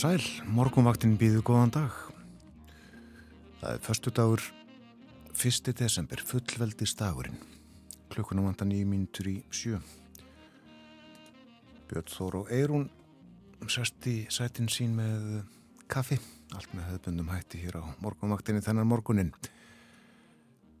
sæl, 0.00 0.22
morgunvaktin 0.48 1.18
býðu 1.20 1.42
góðan 1.44 1.72
dag. 1.74 1.96
Það 3.60 3.74
er 3.74 3.80
förstu 3.84 4.12
dagur, 4.16 4.44
1. 5.36 5.72
desember, 5.76 6.22
fullveldis 6.24 6.94
dagurinn. 6.96 7.36
Klukkunum 8.08 8.46
vantan 8.48 8.72
í 8.72 8.78
mínutur 8.88 9.28
í 9.28 9.34
sjö. 9.52 9.76
Björn 11.90 12.08
Þór 12.14 12.38
og 12.38 12.52
Eirún 12.54 12.86
sest 13.68 14.08
í 14.08 14.22
sætin 14.32 14.70
sín 14.72 14.94
með 14.96 15.42
kaffi, 15.90 16.16
allt 16.56 16.72
með 16.72 16.94
höfbundum 16.94 17.28
hætti 17.34 17.60
hér 17.60 17.82
á 17.82 17.92
morgunvaktinni 18.00 18.64
þennan 18.64 18.88
morgunin. 18.88 19.34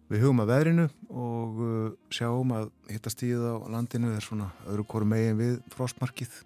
Við 0.08 0.24
hugum 0.24 0.46
að 0.46 0.54
veðrinu 0.54 0.86
og 1.12 1.60
uh, 1.66 1.90
sjáum 2.08 2.56
að 2.56 2.72
hittastíð 2.88 3.44
á 3.52 3.68
landinu 3.68 4.14
er 4.16 4.24
svona 4.24 4.48
öðru 4.64 4.88
koru 4.94 5.12
megin 5.12 5.36
við 5.42 5.60
frostmarkið 5.76 6.40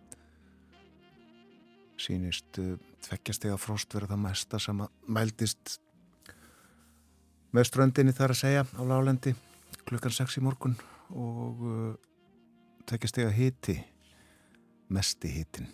sínist 2.00 2.61
uh, 2.62 2.75
tveggjastega 3.06 3.59
frost 3.61 3.95
verða 3.95 4.14
það 4.14 4.23
mesta 4.27 4.61
sem 4.62 4.83
að 4.84 4.92
mældist 5.06 5.78
með 7.55 7.69
ströndinni 7.70 8.14
þar 8.17 8.34
að 8.34 8.41
segja 8.42 8.64
á 8.67 8.83
lálendi 8.83 9.34
klukkan 9.84 10.14
6 10.14 10.41
í 10.41 10.45
morgun 10.45 10.77
og 11.14 11.64
uh, 11.69 11.91
tveggjastega 12.89 13.34
hiti 13.34 13.78
mesti 14.95 15.31
hitin 15.39 15.70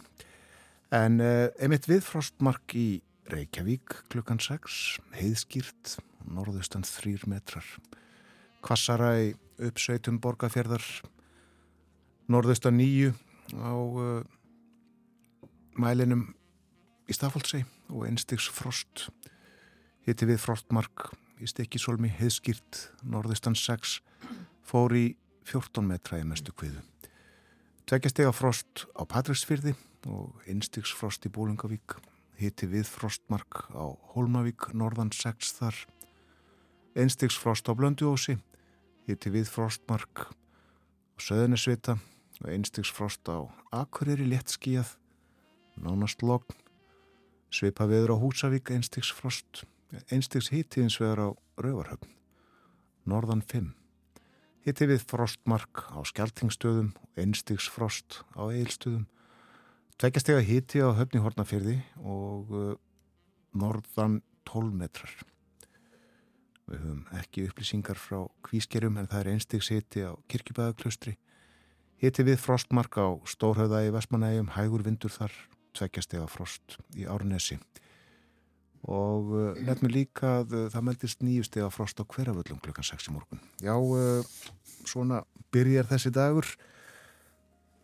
en 0.95 1.21
uh, 1.23 1.47
einmitt 1.61 1.89
við 1.91 2.05
frostmark 2.07 2.77
í 2.77 2.89
Reykjavík 3.31 3.95
klukkan 4.11 4.41
6 4.43 4.99
heiðskýrt 5.15 6.01
norðustan 6.31 6.85
3 6.87 7.29
metrar. 7.31 7.65
Kvassara 8.65 9.13
í 9.23 9.31
uppsveitum 9.61 10.19
borgarfjörðar 10.23 10.85
norðustan 12.31 12.79
9 12.81 13.13
á 13.61 13.73
mælinum 15.79 16.29
í 17.11 17.15
Stafáldsei 17.17 17.65
og 17.91 18.07
einstigs 18.07 18.49
frost. 18.51 19.09
Hitti 20.07 20.29
við 20.29 20.41
frostmark 20.43 21.11
í 21.41 21.49
Stekisólmi 21.49 22.11
heiðskýrt 22.13 22.87
norðustan 23.03 23.57
6 23.59 23.99
fór 24.67 24.95
í 24.97 25.07
14 25.49 25.87
metra 25.87 26.21
í 26.21 26.27
mestu 26.27 26.55
kviðu. 26.55 26.83
Tveggjastega 27.91 28.33
frost 28.37 28.85
á 28.95 29.03
Patræksfyrði 29.03 29.75
og 30.07 30.37
einstigs 30.47 30.93
frost 30.95 31.27
í 31.27 31.33
Bólungavík 31.33 31.97
hitti 32.41 32.69
við 32.71 32.87
frostmark 32.89 33.67
á 33.75 33.91
Hólmavík 34.15 34.71
norðan 34.77 35.11
6 35.13 35.57
þar. 35.59 35.81
Einstigs 36.95 37.37
frost 37.39 37.69
á 37.69 37.75
Blönduósi 37.75 38.39
hitti 39.09 39.33
við 39.35 39.51
frostmark 39.51 40.29
á 40.31 41.19
Söðunisvita 41.21 41.99
og 42.41 42.49
einstigs 42.49 42.93
frost 42.95 43.27
á 43.29 43.45
Akureyri 43.75 44.29
léttskíjað 44.31 44.95
nánast 45.85 46.23
logn, 46.23 46.57
sveipa 47.51 47.87
viður 47.91 48.15
á 48.15 48.23
Húsavík 48.23 48.71
einstigs 48.75 49.11
frost, 49.15 49.65
einstigs 50.13 50.51
híti 50.55 50.85
eins 50.85 50.99
vegar 51.01 51.21
á 51.25 51.29
Rauvarhöfn, 51.61 52.11
norðan 53.09 53.43
5. 53.43 53.73
Hitti 54.67 54.87
við 54.91 55.07
frostmark 55.09 55.87
á 55.89 56.05
Skeltingstöðum 56.05 56.93
og 57.01 57.21
einstigs 57.21 57.67
frost 57.73 58.21
á 58.37 58.45
Eilstöðum, 58.53 59.07
tveggjastega 59.97 60.45
híti 60.45 60.85
á 60.85 60.93
Höfni 60.97 61.23
Hortnafyrði 61.25 61.79
og 62.05 62.53
uh, 62.53 62.75
norðan 63.57 64.21
12 64.49 64.77
metrar. 64.77 65.15
Við 66.71 66.85
höfum 66.85 67.07
ekki 67.19 67.47
upplýsingar 67.49 67.99
frá 67.99 68.21
kvískerum 68.47 69.01
en 69.01 69.09
það 69.11 69.25
er 69.25 69.33
einstigs 69.33 69.73
híti 69.73 70.05
á 70.07 70.15
Kirkjubæðaklaustri. 70.31 71.17
Hitti 72.01 72.25
við 72.29 72.39
frostmark 72.41 72.95
á 73.01 73.17
Stórhauða 73.29 73.83
í 73.89 73.91
Vestmanægjum, 73.97 74.53
hægur 74.55 74.85
vindur 74.87 75.13
þar 75.13 75.35
tveggjastega 75.77 76.27
frost 76.31 76.79
í 76.99 77.07
Árnesi 77.11 77.59
og 78.89 79.33
uh, 79.35 79.61
nefnum 79.61 79.93
líka 79.93 80.41
að 80.41 80.57
uh, 80.57 80.67
það 80.73 80.87
meldist 80.89 81.25
nýjustega 81.25 81.69
frost 81.73 82.01
á 82.01 82.05
hverjaföllum 82.05 82.61
klukkan 82.65 82.87
6 82.87 83.11
í 83.11 83.15
morgun. 83.15 83.43
Já, 83.61 83.77
uh, 83.77 84.25
svona 84.89 85.23
byrjar 85.53 85.89
þessi 85.91 86.13
dagur 86.17 86.49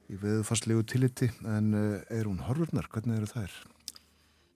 í 0.09 0.17
veðufastlegu 0.23 0.85
tiliti 0.89 1.29
en 1.45 1.75
er 1.75 2.29
hún 2.29 2.39
horfurnar? 2.47 2.87
Hvernig 2.93 3.19
eru 3.19 3.29
þær? 3.29 3.57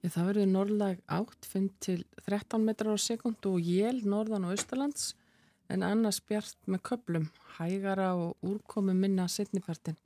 Það 0.00 0.28
verður 0.30 0.46
norðlag 0.48 1.00
átt, 1.12 1.44
finn 1.44 1.68
til 1.82 2.04
13 2.24 2.62
metrar 2.64 2.96
á 2.96 2.98
sekund 3.02 3.44
og 3.50 3.58
jél 3.60 3.98
norðan 4.06 4.46
og 4.48 4.54
austalands 4.54 5.10
en 5.70 5.84
annars 5.86 6.22
bjart 6.24 6.56
með 6.70 6.82
köplum, 6.88 7.26
hægara 7.58 8.14
og 8.18 8.38
úrkomi 8.46 8.94
minna 8.96 9.26
setnipartin. 9.28 9.98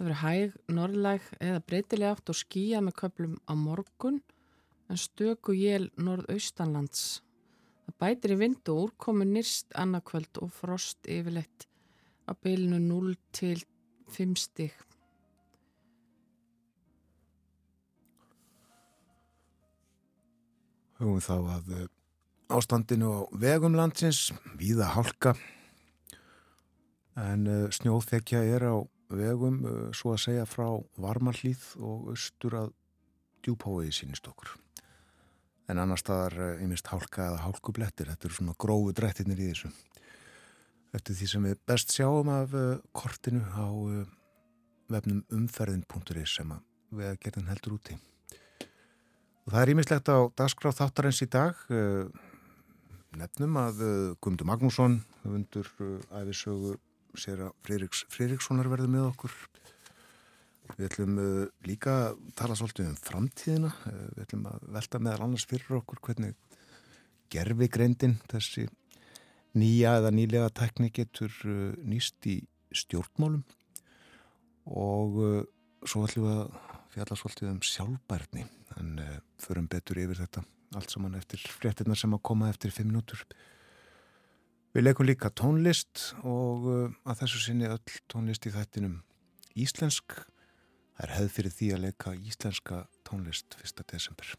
Það 0.00 0.06
verður 0.08 0.20
hæg, 0.24 0.52
norðlæg 0.72 1.24
eða 1.44 1.62
breytileg 1.68 2.08
átt 2.08 2.30
og 2.32 2.36
skýja 2.38 2.78
með 2.80 2.94
köplum 3.02 3.32
á 3.44 3.52
morgun 3.52 4.14
en 4.88 4.96
stöku 4.96 5.52
jél 5.52 5.90
norðaustanlands. 6.00 7.18
Það 7.84 7.96
bætir 8.00 8.32
í 8.32 8.38
vind 8.40 8.70
og 8.72 8.78
úrkomi 8.86 9.26
nýrst 9.28 9.74
annarkvöld 9.76 10.38
og 10.40 10.54
frost 10.56 11.04
yfirleitt 11.04 11.66
á 12.24 12.32
bylinu 12.32 12.78
0 12.80 13.12
til 13.36 13.60
5 14.08 14.32
stík. 14.40 14.78
Hugum 20.96 21.20
þá 21.20 21.36
að 21.58 21.68
eh, 21.76 21.84
ástandinu 22.48 23.12
á 23.12 23.20
vegum 23.44 23.76
landsins, 23.76 24.30
víða 24.56 24.88
hálka 24.96 25.34
en 27.20 27.44
eh, 27.44 27.68
snjóðfekja 27.68 28.40
er 28.56 28.64
á 28.64 28.76
vegum 29.18 29.60
uh, 29.64 29.76
svo 29.96 30.14
að 30.14 30.24
segja 30.24 30.46
frá 30.48 30.66
varmarlýð 31.00 31.62
og 31.82 32.10
austur 32.14 32.56
að 32.58 32.72
djúbháiði 33.44 33.94
sínist 33.96 34.28
okkur. 34.30 34.52
En 35.70 35.78
annar 35.78 36.00
staðar 36.00 36.58
einmist 36.58 36.88
uh, 36.88 36.94
hálka 36.94 37.28
eða 37.28 37.44
hálkublettir, 37.44 38.10
þetta 38.10 38.28
eru 38.28 38.38
svona 38.38 38.56
grófu 38.60 38.94
drættirnir 38.96 39.40
í 39.40 39.50
þessu. 39.52 39.70
Eftir 40.96 41.16
því 41.18 41.28
sem 41.30 41.46
við 41.46 41.60
best 41.70 41.94
sjáum 41.94 42.30
af 42.34 42.54
uh, 42.58 42.78
kortinu 42.96 43.42
á 43.54 43.66
vefnum 44.90 45.22
umferðin.is 45.30 46.36
sem 46.40 46.54
við 46.90 47.12
að 47.12 47.20
gerðin 47.22 47.50
heldur 47.50 47.76
úti. 47.78 47.96
Og 49.46 49.54
það 49.54 49.62
er 49.62 49.72
ímislegt 49.74 50.10
á 50.10 50.18
dagskráð 50.38 50.80
þáttarins 50.80 51.22
í 51.22 51.28
dag. 51.30 51.60
Nefnum 53.18 53.56
að 53.58 53.80
Guðmundur 54.18 54.48
Magnússon, 54.50 54.98
hundur 55.22 55.70
æfisögur 56.10 56.78
sér 57.18 57.46
að 57.46 57.54
Freiriks 57.66 58.04
Freirikssonar 58.12 58.68
verður 58.70 58.92
með 58.92 59.06
okkur. 59.10 59.36
Við 60.76 60.86
ætlum 60.86 61.16
uh, 61.18 61.46
líka 61.66 61.94
að 62.06 62.20
tala 62.38 62.56
svolítið 62.58 62.92
um 62.92 62.98
framtíðina. 63.00 63.70
Uh, 63.88 64.04
við 64.16 64.24
ætlum 64.26 64.44
að 64.50 64.68
velta 64.76 65.00
meðal 65.02 65.24
annars 65.26 65.46
fyrir 65.50 65.80
okkur 65.80 66.02
hvernig 66.06 66.36
gerfi 67.30 67.70
greindin 67.70 68.18
þessi 68.30 68.68
nýja 69.58 69.96
eða 69.98 70.12
nýlega 70.14 70.52
tekni 70.60 70.92
getur 70.94 71.34
uh, 71.46 71.72
nýst 71.82 72.30
í 72.30 72.38
stjórnmálum. 72.70 73.42
Og 74.70 75.16
svo 75.88 76.04
ætlum 76.06 76.26
við 76.28 76.36
að 76.36 76.50
fjalla 76.92 77.16
svolítið 77.18 77.48
um 77.50 77.62
sjálfbærni 77.64 78.42
en 78.78 78.90
förum 79.40 79.66
betur 79.70 79.98
yfir 79.98 80.20
þetta 80.20 80.44
allt 80.78 80.92
saman 80.92 81.16
eftir 81.18 81.42
fréttina 81.50 81.96
sem 81.98 82.12
að 82.14 82.22
koma 82.28 82.50
eftir 82.52 82.70
fimm 82.74 82.92
minútur 82.92 83.24
Við 84.70 84.84
leikum 84.84 85.08
líka 85.08 85.32
tónlist 85.34 86.12
og 86.22 86.66
uh, 86.70 86.92
að 87.02 87.24
þessu 87.24 87.40
sinni 87.42 87.66
öll 87.66 87.96
tónlist 88.12 88.46
í 88.46 88.52
þættinum 88.54 89.00
íslensk. 89.58 90.14
Það 90.94 91.06
er 91.06 91.14
hefð 91.16 91.32
fyrir 91.34 91.54
því 91.56 91.70
að 91.74 91.82
leika 91.88 92.12
íslenska 92.14 92.78
tónlist 93.08 93.56
1. 93.64 93.82
desember. 93.90 94.30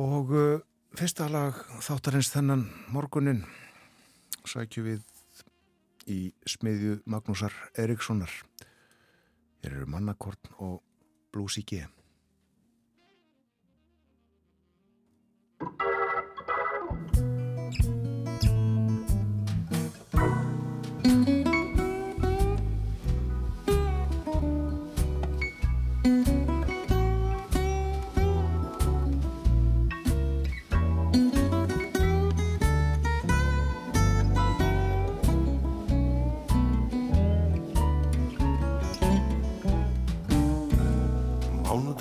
Og 0.00 0.32
uh, 0.32 0.62
fyrsta 0.96 1.28
lag 1.28 1.60
þáttarins 1.84 2.32
þennan 2.32 2.64
morgunin 2.94 3.44
sækju 4.48 4.88
við 4.88 5.02
í 6.08 6.20
smiðju 6.48 7.02
Magnúsar 7.04 7.52
Erikssonar. 7.78 8.32
Hér 9.60 9.76
eru 9.76 9.92
mannakorn 9.92 10.56
og 10.56 10.80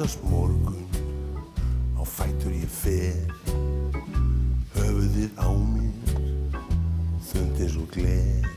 breytast 0.01 0.23
morgun 0.23 0.81
á 1.93 2.01
fætur 2.01 2.49
ég 2.57 2.69
fer 2.73 3.29
höfuðið 4.73 5.29
á 5.37 5.49
mér 5.53 6.15
þundis 7.29 7.75
og 7.77 7.85
gler. 7.93 8.47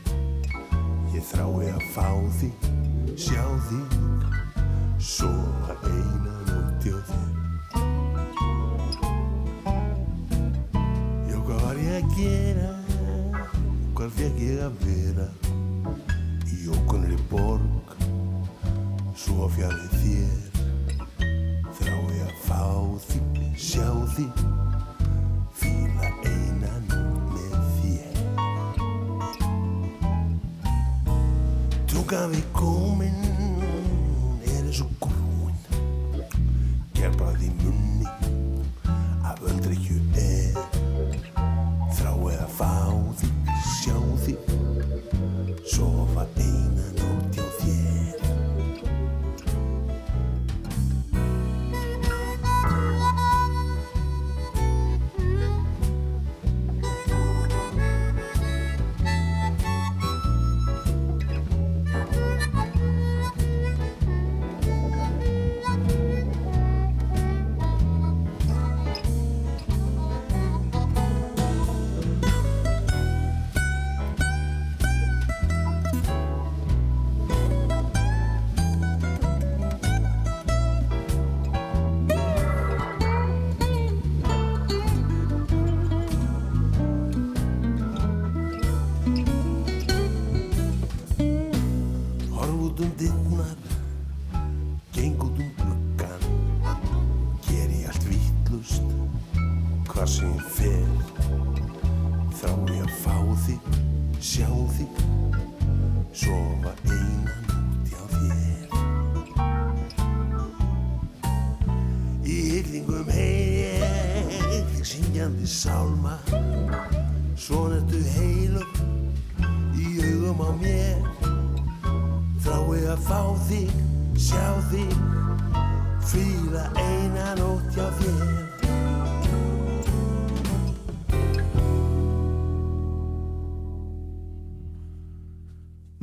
Ég 1.13 1.21
þrái 1.29 1.69
að 1.69 1.83
fá 1.93 2.09
þig 2.39 2.65
sjá 3.13 3.45
þig 3.67 3.93
sofa 4.97 5.75
eina 5.85 6.33
nótti 6.49 6.89
á 6.97 6.99
þér. 7.11 7.33
Já 11.29 11.37
hvað 11.45 11.61
var 11.61 11.83
ég 11.83 11.93
að 11.99 12.17
gera? 12.17 12.73
Hvað 13.93 14.17
fekk 14.17 14.41
ég 14.47 14.65
að 14.65 14.81
vera? 14.87 15.29
Í 16.57 16.59
okkunri 16.73 17.21
borg 17.29 17.95
svo 19.13 19.45
fjarið 19.59 19.95
þér 20.01 20.44
fá 22.43 22.63
því, 23.07 23.21
sjá 23.55 23.87
því 24.15 24.64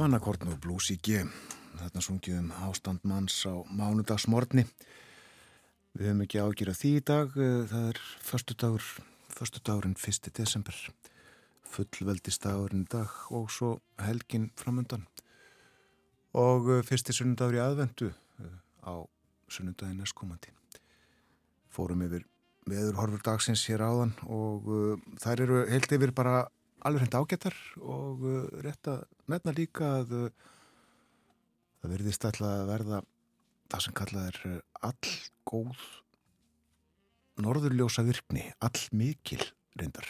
Mannakorn 0.02 0.48
og 0.50 0.56
Blues 0.58 0.88
í 0.90 0.96
G. 0.98 1.20
Þarna 1.78 2.00
sungið 2.02 2.38
um 2.40 2.48
ástand 2.66 3.04
manns 3.06 3.36
á 3.46 3.54
mánudagsmorni. 3.70 4.64
Við 5.94 6.08
höfum 6.08 6.22
ekki 6.24 6.40
ágjur 6.42 6.70
að 6.72 6.78
því 6.80 6.88
í 6.90 7.02
dag. 7.06 7.36
Það 7.70 7.84
er 7.92 8.00
förstu 8.26 8.56
dagur, 8.58 8.88
förstu 9.30 9.60
dagurinn 9.62 9.94
1. 9.94 10.26
desember. 10.34 10.80
Fullveldistagurinn 11.70 12.82
í 12.82 12.90
dag 12.90 13.14
og 13.30 13.46
svo 13.54 13.76
helgin 14.02 14.48
framöndan. 14.58 15.04
Og 16.34 16.72
eh, 16.72 16.82
fyrsti 16.88 17.14
sunnudagur 17.14 17.60
í 17.60 17.62
aðvendu 17.62 18.08
eh, 18.10 18.56
á 18.82 19.06
sunnudaginn 19.54 20.02
næstkomandi. 20.02 20.50
Fórum 21.70 22.02
yfir 22.08 22.26
veðurhorfur 22.66 23.22
dagsins 23.28 23.62
hér 23.70 23.86
áðan 23.86 24.16
og 24.26 24.66
þær 25.22 25.44
eru 25.46 25.62
heilt 25.70 25.94
yfir 25.94 26.10
bara 26.16 26.42
alveg 26.86 27.04
hreint 27.04 27.16
ágættar 27.18 27.56
og 27.80 28.22
uh, 28.26 28.44
rétt 28.64 28.90
að 28.90 29.04
nefna 29.30 29.54
líka 29.56 29.88
að 30.00 30.14
uh, 30.18 30.28
það 31.82 31.94
verðist 31.96 32.28
alltaf 32.28 32.48
að 32.48 32.70
verða 32.70 33.00
það 33.72 33.84
sem 33.86 33.96
kallað 34.00 34.30
er 34.30 34.40
uh, 34.50 34.60
all 34.88 35.12
góð 35.48 35.88
norðurljósa 37.42 38.04
virkni, 38.06 38.44
all 38.60 38.82
mikil 38.94 39.40
reyndar. 39.78 40.06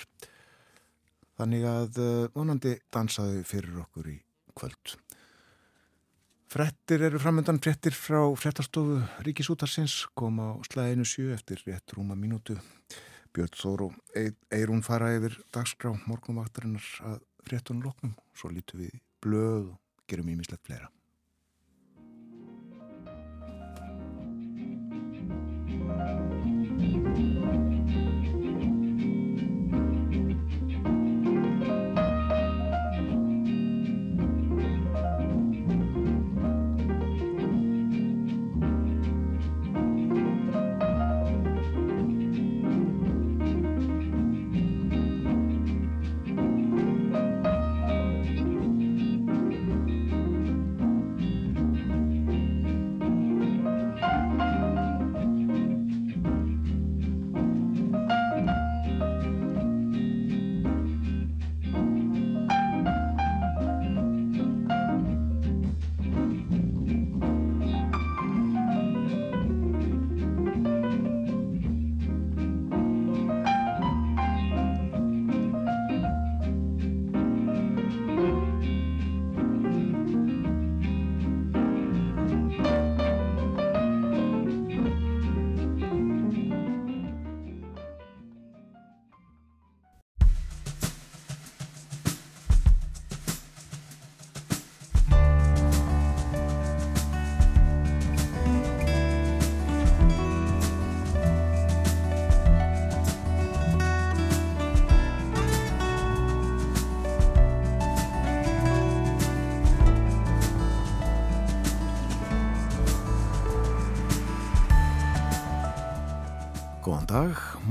Þannig 1.39 1.65
að 1.65 2.01
vonandi 2.35 2.75
dansaðu 2.93 3.41
fyrir 3.49 3.79
okkur 3.85 4.11
í 4.11 4.17
kvöld. 4.59 4.97
Frettir 6.53 7.07
eru 7.07 7.17
framöndan 7.23 7.63
frettir 7.65 7.95
frá 7.97 8.21
frettastofu 8.37 8.99
Ríkisútarsins 9.25 10.03
kom 10.19 10.43
á 10.43 10.61
slæðinu 10.67 11.07
sjö 11.09 11.31
eftir 11.33 11.63
rétt 11.65 11.95
rúma 11.97 12.19
mínútu. 12.19 12.59
Björn 13.33 13.55
Þóru 13.57 13.89
Eirún 14.53 14.83
fara 14.85 15.13
yfir 15.17 15.39
dagskrá 15.55 15.95
morgunvaktarinnar 16.05 16.89
að 17.09 17.23
frettunum 17.47 17.87
loknum. 17.87 18.13
Svo 18.37 18.53
lítum 18.53 18.85
við 18.85 18.99
blöð 19.25 19.73
og 19.73 19.79
gerum 20.11 20.35
ímislegt 20.35 20.67
fleira. 20.69 20.91
Góðan 25.83 26.42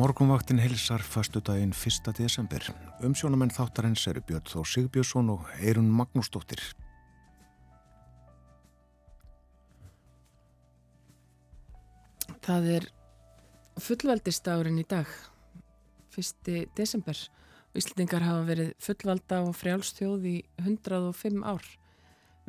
morgunvaktin 0.01 0.58
hilsar 0.58 1.03
fastu 1.05 1.41
daginn 1.46 1.75
1. 1.77 2.08
desember. 2.17 2.63
Umsjónamenn 3.05 3.51
þáttarins 3.53 4.08
eru 4.10 4.24
Björn 4.25 4.48
Þór 4.50 4.70
Sigbjörnsson 4.72 5.29
og 5.29 5.50
Eirun 5.60 5.91
Magnúsdóttir. 5.93 6.62
Það 12.41 12.70
er 12.79 12.89
fullveldistagurinn 13.86 14.81
í 14.81 14.88
dag, 14.89 15.05
fyrsti 16.15 16.63
desember. 16.79 17.20
Íslandingar 17.77 18.25
hafa 18.25 18.48
verið 18.50 18.72
fullvalda 18.81 19.43
og 19.46 19.53
frjálstjóð 19.60 20.29
í 20.31 20.38
105 20.63 21.43
ár. 21.46 21.67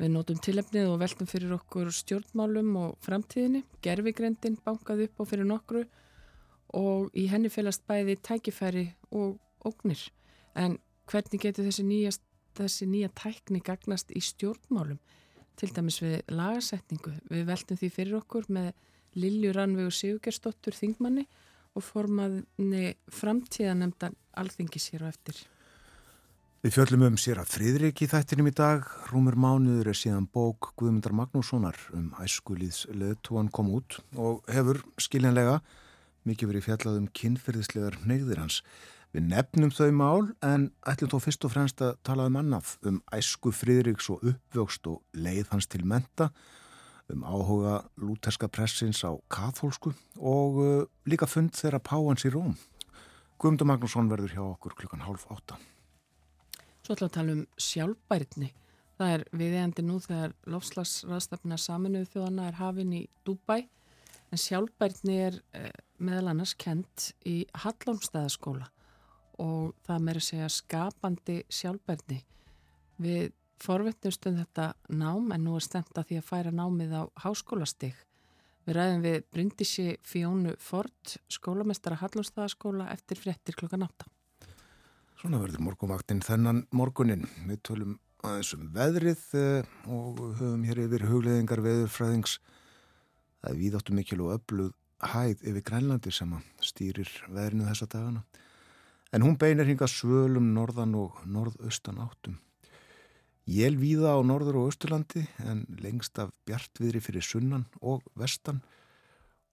Við 0.00 0.14
nótum 0.14 0.40
tilefnið 0.40 0.94
og 0.94 1.02
veltum 1.04 1.28
fyrir 1.28 1.52
okkur 1.58 1.92
stjórnmálum 1.92 2.72
og 2.86 2.96
framtíðinni. 3.04 3.66
Gervigrendin 3.84 4.56
bankaði 4.64 5.10
upp 5.10 5.20
á 5.20 5.24
fyrir 5.34 5.52
nokkru 5.52 5.84
og 5.84 5.98
í 6.72 7.26
henni 7.28 7.50
félast 7.52 7.84
bæði 7.88 8.16
tækifæri 8.24 8.86
og 9.10 9.38
ógnir. 9.66 10.00
En 10.54 10.78
hvernig 11.10 11.42
getur 11.42 11.66
þessi, 11.66 11.84
nýja, 11.86 12.14
þessi 12.58 12.88
nýja 12.88 13.10
tækni 13.18 13.60
gagnast 13.64 14.12
í 14.14 14.22
stjórnmálum? 14.24 15.00
Til 15.56 15.68
dæmis 15.76 16.00
við 16.02 16.22
lagasetningu. 16.32 17.12
Við 17.28 17.46
veltum 17.48 17.78
því 17.80 17.92
fyrir 17.92 18.18
okkur 18.22 18.48
með 18.48 18.72
Lilju 19.20 19.52
Rannvegu 19.52 19.92
Sigurgersdóttur 19.92 20.76
Þingmanni 20.76 21.26
og 21.76 21.84
formaðni 21.84 22.94
framtíðanemndan 23.12 24.16
alþingis 24.40 24.90
hér 24.92 25.08
á 25.08 25.12
eftir. 25.12 25.36
Við 26.62 26.76
fjöllum 26.76 27.08
um 27.08 27.16
sér 27.18 27.40
að 27.42 27.56
Fridrik 27.56 28.04
í 28.04 28.06
þættinum 28.06 28.46
í 28.46 28.54
dag. 28.54 28.84
Rúmur 29.10 29.34
mánuður 29.34 29.90
er 29.90 29.98
síðan 29.98 30.28
bók 30.30 30.70
Guðmundar 30.78 31.14
Magnússonar 31.18 31.78
um 31.96 32.12
æskuliðs 32.22 32.84
leðtúan 32.94 33.50
kom 33.50 33.72
út 33.74 33.98
og 34.14 34.46
hefur 34.46 34.78
skiljanlega 34.94 35.58
mikið 36.28 36.52
verið 36.52 36.66
fjallað 36.66 36.98
um 37.00 37.06
kynferðislegar 37.18 37.98
neyðir 38.06 38.40
hans. 38.42 38.62
Við 39.12 39.26
nefnum 39.28 39.72
þau 39.74 39.90
mál 39.92 40.22
en 40.46 40.70
ætlum 40.88 41.10
þó 41.12 41.18
fyrst 41.26 41.44
og 41.44 41.52
fremst 41.52 41.82
að 41.84 41.98
tala 42.06 42.30
um 42.30 42.38
annaf 42.40 42.78
um 42.88 43.02
æsku 43.12 43.52
Fridriks 43.52 44.08
og 44.12 44.22
uppvöxt 44.24 44.88
og 44.88 45.02
leið 45.12 45.50
hans 45.52 45.68
til 45.68 45.82
menta 45.84 46.30
um 47.12 47.26
áhuga 47.26 47.82
lúterska 48.00 48.48
pressins 48.48 49.02
á 49.04 49.12
katholsku 49.28 49.92
og 50.16 50.56
uh, 50.62 50.86
líka 51.04 51.28
fund 51.28 51.52
þeirra 51.58 51.82
páans 51.82 52.24
í 52.24 52.32
Róm. 52.32 52.56
Guðmundur 53.36 53.68
Magnússon 53.68 54.08
verður 54.08 54.32
hjá 54.32 54.42
okkur 54.46 54.78
klukkan 54.78 55.04
hálf 55.04 55.26
átta. 55.34 55.58
Svo 56.82 56.94
ætlum 56.94 57.08
við 57.08 57.10
að 57.10 57.16
tala 57.18 57.36
um 57.36 57.44
sjálfbærni. 57.60 58.50
Það 58.96 59.12
er 59.16 59.24
viðeigandi 59.34 59.84
nú 59.84 59.98
þegar 60.00 60.34
lofslagsraðstafna 60.54 61.58
saminuðu 61.58 62.08
þjóðana 62.14 62.48
er 62.48 62.58
hafin 62.60 62.96
í 62.96 63.04
Dúbæ 63.26 63.56
en 64.32 64.40
sjálfbærni 64.40 65.16
er 65.26 65.38
eh, 65.58 65.72
meðal 66.02 66.32
annars 66.32 66.54
kent 66.58 67.12
í 67.28 67.42
Hallómstæðaskóla 67.62 68.68
og 69.42 69.72
það 69.86 70.04
meður 70.06 70.26
segja 70.26 70.48
skapandi 70.52 71.38
sjálfbærni. 71.50 72.18
Við 73.02 73.32
forvittnust 73.62 74.26
um 74.28 74.38
þetta 74.40 74.72
nám 74.92 75.30
en 75.34 75.44
nú 75.46 75.56
er 75.56 75.64
stemt 75.64 75.96
að 75.96 76.10
því 76.10 76.20
að 76.20 76.28
færa 76.28 76.54
námið 76.54 76.96
á 76.98 77.02
háskólastig. 77.24 77.94
Við 78.66 78.76
ræðum 78.78 79.02
við 79.02 79.24
Bryndísi 79.34 79.86
Fjónu 80.06 80.54
Ford, 80.62 81.16
skólamestara 81.30 81.98
Hallóstaðaskóla 82.02 82.90
eftir 82.94 83.18
fréttir 83.18 83.58
klukkan 83.58 83.86
8. 83.88 84.06
Svona 85.22 85.40
verður 85.42 85.64
morgunvaktinn 85.66 86.22
þennan 86.22 86.64
morgunin. 86.74 87.26
Við 87.46 87.62
tölum 87.66 87.96
aðeins 88.26 88.52
um 88.56 88.68
veðrið 88.74 89.24
eh, 89.38 89.72
og 89.90 90.22
höfum 90.38 90.62
hér 90.66 90.84
yfir 90.84 91.06
hugleðingar 91.10 91.62
veðurfræðings. 91.62 92.38
Það 93.42 93.50
er 93.50 93.58
víðáttu 93.58 93.96
mikil 93.98 94.20
og 94.22 94.36
öflug 94.36 94.78
hæð 95.02 95.42
yfir 95.42 95.64
Grænlandi 95.66 96.12
sem 96.14 96.32
stýrir 96.62 97.10
veðrinu 97.28 97.66
þessa 97.68 97.88
dagana. 97.90 98.22
En 99.12 99.22
hún 99.26 99.36
beinir 99.38 99.68
hinga 99.68 99.88
svölum 99.90 100.52
norðan 100.54 100.94
og 100.96 101.18
norðaustan 101.28 102.00
áttum. 102.00 102.38
Jél 103.46 103.74
víða 103.76 104.14
á 104.14 104.20
norður 104.22 104.60
og 104.60 104.70
austurlandi 104.70 105.24
en 105.42 105.64
lengst 105.82 106.18
af 106.22 106.30
bjartviðri 106.46 107.02
fyrir 107.02 107.26
sunnan 107.26 107.66
og 107.82 108.04
vestan 108.14 108.62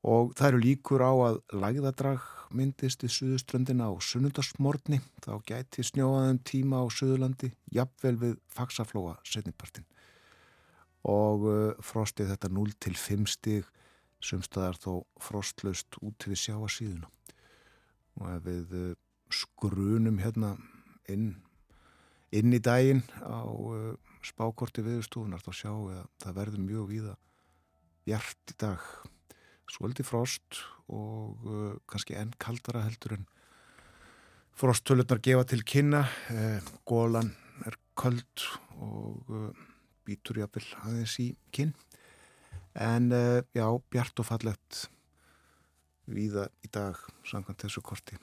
og 0.05 0.35
það 0.37 0.47
eru 0.47 0.59
líkur 0.63 1.03
á 1.03 1.11
að 1.11 1.39
lægðadrag 1.57 2.27
myndist 2.55 3.03
við 3.03 3.15
suðuströndina 3.15 3.89
á 3.89 3.93
sunnundarsmórni 3.97 5.01
þá 5.25 5.33
gæti 5.45 5.83
snjóaðum 5.83 6.39
tíma 6.45 6.81
á 6.81 6.85
suðurlandi 6.87 7.51
jafnvel 7.73 8.15
við 8.21 8.37
faksaflóa 8.53 9.17
setnipartin 9.27 9.89
og 11.09 11.45
uh, 11.49 11.73
frostið 11.81 12.31
þetta 12.33 12.53
0 12.53 12.77
til 12.79 12.95
5 12.95 13.27
stig 13.33 13.67
sumstaðar 14.23 14.79
þó 14.79 14.93
frostlaust 15.23 15.99
út 16.03 16.27
við 16.27 16.41
sjáasíðuna 16.43 17.09
og 18.19 18.25
ef 18.33 18.43
við 18.47 18.75
uh, 18.75 18.89
skrunum 19.31 20.19
hérna 20.19 20.55
inn 21.09 21.37
inn 22.35 22.53
í 22.53 22.59
daginn 22.61 23.01
á 23.25 23.41
uh, 23.47 23.95
spákorti 24.25 24.83
viðstúðunar 24.85 25.41
þá 25.43 25.51
sjáum 25.55 25.87
við 25.87 25.99
að 26.01 26.09
það 26.23 26.37
verður 26.39 26.65
mjög 26.65 26.89
víða 26.91 27.15
bjart 28.05 28.53
í 28.53 28.55
dag. 28.59 28.85
Svolítið 29.69 30.09
frost 30.09 30.61
og 30.89 31.45
uh, 31.45 31.73
kannski 31.89 32.17
enn 32.17 32.33
kaldara 32.41 32.85
heldur 32.85 33.19
en 33.19 33.27
frosttölurnar 34.59 35.21
gefa 35.23 35.45
til 35.47 35.61
kynna. 35.63 36.03
Eh, 36.33 36.71
gólan 36.89 37.31
er 37.67 37.77
köld 37.99 38.47
og 38.79 39.29
uh, 39.31 39.51
býtur 40.07 40.41
jáfnvel 40.41 40.65
aðeins 40.83 41.15
í 41.23 41.29
kinn 41.55 41.71
en 42.75 43.11
uh, 43.15 43.39
já, 43.55 43.65
bjart 43.91 44.21
og 44.21 44.27
fallett 44.29 44.83
víða 46.09 46.47
í 46.65 46.69
dag 46.73 46.97
samkvæmt 47.27 47.65
þessu 47.65 47.83
korti. 47.85 48.17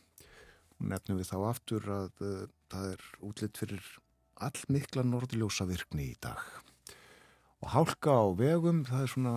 Nefnum 0.82 1.20
við 1.20 1.30
þá 1.30 1.36
aftur 1.48 1.90
að 1.90 2.22
uh, 2.24 2.46
það 2.72 2.94
er 2.94 3.04
útlitt 3.24 3.60
fyrir 3.60 3.90
allmikla 4.36 5.06
norðljósa 5.06 5.66
virkni 5.68 6.10
í 6.12 6.16
dag. 6.20 6.40
Og 7.64 7.72
hálka 7.72 8.12
á 8.12 8.26
vegum 8.36 8.84
það 8.86 9.04
er 9.04 9.12
svona 9.12 9.36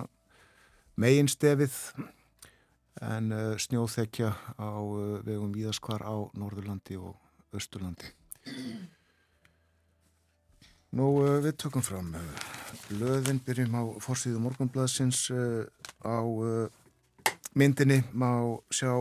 megin 1.00 1.30
stefið 1.30 1.76
en 3.00 3.32
uh, 3.32 3.56
snjóþekja 3.56 4.34
á 4.60 4.72
uh, 4.76 5.20
vegum 5.24 5.54
víðaskvar 5.56 6.04
á 6.04 6.14
Norðurlandi 6.36 6.98
og 7.00 7.16
Östurlandi 7.56 8.12
Nú 10.90 11.12
við 11.44 11.54
tökum 11.62 11.84
fram 11.86 12.12
löðin, 12.94 13.40
byrjum 13.44 13.76
á 13.76 13.82
fórsíðu 14.02 14.42
morgunbladsins 14.42 15.28
á 15.30 16.18
myndinni 17.54 18.02
má 18.12 18.30
sjá 18.70 18.92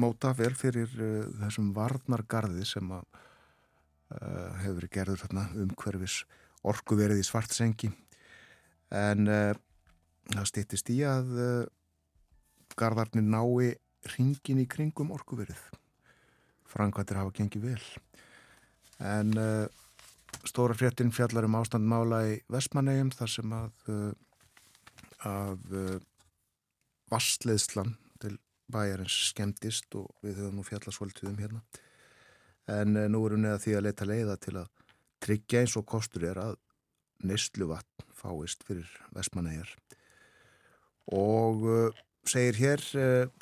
móta 0.00 0.32
vel 0.36 0.54
fyrir 0.56 0.90
uh, 0.96 1.26
þessum 1.42 1.72
varnargarði 1.76 2.64
sem 2.66 2.88
að 2.94 3.04
uh, 3.12 4.48
hefur 4.62 4.78
verið 4.78 4.94
gerður 4.96 5.22
þarna 5.24 5.44
umhverfis 5.64 6.22
orku 6.68 6.96
verið 6.96 7.20
í 7.20 7.26
svartsengi. 7.26 7.90
En 8.94 9.28
uh, 9.28 9.52
það 10.32 10.48
stýttist 10.48 10.90
í 10.94 11.02
að 11.04 11.32
gardarnir 12.78 13.26
nái 13.26 13.74
ringin 14.14 14.62
í 14.62 14.68
kringum 14.70 15.12
orku 15.14 15.36
verið 15.36 15.60
frangvættir 16.72 17.18
hafa 17.20 17.34
gengið 17.36 17.66
vel. 17.66 17.82
En 19.02 19.34
stóra 20.48 20.74
fréttin 20.74 21.12
fjallar 21.14 21.46
um 21.46 21.58
ástandmála 21.60 22.22
í 22.32 22.36
Vestmannegjum 22.52 23.12
þar 23.14 23.30
sem 23.30 23.56
að 23.56 23.92
að 25.22 26.00
vassleðslan 27.12 27.92
bæjarins 28.72 29.16
skemmtist 29.30 29.94
og 29.98 30.10
við 30.24 30.40
höfum 30.40 30.60
nú 30.60 30.66
fjallast 30.66 30.98
svolítið 30.98 31.32
um 31.32 31.40
hérna. 31.42 31.62
En 32.70 32.96
uh, 32.96 33.08
nú 33.10 33.24
erum 33.26 33.46
við 33.46 33.56
að 33.56 33.64
því 33.64 33.74
að 33.76 33.86
leita 33.88 34.08
leiða 34.08 34.36
til 34.40 34.54
að 34.60 34.70
tryggja 35.22 35.62
eins 35.62 35.76
og 35.78 35.86
kostur 35.88 36.26
er 36.30 36.40
að 36.42 36.56
neistlu 37.22 37.68
vatn 37.70 38.06
fáist 38.18 38.64
fyrir 38.66 38.88
vestmannegar 39.14 39.68
og 41.14 41.62
segir 42.26 42.58
hér 42.58 42.82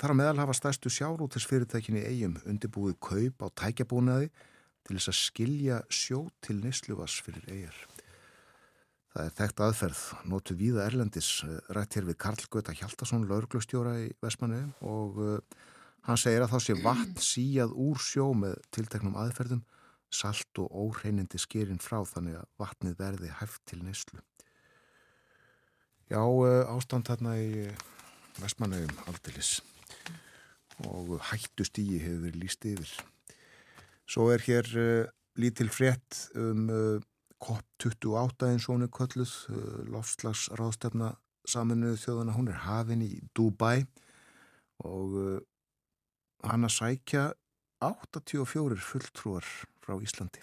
þar 0.00 0.12
á 0.12 0.16
meðal 0.16 0.40
hafa 0.40 0.56
stærstu 0.56 0.92
sjárútisfyrirtækinni 0.92 2.02
eigum 2.08 2.36
undirbúið 2.48 2.98
kaup 3.04 3.44
á 3.44 3.48
tækjabúnaði 3.62 4.28
til 4.90 4.98
þess 4.98 5.14
að 5.14 5.18
skilja 5.22 5.80
sjó 5.86 6.24
til 6.42 6.58
neistluvas 6.58 7.14
fyrir 7.22 7.46
eigjar 7.46 7.78
Það 9.10 9.26
er 9.26 9.32
þekkt 9.34 9.60
aðferð, 9.64 10.00
nótu 10.30 10.54
víða 10.54 10.84
Erlendis, 10.86 11.28
eh, 11.42 11.56
rætt 11.74 11.96
hér 11.96 12.06
við 12.06 12.16
Karl 12.22 12.44
Gauta 12.46 12.74
Hjaltarsson, 12.78 13.26
lauruglustjóra 13.26 13.96
í 14.04 14.12
Vestmannu 14.22 14.60
og 14.86 15.18
uh, 15.18 15.64
hann 16.06 16.20
segir 16.20 16.44
að 16.44 16.52
þá 16.52 16.58
sé 16.62 16.76
vatn 16.78 17.16
síjað 17.30 17.74
úr 17.74 17.98
sjó 17.98 18.28
með 18.38 18.54
tilteknum 18.70 19.18
aðferðum, 19.18 19.64
salt 20.14 20.62
og 20.62 20.70
óhreinindi 20.70 21.42
skýrin 21.42 21.82
frá 21.82 21.98
þannig 22.06 22.38
að 22.38 22.46
vatnið 22.62 22.96
verði 23.02 23.34
hæft 23.40 23.64
til 23.66 23.80
neyslu. 23.82 24.22
Já, 26.06 26.22
uh, 26.22 26.70
ástand 26.70 27.10
þarna 27.10 27.34
í 27.42 27.66
Vestmannu 28.38 28.84
aldilis 29.10 29.56
og 30.86 31.16
hættu 31.32 31.66
stíi 31.66 31.98
hefur 31.98 32.28
verið 32.28 32.44
líst 32.44 32.62
yfir. 32.70 32.94
Svo 34.10 34.30
er 34.34 34.42
hér 34.42 34.66
uh, 34.74 35.08
lítil 35.38 35.70
frétt 35.70 36.26
um 36.34 36.66
COP28 37.40 38.48
eins 38.50 38.66
og 38.68 38.74
hún 38.74 38.86
er 38.86 38.92
kölluð, 38.92 39.32
uh, 39.54 39.82
lofslagsráðstefna 39.94 41.14
saminuðu 41.48 41.98
þjóðana, 42.02 42.36
hún 42.36 42.50
er 42.50 42.62
hafin 42.66 43.04
í 43.04 43.12
Dubai 43.36 43.86
og 44.84 45.16
uh, 45.16 45.38
hann 46.44 46.66
að 46.66 46.76
sækja 46.76 47.26
84 47.80 48.80
fulltrúar 48.84 49.46
frá 49.80 49.96
Íslandi 50.04 50.42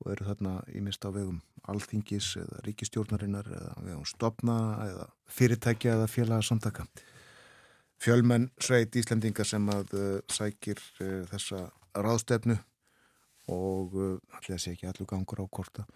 og 0.00 0.12
eru 0.14 0.28
þarna 0.30 0.54
í 0.72 0.80
mist 0.84 1.04
á 1.04 1.12
vegum 1.12 1.42
alþingis 1.68 2.32
eða 2.40 2.62
ríkistjórnarinnar 2.64 3.50
eða 3.52 3.74
vegum 3.84 4.06
stopna 4.08 4.56
eða 4.86 5.08
fyrirtækja 5.28 5.98
eða 5.98 6.08
félagsamtaka 6.08 6.86
fjölmenn 8.00 8.48
sveit 8.62 8.96
Íslendinga 8.96 9.44
sem 9.44 9.68
að 9.72 9.94
uh, 9.98 10.08
sækir 10.32 10.80
uh, 11.04 11.26
þessa 11.34 11.66
ráðstefnu 11.94 12.56
og 13.50 13.96
allir 13.98 14.56
að 14.56 14.62
sé 14.62 14.74
ekki 14.74 14.88
allur 14.90 15.08
gangur 15.10 15.42
á 15.42 15.46
korta 15.50 15.86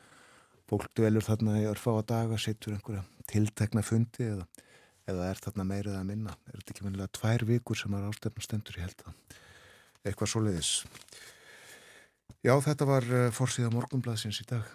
fólk 0.70 0.88
dvelur 0.96 1.24
þarna 1.26 1.58
í 1.60 1.66
örfá 1.68 1.90
að 1.94 2.06
daga 2.10 2.38
sittur 2.40 2.74
einhverja 2.74 3.04
tiltekna 3.30 3.84
fundi 3.84 4.26
eða, 4.26 4.46
eða 5.10 5.28
er 5.30 5.42
þarna 5.44 5.66
meirið 5.68 5.98
að 5.98 6.08
minna. 6.08 6.34
Er 6.48 6.58
þetta 6.58 6.74
ekki 6.74 6.86
minnilega 6.86 7.14
tvær 7.18 7.44
vikur 7.48 7.78
sem 7.78 7.94
að 7.94 8.06
ráðstefna 8.06 8.46
stendur? 8.46 8.78
Í 8.78 8.84
held 8.86 9.04
að 9.04 9.38
eitthvað 10.04 10.32
svo 10.32 10.44
leiðis 10.44 10.72
Já, 12.44 12.52
þetta 12.60 12.84
var 12.84 13.06
fórsíða 13.32 13.70
morgunblæðsins 13.72 14.42
í 14.42 14.44
dag. 14.50 14.66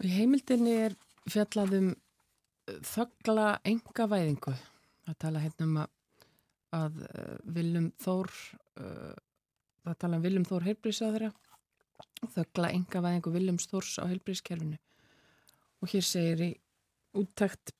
Í 0.00 0.08
heimildinni 0.14 0.72
er 0.86 0.94
fjallaðum 1.28 1.90
þöggla 2.88 3.58
enga 3.68 4.06
væðingu 4.08 4.54
að 5.10 5.18
tala 5.20 5.42
hérna 5.42 5.66
um 5.66 5.76
að, 5.82 5.92
að 6.78 7.02
Viljum 7.52 7.90
Þór 8.00 8.32
uh, 8.32 9.12
að 9.88 9.98
tala 10.04 10.18
um 10.18 10.24
Viljum 10.24 10.46
Þór 10.48 10.68
heilbrísaðra 10.68 11.30
þöggla 12.34 12.72
enga 12.76 13.02
væðingu 13.04 13.34
Viljum 13.34 13.60
Þórs 13.62 13.98
á 13.98 14.04
heilbrískerfinu 14.10 14.78
og 15.82 15.92
hér 15.92 16.06
segir 16.06 16.44
í 16.46 16.50
úttækt 17.18 17.74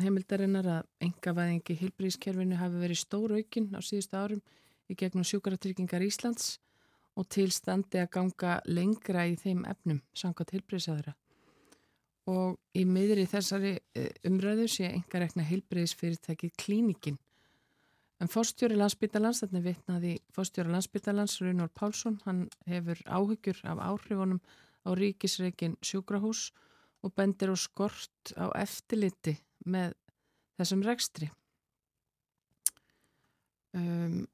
heimildarinnar 0.00 0.68
að 0.78 0.90
enga 1.04 1.34
væðingi 1.36 1.78
heilbrískerfinu 1.82 2.58
hafi 2.60 2.82
verið 2.82 3.02
stór 3.02 3.36
aukinn 3.36 3.70
á 3.76 3.80
síðustu 3.84 4.16
árum 4.16 4.42
í 4.90 4.96
gegnum 4.98 5.26
sjúkaratryggingar 5.26 6.04
Íslands 6.06 6.58
og 7.18 7.26
tilstandi 7.28 8.00
að 8.00 8.12
ganga 8.14 8.60
lengra 8.70 9.26
í 9.28 9.34
þeim 9.38 9.66
efnum 9.68 10.00
sangat 10.16 10.54
heilbrísaðra 10.54 11.16
og 12.30 12.58
í 12.76 12.84
miðri 12.86 13.26
þessari 13.28 13.74
eh, 13.96 14.12
umræðu 14.28 14.68
sé 14.70 14.90
enga 14.90 15.22
rekna 15.22 15.44
heilbreyðisfyrirtækið 15.48 16.52
klínikin. 16.60 17.18
En 18.20 18.28
fórstjóri 18.28 18.76
landsbyttalans, 18.76 19.40
þarna 19.40 19.62
vitnaði 19.64 20.10
fórstjóri 20.36 20.72
landsbyttalans, 20.74 21.38
Runor 21.40 21.70
Pálsson, 21.72 22.18
hann 22.26 22.42
hefur 22.68 23.00
áhyggjur 23.08 23.62
af 23.64 23.80
áhrifunum 23.80 24.42
á 24.84 24.92
ríkisreikin 24.96 25.78
sjúkrahús 25.80 26.50
og 27.00 27.14
bendir 27.16 27.48
á 27.48 27.56
skort 27.56 28.34
á 28.36 28.52
eftirliti 28.60 29.38
með 29.64 29.96
þessum 30.60 30.84
rekstri. 30.84 31.30
Um, 33.72 34.26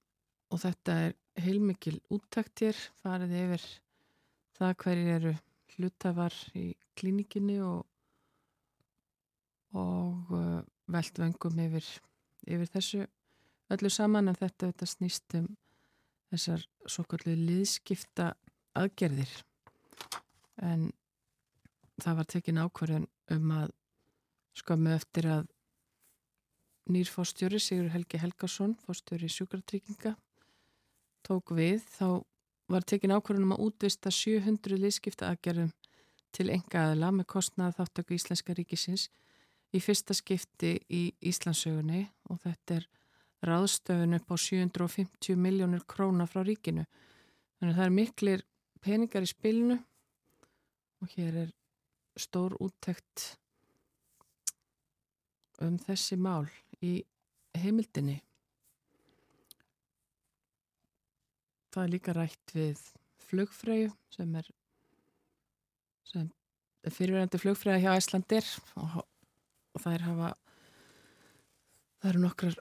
og 0.50 0.62
þetta 0.62 0.98
er 1.06 1.16
heilmikil 1.44 1.98
úttaktir, 2.10 2.74
farið 3.02 3.34
yfir 3.38 3.66
það 4.56 4.78
hverjir 4.82 5.10
eru 5.14 5.34
hlutafar 5.76 6.36
í 6.56 6.70
klínikinni 6.96 7.60
og, 7.62 7.84
og 9.76 10.32
uh, 10.34 10.62
veld 10.90 11.20
vengum 11.22 11.60
yfir, 11.66 11.90
yfir 12.46 12.72
þessu 12.72 13.06
öllu 13.74 13.90
saman 13.90 14.30
en 14.30 14.38
þetta, 14.38 14.70
þetta 14.70 14.88
snýst 14.88 15.38
um 15.38 15.48
þessar 16.30 16.62
svo 16.86 17.04
kallu 17.08 17.34
liðskipta 17.38 18.32
aðgerðir 18.76 19.32
en 20.62 20.90
það 22.02 22.18
var 22.20 22.30
tekin 22.30 22.62
ákvarðan 22.62 23.08
um 23.34 23.52
að 23.56 23.74
skömmu 24.56 24.94
eftir 24.96 25.28
að 25.30 25.44
nýr 26.92 27.10
fórstjóri 27.10 27.58
Sigur 27.60 27.90
Helgi 27.90 28.20
Helgason, 28.22 28.76
fórstjóri 28.84 29.28
sjúkartrygginga 29.32 30.14
tók 31.26 31.52
við 31.56 31.82
þá 31.96 32.22
var 32.70 32.86
tekin 32.86 33.14
ákvörðunum 33.14 33.56
að 33.56 33.64
útvista 33.66 34.12
700 34.14 34.78
liðskipta 34.80 35.30
aðgerðum 35.30 35.72
til 36.34 36.50
enga 36.52 36.90
aðla 36.90 37.12
með 37.14 37.28
kostnað 37.32 37.78
þáttöku 37.78 38.16
Íslenska 38.16 38.54
ríkisins 38.56 39.08
í 39.74 39.80
fyrsta 39.82 40.14
skipti 40.16 40.76
í 40.92 41.02
Íslandsögunni 41.26 42.04
og 42.30 42.40
þetta 42.44 42.80
er 42.80 42.88
ráðstöfun 43.44 44.16
upp 44.16 44.32
á 44.32 44.36
750 44.40 45.36
miljónur 45.36 45.84
króna 45.88 46.28
frá 46.30 46.42
ríkinu. 46.46 46.86
Þannig 47.58 47.72
að 47.74 47.80
það 47.80 47.88
er 47.88 47.96
miklir 47.96 48.44
peningar 48.84 49.26
í 49.26 49.30
spilinu 49.30 49.80
og 51.02 51.16
hér 51.16 51.42
er 51.46 51.50
stór 52.16 52.56
úttekt 52.64 53.34
um 55.60 55.76
þessi 55.80 56.16
mál 56.20 56.46
í 56.84 57.00
heimildinni. 57.56 58.20
það 61.76 61.84
er 61.84 61.92
líka 61.92 62.14
rætt 62.16 62.52
við 62.56 62.82
flugfröyu 63.26 63.90
sem 64.14 64.30
er, 64.40 64.46
sem 66.08 66.28
er 66.86 66.94
fyrirverandi 66.94 67.40
flugfröya 67.42 67.82
hjá 67.82 67.98
Æslandir 67.98 68.46
og, 68.80 69.02
og 69.76 69.82
það 69.84 69.96
er 69.98 70.04
hafa 70.06 70.30
það 72.00 72.10
eru 72.12 72.22
nokkrar 72.22 72.56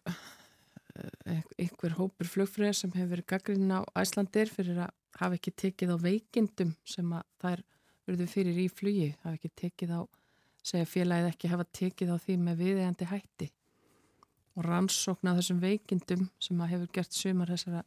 einhver 1.59 1.95
hópur 1.99 2.29
flugfröya 2.29 2.73
sem 2.73 2.93
hefur 2.95 3.15
verið 3.15 3.29
gaggrinn 3.33 3.73
á 3.73 3.81
Æslandir 3.99 4.51
fyrir 4.51 4.85
að 4.85 4.93
hafa 5.19 5.37
ekki 5.39 5.53
tekið 5.63 5.95
á 5.95 5.97
veikindum 6.03 6.75
sem 6.87 7.11
að 7.15 7.49
er 7.51 7.63
verið 8.05 8.31
fyrir 8.31 8.61
í 8.61 8.67
flugi, 8.69 9.09
hafa 9.23 9.35
ekki 9.37 9.51
tekið 9.61 9.95
á 9.97 10.01
segja 10.65 10.87
félagið 10.89 11.29
ekki 11.29 11.51
hafa 11.51 11.65
tekið 11.77 12.13
á 12.13 12.17
því 12.21 12.37
með 12.41 12.61
viðegandi 12.63 13.09
hætti 13.09 13.49
og 14.55 14.65
rannsókna 14.65 15.35
þessum 15.37 15.61
veikindum 15.61 16.29
sem 16.41 16.61
að 16.61 16.71
hefur 16.73 16.93
gert 16.97 17.17
sumar 17.17 17.51
þessara 17.51 17.83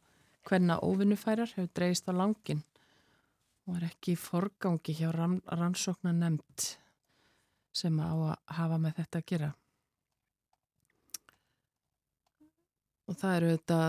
hvenna 0.47 0.79
óvinnufærar 0.85 1.51
hefur 1.55 1.71
dreist 1.75 2.09
á 2.09 2.13
langin 2.15 2.61
og 3.67 3.77
er 3.77 3.89
ekki 3.89 4.15
í 4.15 4.19
forgangi 4.19 4.95
hjá 4.97 5.09
rannsóknar 5.13 6.15
nefnd 6.17 6.69
sem 7.79 7.99
á 8.01 8.11
að 8.11 8.35
hafa 8.57 8.77
með 8.81 8.95
þetta 9.01 9.19
að 9.19 9.27
gera. 9.31 9.49
Og 13.09 13.17
það 13.17 13.35
eru 13.39 13.55
þetta 13.55 13.79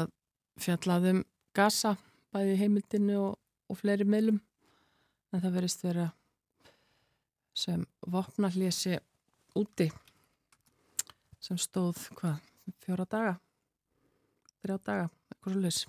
fjallaðum 0.60 1.24
gasa 1.56 1.96
bæði 2.32 2.56
heimildinu 2.60 3.18
og, 3.20 3.36
og 3.68 3.78
fleiri 3.80 4.06
meilum 4.08 4.40
en 5.30 5.42
það 5.42 5.56
verist 5.58 5.84
vera 5.84 6.08
sem 7.56 7.82
vopna 8.06 8.50
hljesi 8.54 8.96
úti 9.58 9.90
sem 11.40 11.58
stóð 11.58 12.02
hvað, 12.18 12.36
fjóra 12.84 13.06
daga? 13.10 13.38
Þrjá 14.60 14.76
daga, 14.84 15.08
eitthvað 15.32 15.54
svo 15.54 15.64
leys 15.64 15.80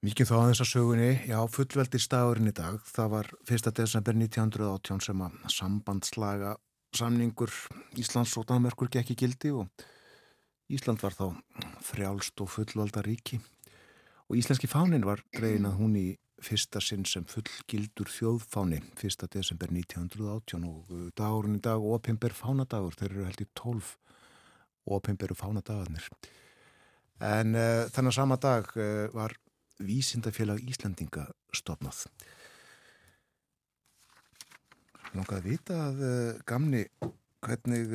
Mikið 0.00 0.30
þá 0.30 0.34
að 0.38 0.46
þessa 0.48 0.64
sögunni, 0.64 1.08
já, 1.28 1.36
fullveldistagurinn 1.52 2.48
í 2.48 2.54
dag, 2.56 2.78
það 2.88 3.08
var 3.12 3.26
1. 3.44 3.66
desember 3.76 4.16
1918 4.16 5.02
sem 5.04 5.24
að 5.26 5.34
sambandslaga 5.52 6.54
samningur 6.96 7.52
Íslands 8.00 8.32
og 8.40 8.46
Danmerkur 8.48 8.88
gekk 8.90 9.12
í 9.12 9.18
gildi 9.20 9.52
og 9.52 9.68
Ísland 10.70 11.02
var 11.02 11.16
þá 11.16 11.26
frjálst 11.82 12.40
og 12.42 12.50
fullvalda 12.52 13.02
ríki 13.02 13.40
og 14.30 14.38
íslenski 14.38 14.68
fánin 14.70 15.06
var 15.06 15.24
greiðin 15.34 15.66
að 15.66 15.78
hún 15.80 15.96
í 15.98 16.08
fyrsta 16.40 16.80
sinn 16.82 17.04
sem 17.08 17.24
fullgildur 17.28 18.08
þjóðfáni 18.08 18.78
1. 18.94 19.26
desember 19.34 19.72
1918 19.74 20.66
og 20.68 20.92
dagurinn 21.18 21.58
í 21.58 21.62
dag 21.64 21.82
opimber 21.82 22.32
fánadagur, 22.36 22.94
þeir 22.96 23.10
eru 23.10 23.26
held 23.26 23.42
í 23.42 23.48
12 23.58 23.90
opimberu 24.96 25.36
fánadagarnir. 25.36 26.06
En 27.20 27.58
uh, 27.58 27.84
þennan 27.92 28.16
sama 28.16 28.38
dag 28.40 28.70
uh, 28.78 29.10
var 29.12 29.34
Vísindafélag 29.80 30.62
Íslandinga 30.70 31.26
stopnað. 31.56 32.06
Langaði 35.16 35.40
að 35.40 35.48
vita 35.50 35.82
að 35.88 36.02
uh, 36.06 36.42
gamni 36.48 36.86
hvernig 37.42 37.94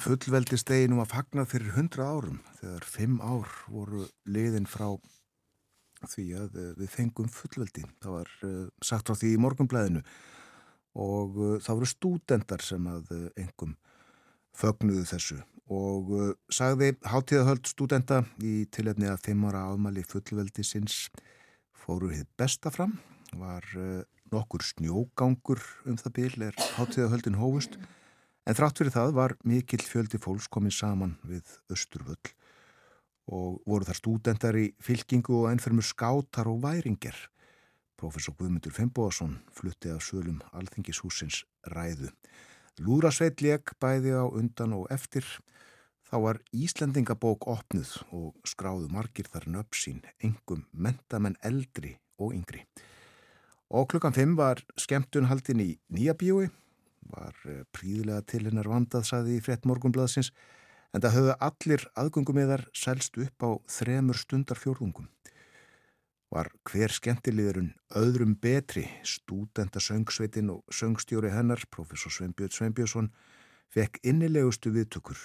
fullveldi 0.00 0.58
steginum 0.58 1.02
að 1.04 1.12
fagna 1.14 1.44
fyrir 1.46 1.74
hundra 1.76 2.08
árum 2.10 2.40
þegar 2.60 2.88
fimm 2.88 3.20
ár 3.22 3.50
voru 3.70 4.06
liðin 4.26 4.66
frá 4.66 4.88
því 6.10 6.26
að 6.42 6.60
uh, 6.60 6.70
við 6.80 6.92
fengum 6.92 7.30
fullveldi. 7.32 7.86
Það 8.02 8.18
var 8.18 8.36
sagt 8.84 9.08
frá 9.08 9.18
því 9.20 9.34
í 9.34 9.42
morgunblæðinu 9.44 10.04
og 10.94 11.40
það 11.64 11.78
voru 11.80 11.90
stúdendar 11.90 12.62
sem 12.62 12.84
að 12.86 13.08
engum 13.34 13.72
fögnuðu 14.54 15.02
þessu 15.08 15.40
og 15.72 16.10
uh, 16.12 16.32
sagði 16.52 16.92
hátíðahöld 17.08 17.68
stúdenta 17.68 18.20
í 18.44 18.66
tilefni 18.72 19.08
að 19.08 19.22
fimmara 19.24 19.64
ámali 19.72 20.04
fullveldi 20.04 20.64
sinns 20.66 21.08
fóru 21.84 22.10
hitt 22.12 22.28
besta 22.36 22.72
fram 22.72 22.98
var 23.40 23.64
uh, 23.78 24.02
nokkur 24.32 24.64
snjógangur 24.64 25.62
um 25.88 25.96
það 26.00 26.16
bil 26.18 26.34
er 26.50 26.58
hátíðahöldin 26.76 27.40
hófust 27.40 27.78
en 28.44 28.56
þrátt 28.56 28.80
fyrir 28.80 28.94
það 28.94 29.14
var 29.18 29.36
mikill 29.44 29.84
fjöldi 29.84 30.20
fólks 30.20 30.48
komin 30.52 30.74
saman 30.74 31.18
við 31.24 31.48
Östurvöll 31.72 32.34
og 33.32 33.62
voru 33.64 33.88
þar 33.88 34.00
stúdentar 34.00 34.58
í 34.60 34.66
fylkingu 34.84 35.38
og 35.42 35.52
ennfermur 35.52 35.86
skátar 35.86 36.50
og 36.50 36.60
væringar 36.64 37.16
Professor 38.04 38.34
Guðmundur 38.36 38.74
Fembóasson 38.74 39.38
flutti 39.54 39.88
af 39.88 40.02
sölum 40.04 40.42
Alþingishúsins 40.52 41.44
ræðu. 41.72 42.10
Lúrasveit 42.82 43.40
leik 43.40 43.72
bæði 43.80 44.16
á 44.18 44.26
undan 44.26 44.74
og 44.76 44.90
eftir. 44.92 45.24
Þá 46.04 46.16
var 46.20 46.40
Íslendingabók 46.52 47.46
opnuð 47.48 47.94
og 48.12 48.34
skráðu 48.44 48.90
margir 48.92 49.30
þar 49.30 49.46
nöpp 49.54 49.78
sín, 49.78 50.02
engum 50.20 50.66
mentamenn 50.72 51.38
eldri 51.40 51.94
og 52.20 52.34
yngri. 52.36 52.66
Og 53.70 53.88
klukkan 53.88 54.12
5 54.12 54.36
var 54.36 54.60
skemmtunhaldin 54.76 55.62
í 55.64 55.70
Nýjabíui 55.88 56.50
var 57.12 57.34
eh, 57.48 57.64
príðilega 57.74 58.24
til 58.28 58.44
hennar 58.48 58.68
vandað, 58.70 59.08
saði 59.08 59.38
í 59.38 59.42
frett 59.44 59.66
morgunblaðsins, 59.68 60.30
en 60.94 61.02
það 61.02 61.16
höfðu 61.16 61.34
allir 61.48 61.86
aðgöngumiðar 62.00 62.66
selst 62.76 63.18
upp 63.18 63.46
á 63.46 63.50
þremur 63.76 64.20
stundar 64.20 64.60
fjórðungum. 64.60 65.08
Var 66.34 66.50
hver 66.66 66.94
skemmtiliðurinn 66.94 67.72
öðrum 67.98 68.34
betri, 68.42 68.86
stúdenda 69.06 69.82
söngsveitin 69.82 70.50
og 70.54 70.64
söngstjóri 70.72 71.30
hennar, 71.34 71.62
professor 71.70 72.14
Sveinbjörn 72.14 72.54
Sveinbjörnsson, 72.54 73.10
fekk 73.74 74.00
innilegustu 74.06 74.72
viðtökur 74.74 75.18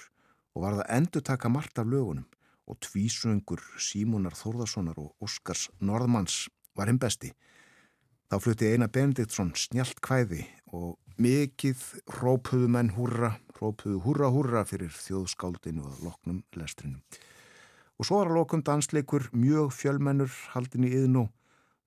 og 0.54 0.64
var 0.64 0.80
það 0.80 0.92
endur 0.96 1.24
taka 1.26 1.50
margt 1.50 1.78
af 1.78 1.88
lögunum 1.90 2.26
og 2.70 2.78
tvísöngur 2.86 3.62
Símonar 3.82 4.36
Þórðarssonar 4.38 4.98
og 5.02 5.14
Óskars 5.22 5.68
Norðmanns 5.82 6.48
var 6.78 6.90
hinn 6.90 7.00
besti. 7.02 7.32
Þá 8.30 8.36
flutti 8.38 8.70
Einar 8.70 8.92
Benediktsson 8.94 9.50
snjált 9.58 9.98
kvæði 10.06 10.44
og 10.70 10.94
mikið 11.20 11.82
rópuðu 12.20 12.68
menn 12.72 12.92
húrra, 12.96 13.34
rópuðu 13.58 14.00
húrra 14.06 14.30
húrra 14.32 14.64
fyrir 14.68 14.92
þjóðskáldinu 14.94 15.84
og 15.84 16.00
loknum 16.06 16.40
lestrinum. 16.56 17.02
Og 18.00 18.08
svo 18.08 18.22
var 18.22 18.30
að 18.30 18.38
lokum 18.38 18.62
dansleikur 18.64 19.28
mjög 19.36 19.74
fjölmennur 19.76 20.32
haldin 20.54 20.86
í 20.88 20.94
yðnú, 21.02 21.26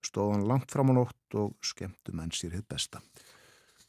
stóðan 0.06 0.46
langt 0.46 0.70
fram 0.74 0.94
á 0.94 1.02
nótt 1.02 1.38
og 1.40 1.56
skemmtu 1.66 2.14
menn 2.14 2.34
sér 2.36 2.54
hitt 2.54 2.68
besta. 2.70 3.02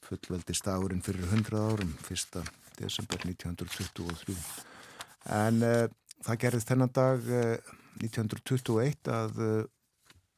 Fullveldi 0.04 0.56
stagurinn 0.56 1.04
fyrir 1.04 1.26
100 1.28 1.60
árum, 1.60 1.92
1. 2.08 2.40
desember 2.78 3.20
1923. 3.28 4.36
En 5.36 5.60
uh, 5.64 5.84
það 6.24 6.40
gerðist 6.40 6.72
þennan 6.72 6.92
dag 6.96 7.28
uh, 7.28 7.44
eh, 7.56 7.74
1921 8.00 9.12
að 9.12 9.40
uh, 9.44 9.52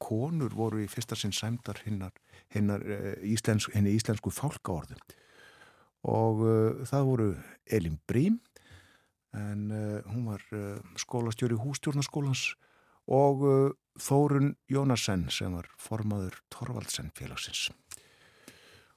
konur 0.02 0.54
voru 0.54 0.82
í 0.82 0.88
fyrsta 0.90 1.16
sinn 1.18 1.34
sæmdar 1.34 1.80
hinnar, 1.84 2.12
hinnar 2.54 2.82
uh, 2.84 3.14
íslensk, 3.26 3.72
henni 3.74 3.94
íslensku 3.96 4.32
fálkaorðu 4.34 4.98
og 6.06 6.44
uh, 6.44 6.84
það 6.86 7.08
voru 7.10 7.30
Elin 7.66 7.98
Brím 8.08 8.38
en 9.36 9.66
uh, 9.72 10.12
hún 10.12 10.28
var 10.30 10.44
skólastjóri 11.00 11.58
hústjórnaskólans 11.60 12.54
og 13.06 13.42
Þórun 14.02 14.56
Jónasen 14.68 15.28
sem 15.30 15.52
var 15.54 15.68
formaður 15.78 16.40
Torvaldsen 16.50 17.12
félagsins. 17.14 17.68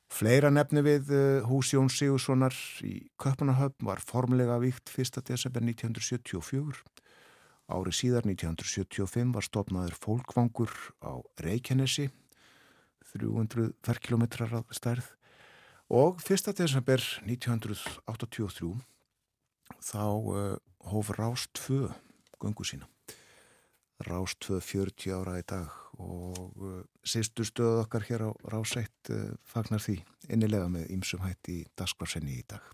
Fleira 0.09 0.49
nefni 0.49 0.81
við 0.81 1.11
hús 1.45 1.69
Jón 1.75 1.91
Sigurssonar 1.93 2.55
í 2.81 2.95
Köpunahöfn 3.21 3.85
var 3.85 4.01
formulega 4.01 4.57
vikt 4.63 4.89
1. 4.89 5.21
desember 5.29 5.61
1974 5.61 6.81
Ári 7.69 7.91
síðar 7.93 8.25
1975 8.25 9.35
var 9.35 9.45
stopnaður 9.45 9.95
fólkvangur 10.01 10.71
á 11.05 11.21
Reykjanesi, 11.37 12.07
300 13.13 13.75
ferkilometrar 13.85 14.55
að 14.57 14.71
stærð 14.73 15.11
og 15.89 16.21
1. 16.25 16.49
desember 16.57 17.01
1983 17.25 18.71
þá 19.85 20.05
uh, 20.09 20.57
hóf 20.89 21.11
Rást 21.17 21.53
2 21.61 21.89
gungu 22.41 22.65
sína. 22.65 22.89
Rást 24.05 24.41
2 24.47 24.61
40 24.65 25.13
ára 25.17 25.37
í 25.37 25.45
dag 25.45 25.69
og 26.01 26.57
uh, 26.57 26.81
sýstu 27.05 27.45
stöðu 27.45 27.83
okkar 27.83 28.05
hér 28.09 28.25
á 28.25 28.31
Rást 28.49 28.81
1 28.81 29.13
uh, 29.13 29.29
fagnar 29.45 29.81
því 29.85 29.99
innilega 30.29 30.69
með 30.73 30.89
ýmsum 30.97 31.21
hætti 31.25 31.61
í 31.61 31.67
dagskvarsenni 31.77 32.37
í 32.39 32.45
dag. 32.49 32.65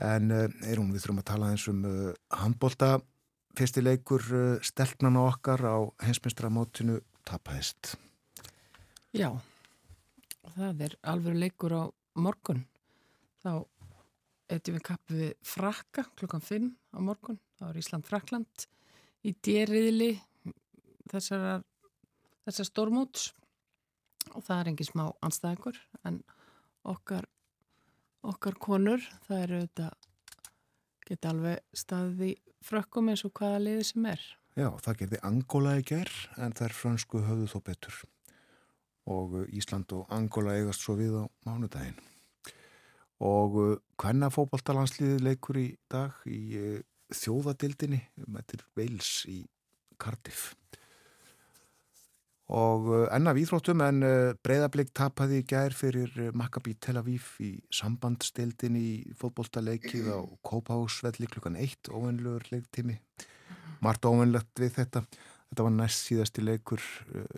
En 0.00 0.32
uh, 0.32 0.46
Eirún, 0.64 0.92
við 0.94 1.04
þurfum 1.04 1.22
að 1.22 1.28
tala 1.30 1.50
eins 1.52 1.66
um 1.70 1.84
uh, 1.84 2.12
handbólta. 2.40 2.98
Fyrstileikur 3.58 4.22
eh, 4.38 4.60
stelpnana 4.62 5.24
okkar 5.26 5.64
á 5.66 5.76
hensmestramótinu 6.06 7.00
tapæðist. 7.26 7.96
Já, 9.10 9.26
það 10.54 10.84
er 10.86 10.94
alveg 11.10 11.34
leikur 11.34 11.74
á 11.74 11.82
morgun. 12.14 12.62
Þá 13.42 13.66
eittum 14.54 14.76
við 14.78 14.84
kappu 14.86 15.18
við 15.18 15.32
frakka 15.42 16.06
klukkan 16.14 16.46
5 16.46 16.70
á 16.94 16.98
morgun. 17.02 17.40
Það 17.58 17.66
var 17.66 17.80
Ísland-Frakland 17.82 18.66
í 19.26 19.34
dýriðli 19.34 20.12
þessar, 21.10 21.64
þessar 22.46 22.70
stormóts 22.70 23.30
og 24.30 24.44
það 24.46 24.56
er 24.60 24.70
engin 24.72 24.90
smá 24.92 25.04
anstæðingur 25.26 25.82
en 26.06 26.22
okkar 26.88 27.26
okkar 28.26 28.56
konur, 28.60 29.02
það 29.26 29.42
eru 29.44 29.60
þetta 29.64 29.88
geta 31.08 31.32
alveg 31.32 31.64
staðið 31.76 32.26
í 32.28 32.34
frökkum 32.64 33.10
eins 33.10 33.24
og 33.26 33.34
hvaða 33.38 33.62
liði 33.64 33.86
sem 33.88 34.06
er. 34.10 34.22
Já, 34.58 34.68
það 34.82 34.98
gerði 35.02 35.20
Angola 35.26 35.74
í 35.78 35.84
ger 35.86 36.10
en 36.42 36.54
þær 36.58 36.76
fransku 36.76 37.22
höfðu 37.24 37.48
þó 37.50 37.58
betur. 37.66 37.98
Og 39.10 39.36
uh, 39.40 39.46
Ísland 39.56 39.92
og 39.96 40.10
Angola 40.12 40.56
eigast 40.58 40.84
svo 40.84 40.96
við 40.98 41.16
á 41.16 41.24
mánudaginn. 41.48 41.98
Og 43.24 43.56
hvenna 44.00 44.28
uh, 44.28 44.34
fókbaltalansliði 44.34 45.22
leikur 45.24 45.60
í 45.60 45.68
dag 45.90 46.18
í 46.28 46.40
uh, 46.60 46.80
þjóðadildinni 47.14 48.02
með 48.26 48.60
Veils 48.76 49.24
í 49.30 49.42
Cardiff 50.00 50.52
Og 52.50 52.88
eh, 52.90 53.06
enna 53.14 53.30
við 53.34 53.46
íþróttum 53.46 53.82
en 53.84 54.02
eh, 54.02 54.32
breyðarbleik 54.42 54.88
tapaði 54.96 55.38
í 55.38 55.46
gær 55.46 55.74
fyrir 55.76 56.10
eh, 56.18 56.30
Maccabi 56.34 56.74
Tel 56.82 56.96
Aviv 56.98 57.28
í 57.46 57.52
sambandstildin 57.74 58.78
í 58.78 58.88
fótbollstaleikið 59.20 60.08
á 60.10 60.18
Kópahúsvelli 60.46 61.28
klukkan 61.30 61.58
1 61.60 61.92
óvenluður 61.94 62.48
leiktími. 62.50 62.98
Marta 63.84 64.10
óvenlegt 64.10 64.50
við 64.58 64.74
þetta. 64.80 65.04
Þetta 65.50 65.66
var 65.66 65.76
næst 65.76 66.08
síðasti 66.08 66.42
leikur 66.44 66.82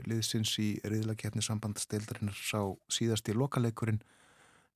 liðsins 0.09 0.55
í 0.61 0.71
riðlakefni 0.85 1.45
sambandstildarinnir 1.45 2.37
sá 2.37 2.61
síðasti 2.93 3.33
lokaleikurinn 3.37 4.03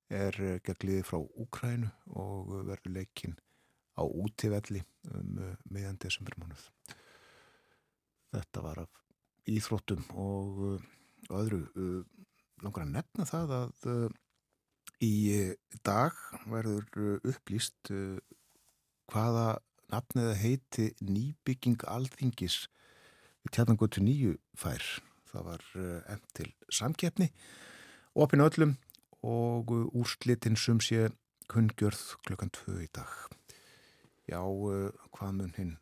er 0.09 0.37
gegn 0.65 0.87
liði 0.87 1.03
frá 1.05 1.19
Úkrænu 1.21 1.91
og 2.17 2.53
verður 2.69 2.95
leikin 2.95 3.35
á 3.93 4.01
útífelli 4.05 4.81
um 5.13 5.37
meðan 5.69 5.99
desembermánuð. 6.01 6.63
Þetta 8.33 8.65
var 8.65 8.85
af 8.85 9.06
íþróttum 9.47 10.03
og 10.19 10.61
uh, 10.67 10.87
öðru 11.39 11.63
uh, 11.75 12.01
langar 12.63 12.85
að 12.85 12.95
nefna 12.95 13.27
það 13.27 13.53
að 13.57 13.87
uh, 13.91 14.07
í 15.03 15.13
dag 15.85 16.15
verður 16.49 17.19
upplýst 17.27 17.91
hvaða 19.11 19.59
nafniða 19.93 20.31
heiti 20.39 20.87
nýbygging 21.05 21.85
alþingis 21.85 22.63
við 23.45 23.53
tjarnangóttu 23.53 24.01
nýju 24.01 24.33
fær. 24.57 24.81
Það 25.29 25.45
var 25.51 25.67
enn 26.15 26.25
til 26.33 26.49
samkeppni 26.73 27.29
opin 28.17 28.41
öllum 28.41 28.73
og 29.21 29.69
úrslitinn 29.93 30.57
sum 30.57 30.81
sé 30.81 31.11
kunngjörð 31.51 32.17
klukkan 32.25 32.55
tvö 32.57 32.81
í 32.87 32.89
dag. 32.89 33.13
Já, 34.25 34.41
hvað 35.13 35.37
mun 35.37 35.55
hinn 35.59 35.77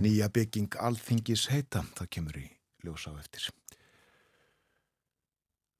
nýja 0.00 0.32
bygging 0.32 0.72
alþingis 0.80 1.50
heita? 1.52 1.84
Það 2.00 2.14
kemur 2.16 2.40
í 2.40 2.48
ljós 2.84 3.08
á 3.08 3.12
eftir. 3.18 3.48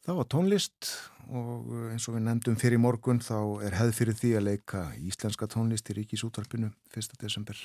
Það 0.05 0.19
var 0.19 0.27
tónlist 0.29 0.88
og 1.33 1.69
eins 1.88 2.05
og 2.11 2.19
við 2.19 2.27
nefndum 2.27 2.57
fyrir 2.61 2.81
morgun 2.81 3.23
þá 3.25 3.64
er 3.64 3.77
hefð 3.79 3.95
fyrir 3.97 4.17
því 4.19 4.33
að 4.37 4.47
leika 4.51 4.81
íslenska 5.01 5.47
tónlist 5.49 5.88
í 5.88 5.95
Ríkisútvarpinu 5.97 6.69
1. 6.93 7.14
desember 7.23 7.57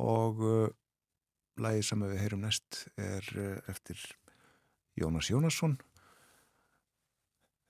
og 0.00 0.40
uh, 0.40 0.70
lagið 1.60 1.84
sem 1.90 2.04
við 2.06 2.22
heyrum 2.22 2.46
næst 2.46 2.86
er 2.96 3.28
uh, 3.36 3.58
eftir 3.68 4.00
Jónas 4.96 5.28
Jónasson. 5.28 5.74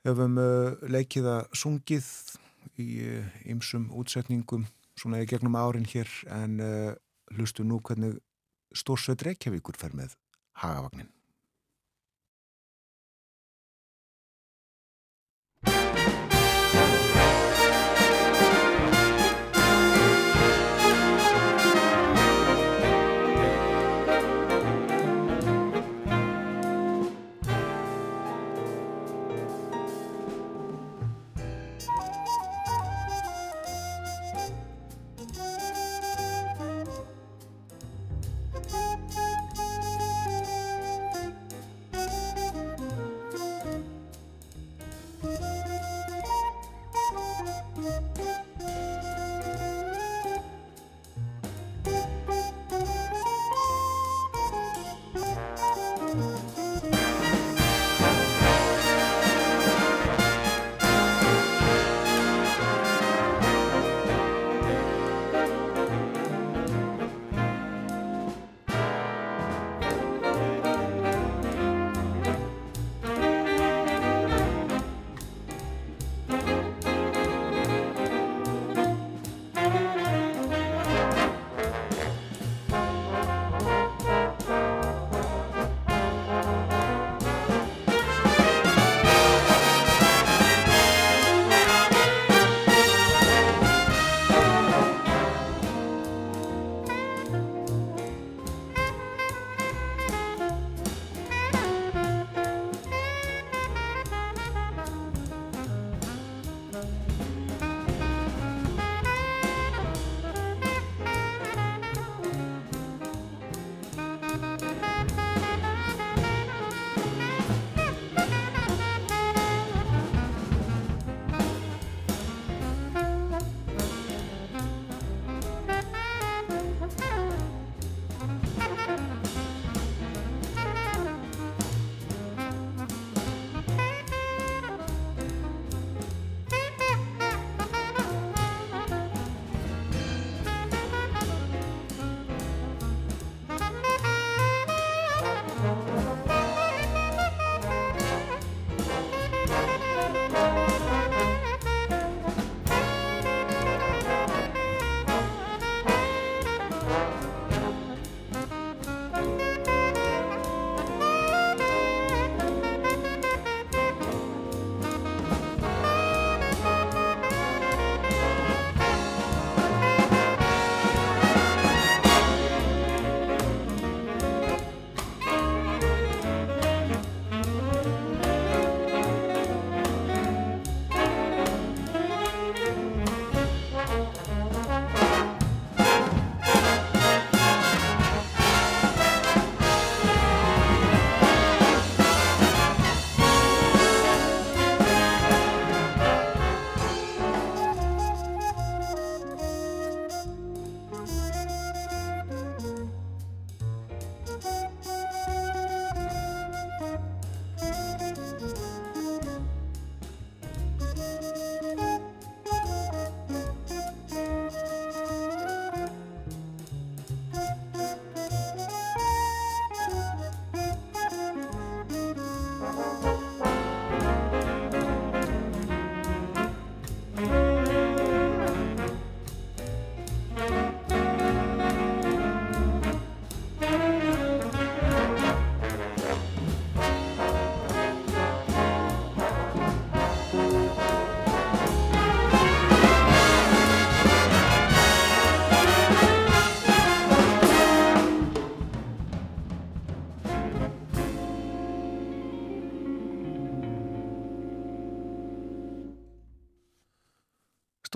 Hefum 0.07 0.39
uh, 0.39 0.77
leikið 0.87 1.27
að 1.33 1.59
sungið 1.59 2.11
í 2.79 2.87
ymsum 3.51 3.89
útsetningum 3.99 4.69
svona 4.95 5.25
í 5.25 5.27
gegnum 5.27 5.59
árin 5.59 5.87
hér 5.91 6.11
en 6.35 6.57
hlustu 7.35 7.67
nú 7.67 7.79
hvernig 7.85 8.17
Stórsveit 8.75 9.23
Reykjavíkur 9.27 9.79
fer 9.79 9.95
með 9.95 10.15
Hagavagnin. 10.57 11.16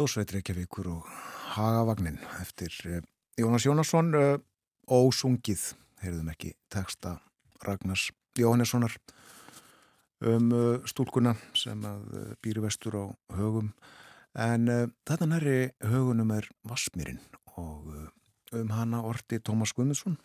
Halldósveit 0.00 0.30
Reykjavíkur 0.32 0.86
og 0.88 1.08
Hagavagnin 1.52 2.14
eftir 2.40 2.72
eh, 2.88 3.02
Jónas 3.36 3.66
Jónasson 3.66 4.14
eh, 4.16 4.38
ósungið, 4.88 5.74
heyrðum 6.00 6.30
ekki 6.32 6.54
texta 6.72 7.18
Ragnars 7.66 8.06
Jóhannessonar 8.40 8.94
um 10.24 10.46
eh, 10.56 10.86
stúlkuna 10.88 11.34
sem 11.52 11.84
að 11.84 12.14
býri 12.40 12.64
vestur 12.64 12.96
á 12.96 13.04
högum. 13.36 13.74
En 14.32 14.64
þetta 15.04 15.28
næri 15.28 15.58
högunum 15.84 16.32
er 16.38 16.48
Vasmírin 16.64 17.20
og 17.60 17.92
um 18.56 18.72
hana 18.72 19.02
orti 19.04 19.36
Tómas 19.44 19.76
Guðmundsson 19.76 20.16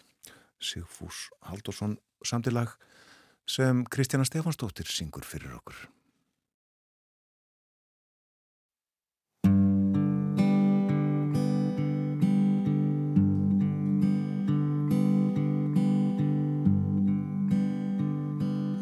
Sigfús 0.56 1.26
Halldórsson 1.52 2.00
samtilag 2.24 2.78
sem 3.44 3.84
Kristjana 3.92 4.24
Stefansdóttir 4.24 4.88
syngur 4.88 5.28
fyrir 5.28 5.60
okkur 5.60 5.84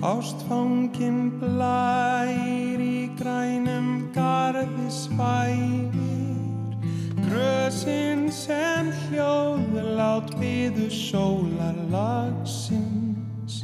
Ástfangin 0.03 1.29
blær 1.39 2.81
í 2.83 3.07
grænum 3.15 4.09
garði 4.11 4.89
svæðir 4.91 6.73
Grösinn 7.23 8.25
sem 8.35 8.89
hljóðlát 9.05 10.33
byðu 10.41 10.89
sólar 10.91 11.79
lagsins 11.93 13.61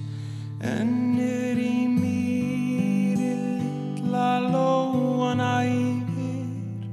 Ennir 0.63 1.60
í 1.60 1.84
mýri 1.91 3.34
litla 3.36 4.39
lóan 4.47 5.43
æfir. 5.43 6.88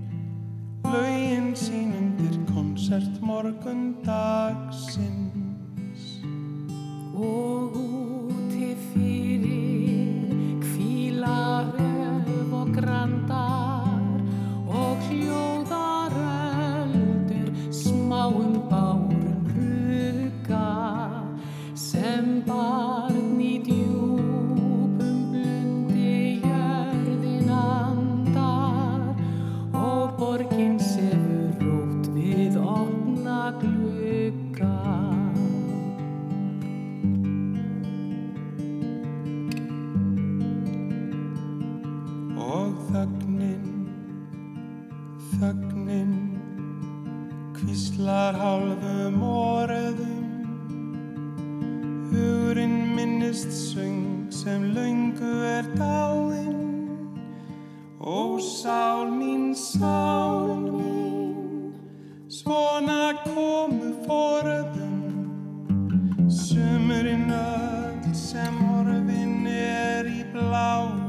Laugin 0.91 1.53
sín 1.55 1.95
undir 2.01 2.35
konsert 2.51 3.23
morgun 3.23 3.93
dagsins 4.03 6.03
Og 7.15 7.79
úti 7.79 8.75
fyrir 8.91 9.26
kvíslar 48.07 48.35
hálfum 48.39 49.23
orðum. 49.23 50.27
Hugurinn 52.11 52.95
minnist 52.95 53.51
söng 53.51 54.31
sem 54.31 54.63
löngu 54.75 55.43
er 55.43 55.67
dáinn 55.75 56.87
og 57.99 58.39
sál 58.41 59.11
mín, 59.11 59.55
sál 59.55 60.55
mín 60.71 61.75
svona 62.29 63.13
komu 63.25 63.91
forðum. 64.07 65.03
Sumurinn 66.31 67.31
öll 67.31 68.15
sem 68.15 68.55
horfin 68.55 69.47
er 69.51 70.07
í 70.07 70.23
bláin 70.31 71.07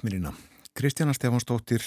Vasmírina. 0.00 0.32
Kristjana 0.72 1.12
Stefansdóttir 1.12 1.82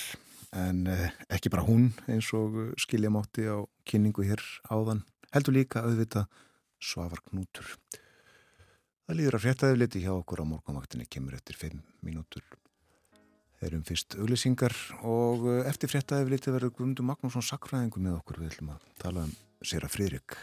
en 0.54 0.84
eh, 0.86 1.08
ekki 1.34 1.50
bara 1.50 1.64
hún 1.66 1.88
eins 2.06 2.28
og 2.38 2.60
eh, 2.62 2.68
skilja 2.78 3.10
mátti 3.10 3.48
á 3.50 3.66
kynningu 3.90 4.22
hér 4.22 4.44
áðan. 4.70 5.02
Heldur 5.34 5.56
líka 5.56 5.82
auðvita 5.82 6.28
Svavar 6.78 7.24
Knútur. 7.26 7.66
Það 9.08 9.18
líður 9.18 9.40
að 9.40 9.44
fréttaði 9.48 9.80
liti 9.82 10.04
hjá 10.04 10.12
okkur 10.14 10.46
á 10.46 10.52
morgunvaktinni 10.52 11.10
kemur 11.10 11.34
eftir 11.34 11.58
5 11.58 11.82
mínútur. 12.06 12.46
Erum 13.66 13.82
fyrst 13.82 14.14
auglýsingar 14.22 14.78
og 15.02 15.50
eh, 15.50 15.64
eftir 15.74 15.90
fréttaði 15.90 16.36
liti 16.36 16.54
verður 16.54 16.76
Guðmundur 16.78 17.10
Magnússon 17.10 17.50
sakfræðingu 17.50 17.98
með 17.98 18.20
okkur. 18.20 18.44
Við 18.44 18.54
ætlum 18.54 18.76
að 18.76 18.90
tala 19.02 19.26
um 19.26 19.34
Sera 19.66 19.90
Friðrik. 19.90 20.38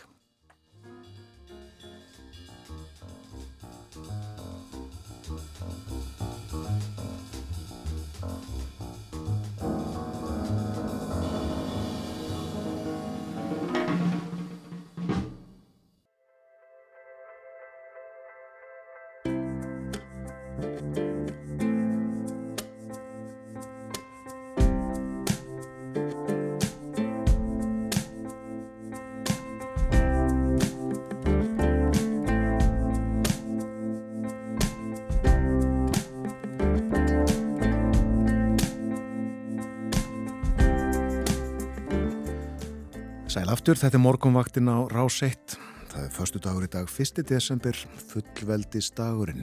Aftur, 43.60 43.76
þetta 43.76 43.98
er 43.98 44.00
morgunvaktin 44.00 44.68
á 44.72 44.88
Rás 44.88 45.18
1. 45.20 45.58
Það 45.90 46.04
er 46.06 46.12
förstu 46.14 46.40
dagur 46.40 46.64
í 46.64 46.68
dag, 46.72 46.86
1. 46.88 47.18
desember, 47.28 47.76
fullveldis 48.08 48.88
dagurinn. 48.96 49.42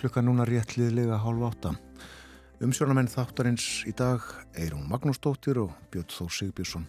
Klukka 0.00 0.22
núna 0.24 0.46
rétt 0.48 0.78
liðlega 0.78 1.18
hálf 1.20 1.44
átta. 1.50 1.74
Umsjónamenn 2.64 3.12
þáttarins 3.12 3.82
í 3.84 3.92
dag, 3.92 4.24
Eirún 4.56 4.88
Magnúsdóttir 4.88 5.60
og 5.60 5.76
Björn 5.92 6.08
Þór 6.08 6.32
Sigbjörnsson. 6.38 6.88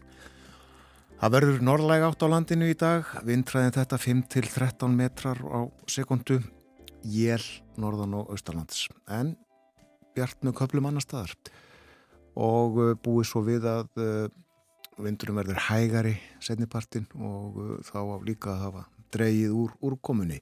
Það 1.19 1.35
verður 1.35 1.61
norðlæg 1.67 2.07
átt 2.07 2.23
á 2.23 2.27
landinu 2.31 2.71
í 2.71 2.79
dag, 2.79 3.11
vindræðin 3.27 3.75
þetta 3.75 3.99
5-13 3.99 4.99
metrar 5.03 5.43
á 5.51 5.67
sekundu, 5.83 6.39
jél, 7.03 7.43
norðan 7.75 8.21
og 8.21 8.31
austalands. 8.31 8.87
En 9.11 9.35
bjart 10.15 10.47
með 10.47 10.61
köplum 10.63 10.87
annar 10.87 11.03
staðar. 11.03 11.35
Og 12.39 12.79
uh, 12.79 12.93
búið 12.95 13.33
svo 13.33 13.43
við 13.43 13.67
að 13.67 13.89
uh, 13.99 14.29
vindurum 15.05 15.39
verður 15.39 15.61
hægari 15.69 16.15
setnipartin 16.43 17.07
og 17.15 17.59
uh, 17.59 17.73
þá 17.85 17.99
á 17.99 18.17
líka 18.25 18.53
að 18.53 18.63
hafa 18.65 18.85
dreigið 19.13 19.55
úr 19.55 19.73
úrkomunni 19.89 20.39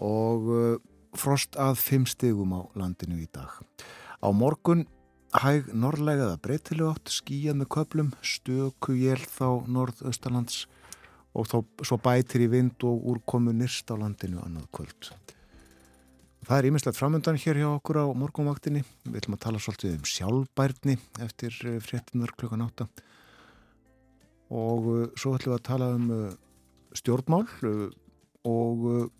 og 0.00 0.48
uh, 0.54 0.78
frost 1.18 1.58
að 1.58 1.78
fimm 1.82 2.06
stigum 2.08 2.54
á 2.54 2.60
landinu 2.78 3.18
í 3.20 3.28
dag. 3.32 3.50
Á 4.20 4.28
morgun 4.30 4.86
hæg 5.34 5.70
norrlegaða 5.74 6.38
breytileg 6.42 6.90
átt 6.90 7.12
skíjað 7.14 7.60
með 7.60 7.70
köplum, 7.74 8.12
stöku 8.22 8.96
jél 8.98 9.20
þá 9.22 9.66
norðaustalands 9.70 10.64
og 11.34 11.46
þó, 11.46 11.58
svo 11.86 11.98
bætir 12.02 12.46
í 12.46 12.50
vind 12.50 12.86
og 12.86 13.04
úrkomu 13.12 13.54
nýrst 13.54 13.90
á 13.90 13.94
landinu 13.98 14.42
annað 14.42 14.66
kvöld. 14.74 15.12
Það 16.46 16.56
er 16.56 16.66
ímislegt 16.70 16.98
framöndan 16.98 17.38
hér 17.38 17.60
hjá 17.60 17.68
okkur 17.68 18.00
á 18.00 18.06
morgunvaktinni. 18.16 18.80
Við 19.04 19.20
ætlum 19.20 19.36
að 19.36 19.42
tala 19.44 19.60
svolítið 19.62 19.98
um 19.98 20.08
sjálfbærni 20.08 20.96
eftir 21.22 21.54
eh, 21.68 21.78
fréttinar 21.84 22.32
klukkan 22.34 22.64
átta 22.64 22.88
og 24.50 24.90
uh, 24.90 25.06
svo 25.18 25.36
ætlum 25.36 25.54
við 25.54 25.58
að 25.58 25.66
tala 25.68 25.88
um 25.96 26.10
uh, 26.14 26.34
stjórnmál 26.98 27.46
uh, 27.68 27.86
og 28.50 29.10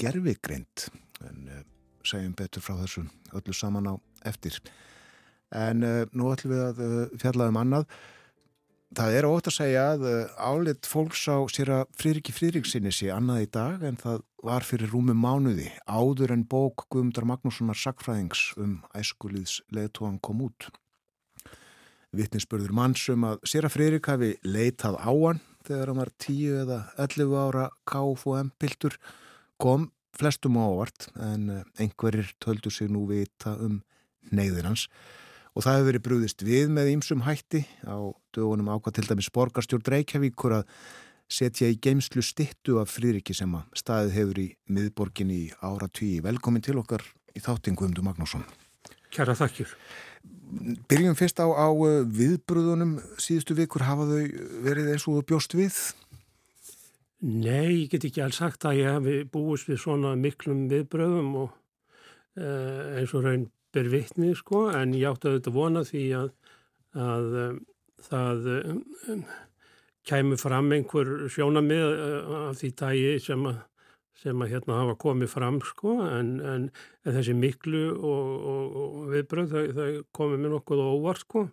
gerfigreind 0.00 0.88
en 1.24 1.46
segjum 2.06 2.34
betur 2.36 2.64
frá 2.64 2.76
þessu 2.80 3.04
öllu 3.36 3.54
saman 3.56 3.88
á 3.90 3.94
eftir. 4.28 4.56
En 5.54 5.82
nú 6.14 6.30
ætlum 6.32 6.54
við 6.54 6.62
að 6.64 7.18
fjalla 7.20 7.48
um 7.50 7.58
annað 7.60 7.88
Það 8.94 9.14
er 9.18 9.26
ótt 9.26 9.48
að 9.50 9.54
segja 9.56 9.84
að 9.94 10.04
álit 10.38 10.86
fólks 10.86 11.24
á 11.26 11.42
sér 11.50 11.70
að 11.80 11.88
Frýriki 11.98 12.34
Frýriksinni 12.34 12.92
sé 12.94 13.08
annað 13.10 13.42
í 13.42 13.48
dag 13.56 13.82
en 13.88 13.96
það 13.98 14.20
var 14.46 14.66
fyrir 14.66 14.92
rúmi 14.92 15.16
mánuði 15.18 15.66
áður 15.88 16.34
en 16.36 16.44
bók 16.46 16.84
Guðmundar 16.94 17.26
Magnússonar 17.26 17.78
Sackfræðings 17.80 18.52
um 18.60 18.76
æskuliðs 18.94 19.56
leðtóan 19.74 20.20
kom 20.22 20.44
út. 20.46 20.68
Vittninsbörður 22.18 22.74
mannsum 22.76 23.26
að 23.28 23.42
sér 23.48 23.68
að 23.68 23.74
Frýrik 23.76 24.08
hafi 24.10 24.30
leitað 24.46 24.98
á 25.00 25.12
hann 25.12 25.42
þegar 25.64 25.90
hann 25.90 26.00
var 26.02 26.12
10 26.20 26.62
eða 26.62 26.78
11 27.06 27.36
ára 27.40 27.66
KFM 27.88 28.52
piltur 28.60 28.98
kom 29.60 29.90
flestum 30.14 30.58
ávart 30.60 31.08
en 31.18 31.50
eh, 31.50 31.62
einhverjir 31.80 32.34
töldu 32.42 32.70
sig 32.70 32.90
nú 32.92 33.06
vita 33.10 33.56
um 33.58 33.80
neyðinans 34.30 34.88
og 35.54 35.64
það 35.64 35.78
hefur 35.78 35.88
verið 35.90 36.04
brúðist 36.08 36.44
við 36.46 36.70
með 36.74 36.92
ýmsum 36.96 37.24
hætti 37.26 37.64
á 37.86 37.98
dögunum 38.34 38.70
ákvað 38.74 38.98
til 38.98 39.08
dæmis 39.10 39.30
borgarstjórn 39.34 39.86
Reykjavíkur 39.94 40.58
að 40.60 40.68
setja 41.30 41.70
í 41.70 41.78
geimslu 41.80 42.22
stittu 42.22 42.78
af 42.82 42.92
frýriki 42.94 43.34
sem 43.36 43.54
að 43.56 43.80
staðið 43.80 44.18
hefur 44.18 44.42
í 44.42 44.48
miðborginni 44.68 45.38
í 45.46 45.52
ára 45.64 45.88
tíu. 45.88 46.20
Velkomin 46.26 46.64
til 46.64 46.76
okkar 46.82 47.06
í 47.34 47.42
þáttingu 47.42 47.88
umdu 47.88 48.04
Magnússon. 48.04 48.44
Kjæra 49.14 49.36
þakkjur. 49.38 49.74
Byrjum 50.90 51.18
fyrst 51.18 51.40
á, 51.42 51.46
á 51.46 51.68
uh, 51.70 52.02
viðbrúðunum 52.04 52.96
síðustu 53.22 53.56
vikur. 53.58 53.86
Hafa 53.86 54.06
þau 54.08 54.24
verið 54.64 54.94
eins 54.94 55.06
og 55.10 55.24
bjóst 55.28 55.54
við? 55.58 55.78
Nei, 57.24 57.84
ég 57.84 57.90
get 57.94 58.04
ekki 58.04 58.20
alls 58.20 58.36
sagt 58.42 58.66
að 58.68 58.82
ég 58.82 58.96
hef 58.98 59.28
búist 59.32 59.68
við 59.70 59.80
svona 59.80 60.12
miklum 60.18 60.66
viðbröðum 60.68 61.30
og 61.44 61.52
uh, 62.36 62.98
eins 62.98 63.14
og 63.16 63.24
raun 63.24 63.46
ber 63.74 63.88
vittni 63.90 64.34
sko 64.36 64.66
en 64.76 64.92
ég 64.94 65.08
átti 65.08 65.30
að 65.30 65.38
þetta 65.38 65.54
vona 65.54 65.84
því 65.88 66.02
að, 66.18 66.28
að 67.00 67.38
um, 67.44 67.60
það 68.04 68.50
um, 68.54 69.22
kæmi 70.06 70.38
fram 70.40 70.68
einhver 70.76 71.14
sjónamið 71.32 71.86
uh, 71.86 72.34
af 72.50 72.60
því 72.60 72.70
tægi 72.82 73.14
sem 73.24 73.48
að, 73.50 73.62
sem 74.24 74.44
að 74.44 74.54
hérna 74.54 74.80
hafa 74.80 74.96
komið 75.04 75.32
fram 75.34 75.60
sko 75.64 75.98
en, 76.06 76.34
en, 76.40 76.68
en 77.04 77.16
þessi 77.18 77.34
miklu 77.36 77.84
og, 77.92 78.30
og, 78.52 78.78
og 78.80 79.00
viðbröð 79.12 79.50
það, 79.52 79.72
það 79.76 79.98
komið 80.16 80.42
mér 80.42 80.54
nokkuð 80.56 80.84
óvart 80.84 81.24
sko. 81.24 81.48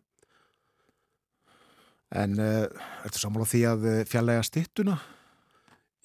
En 2.11 2.35
uh, 2.39 2.67
ertu 3.07 3.21
sammála 3.21 3.47
því 3.47 3.65
að 3.69 3.87
uh, 3.87 3.97
fjallega 4.07 4.43
stittuna? 4.43 4.97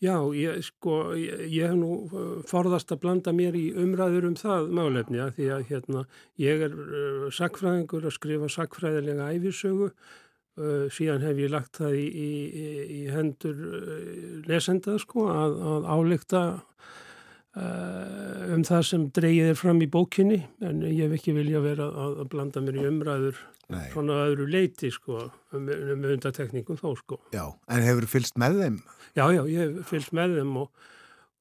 Já, 0.02 0.18
ég, 0.36 0.60
sko, 0.60 1.14
ég, 1.16 1.46
ég 1.48 1.70
hef 1.70 1.78
nú 1.78 1.94
uh, 2.04 2.26
forðast 2.46 2.90
að 2.92 3.00
blanda 3.06 3.32
mér 3.32 3.56
í 3.56 3.70
umræður 3.80 4.28
um 4.28 4.36
það 4.36 4.68
málefni 4.76 5.22
að 5.24 5.32
því 5.38 5.48
að 5.54 5.64
hérna, 5.70 6.02
ég 6.42 6.66
er 6.66 6.76
uh, 6.76 7.26
sakfræðingur 7.32 8.04
að 8.04 8.14
skrifa 8.18 8.50
sakfræðilega 8.52 9.30
æfisögu, 9.32 9.88
uh, 10.60 10.86
síðan 10.92 11.24
hef 11.26 11.42
ég 11.42 11.52
lagt 11.52 11.80
það 11.80 11.98
í, 11.98 12.06
í, 12.06 12.30
í 13.00 13.02
hendur 13.12 13.56
uh, 13.56 13.98
lesenda 14.48 14.96
sko, 15.02 15.28
að, 15.32 15.58
að 15.72 15.88
álíkta 15.92 16.42
uh, 17.56 18.54
um 18.54 18.64
það 18.66 18.86
sem 18.90 19.08
dreyið 19.16 19.52
er 19.52 19.60
fram 19.60 19.82
í 19.84 19.90
bókinni 19.90 20.40
en 20.64 20.82
ég 20.86 21.06
hef 21.06 21.18
ekki 21.18 21.36
vilja 21.36 21.62
vera 21.64 21.88
að, 21.90 22.18
að 22.24 22.32
blanda 22.34 22.64
mér 22.64 22.80
í 22.80 22.88
umræður 22.90 23.42
Nei. 23.72 23.86
svona 23.90 24.20
öðru 24.28 24.46
leiti 24.50 24.92
sko, 24.94 25.26
um, 25.56 25.66
um 25.66 26.04
undatekningum 26.12 26.78
þó 26.78 26.92
sko. 27.00 27.20
Já, 27.34 27.48
en 27.72 27.86
hefur 27.86 28.06
fylst 28.10 28.38
með 28.38 28.60
þeim? 28.62 28.80
Já, 29.16 29.24
já, 29.34 29.42
ég 29.50 29.62
hef 29.62 29.90
fylgst 29.90 30.14
með 30.16 30.38
þeim 30.38 30.56
og, 30.62 30.88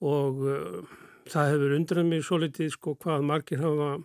og 0.06 0.44
uh, 0.50 0.98
það 1.30 1.52
hefur 1.54 1.78
undrað 1.80 2.10
mér 2.10 2.26
svo 2.26 2.42
litið 2.42 2.74
sko 2.74 2.96
hvað 3.02 3.26
margir 3.30 3.62
hafa 3.62 3.96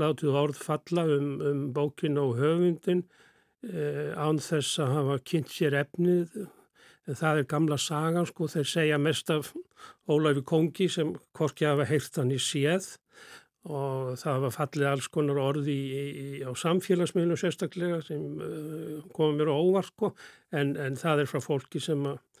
látið 0.00 0.38
orð 0.38 0.58
falla 0.58 1.04
um, 1.14 1.28
um 1.38 1.60
bókin 1.74 2.18
og 2.18 2.34
höfundin 2.40 3.04
án 4.16 4.40
þess 4.42 4.80
að 4.82 4.92
hafa 4.98 5.16
kynnt 5.30 5.54
sér 5.54 5.78
efnið. 5.84 6.36
En 7.04 7.18
það 7.20 7.40
er 7.40 7.48
gamla 7.48 7.78
saga 7.80 8.24
sko, 8.28 8.48
þeir 8.48 8.68
segja 8.68 8.98
mest 9.00 9.30
af 9.32 9.52
Ólæfi 10.08 10.44
Kongi 10.48 10.88
sem 10.88 11.12
hvorki 11.36 11.66
hafa 11.68 11.84
heyrt 11.88 12.16
hann 12.20 12.32
í 12.32 12.40
séð. 12.40 12.94
Og 13.64 14.18
það 14.20 14.30
hafa 14.32 14.50
fallið 14.58 14.90
alls 14.90 15.08
konar 15.12 15.40
orði 15.40 15.74
í, 15.74 16.04
í, 16.04 16.26
á 16.44 16.52
samfélagsmiðlum 16.52 17.38
sérstaklega 17.40 18.02
sem 18.04 18.24
uh, 18.36 18.98
komið 19.16 19.38
mér 19.40 19.52
á 19.52 19.56
óvart 19.56 19.88
sko. 19.88 20.12
En, 20.52 20.74
en 20.76 21.00
það 21.00 21.24
er 21.24 21.30
frá 21.30 21.40
fólki 21.44 21.80
sem 21.80 22.04
að 22.08 22.20
Eh, 22.20 22.33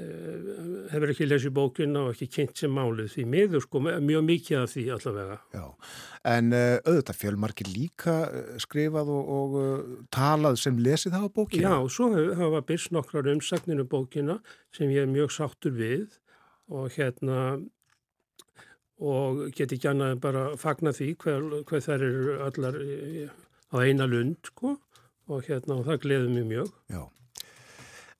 hefur 0.00 1.10
ekki 1.12 1.26
lesið 1.26 1.52
bókina 1.56 2.06
og 2.06 2.14
ekki 2.14 2.28
kynnt 2.32 2.62
sem 2.62 2.72
málið 2.72 3.10
því 3.12 3.24
miður 3.28 3.64
sko 3.64 3.82
mjög 3.84 4.22
mikið 4.24 4.58
af 4.62 4.72
því 4.72 4.84
allavega. 4.94 5.36
Já, 5.52 5.66
en 6.32 6.48
uh, 6.56 6.78
auðvitað 6.86 7.18
fjölmarkir 7.18 7.68
líka 7.68 8.14
uh, 8.24 8.54
skrifað 8.62 9.12
og, 9.12 9.30
og 9.36 9.58
uh, 9.60 9.92
talað 10.14 10.56
sem 10.62 10.80
lesið 10.80 11.18
hafa 11.18 11.30
bókina? 11.36 11.68
Já, 11.68 11.92
svo 11.92 12.08
hafa 12.40 12.64
byrst 12.72 12.96
nokkrar 12.96 13.28
umsagninu 13.34 13.84
um 13.84 13.92
bókina 13.92 14.40
sem 14.72 14.90
ég 14.92 15.04
er 15.04 15.12
mjög 15.12 15.34
sáttur 15.36 15.76
við 15.76 16.18
og 16.72 16.88
hérna 16.96 17.60
og 19.02 19.48
get 19.52 19.74
ekki 19.74 19.90
annað 19.90 20.20
bara 20.22 20.50
fagna 20.56 20.94
því 20.96 21.12
hver, 21.20 21.48
hver 21.68 21.84
þær 21.84 22.06
eru 22.06 22.36
allar 22.46 22.78
á 23.72 23.76
eina 23.82 24.06
lund 24.08 24.40
sko 24.46 24.78
og 25.28 25.48
hérna 25.48 25.80
og 25.80 25.88
það 25.90 26.06
gleður 26.06 26.32
mér 26.32 26.48
mjög. 26.48 26.78
Já. 26.88 27.02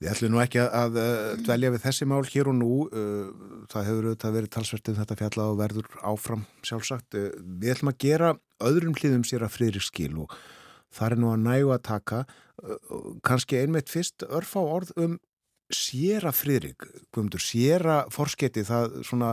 Við 0.03 0.11
ætlum 0.11 0.33
nú 0.35 0.41
ekki 0.43 0.59
að 0.59 0.97
dvelja 1.47 1.69
við 1.71 1.85
þessi 1.85 2.07
mál 2.11 2.25
hér 2.27 2.49
og 2.51 2.57
nú. 2.59 2.77
Það 3.71 3.85
hefur 3.87 4.09
auðvitað 4.09 4.35
verið 4.35 4.51
talsvert 4.57 4.89
um 4.91 4.97
þetta 4.99 5.17
fjalla 5.21 5.45
og 5.53 5.61
verður 5.61 5.93
áfram 6.03 6.43
sjálfsagt. 6.67 7.15
Við 7.15 7.75
ætlum 7.77 7.93
að 7.93 8.01
gera 8.03 8.33
öðrum 8.67 8.97
hlýðum 8.99 9.23
sér 9.29 9.47
að 9.47 9.55
friðri 9.55 9.83
skil 9.87 10.17
og 10.25 10.35
það 10.91 11.07
er 11.07 11.23
nú 11.23 11.31
að 11.31 11.45
nægu 11.45 11.71
að 11.77 11.85
taka. 11.87 12.25
Kanski 13.23 13.61
einmitt 13.63 13.93
fyrst 13.93 14.27
örfá 14.27 14.59
orð 14.59 14.91
um 14.99 15.21
séra 15.73 16.35
friðrik, 16.35 16.85
guðmundur, 17.15 17.41
séra 17.41 18.03
forsketi, 18.13 18.67
það 18.69 18.99
svona 19.09 19.31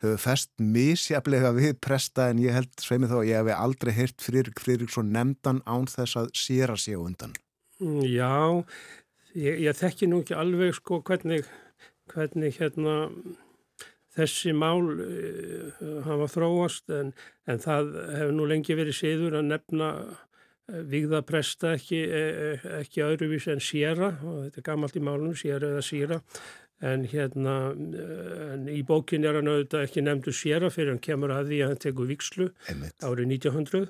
hefur 0.00 0.22
fest 0.22 0.52
misjaflega 0.62 1.50
við 1.56 1.74
presta 1.84 2.30
en 2.30 2.40
ég 2.40 2.54
held 2.56 2.72
sveimi 2.80 3.10
þá 3.10 3.18
að 3.18 3.28
ég 3.28 3.42
hef 3.42 3.58
aldrei 3.58 3.92
heyrt 3.98 4.24
friðrik 4.24 4.62
friðrik 4.62 4.94
svo 4.94 5.04
nefndan 5.04 5.60
án 5.66 5.90
þess 5.90 6.22
að 6.22 6.30
séra 6.38 6.78
sé 6.80 6.96
undan. 6.96 7.34
Já, 7.82 8.62
Ég, 9.32 9.62
ég 9.64 9.76
þekki 9.76 10.08
nú 10.10 10.20
ekki 10.20 10.34
alveg 10.36 10.74
sko 10.76 10.98
hvernig, 11.06 11.46
hvernig 12.12 12.58
hérna 12.58 12.96
þessi 14.12 14.52
mál 14.52 14.90
uh, 14.92 15.78
hafa 16.04 16.28
þróast 16.34 16.92
en, 16.92 17.14
en 17.48 17.62
það 17.62 17.94
hefur 18.18 18.34
nú 18.36 18.48
lengi 18.50 18.76
verið 18.76 18.98
siður 18.98 19.38
að 19.40 19.48
nefna 19.54 19.88
uh, 20.02 20.82
vigða 20.90 21.22
presta 21.24 21.72
ekki, 21.78 22.02
uh, 22.04 22.66
ekki 22.82 23.06
öðruvís 23.06 23.48
en 23.48 23.64
síra 23.64 24.12
og 24.20 24.44
þetta 24.44 24.60
er 24.60 24.68
gammalt 24.68 25.00
í 25.00 25.04
málunum, 25.08 25.38
síra 25.38 25.72
eða 25.72 25.86
síra. 25.86 26.20
En 26.82 27.04
hérna 27.06 27.56
en 28.52 28.64
í 28.66 28.80
bókin 28.82 29.22
er 29.24 29.36
hann 29.38 29.48
auðvitað 29.48 29.84
ekki 29.86 30.02
nefndu 30.02 30.32
síra 30.34 30.66
fyrir 30.74 30.90
hann 30.90 31.04
kemur 31.04 31.30
að 31.30 31.52
því 31.52 31.60
að 31.62 31.68
hann 31.70 31.84
tekur 31.84 32.08
vikslu 32.10 32.48
árið 33.06 33.36
1900 33.38 33.84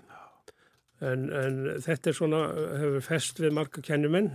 en, 1.09 1.23
en 1.33 1.63
þetta 1.81 2.13
er 2.13 2.19
svona 2.19 2.43
hefur 2.83 3.07
fest 3.07 3.41
við 3.41 3.57
marga 3.57 3.81
kennumenn 3.87 4.29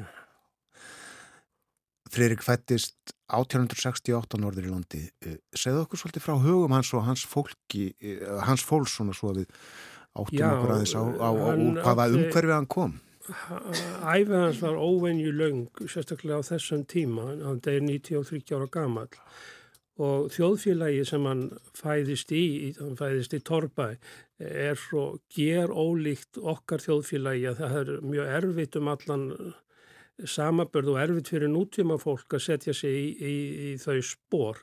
Freirik 2.17 2.41
fættist 2.41 3.11
1868 3.29 4.39
norður 4.41 4.65
í 4.65 4.71
landi. 4.71 5.03
Eh, 5.21 5.35
segðu 5.53 5.83
okkur 5.83 5.99
svolítið 6.01 6.23
frá 6.25 6.37
hugum 6.41 6.73
hans 6.73 6.89
og 6.97 7.03
hans 7.05 7.25
fólki, 7.29 7.91
eh, 8.01 8.23
hans 8.47 8.63
fólks 8.65 8.95
svona 8.97 9.13
svo 9.13 9.33
að 9.33 9.43
við 9.43 9.51
áttum 10.17 10.39
Já, 10.39 10.47
okkur 10.49 10.73
aðeins 10.73 10.95
á, 10.97 11.03
á, 11.05 11.29
á 11.29 11.51
hvaða 11.85 12.07
umhverfið 12.17 12.55
hann 12.55 12.65
kom. 12.65 12.95
Æfið 13.27 14.33
hans 14.39 14.61
var 14.63 14.79
óvenju 14.81 15.35
laung, 15.35 15.67
sérstaklega 15.85 16.41
á 16.41 16.47
þessum 16.47 16.87
tíma, 16.89 17.27
hann 17.43 17.61
er 17.67 17.85
93 17.85 18.55
ára 18.55 18.69
gamal 18.71 19.09
og 19.97 20.29
þjóðfélagi 20.33 21.05
sem 21.09 21.23
hann 21.25 21.45
fæðist 21.77 22.31
í, 22.31 22.73
hann 22.79 22.97
fæðist 22.97 23.33
í 23.33 23.41
Torbæ, 23.41 23.97
er 24.39 24.75
svo 24.77 25.19
ger 25.33 25.73
ólíkt 25.73 26.37
okkar 26.37 26.81
þjóðfélagi 26.81 27.49
að 27.51 27.61
það 27.61 27.79
er 27.81 27.93
mjög 28.05 28.35
erfitt 28.39 28.77
um 28.77 28.91
allan 28.93 29.25
samabörð 30.25 30.95
og 30.95 30.99
erfitt 31.03 31.31
fyrir 31.33 31.51
nútíma 31.53 31.99
fólk 32.01 32.37
að 32.37 32.45
setja 32.47 32.73
sig 32.73 32.97
í, 32.97 33.07
í, 33.17 33.37
í 33.69 33.77
þau 33.81 34.01
spór 34.05 34.61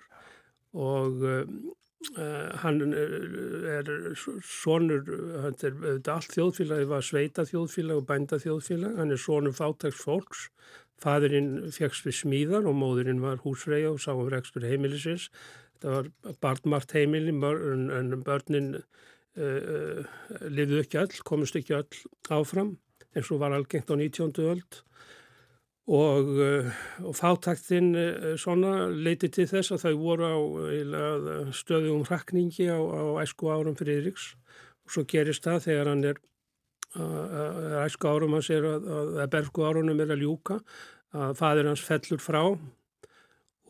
og 0.74 1.22
uh, 1.22 1.44
hann 2.60 2.82
er 2.84 3.86
sonur, 4.44 5.06
hann 5.40 5.54
er 5.64 6.10
allt 6.12 6.34
þjóðfélagi 6.34 6.88
var 6.90 7.06
sveita 7.06 7.46
þjóðfélag 7.48 8.02
og 8.02 8.08
bænda 8.10 8.40
þjóðfélag, 8.42 8.98
hann 8.98 9.14
er 9.14 9.22
sonur 9.22 9.54
fátags 9.56 10.02
fólks 10.02 10.48
Fadurinn 11.02 11.72
fegst 11.74 12.06
við 12.06 12.16
smíðar 12.20 12.68
og 12.70 12.76
móðurinn 12.78 13.22
var 13.24 13.42
húsreia 13.42 13.90
og 13.90 14.00
sá 14.02 14.12
um 14.14 14.28
rekstur 14.30 14.64
heimilisins. 14.68 15.28
Þetta 15.74 15.90
var 15.96 16.38
barnmart 16.44 16.94
heimili 16.96 17.34
en, 17.34 18.14
börnin 18.24 18.70
uh, 18.78 20.00
lifðu 20.48 20.80
ekki 20.84 21.02
all, 21.02 21.12
komist 21.26 21.58
ekki 21.58 21.76
all 21.76 22.00
áfram 22.32 22.76
eins 23.14 23.30
og 23.30 23.42
var 23.42 23.54
algengt 23.54 23.90
á 23.90 23.94
19. 23.98 24.32
öld 24.46 24.80
og, 25.84 26.28
uh, 26.40 26.70
og 27.04 27.16
fátaktinn 27.16 27.90
uh, 27.96 28.30
svona 28.40 28.88
leiti 28.88 29.28
til 29.28 29.46
þess 29.50 29.74
að 29.74 29.82
þau 29.84 29.96
voru 30.00 30.28
á 30.28 30.38
uh, 30.38 31.50
stöðum 31.52 32.06
hrakningi 32.08 32.70
á, 32.72 32.80
á 32.80 33.20
æsku 33.24 33.50
árum 33.52 33.76
Friðriks. 33.76 34.32
Og 34.84 34.96
svo 34.96 35.04
gerist 35.08 35.44
það 35.44 35.66
þegar 35.68 35.92
hann 35.92 36.06
er 36.12 36.22
æsku 36.94 38.06
árum 38.06 38.36
hans 38.36 38.50
er 38.54 38.62
að, 38.68 38.84
að, 38.86 39.08
að 39.24 39.30
bergu 39.32 39.64
árunum 39.66 40.02
er 40.04 40.12
að 40.14 40.20
ljúka 40.22 40.60
að 41.14 41.32
fadir 41.40 41.66
hans 41.66 41.82
fellur 41.82 42.20
frá. 42.22 42.42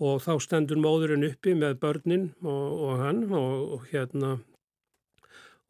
Og 0.04 0.18
þá 0.20 0.32
stendur 0.42 0.80
móðurinn 0.82 1.24
uppi 1.28 1.54
með 1.54 1.78
börnin 1.80 2.26
og, 2.42 2.66
og 2.88 2.98
hann 3.00 3.22
og, 3.30 3.76
og 3.76 3.86
hérna 3.92 4.34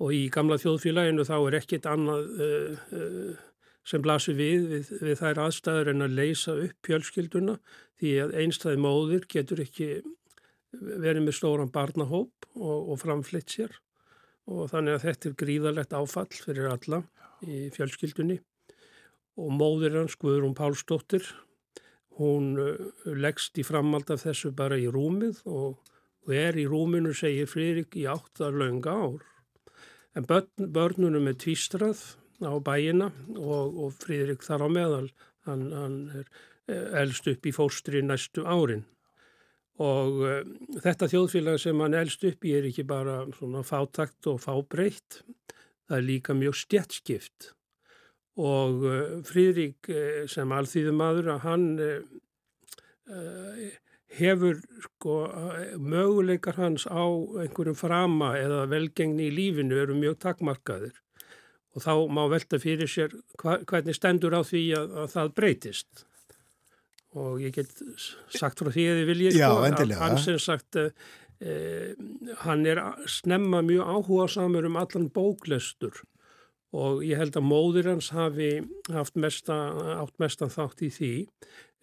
og 0.03 0.15
í 0.15 0.25
gamla 0.33 0.59
þjóðfélaginu 0.59 1.27
þá 1.29 1.37
er 1.39 1.57
ekkit 1.61 1.89
annað 1.89 2.31
uh, 2.35 2.87
uh, 2.99 3.43
sem 3.85 4.03
blasir 4.05 4.37
við, 4.39 4.69
við 4.71 4.91
við 5.05 5.19
þær 5.21 5.41
aðstæður 5.47 5.91
en 5.93 6.07
að 6.07 6.19
leysa 6.19 6.57
upp 6.57 6.89
fjölskylduna 6.89 7.59
því 8.01 8.13
að 8.25 8.37
einstæði 8.43 8.81
móður 8.81 9.27
getur 9.31 9.63
ekki 9.65 9.89
verið 10.75 11.25
með 11.27 11.37
stóran 11.39 11.73
barnahóp 11.73 12.49
og, 12.55 12.91
og 12.91 13.01
framflitt 13.03 13.53
sér. 13.53 13.77
Og 14.51 14.69
þannig 14.73 14.99
að 14.99 15.07
þetta 15.07 15.29
er 15.29 15.37
gríðalegt 15.41 15.97
áfall 15.97 16.29
fyrir 16.33 16.69
alla 16.73 17.01
í 17.45 17.69
fjölskyldunni. 17.75 18.41
Og 19.41 19.51
móður 19.55 20.01
hans 20.01 20.17
Guðrún 20.21 20.57
Pálsdóttir 20.57 21.27
hún 22.19 22.55
uh, 22.61 22.91
leggst 23.05 23.59
í 23.59 23.65
framald 23.67 24.11
af 24.15 24.23
þessu 24.23 24.53
bara 24.55 24.79
í 24.79 24.87
rúmið 24.93 25.41
og, 25.51 25.81
er 26.31 26.57
í 26.57 26.65
rúminu 26.65 27.13
segir 27.13 27.49
Friðrik 27.51 27.97
í 28.01 28.07
áttar 28.09 28.55
launga 28.57 28.95
ár. 28.97 29.25
En 30.15 30.25
börn, 30.25 30.71
börnunum 30.73 31.27
er 31.29 31.37
tvístrað 31.37 31.99
á 32.49 32.55
bæina 32.65 33.11
og, 33.37 33.79
og 33.85 33.95
Friðrik 34.01 34.45
þar 34.47 34.67
á 34.67 34.69
meðal 34.73 35.07
hann, 35.49 35.69
hann 35.73 35.97
er 36.15 36.27
eh, 36.69 37.01
elst 37.03 37.29
upp 37.31 37.47
í 37.47 37.53
fóstri 37.55 38.03
næstu 38.05 38.45
árin. 38.47 38.85
Og 39.83 40.21
uh, 40.23 40.43
þetta 40.85 41.09
þjóðfélag 41.11 41.59
sem 41.59 41.81
hann 41.83 41.97
elst 41.99 42.23
upp 42.29 42.47
í 42.47 42.53
er 42.55 42.69
ekki 42.69 42.85
bara 42.87 43.25
svona 43.35 43.65
fátakt 43.67 44.29
og 44.31 44.39
fábreytt 44.45 45.25
það 45.89 45.97
er 45.99 46.07
líka 46.07 46.37
mjög 46.39 46.59
stjertskipt 46.63 47.51
og 48.41 48.85
uh, 48.87 49.01
Fríðrik 49.27 49.91
uh, 49.91 50.21
sem 50.31 50.55
alþýðumadur 50.55 51.33
að 51.35 51.43
hann 51.49 51.67
uh, 51.83 51.99
hefur 54.15 54.61
sko 54.87 55.17
möguleikar 55.83 56.57
hans 56.57 56.87
á 56.87 57.05
einhverjum 57.43 57.77
frama 57.77 58.31
eða 58.39 58.65
velgengni 58.71 59.27
í 59.29 59.35
lífinu 59.35 59.77
eru 59.83 59.97
mjög 59.99 60.21
takmarkaður 60.23 60.95
og 61.75 61.83
þá 61.83 61.93
má 62.15 62.25
velta 62.31 62.61
fyrir 62.63 62.91
sér 62.91 63.15
hva, 63.41 63.59
hvernig 63.67 63.97
stendur 63.99 64.37
á 64.39 64.43
því 64.47 64.65
að, 64.79 64.99
að 65.03 65.13
það 65.17 65.35
breytist. 65.41 66.07
Og 67.15 67.39
ég 67.43 67.55
get 67.55 67.71
sagt 68.35 68.59
frá 68.59 68.73
því 68.75 68.89
að 68.91 68.97
þið 69.01 69.11
viljið 69.13 69.37
sko, 69.37 69.51
að 69.63 69.93
hann 70.01 70.17
sem 70.19 70.41
sagt 70.43 70.79
Eh, 71.43 71.93
hann 72.47 72.63
er 72.65 72.79
snemma 73.11 73.59
mjög 73.67 73.89
áhuga 73.91 74.27
samur 74.31 74.69
um 74.69 74.79
allan 74.79 75.11
bóklestur 75.11 75.99
og 76.75 77.03
ég 77.05 77.19
held 77.19 77.35
að 77.37 77.49
móður 77.49 77.89
hans 77.91 78.13
hafi 78.15 78.63
haft 78.95 79.19
mesta, 79.19 79.57
átt 79.99 80.15
mestan 80.23 80.51
þátt 80.51 80.85
í 80.87 80.91
því. 80.95 81.11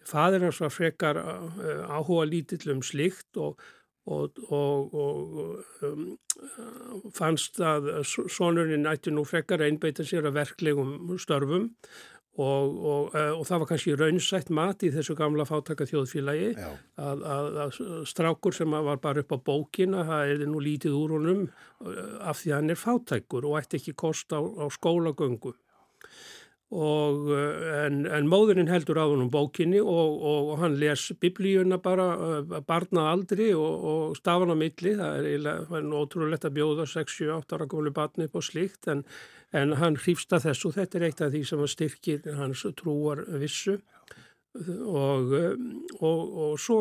Fadir 0.08 0.46
hans 0.48 0.58
var 0.64 0.72
frekar 0.72 1.20
eh, 1.20 1.84
áhuga 1.84 2.24
lítill 2.28 2.74
um 2.74 2.82
slikt 2.84 3.38
og, 3.40 3.60
og, 4.06 4.38
og, 4.50 4.94
og 4.94 5.86
um, 5.86 6.06
fannst 7.14 7.60
að 7.62 7.92
sonurinn 8.06 8.88
ætti 8.90 9.12
nú 9.14 9.22
frekar 9.28 9.62
einbeita 9.62 10.06
sér 10.06 10.26
að 10.30 10.40
verklegum 10.40 11.14
störfum 11.22 11.70
Og, 12.40 12.84
og, 12.84 13.10
eh, 13.12 13.28
og 13.36 13.44
það 13.44 13.58
var 13.60 13.68
kannski 13.68 13.94
raunsætt 14.00 14.50
mat 14.56 14.80
í 14.80 14.88
þessu 14.94 15.12
gamla 15.18 15.44
fátaka 15.44 15.84
þjóðfélagi 15.84 16.54
að, 16.56 17.24
að, 17.28 17.58
að 17.66 17.80
strákur 18.08 18.56
sem 18.56 18.72
var 18.72 19.02
bara 19.04 19.20
upp 19.20 19.34
á 19.36 19.38
bókina, 19.50 20.06
það 20.08 20.32
er 20.32 20.46
nú 20.48 20.62
lítið 20.64 20.96
úr 20.96 21.12
honum 21.18 21.42
eh, 21.44 22.14
af 22.24 22.40
því 22.40 22.54
að 22.54 22.56
hann 22.56 22.72
er 22.72 22.80
fátækur 22.80 23.48
og 23.50 23.58
ætti 23.60 23.82
ekki 23.82 23.92
kost 24.00 24.32
á, 24.32 24.40
á 24.40 24.64
skólagöngu. 24.72 25.52
Og, 26.72 27.26
eh, 27.36 27.84
en, 27.84 28.06
en 28.08 28.28
móðurinn 28.32 28.70
heldur 28.72 28.96
á 28.96 29.04
húnum 29.04 29.28
bókinni 29.28 29.80
og, 29.82 30.22
og 30.24 30.54
hann 30.62 30.78
les 30.80 31.10
biblíuna 31.20 31.76
bara 31.84 32.06
uh, 32.16 32.54
barnað 32.64 33.10
aldri 33.10 33.50
og, 33.52 33.84
og 33.90 34.16
stafan 34.16 34.54
á 34.54 34.56
milli, 34.56 34.94
það 34.96 35.28
er 35.28 35.90
ótrúlegt 35.92 36.46
að 36.48 36.56
bjóða 36.56 36.88
6-7-8 36.88 37.58
ára 37.58 37.68
komlu 37.68 37.92
barni 37.92 38.24
upp 38.24 38.40
og 38.40 38.46
slikt 38.48 38.88
en, 38.88 39.04
en 39.52 39.76
hann 39.82 40.00
hrýfsta 40.00 40.40
þessu 40.40 40.70
og 40.70 40.78
þetta 40.78 40.98
er 40.98 41.06
eitt 41.10 41.20
af 41.20 41.34
því 41.34 41.44
sem 41.50 41.66
styrkir 41.74 42.32
hans 42.40 42.64
trúar 42.80 43.20
vissu. 43.42 43.76
Og, 44.52 45.30
og 46.00 46.58
svo 46.60 46.80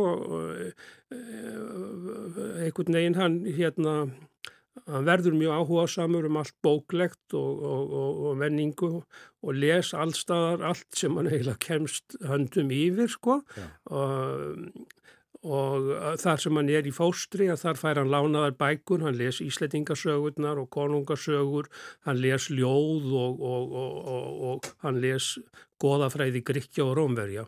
einhvern 1.12 2.98
veginn 2.98 3.16
hann 3.16 3.38
hérna 3.48 3.94
hann 4.88 5.06
verður 5.08 5.36
mjög 5.38 5.60
áhuga 5.60 5.86
samur 5.90 6.26
um 6.30 6.40
allt 6.42 6.56
bóklegt 6.66 7.36
og, 7.38 7.62
og, 7.62 7.94
og, 8.02 8.24
og 8.30 8.40
menningu 8.42 8.90
og 9.02 9.54
les 9.58 9.94
allstaðar 9.98 10.66
allt 10.72 10.90
sem 10.98 11.16
hann 11.18 11.30
eiginlega 11.30 11.62
kemst 11.62 12.18
höndum 12.28 12.74
yfir 12.74 13.12
sko. 13.12 13.42
Og 15.42 15.88
þar 16.22 16.42
sem 16.44 16.58
hann 16.60 16.70
er 16.70 16.86
í 16.86 16.94
fóstri 16.94 17.48
að 17.50 17.64
þar 17.64 17.80
fær 17.82 18.00
hann 18.04 18.12
lánaðar 18.14 18.54
bækur, 18.60 19.02
hann 19.08 19.18
les 19.18 19.40
íslettingasögurnar 19.42 20.62
og 20.62 20.70
konungasögur, 20.76 21.70
hann 22.06 22.22
les 22.22 22.46
ljóð 22.54 23.10
og 23.18 24.70
hann 24.86 25.02
les 25.02 25.34
goðafræði 25.82 26.44
Gríkja 26.46 26.86
og 26.86 26.94
Rómverja. 27.00 27.48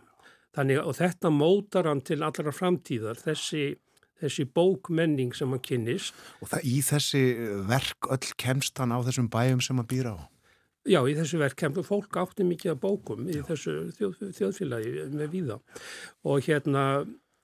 Þannig 0.53 0.81
að 0.81 0.97
þetta 1.01 1.29
mótar 1.33 1.89
hann 1.89 2.01
til 2.05 2.21
allra 2.25 2.53
framtíðar, 2.53 3.17
þessi 3.21 3.75
þessi 4.23 4.47
bókmenning 4.49 5.35
sem 5.37 5.51
hann 5.53 5.63
kynnist. 5.63 6.17
Og 6.41 6.51
það 6.51 6.69
í 6.69 6.77
þessi 6.87 7.23
verk 7.69 8.11
öll 8.13 8.35
kemst 8.39 8.79
hann 8.81 8.95
á 8.95 8.99
þessum 9.05 9.29
bæjum 9.33 9.63
sem 9.63 9.79
hann 9.79 9.89
býr 9.89 10.13
á? 10.15 10.17
Já, 10.83 10.99
í 11.07 11.15
þessu 11.15 11.39
verk 11.39 11.55
kemur 11.61 11.85
fólk 11.87 12.17
átti 12.19 12.43
mikið 12.43 12.73
af 12.73 12.79
bókum 12.83 13.27
í 13.31 13.37
Já. 13.37 13.45
þessu 13.47 13.75
þjóð, 13.95 14.17
þjóðfélagi 14.35 15.05
með 15.15 15.29
víða 15.31 15.59
og 16.27 16.43
hérna 16.43 16.83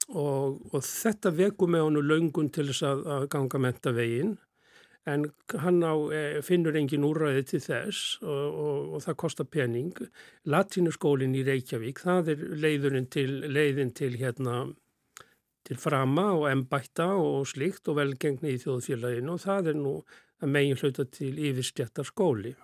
og, 0.10 0.60
og 0.74 0.84
þetta 0.84 1.32
veku 1.38 1.70
með 1.72 1.86
hannu 1.86 2.04
laungun 2.04 2.52
til 2.52 2.68
þess 2.68 2.84
að, 2.90 3.06
að 3.16 3.28
ganga 3.32 3.62
mentavegin 3.64 4.34
en 5.08 5.30
hann 5.64 5.80
á, 5.88 5.96
e, 6.12 6.22
finnur 6.46 6.76
engin 6.76 7.08
úrræði 7.08 7.46
til 7.54 7.62
þess 7.64 8.20
og, 8.22 8.60
og, 8.66 8.92
og 8.98 9.06
það 9.06 9.20
kostar 9.24 9.48
pening. 9.48 9.96
Latínuskólinn 10.50 11.38
í 11.40 11.46
Reykjavík, 11.48 12.04
það 12.04 12.34
er 12.34 12.44
leiðurinn 12.66 13.08
til, 13.14 13.30
leiðin 13.48 13.96
til 13.96 14.12
hérna 14.20 14.66
til 15.70 15.78
frama 15.78 16.32
og 16.34 16.48
embætta 16.50 17.12
og 17.14 17.46
slíkt 17.50 17.92
og 17.92 18.00
velgengni 18.00 18.56
í 18.56 18.62
þjóðfélaginu 18.64 19.36
og 19.36 19.44
það 19.44 19.72
er 19.74 19.78
nú 19.78 19.94
að 20.40 20.54
megin 20.56 20.80
hluta 20.80 21.06
til 21.14 21.36
yfirstjættar 21.38 22.08
skóli. 22.08 22.56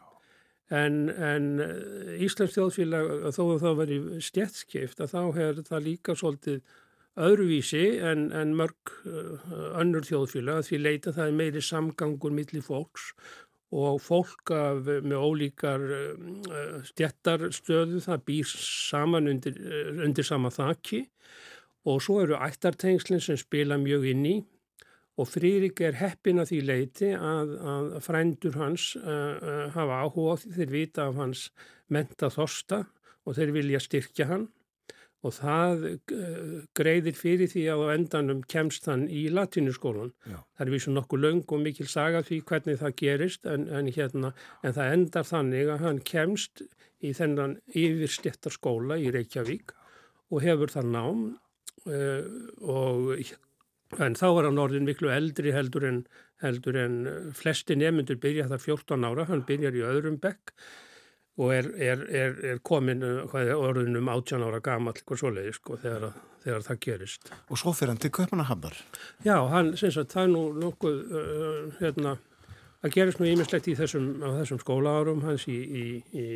En, 0.74 1.12
en 1.12 1.51
eh, 1.62 2.16
Íslands 2.26 2.56
þjóðfélag, 2.56 3.12
þó 3.36 3.43
að 3.43 3.62
það 3.62 3.80
veri 3.84 3.99
stjættskipt, 4.26 5.03
að 5.03 5.12
þá 5.12 5.22
hefur 5.38 5.68
það 5.68 5.86
líka 5.86 6.16
svolítið 6.18 6.64
öðruvísi 7.16 7.84
en, 8.03 8.28
en 8.36 8.53
mörg 8.60 8.91
uh, 9.08 9.51
önnur 9.80 10.03
þjóðfélag 10.03 10.66
því 10.68 10.80
leita 10.82 11.14
það 11.16 11.30
er 11.30 11.38
meiri 11.39 11.62
samgangur 11.64 12.34
millir 12.36 12.66
fólks 12.66 13.14
og 13.76 14.01
fólk 14.03 14.51
af, 14.51 14.84
með 14.84 15.24
ólíkar 15.24 15.86
uh, 15.86 16.82
stjættarstöðu 16.89 18.01
það 18.03 18.26
býr 18.28 18.51
saman 18.51 19.32
undir, 19.32 19.62
undir 19.95 20.28
sama 20.28 20.51
þakki 20.51 21.06
og 21.86 22.01
svo 22.01 22.19
eru 22.23 22.38
ættartengslinn 22.41 23.23
sem 23.23 23.38
spila 23.39 23.77
mjög 23.81 24.09
inn 24.11 24.25
í. 24.25 24.36
Og 25.15 25.29
Frýrik 25.31 25.79
er 25.86 25.95
heppin 25.95 26.41
að 26.41 26.49
því 26.51 26.57
leiti 26.67 27.13
að, 27.15 27.53
að 27.71 27.93
frændur 28.03 28.57
hans 28.59 28.89
uh, 28.99 29.69
hafa 29.71 30.01
áhuga 30.03 30.41
því. 30.41 30.51
Þeir 30.57 30.73
vita 30.73 31.05
af 31.07 31.21
hans 31.21 31.47
menta 31.88 32.31
þosta 32.33 32.83
og 33.23 33.38
þeir 33.38 33.53
vilja 33.55 33.81
styrkja 33.83 34.27
hann. 34.33 34.49
Og 35.25 35.33
það 35.38 35.86
uh, 35.93 36.57
greiðir 36.75 37.15
fyrir 37.15 37.49
því 37.53 37.63
að 37.71 37.86
á 37.86 37.88
endanum 37.93 38.41
kemst 38.51 38.89
hann 38.91 39.05
í 39.07 39.29
latínuskólan. 39.31 40.11
Það 40.25 40.65
er 40.65 40.73
vísu 40.73 40.91
nokkuð 40.97 41.23
laung 41.23 41.45
og 41.47 41.63
mikil 41.63 41.88
saga 41.88 42.25
því 42.25 42.41
hvernig 42.49 42.81
það 42.81 42.99
gerist 42.99 43.47
en, 43.47 43.69
en, 43.69 43.93
hérna, 43.95 44.33
en 44.65 44.75
það 44.75 44.97
endar 44.97 45.31
þannig 45.31 45.71
að 45.77 45.88
hann 45.88 46.03
kemst 46.11 46.65
í 46.99 47.15
þennan 47.15 47.59
yfirstjættarskóla 47.71 48.99
í 48.99 49.13
Reykjavík 49.15 49.71
og 50.33 50.43
hefur 50.43 50.73
það 50.73 50.91
nám 50.91 51.25
og 51.86 53.11
en 54.01 54.15
þá 54.17 54.25
var 54.33 54.47
hann 54.47 54.61
orðin 54.61 54.88
miklu 54.88 55.11
eldri 55.13 55.51
heldur 55.53 55.86
en, 55.86 55.99
heldur 56.41 56.79
en 56.81 56.95
flesti 57.38 57.77
nefnundur 57.77 58.17
byrja 58.21 58.47
þar 58.49 58.63
14 58.63 59.05
ára, 59.05 59.27
hann 59.29 59.45
byrjar 59.45 59.77
í 59.77 59.86
öðrum 59.86 60.17
bekk 60.23 60.55
og 61.36 61.51
er, 61.51 61.67
er, 61.75 62.03
er, 62.15 62.38
er 62.51 62.61
komin 62.63 63.03
orðinum 63.03 64.07
18 64.11 64.45
ára 64.45 64.61
gamall 64.63 64.95
eitthvað 64.95 65.19
svoleiði 65.19 65.55
sko 65.57 65.79
þegar, 65.81 66.13
þegar 66.45 66.63
það 66.69 66.79
gerist. 66.86 67.31
Og 67.51 67.59
svo 67.59 67.73
fyrir 67.75 67.91
hann 67.91 68.01
til 68.03 68.13
Kaupmannahafnar? 68.15 68.77
Já, 69.25 69.36
hann, 69.51 69.73
að 69.75 70.07
það 70.13 70.21
er 70.21 70.31
nú 70.31 70.43
nokkuð, 70.61 71.01
uh, 71.11 71.59
hérna, 71.81 72.15
það 72.83 72.95
gerist 72.95 73.21
nú 73.21 73.29
ímislegt 73.31 73.67
í 73.67 73.75
þessum, 73.75 74.09
þessum 74.23 74.61
skólaárum 74.63 75.25
hans 75.27 75.47
í, 75.51 75.59
í, 75.59 75.86
í 76.15 76.27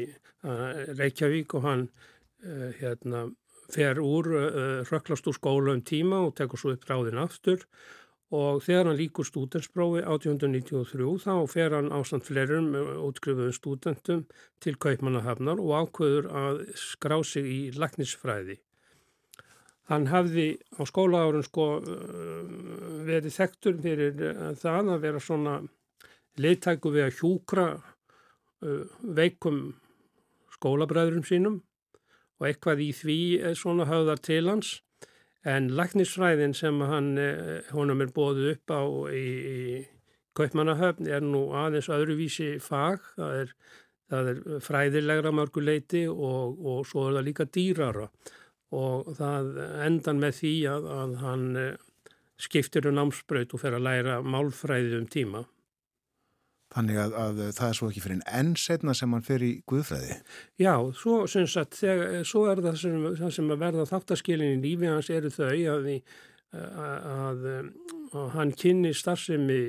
uh, 0.43 0.84
Reykjavík 1.00 1.56
og 1.56 1.68
hann 1.68 1.88
uh, 1.88 2.68
hérna, 2.82 3.30
fer 3.74 4.00
úr, 4.02 4.28
röklast 4.90 5.28
úr 5.30 5.38
skóla 5.38 5.76
um 5.76 5.82
tíma 5.86 6.24
og 6.26 6.36
tekur 6.38 6.62
svo 6.62 6.76
upp 6.76 6.88
ráðin 6.90 7.22
aftur 7.22 7.66
og 8.30 8.62
þegar 8.62 8.92
hann 8.92 9.00
líkur 9.00 9.26
stúdensprófi 9.26 10.04
1893 10.04 11.16
þá 11.24 11.34
fer 11.50 11.74
hann 11.74 11.90
ástand 11.94 12.26
flerum 12.28 12.72
útskrifuðum 12.78 13.56
stúdentum 13.56 14.26
til 14.62 14.78
Kaupmannahafnar 14.78 15.62
og 15.62 15.74
ákveður 15.84 16.30
að 16.30 16.60
skrá 16.78 17.18
sig 17.26 17.50
í 17.50 17.60
laknisfræði. 17.74 18.60
Hann 19.90 20.06
hafði 20.12 20.60
á 20.78 20.86
skólaárun 20.86 21.46
sko 21.48 21.80
verið 23.08 23.34
þektur 23.34 23.80
fyrir 23.82 24.22
það 24.62 24.94
að 24.94 25.06
vera 25.08 25.24
svona 25.26 25.56
leittæku 26.38 26.94
við 26.94 27.08
að 27.08 27.16
hjúkra 27.18 27.68
veikum 29.02 29.64
skólabræðurum 30.54 31.26
sínum 31.26 31.58
og 32.40 32.48
eitthvað 32.48 32.84
í 32.84 32.92
því 32.96 33.20
svona 33.60 33.88
höfðar 33.90 34.22
til 34.24 34.46
hans. 34.48 34.80
En 35.48 35.70
læknisfræðin 35.72 36.54
sem 36.56 36.82
hann, 36.82 37.18
eh, 37.18 37.62
honum 37.72 38.02
er 38.02 38.12
bóðið 38.12 38.52
upp 38.54 38.72
á 38.76 38.84
í, 39.16 39.28
í 39.56 39.88
Kaupmannahöfn 40.36 41.08
er 41.08 41.24
nú 41.24 41.50
aðeins 41.56 41.90
öðruvísi 41.92 42.60
fag, 42.64 43.04
það 43.16 43.38
er, 43.42 43.54
það 44.12 44.30
er 44.32 44.42
fræðilegra 44.64 45.32
mörguleiti 45.36 46.06
og, 46.08 46.60
og 46.60 46.86
svo 46.88 47.08
er 47.08 47.18
það 47.20 47.28
líka 47.28 47.48
dýrara. 47.48 48.10
Og 48.76 49.14
það 49.18 49.56
endan 49.88 50.20
með 50.22 50.36
því 50.42 50.54
að, 50.70 50.90
að 50.96 51.16
hann 51.24 51.46
eh, 51.60 52.12
skiptir 52.40 52.88
um 52.88 53.00
námsbraut 53.00 53.56
og 53.56 53.64
fer 53.64 53.76
að 53.76 53.88
læra 53.88 54.20
málfræði 54.22 55.00
um 55.00 55.08
tíma. 55.10 55.44
Þannig 56.70 57.00
að, 57.02 57.14
að 57.18 57.40
það 57.58 57.68
er 57.68 57.78
svo 57.80 57.88
ekki 57.90 58.02
fyrir 58.04 58.20
enn 58.40 58.52
setna 58.62 58.94
sem 58.98 59.14
hann 59.16 59.26
fer 59.26 59.42
í 59.42 59.52
Guðfræði? 59.70 60.20
Já, 60.62 60.74
svo, 61.00 61.24
sagt, 61.26 61.80
þegar, 61.80 62.20
svo 62.30 62.44
er 62.52 62.62
það 62.62 62.76
sem, 62.84 63.06
það 63.18 63.32
sem 63.40 63.54
að 63.56 63.64
verða 63.64 63.86
þáttaskilin 63.90 64.60
í 64.60 64.60
lífi 64.68 64.92
hans 64.92 65.10
eru 65.14 65.32
þau 65.34 65.50
að, 65.50 65.90
að, 66.54 67.48
að 68.14 68.30
hann 68.36 68.54
kynni 68.60 68.94
starfsemi 68.94 69.62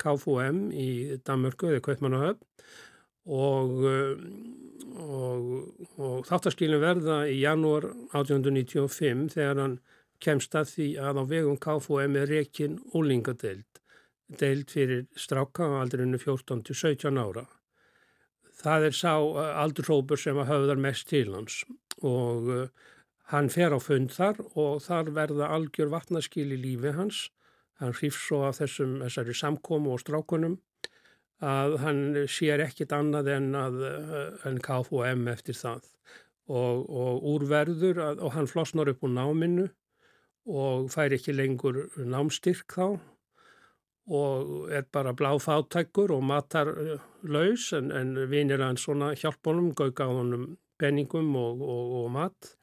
KFUM 0.00 0.68
í 0.72 0.88
Danmörku 1.26 1.68
eða 1.72 1.84
Kaupmannahöfn 1.84 2.46
og, 3.28 3.84
og, 5.04 5.52
og 6.00 6.26
þáttaskilin 6.30 6.80
verða 6.80 7.20
í 7.28 7.42
janúar 7.42 7.90
1895 8.14 9.34
þegar 9.34 9.62
hann 9.66 9.76
kemst 10.22 10.56
að 10.58 10.72
því 10.72 10.88
að 11.02 11.20
á 11.20 11.24
vegum 11.34 11.60
KFUM 11.60 12.16
er 12.22 12.32
rekin 12.32 12.80
ólingadeild 12.96 13.77
deild 14.28 14.70
fyrir 14.70 15.06
stráka 15.16 15.64
á 15.64 15.80
aldrinu 15.80 16.18
14 16.20 16.62
til 16.68 16.76
17 16.76 17.18
ára. 17.18 17.46
Það 18.58 18.88
er 18.88 18.96
sá 18.96 19.14
uh, 19.16 19.40
aldurhópur 19.62 20.20
sem 20.20 20.38
að 20.38 20.50
höfðar 20.52 20.82
mest 20.82 21.08
til 21.08 21.32
hans 21.34 21.62
og 22.04 22.48
uh, 22.52 22.68
hann 23.32 23.50
fer 23.52 23.74
á 23.74 23.78
fund 23.80 24.12
þar 24.14 24.40
og 24.54 24.82
þar 24.84 25.12
verða 25.16 25.50
algjör 25.56 25.92
vatnaskil 25.94 26.50
í 26.52 26.60
lífi 26.60 26.94
hans. 26.96 27.28
Hann 27.78 27.94
hrýfs 27.94 28.24
svo 28.26 28.42
af 28.48 28.58
þessum 28.58 28.98
þessari 29.04 29.36
samkómu 29.38 29.94
og 29.94 30.02
strákunum 30.02 30.58
að 31.38 31.76
hann 31.84 32.00
sér 32.26 32.64
ekkit 32.64 32.92
annað 32.92 33.30
en, 33.36 33.52
að, 33.54 33.82
uh, 33.86 34.48
en 34.48 34.58
KFM 34.58 35.28
eftir 35.30 35.54
það 35.54 35.86
og, 36.48 36.88
og 36.88 37.28
úrverður 37.34 38.00
að, 38.02 38.24
og 38.24 38.34
hann 38.34 38.50
flosnar 38.50 38.90
upp 38.90 39.04
úr 39.06 39.14
náminu 39.14 39.68
og 40.48 40.88
fær 40.90 41.12
ekki 41.14 41.34
lengur 41.36 41.84
námstyrk 42.00 42.74
þá 42.74 42.98
og 44.08 44.70
er 44.72 44.86
bara 44.92 45.12
bláfátækkur 45.12 46.14
og 46.16 46.22
matarlaus 46.24 47.72
en, 47.76 47.90
en 47.92 48.14
vinir 48.30 48.62
hann 48.64 48.80
svona 48.80 49.12
hjálpunum, 49.18 49.74
gauga 49.76 50.08
á 50.08 50.12
honum 50.12 50.56
penningum 50.80 51.34
og, 51.36 51.60
og, 51.60 51.92
og 52.02 52.10
mat. 52.14 52.54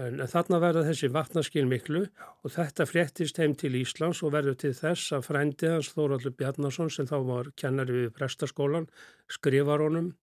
En, 0.00 0.22
þarna 0.30 0.60
verða 0.62 0.84
þessi 0.86 1.10
vatnaskil 1.12 1.66
miklu 1.68 2.04
og 2.06 2.54
þetta 2.54 2.86
fréttist 2.88 3.40
heim 3.42 3.56
til 3.58 3.74
Íslands 3.80 4.22
og 4.24 4.32
verður 4.36 4.56
til 4.62 4.72
þess 4.76 5.12
að 5.16 5.26
frændi 5.28 5.68
hans 5.68 5.90
Þóraldur 5.92 6.36
Bjarnason 6.38 6.90
sem 6.90 7.08
þá 7.10 7.18
var 7.28 7.50
kennari 7.58 7.98
við 7.98 8.14
prestaskólan 8.16 8.88
skrifar 9.30 9.84
honum 9.84 10.14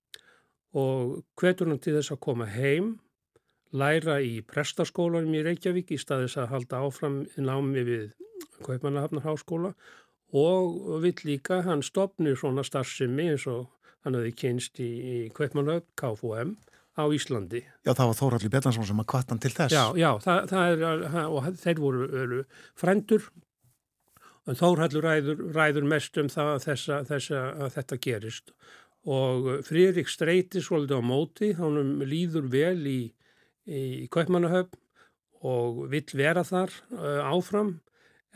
og 0.78 1.20
hvetur 1.40 1.70
hann 1.70 1.82
til 1.84 1.96
þess 1.98 2.14
að 2.14 2.24
koma 2.26 2.50
heim, 2.50 2.96
læra 3.74 4.20
í 4.26 4.40
prestaskólanum 4.46 5.38
í 5.38 5.46
Reykjavík 5.46 5.94
í 5.94 6.02
staðis 6.02 6.38
að 6.42 6.52
halda 6.56 6.84
áfram 6.88 7.24
námi 7.38 7.86
við 7.86 8.10
Kaupmannahafnar 8.66 9.26
háskóla 9.28 9.74
og 10.36 11.02
vill 11.04 11.26
líka 11.26 11.62
hann 11.66 11.84
stopni 11.86 12.36
svona 12.38 12.66
starfsemi 12.66 13.32
eins 13.34 13.48
og 13.50 13.68
hann 14.06 14.18
hefði 14.18 14.34
kynst 14.38 14.82
í, 14.84 14.90
í 14.90 15.16
Kveipmannöf, 15.36 15.88
KFUM 16.00 16.56
á 17.00 17.04
Íslandi. 17.16 17.64
Já, 17.88 17.94
það 17.94 18.10
var 18.12 18.18
Þóraldur 18.20 18.54
Bellansson 18.54 18.90
sem 18.90 19.04
að 19.04 19.10
kvart 19.14 19.34
hann 19.34 19.42
til 19.44 19.54
þess. 19.56 19.76
Já, 19.76 19.86
já, 19.98 20.12
það, 20.24 20.42
það 20.52 20.74
er, 20.74 21.16
og 21.28 21.50
þeir 21.64 21.82
voru, 21.84 22.42
frendur 22.80 23.30
og 24.50 24.60
Þóraldur 24.60 25.06
ræður, 25.06 25.42
ræður 25.56 25.90
mest 25.90 26.20
um 26.22 26.30
það 26.32 26.54
að, 26.54 26.62
þessa, 26.68 27.02
þessa, 27.10 27.42
að 27.66 27.74
þetta 27.78 28.00
gerist 28.06 28.54
og 29.10 29.50
Frýrik 29.68 30.10
streyti 30.12 30.62
svolítið 30.64 31.00
á 31.00 31.04
móti, 31.06 31.52
hann 31.56 32.00
líður 32.04 32.50
vel 32.52 32.80
í, 32.88 33.02
í 33.66 34.08
Kveipmannöf 34.12 34.74
og 35.48 35.86
vill 35.92 36.08
vera 36.20 36.44
þar 36.44 36.74
uh, 36.92 37.22
áfram 37.32 37.78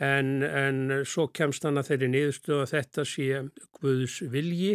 en, 0.02 0.42
en 0.42 1.04
svo 1.06 1.28
kemst 1.34 1.64
hann 1.66 1.78
að 1.78 1.92
þeirri 1.92 2.10
niðurstu 2.10 2.58
að 2.60 2.72
þetta 2.72 3.04
sé 3.06 3.44
Guðs 3.78 4.20
vilji 4.32 4.74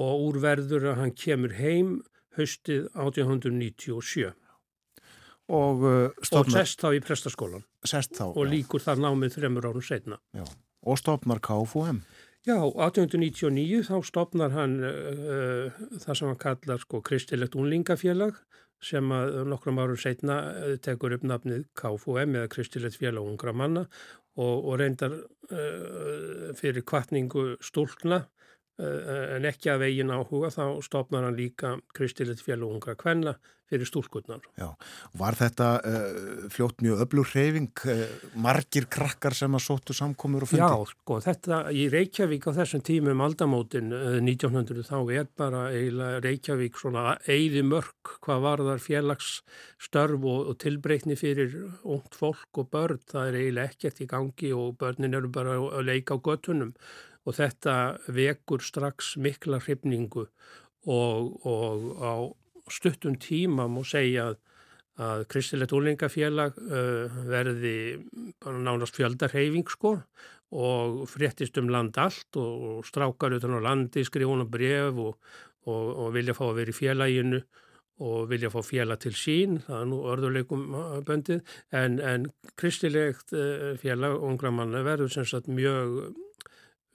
og 0.00 0.24
úrverður 0.28 0.90
að 0.92 1.00
hann 1.02 1.14
kemur 1.14 1.54
heim 1.58 2.00
höstið 2.38 2.88
1897 2.98 4.32
og, 5.52 5.84
uh, 5.84 6.10
og 6.34 6.52
sest 6.52 6.82
þá 6.82 6.88
í 6.96 7.02
prestaskólan 7.04 7.64
þá, 7.84 8.26
og 8.32 8.46
líkur 8.48 8.82
þar 8.82 9.02
námið 9.04 9.36
þremur 9.38 9.68
árum 9.70 9.84
setna 9.84 10.18
já. 10.34 10.44
og 10.82 11.00
stopnar 11.00 11.42
KFUM 11.44 12.02
Já, 12.44 12.58
1899 12.60 13.86
þá 13.86 13.94
stopnar 14.04 14.52
hann 14.52 14.74
uh, 14.84 15.70
það 16.02 16.18
sem 16.18 16.28
hann 16.28 16.42
kallar 16.42 16.82
sko 16.82 17.00
kristilegt 17.04 17.56
unlingafélag 17.56 18.36
sem 18.84 19.14
að 19.14 19.40
nokkrum 19.50 19.80
árum 19.82 20.00
setna 20.00 20.40
uh, 20.52 20.74
tekur 20.82 21.16
upp 21.16 21.24
nafnið 21.26 21.64
KFUM 21.78 22.38
eða 22.38 22.50
kristilegt 22.52 23.00
félag 23.00 23.26
ungra 23.26 23.54
manna 23.56 23.86
og, 24.34 24.54
og 24.64 24.78
reyndar 24.80 25.16
uh, 25.16 26.52
fyrir 26.58 26.84
kvartningu 26.86 27.54
stúlna 27.64 28.24
en 28.78 29.44
ekki 29.46 29.70
að 29.70 29.84
vegin 29.84 30.10
áhuga 30.10 30.50
þá 30.50 30.64
stopnar 30.82 31.28
hann 31.28 31.36
líka 31.38 31.76
Kristilegt 31.94 32.42
fjallunga 32.42 32.96
kvenna 32.98 33.36
fyrir 33.70 33.88
stúlkunnar. 33.88 34.42
Já, 34.60 34.68
var 35.16 35.36
þetta 35.38 35.68
uh, 35.80 36.48
fljótt 36.52 36.82
mjög 36.84 37.04
öflug 37.06 37.30
hreyfing, 37.32 37.84
margir 38.44 38.86
krakkar 38.92 39.36
sem 39.36 39.56
að 39.56 39.64
sóttu 39.64 39.96
samkomur 39.96 40.44
og 40.44 40.50
fundi? 40.50 40.62
Já, 40.62 40.90
sko, 40.90 41.18
þetta 41.24 41.60
í 41.72 41.86
Reykjavík 41.92 42.48
á 42.50 42.52
þessum 42.60 42.84
tímum 42.84 43.24
aldamótin 43.24 43.88
1900 43.94 44.84
þá 44.90 44.98
er 45.16 45.30
bara 45.38 45.64
Reykjavík 46.24 46.76
svona 46.80 47.16
eigði 47.24 47.64
mörg 47.66 48.12
hvað 48.26 48.44
var 48.44 48.64
þar 48.68 48.84
félagsstörf 48.84 50.28
og, 50.28 50.52
og 50.52 50.60
tilbreytni 50.60 51.16
fyrir 51.18 51.56
ungt 51.80 52.20
fólk 52.20 52.60
og 52.60 52.70
börn, 52.74 53.00
það 53.10 53.30
er 53.30 53.40
eiginlega 53.40 53.72
ekkert 53.72 54.04
í 54.04 54.10
gangi 54.12 54.52
og 54.54 54.76
börnin 54.82 55.16
eru 55.16 55.32
bara 55.32 55.56
að 55.56 55.88
leika 55.88 56.20
á 56.20 56.24
göttunum 56.24 56.76
og 57.24 57.36
þetta 57.38 57.74
vekur 58.12 58.62
strax 58.64 59.14
mikla 59.20 59.60
hrifningu 59.64 60.26
og, 60.84 61.46
og 61.48 61.84
á 62.04 62.14
stuttum 62.72 63.16
tíma 63.20 63.66
múi 63.68 63.86
segja 63.88 64.28
að, 64.30 64.38
að 65.04 65.24
Kristilegt 65.32 65.74
úlingafélag 65.76 66.60
uh, 66.60 67.18
verði 67.28 67.74
nánast 68.44 68.96
fjöldarheyfing 68.98 69.68
sko 69.72 69.98
og 70.54 71.02
fréttist 71.10 71.58
um 71.58 71.70
land 71.72 71.98
allt 71.98 72.38
og, 72.38 72.68
og 72.78 72.86
strákar 72.86 73.34
utan 73.34 73.58
á 73.58 73.60
landi, 73.64 74.04
skrifuna 74.06 74.46
bref 74.46 75.00
og, 75.00 75.18
og 75.66 76.08
vilja 76.14 76.36
fá 76.36 76.44
að 76.50 76.58
vera 76.60 76.74
í 76.74 76.76
félaginu 76.76 77.40
og 78.04 78.28
vilja 78.30 78.50
fá 78.50 78.58
fjela 78.66 78.96
til 78.98 79.14
sín, 79.14 79.60
það 79.62 79.80
er 79.80 79.86
nú 79.86 79.98
örðuleikum 80.10 80.62
böndið, 81.06 81.44
en, 81.78 82.00
en 82.02 82.24
kristilegt 82.58 83.34
uh, 83.38 83.74
félag 83.80 84.18
ungra 84.18 84.50
manna 84.50 84.82
verður 84.86 85.12
sem 85.14 85.26
sagt 85.30 85.50
mjög 85.50 86.14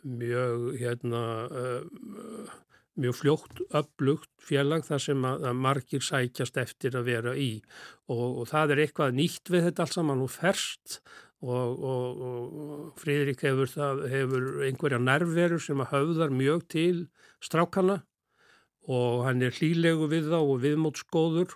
mjög 0.03 0.73
hérna 0.79 1.21
uh, 1.49 2.51
mjög 2.99 3.15
fljótt 3.15 3.61
upplugt 3.75 4.29
félag 4.43 4.83
þar 4.87 5.03
sem 5.03 5.25
að, 5.27 5.47
að 5.49 5.63
margir 5.63 6.03
sækjast 6.03 6.59
eftir 6.59 6.97
að 6.99 7.07
vera 7.13 7.35
í. 7.37 7.51
Og, 8.11 8.41
og 8.41 8.49
það 8.51 8.75
er 8.75 8.83
eitthvað 8.85 9.17
nýtt 9.19 9.51
við 9.53 9.69
þetta 9.69 9.85
alls 9.85 9.97
saman 9.97 10.25
og 10.25 10.31
ferst 10.33 10.99
og, 11.39 11.79
og, 11.79 12.23
og 12.29 12.99
Fríðrik 12.99 13.45
hefur, 13.47 13.71
það, 13.71 14.03
hefur 14.11 14.49
einhverja 14.67 14.99
nerveru 15.03 15.59
sem 15.63 15.79
að 15.83 15.93
höfðar 15.93 16.35
mjög 16.35 16.65
til 16.75 16.95
strákana 17.43 18.01
og 18.89 19.23
hann 19.27 19.43
er 19.45 19.55
hlýlegu 19.55 20.09
við 20.11 20.31
þá 20.33 20.39
og 20.41 20.59
viðmótskóður 20.65 21.55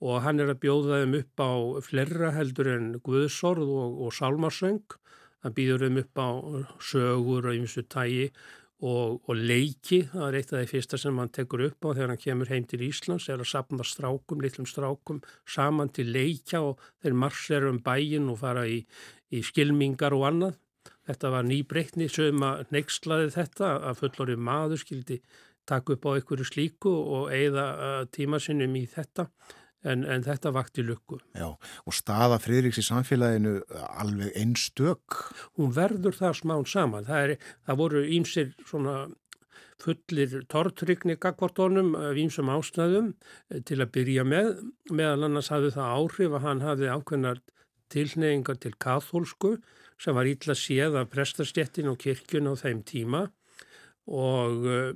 og 0.00 0.22
hann 0.24 0.40
er 0.40 0.52
að 0.52 0.62
bjóða 0.62 1.02
þeim 1.02 1.16
upp 1.18 1.42
á 1.44 1.52
flerra 1.84 2.30
heldur 2.32 2.70
en 2.72 2.92
Guðsorð 3.04 3.68
og, 3.68 3.98
og 4.06 4.14
Hann 5.44 5.54
býður 5.56 5.86
þeim 5.86 6.00
upp 6.02 6.20
á 6.20 6.28
sögur 6.84 7.50
og 7.50 7.56
ymsu 7.56 7.84
tægi 7.88 8.26
og, 8.80 9.20
og 9.28 9.36
leiki. 9.36 10.02
Það 10.12 10.26
er 10.26 10.38
eitt 10.38 10.52
af 10.52 10.60
því 10.60 10.70
fyrsta 10.72 11.00
sem 11.00 11.20
hann 11.20 11.32
tekur 11.32 11.64
upp 11.68 11.86
á 11.86 11.88
þegar 11.90 12.12
hann 12.12 12.22
kemur 12.24 12.52
heim 12.52 12.66
til 12.68 12.82
Íslands 12.84 13.28
er 13.28 13.40
að 13.40 13.50
sapna 13.52 13.86
strákum, 13.86 14.40
litlum 14.44 14.68
strákum 14.68 15.20
saman 15.48 15.92
til 15.96 16.10
leikja 16.12 16.62
og 16.64 16.80
þeir 17.02 17.16
marseru 17.24 17.70
um 17.72 17.80
bæin 17.84 18.28
og 18.32 18.40
fara 18.42 18.66
í, 18.68 18.82
í 19.32 19.44
skilmingar 19.46 20.16
og 20.16 20.26
annað. 20.30 20.58
Þetta 21.08 21.30
var 21.32 21.46
nýbreytni 21.48 22.08
sem 22.12 22.44
að 22.44 22.68
neykslaði 22.74 23.32
þetta 23.34 23.70
að 23.88 24.02
fullorið 24.02 24.44
maður 24.46 24.82
skildi 24.84 25.18
taka 25.68 25.94
upp 25.94 26.06
á 26.06 26.10
einhverju 26.16 26.46
slíku 26.48 26.90
og 26.90 27.32
eigða 27.34 27.66
uh, 27.72 28.04
tíma 28.12 28.40
sinnum 28.42 28.76
í 28.78 28.86
þetta 28.90 29.28
en, 29.84 30.04
en 30.04 30.24
þetta 30.24 30.52
vakti 30.54 30.84
lukku. 30.86 31.20
Já, 31.36 31.48
og 31.56 31.96
staða 31.96 32.40
Fridriks 32.42 32.80
í 32.82 32.84
samfélaginu 32.86 33.60
alveg 34.02 34.36
einstök. 34.38 35.20
Hún 35.58 35.74
verður 35.76 36.16
það 36.18 36.36
smán 36.42 36.68
saman. 36.68 37.08
Það, 37.08 37.24
er, 37.24 37.50
það 37.68 37.80
voru 37.82 38.04
ímsir 38.18 38.54
svona 38.68 38.96
fullir 39.80 40.42
tortrykni 40.52 41.16
gagvartónum 41.20 41.94
af 41.96 42.18
ímsum 42.20 42.50
ásnæðum 42.52 43.14
eh, 43.50 43.62
til 43.64 43.80
að 43.80 43.92
byrja 43.96 44.26
með. 44.28 44.52
Meðal 44.92 45.28
annars 45.30 45.50
hafði 45.52 45.74
það 45.78 45.94
áhrif 45.96 46.36
að 46.36 46.46
hann 46.46 46.64
hafði 46.66 46.90
ákveðnar 46.94 47.42
tilneyingar 47.90 48.60
til 48.60 48.74
kathólsku 48.78 49.56
sem 50.00 50.16
var 50.16 50.28
ítla 50.28 50.56
séð 50.56 50.96
af 51.00 51.10
prestastjettin 51.12 51.90
og 51.90 51.98
kirkjun 52.00 52.52
á 52.52 52.54
þeim 52.60 52.84
tíma 52.86 53.26
og 54.08 54.64
uh, 54.66 54.92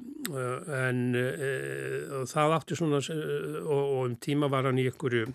en 0.78 1.02
uh, 1.18 2.22
það 2.30 2.56
átti 2.58 2.78
svona 2.78 3.02
og, 3.02 3.66
og 3.68 4.00
um 4.06 4.16
tíma 4.16 4.48
var 4.52 4.68
hann 4.68 4.80
í 4.80 4.86
einhverju 4.88 5.28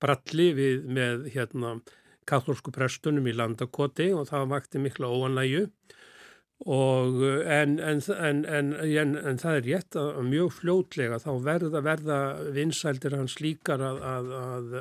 bralli 0.00 0.50
við 0.56 0.86
með 0.88 1.26
hérna 1.34 1.78
katholsku 2.28 2.72
prestunum 2.72 3.26
í 3.26 3.34
landakoti 3.34 4.10
og 4.14 4.28
það 4.30 4.50
vakti 4.54 4.82
mikla 4.82 5.10
óanægu 5.10 5.66
og 6.70 7.22
en, 7.24 7.78
en, 7.80 8.00
en, 8.44 8.74
en 9.16 9.38
það 9.40 9.54
er 9.56 9.66
rétt 9.66 9.96
að 9.96 10.18
mjög 10.28 10.50
fljótlega 10.58 11.18
þá 11.22 11.30
verða 11.44 11.80
verða 11.84 12.18
vinsældir 12.52 13.16
hans 13.16 13.38
líkar 13.40 13.80
að, 13.80 14.02
að, 14.04 14.34
að 14.40 14.74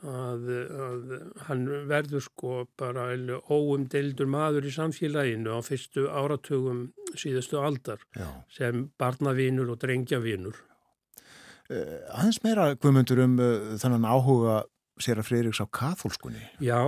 Að, 0.00 0.46
að 0.80 1.10
hann 1.44 1.66
verður 1.90 2.22
sko 2.24 2.62
bara 2.80 3.10
óumdeildur 3.52 4.30
maður 4.32 4.70
í 4.70 4.72
samfélaginu 4.72 5.52
á 5.52 5.60
fyrstu 5.60 6.06
áratugum 6.08 6.86
síðustu 7.12 7.60
aldar 7.60 8.00
Já. 8.16 8.30
sem 8.48 8.86
barnavinur 8.96 9.74
og 9.74 9.82
drengjavinur. 9.82 10.56
Uh, 11.70 12.00
aðeins 12.16 12.40
meira 12.42 12.72
guðmundur 12.80 13.20
um 13.22 13.36
uh, 13.38 13.76
þannan 13.78 14.08
áhuga 14.08 14.62
sér 15.00 15.20
að 15.22 15.28
Freiriks 15.28 15.60
á 15.62 15.66
kathólskunni. 15.70 16.42
Já, 16.64 16.82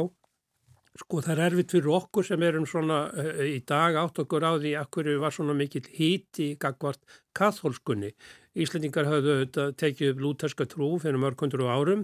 sko 0.98 1.20
það 1.22 1.34
er 1.36 1.42
erfitt 1.46 1.74
fyrir 1.76 1.92
okkur 2.00 2.26
sem 2.26 2.42
erum 2.42 2.66
svona 2.66 3.04
uh, 3.12 3.44
í 3.46 3.60
dag 3.68 4.00
átt 4.00 4.18
okkur 4.24 4.42
á 4.42 4.52
því 4.56 4.72
að 4.80 4.88
hverju 4.96 5.20
var 5.22 5.36
svona 5.36 5.54
mikill 5.54 5.84
híti 5.94 6.48
gagvart 6.58 7.04
kathólskunni. 7.38 8.10
Íslendingar 8.58 9.06
hafðu 9.08 9.36
tekið 9.78 10.16
upp 10.16 10.24
lúterska 10.26 10.66
trú 10.68 10.90
fyrir 11.00 11.22
mörgundur 11.22 11.62
og 11.64 11.70
árum 11.76 12.02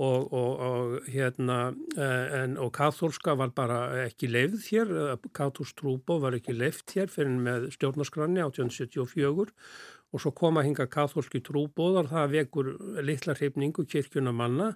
Og, 0.00 0.32
og, 0.32 0.52
og, 0.64 0.92
hérna, 1.12 1.74
eh, 2.00 2.30
en, 2.38 2.54
og 2.56 2.70
kathólska 2.72 3.34
var 3.36 3.50
bara 3.52 4.06
ekki 4.06 4.30
leifð 4.30 4.62
hér, 4.70 4.92
kathólsk 5.36 5.82
trúbó 5.82 6.16
var 6.22 6.32
ekki 6.38 6.54
leifð 6.56 6.94
hér 6.96 7.12
fyrir 7.12 7.34
með 7.36 7.66
stjórnarskranni 7.74 8.40
1874 8.40 9.52
og 10.12 10.20
svo 10.24 10.32
koma 10.32 10.64
hinga 10.64 10.86
kathólski 10.88 11.42
trúbóðar, 11.44 12.08
það 12.08 12.32
vekur 12.38 12.72
litla 13.04 13.36
hrifningu 13.36 13.84
kirkjuna 13.84 14.32
manna, 14.32 14.70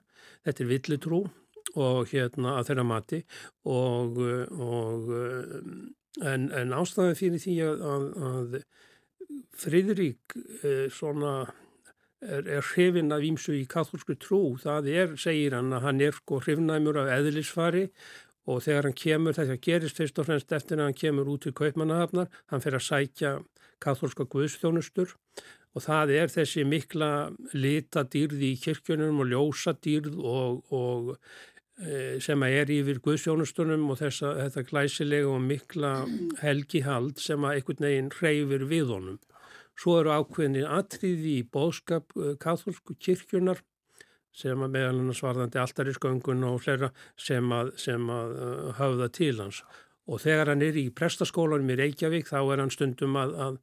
þetta 0.45 0.65
er 0.65 0.71
villitrú 0.75 1.23
og 1.77 2.13
hérna 2.13 2.59
að 2.59 2.71
þeirra 2.71 2.87
mati. 2.89 3.23
Og 3.69 4.21
en, 6.25 6.49
en 6.53 6.77
ástæðan 6.77 7.19
fyrir 7.19 7.43
því 7.43 7.57
að, 7.67 8.07
að 8.31 8.59
Fridrik 9.57 10.37
eh, 10.63 10.87
svona 10.93 11.47
er, 12.27 12.47
er 12.59 12.69
hrifin 12.75 13.15
af 13.15 13.25
ímsu 13.25 13.55
í 13.57 13.65
katholsku 13.71 14.17
trú. 14.21 14.43
Það 14.63 14.91
er, 14.93 15.17
segir 15.21 15.57
hann, 15.57 15.73
að 15.73 15.87
hann 15.89 16.05
er 16.05 16.17
sko 16.17 16.41
hrifnæmur 16.43 17.01
af 17.03 17.13
eðlisfari 17.19 17.87
og 18.47 18.63
þegar 18.63 18.89
hann 18.89 18.99
kemur, 18.99 19.35
þetta 19.35 19.59
gerist 19.63 19.99
fyrst 19.99 20.19
og 20.23 20.29
fremst 20.29 20.53
eftir 20.55 20.79
að 20.79 20.91
hann 20.91 21.01
kemur 21.01 21.31
út 21.33 21.47
til 21.47 21.55
kaupmannahafnar, 21.57 22.29
hann 22.53 22.63
fer 22.63 22.79
að 22.79 22.87
sækja 22.87 23.33
katholska 23.83 24.27
guðstjónustur 24.31 25.17
og 25.77 25.85
það 25.85 26.15
er 26.17 26.33
þessi 26.33 26.65
mikla 26.65 27.11
lita 27.53 28.07
dýrði 28.09 28.55
í 28.55 28.61
kirkjunum 28.63 29.21
og 29.25 29.31
ljósa 29.33 29.75
dýrð 29.77 30.17
og, 30.17 30.63
og 30.73 31.11
e, 31.83 32.17
sem 32.25 32.45
að 32.47 32.57
er 32.63 32.73
yfir 32.79 33.03
guðstjónustunum 33.05 33.85
og 33.93 34.01
þessa, 34.01 34.33
þetta 34.47 34.65
glæsilega 34.71 35.35
og 35.35 35.45
mikla 35.45 35.93
helgihald 36.41 37.21
sem 37.21 37.45
að 37.45 37.59
einhvern 37.59 37.89
veginn 37.89 38.13
hreyfir 38.17 38.69
við 38.71 38.95
honum. 38.95 39.21
Svo 39.77 39.99
eru 40.01 40.13
ákveðinni 40.17 40.65
atriði 40.65 41.39
í 41.41 41.49
bóðskap 41.53 42.15
eh, 42.17 42.37
katholsku 42.41 42.97
kirkjunar 42.97 43.61
sem 44.37 44.61
að 44.61 44.73
meðal 44.75 44.97
hann 45.01 45.17
svarðandi 45.17 45.61
alltarísköngun 45.63 46.45
og 46.49 46.61
flera 46.65 46.91
sem 47.21 47.53
að, 47.57 47.73
sem 47.81 48.11
að 48.13 48.35
uh, 48.37 48.73
höfða 48.77 49.09
til 49.17 49.35
hans. 49.41 49.63
Og 50.07 50.21
þegar 50.23 50.53
hann 50.53 50.65
er 50.67 50.77
í 50.77 50.91
prestaskólanum 50.95 51.73
í 51.73 51.79
Reykjavík 51.81 52.29
þá 52.29 52.39
er 52.43 52.63
hann 52.63 52.73
stundum 52.75 53.17
að, 53.17 53.33
að, 53.41 53.57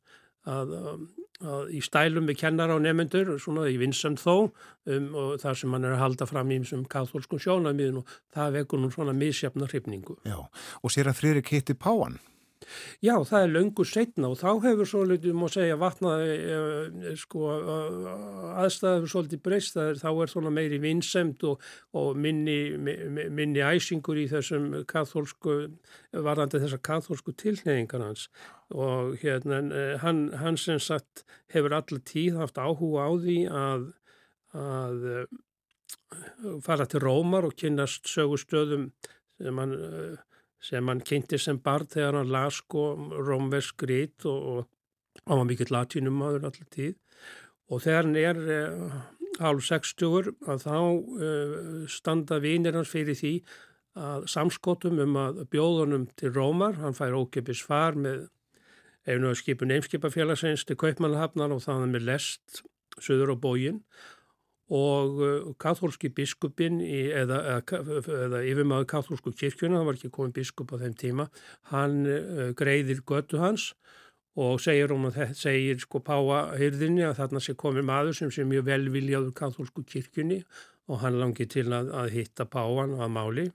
að 0.49 1.69
í 1.77 1.83
stælum 1.85 2.25
við 2.29 2.39
kennar 2.41 2.73
á 2.73 2.77
nefnendur, 2.81 3.35
svona 3.41 3.67
í 3.69 3.77
vinsam 3.81 4.17
þó 4.19 4.49
um, 4.49 5.07
og 5.13 5.37
þar 5.45 5.61
sem 5.61 5.77
hann 5.77 5.85
er 5.85 5.95
að 5.95 6.03
halda 6.07 6.29
fram 6.29 6.51
í 6.51 6.59
þessum 6.63 6.87
katholskum 6.89 7.41
sjónamiðin 7.43 8.01
og 8.01 8.19
það 8.33 8.59
vekur 8.59 8.81
nú 8.81 8.89
svona 8.93 9.13
misjafna 9.17 9.69
hrifningu. 9.69 10.17
Já, 10.25 10.39
og 10.41 10.93
sér 10.93 11.13
að 11.13 11.21
frýri 11.21 11.45
kitti 11.45 11.77
páan? 11.77 12.17
Já, 13.03 13.15
það 13.27 13.45
er 13.45 13.53
löngu 13.53 13.85
setna 13.87 14.29
og 14.31 14.39
þá 14.39 14.49
hefur 14.63 14.89
svo 14.89 15.03
litið, 15.07 15.35
má 15.37 15.47
segja, 15.51 15.77
vatnaði 15.79 16.35
eh, 16.55 17.07
sko 17.19 17.49
aðstæður 18.63 19.07
svolítið 19.11 19.43
breyst, 19.45 19.79
þá 20.01 20.09
er 20.11 20.31
svona 20.31 20.53
meiri 20.53 20.79
vinsemt 20.83 21.43
og, 21.47 21.63
og 21.99 22.19
minni, 22.19 22.57
minni 22.79 23.63
æsingur 23.63 24.19
í 24.21 24.27
þessum 24.31 24.69
katholsku, 24.89 25.57
varðandi 26.13 26.61
þessar 26.63 26.83
katholsku 26.85 27.35
tilneyingar 27.39 28.05
hans. 28.05 28.27
Og 28.73 29.17
hérna 29.21 29.61
hann, 30.01 30.27
hann 30.39 30.57
sem 30.57 30.79
sagt 30.81 31.25
hefur 31.53 31.75
allir 31.77 32.03
tíð 32.07 32.39
haft 32.41 32.61
áhuga 32.61 33.07
á 33.07 33.11
því 33.21 33.39
að, 33.53 33.89
að 34.57 35.09
eh, 35.13 35.41
fara 36.63 36.87
til 36.89 37.01
Rómar 37.03 37.47
og 37.47 37.57
kynast 37.57 38.09
sögustöðum 38.09 38.91
sem 39.41 39.59
hann 39.59 39.75
sem 40.63 40.87
hann 40.87 41.03
kynnti 41.03 41.39
sem 41.41 41.59
barn 41.63 41.89
þegar 41.91 42.21
hann 42.21 42.31
las 42.31 42.61
sko 42.61 42.93
rómversk 43.27 43.83
rít 43.89 44.27
og, 44.29 44.69
hann 45.27 45.41
var 45.41 45.47
mikill 45.49 45.73
latínumadur 45.73 46.47
allir 46.47 46.69
tíð. 46.73 46.95
Og 47.71 47.83
þegar 47.83 48.07
hann 48.07 48.17
er 48.19 48.39
eh, 48.55 48.95
hálf 49.43 49.67
60 49.67 50.31
að 50.47 50.65
þá 50.65 50.77
eh, 51.27 51.53
standa 51.91 52.39
vinir 52.43 52.77
hans 52.77 52.91
fyrir 52.91 53.17
því 53.19 53.35
að 53.93 54.25
samskotum 54.33 55.01
um 55.03 55.17
að 55.21 55.43
bjóðunum 55.53 56.07
til 56.17 56.31
Rómar, 56.33 56.79
hann 56.81 56.97
fær 56.97 57.13
ókipis 57.19 57.61
far 57.61 57.97
með 57.99 58.25
einu 59.05 59.29
af 59.29 59.37
skipun 59.37 59.73
eimskipafélagsins 59.75 60.63
til 60.65 60.79
Kaupmannhafnar 60.79 61.53
og 61.53 61.61
það 61.65 61.89
með 61.91 62.07
lest 62.07 62.63
söður 63.03 63.35
á 63.35 63.37
bógin 63.37 63.83
og 64.73 65.21
uh, 65.21 65.51
katholski 65.61 66.09
biskupin 66.09 66.81
eða, 66.81 67.39
eða, 67.61 68.41
yfirmaður 68.41 68.89
katholsku 68.95 69.33
kirkjuna, 69.37 69.79
það 69.79 69.89
var 69.89 69.99
ekki 69.99 70.13
komin 70.15 70.35
biskup 70.35 70.73
á 70.73 70.81
þeim 70.81 70.97
tíma, 70.97 71.27
hann 71.73 72.01
uh, 72.09 72.49
greiðir 72.57 73.03
götu 73.05 73.41
hans 73.43 73.71
og 74.33 74.57
segir 74.63 74.89
um 74.95 75.11
að 75.11 75.35
segir 75.37 75.81
sko 75.83 76.01
páahyrðinni 76.01 77.03
að 77.05 77.19
þarna 77.19 77.41
sé 77.45 77.53
komið 77.53 77.85
maður 77.85 78.17
sem 78.17 78.31
sé 78.33 78.45
mjög 78.49 78.65
velviljaður 78.71 79.35
katholsku 79.37 79.83
kirkjunni 79.85 80.39
og 80.89 81.03
hann 81.03 81.19
langi 81.21 81.45
til 81.47 81.67
að, 81.69 81.91
að 81.93 82.15
hitta 82.17 82.47
páan 82.49 82.97
að 82.97 83.13
máli 83.13 83.45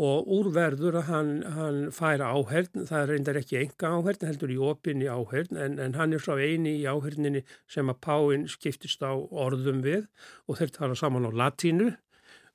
og 0.00 0.28
úrverður 0.32 0.96
að 1.02 1.08
hann, 1.10 1.30
hann 1.56 1.80
færa 1.92 2.30
áhern, 2.32 2.86
það 2.88 3.06
reyndar 3.10 3.38
ekki 3.40 3.58
enga 3.60 3.90
áhern, 3.98 4.26
heldur 4.30 4.52
í 4.54 4.56
opinni 4.70 5.10
áhern, 5.12 5.58
en, 5.60 5.76
en 5.82 5.96
hann 5.98 6.16
er 6.16 6.24
svo 6.24 6.38
eini 6.40 6.78
í 6.78 6.86
áherninni 6.88 7.44
sem 7.68 7.92
að 7.92 8.00
Páinn 8.06 8.46
skiptist 8.48 9.04
á 9.04 9.12
orðum 9.12 9.82
við 9.84 10.06
og 10.48 10.60
þeir 10.60 10.74
tala 10.78 10.96
saman 10.96 11.28
á 11.28 11.32
latínu 11.42 11.90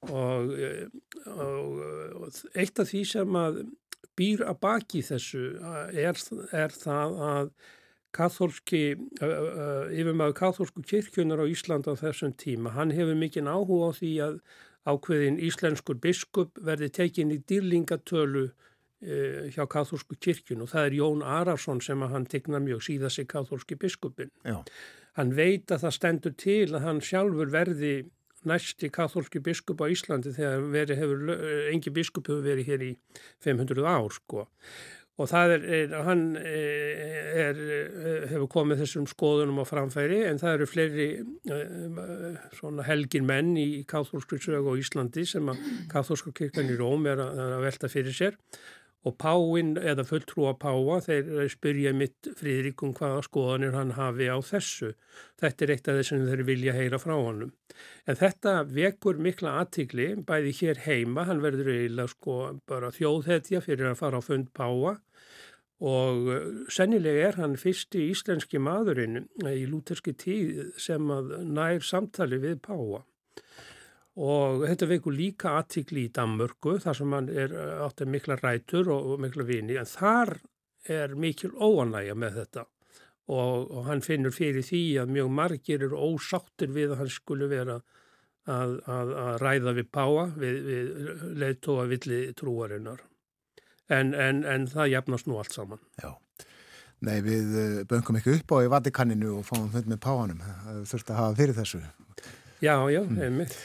og, 0.10 0.52
og, 1.36 1.80
og 2.26 2.41
eitt 2.58 2.82
af 2.82 2.89
því 2.89 3.06
sem 3.14 3.39
að 3.39 3.64
býr 4.18 4.46
að 4.48 4.62
baki 4.64 5.06
þessu 5.06 5.46
er, 5.93 6.18
er 6.56 6.74
það 6.74 7.18
að 7.30 7.50
katholski, 8.16 8.84
yfirmæðu 9.20 10.38
katholsku 10.39 10.86
kirkjunar 10.88 11.43
á 11.43 11.52
Íslanda 11.52 11.93
á 11.93 12.00
þessum 12.00 12.32
tíma, 12.39 12.72
hann 12.74 12.93
hefur 12.96 13.18
mikinn 13.20 13.52
áhuga 13.52 13.91
á 13.91 13.98
því 13.98 14.14
að 14.24 14.38
ákveðin 14.86 15.40
íslenskur 15.42 16.00
biskup 16.02 16.60
verði 16.62 16.92
tekin 16.94 17.34
í 17.34 17.40
dýrlingatölu 17.50 18.46
e, 18.46 19.52
hjá 19.56 19.66
katholsku 19.70 20.18
kirkjun 20.22 20.66
og 20.66 20.72
það 20.74 20.90
er 20.90 20.98
Jón 21.00 21.24
Ararsson 21.26 21.82
sem 21.82 22.04
að 22.06 22.14
hann 22.16 22.28
tegna 22.30 22.62
mjög 22.64 22.86
síða 22.90 23.12
sig 23.14 23.28
katholski 23.32 23.78
biskupin. 23.82 24.32
Já. 24.46 24.62
hann 25.16 25.32
veit 25.36 25.72
að 25.72 25.86
það 25.86 25.96
stendur 25.96 26.36
til 26.38 26.68
að 26.74 26.86
hann 26.86 27.02
sjálfur 27.02 27.52
verði 27.54 27.96
næsti 28.46 28.92
katholski 28.94 29.40
biskup 29.42 29.82
á 29.82 29.90
Íslandi 29.90 30.34
þegar 30.36 30.94
hefur, 31.00 31.24
engi 31.72 31.94
biskup 31.94 32.28
hefur 32.30 32.44
verið 32.46 32.70
hér 32.70 32.84
í 32.86 32.92
500 33.42 33.88
ár 33.90 34.14
sko 34.14 34.46
og 35.16 35.30
það 35.32 35.53
er, 35.55 35.66
er 35.78 35.93
hann 36.03 36.24
er, 36.36 37.59
hefur 38.32 38.49
komið 38.51 38.82
þessum 38.84 39.05
skoðunum 39.07 39.61
á 39.63 39.66
framfæri 39.68 40.22
en 40.28 40.41
það 40.41 40.57
eru 40.57 40.68
fleiri 40.68 41.07
svona 42.57 42.84
helgin 42.88 43.28
menn 43.28 43.53
í 43.59 43.86
katholsku 43.88 44.39
sögu 44.43 44.76
á 44.76 44.80
Íslandi 44.82 45.24
sem 45.30 45.51
að 45.51 45.61
katholska 45.91 46.36
kirkjan 46.36 46.74
í 46.74 46.80
Róm 46.80 47.07
er 47.11 47.24
að, 47.24 47.39
að 47.45 47.63
velta 47.70 47.91
fyrir 47.91 48.18
sér 48.18 48.39
og 49.06 49.16
Páinn 49.22 49.76
eða 49.78 50.06
fulltrúa 50.08 50.56
Páa 50.58 50.97
þeir 51.06 51.49
spyrja 51.53 51.93
mitt 51.93 52.30
fríðrikum 52.39 52.95
hvaða 52.97 53.22
skoðanir 53.28 53.78
hann 53.78 53.93
hafi 53.99 54.30
á 54.34 54.38
þessu. 54.41 54.93
Þetta 55.41 55.66
er 55.66 55.74
eitt 55.76 55.89
af 55.91 55.99
þess 55.99 56.16
að 56.16 56.32
þeir 56.32 56.43
vilja 56.49 56.76
heyra 56.76 56.99
frá 57.01 57.14
honum. 57.14 57.53
En 58.10 58.20
þetta 58.20 58.56
vekur 58.66 59.22
mikla 59.22 59.60
aðtigli 59.62 60.12
bæði 60.26 60.53
hér 60.62 60.84
heima, 60.88 61.28
hann 61.30 61.43
verður 61.45 61.74
eiginlega 61.76 62.14
sko 62.16 62.38
bara 62.70 62.93
þjóðhetja 62.95 63.62
fyrir 63.66 63.91
að 63.91 63.99
fara 64.01 64.22
á 64.22 64.26
fund 64.26 64.49
Páa 64.58 64.97
og 65.86 66.30
uh, 66.32 66.43
sennilega 66.72 67.30
er 67.30 67.41
hann 67.41 67.58
fyrsti 67.60 68.08
íslenski 68.14 68.62
maðurinn 68.64 69.26
í 69.43 69.66
lúterski 69.68 70.14
tíð 70.16 70.72
sem 70.80 71.12
að 71.12 71.36
nær 71.43 71.84
samtali 71.84 72.39
við 72.39 72.62
Páa 72.64 73.03
og 74.16 74.63
þetta 74.63 74.88
veikur 74.88 75.16
líka 75.16 75.57
aðtikli 75.59 76.05
í 76.07 76.11
Danmörku 76.16 76.78
þar 76.84 76.99
sem 76.99 77.16
hann 77.18 77.28
er 77.30 77.55
áttið 77.84 78.13
mikla 78.13 78.38
rætur 78.39 78.91
og, 78.95 79.18
mikla 79.20 79.43
vini 79.47 79.76
en 79.80 79.89
þar 79.89 80.38
er 80.88 81.16
mikil 81.20 81.51
óanægja 81.51 82.16
með 82.16 82.39
þetta 82.39 82.66
og, 83.28 83.72
og 83.72 83.82
hann 83.89 84.05
finnur 84.05 84.36
fyrir 84.36 84.63
því 84.63 84.84
að 85.01 85.13
mjög 85.18 85.34
margir 85.39 85.84
eru 85.88 85.99
ósáttir 86.13 86.72
við 86.72 86.93
að 86.93 87.03
hann 87.03 87.11
skulle 87.11 87.49
vera 87.51 87.80
að, 88.45 88.78
að, 88.86 89.13
að 89.26 89.34
ræða 89.41 89.76
við 89.80 89.91
páa 89.91 90.28
við, 90.38 90.61
við 90.70 91.26
leittóa 91.41 91.88
villi 91.89 92.22
trúarinnar 92.38 93.03
en, 93.89 94.13
en, 94.13 94.45
en 94.45 94.70
það 94.70 94.93
jafnast 94.93 95.28
nú 95.30 95.39
allt 95.41 95.55
saman. 95.55 95.82
Já. 96.01 96.13
Nei, 97.05 97.20
við 97.26 97.57
eh, 97.59 97.80
böngum 97.89 98.18
ekki 98.18 98.38
upp 98.39 98.53
á 98.55 98.57
í 98.66 98.70
Vatikanninu 98.72 99.39
og 99.39 99.47
fáum 99.47 99.68
þund 99.74 99.89
með 99.91 99.99
páanum. 100.05 100.39
Það 100.41 100.86
þurfti 100.91 101.13
að 101.13 101.20
hafa 101.20 101.38
fyrir 101.39 101.57
þessu. 101.59 101.82
Já, 102.63 102.76
já, 102.89 103.01
mm. 103.03 103.20
einmitt. 103.28 103.57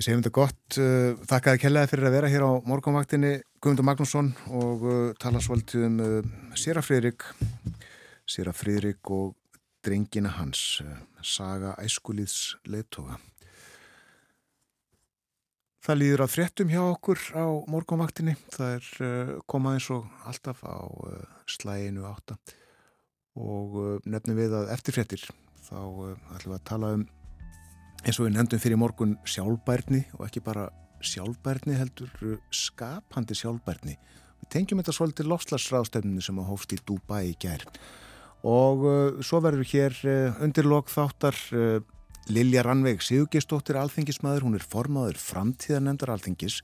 Við 0.00 0.06
segjum 0.06 0.20
þetta 0.22 0.30
gott. 0.32 0.76
Uh, 0.80 1.18
þakkaði 1.28 1.58
kellaði 1.60 1.88
fyrir 1.90 2.06
að 2.08 2.14
vera 2.14 2.28
hér 2.32 2.44
á 2.48 2.52
morgunvaktinni 2.64 3.32
Guðmundur 3.60 3.84
Magnússon 3.84 4.30
og 4.48 4.86
uh, 4.88 4.94
tala 5.20 5.42
svolítið 5.44 5.84
um 5.90 5.98
uh, 6.00 6.30
Sýra 6.56 6.80
Frýrik 6.80 7.26
Sýra 8.24 8.54
Frýrik 8.56 9.12
og 9.12 9.34
drengina 9.84 10.32
hans 10.38 10.80
Saga 11.20 11.74
Æskulíðs 11.84 12.54
leittóga 12.64 13.18
Það 15.84 16.00
líður 16.00 16.24
að 16.24 16.32
fréttum 16.38 16.72
hjá 16.72 16.80
okkur 16.86 17.20
á 17.36 17.44
morgunvaktinni 17.68 18.38
það 18.56 18.78
er 18.78 19.38
komað 19.52 19.76
eins 19.82 19.92
og 19.98 20.26
alltaf 20.32 20.64
á 20.64 20.80
slæginu 21.44 22.08
átta 22.08 22.40
og 23.36 24.00
nefnum 24.08 24.40
við 24.40 24.62
að 24.62 24.72
eftir 24.78 24.96
fréttir 24.96 25.28
þá 25.68 25.80
ætlum 26.32 26.54
við 26.54 26.60
að 26.62 26.68
tala 26.72 26.96
um 26.96 27.08
eins 28.04 28.18
og 28.18 28.26
við 28.26 28.36
nefndum 28.36 28.60
fyrir 28.62 28.80
morgun 28.80 29.16
sjálfbærni 29.28 30.04
og 30.18 30.26
ekki 30.26 30.42
bara 30.44 30.68
sjálfbærni 31.04 31.76
heldur 31.76 32.38
skapandi 32.54 33.36
sjálfbærni. 33.36 33.96
Við 34.40 34.52
tengjum 34.54 34.80
þetta 34.80 34.94
svolítið 34.96 35.30
lofslagsráðstöfninu 35.32 36.24
sem 36.24 36.38
að 36.40 36.48
hófst 36.48 36.72
í 36.76 36.80
Dubai 36.88 37.24
í 37.30 37.34
gær 37.40 37.66
og 38.46 38.84
uh, 38.88 39.18
svo 39.20 39.42
verður 39.44 39.68
hér 39.68 39.96
uh, 40.08 40.38
undirlokk 40.40 40.88
þáttar 40.88 41.36
uh, 41.52 41.82
Lilja 42.32 42.62
Rannveig 42.64 43.02
Sigurgeistóttir 43.04 43.76
alþingismæður, 43.80 44.46
hún 44.46 44.56
er 44.56 44.64
formaður 44.64 45.18
framtíðanemndar 45.20 46.14
alþingis 46.14 46.60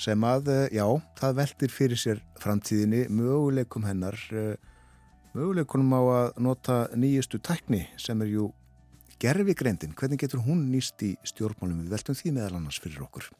sem 0.00 0.26
að, 0.26 0.48
já, 0.74 0.86
það 1.20 1.36
veldir 1.38 1.70
fyrir 1.70 2.00
sér 2.00 2.22
framtíðinni 2.42 3.04
möguleikum 3.14 3.84
hennar 3.86 4.16
möguleikunum 5.36 5.94
á 5.94 6.02
að 6.02 6.40
nota 6.42 6.78
nýjustu 6.98 7.38
tækni 7.38 7.84
sem 8.00 8.22
er 8.24 8.32
jú 8.32 8.48
gerfigreindin, 9.22 9.94
hvernig 9.98 10.20
getur 10.22 10.42
hún 10.44 10.68
nýst 10.72 11.02
í 11.04 11.14
stjórnmálum? 11.26 11.84
Við 11.84 11.96
veltum 11.96 12.18
því 12.18 12.36
meðal 12.36 12.58
annars 12.58 12.80
fyrir 12.82 13.04
okkur 13.06 13.30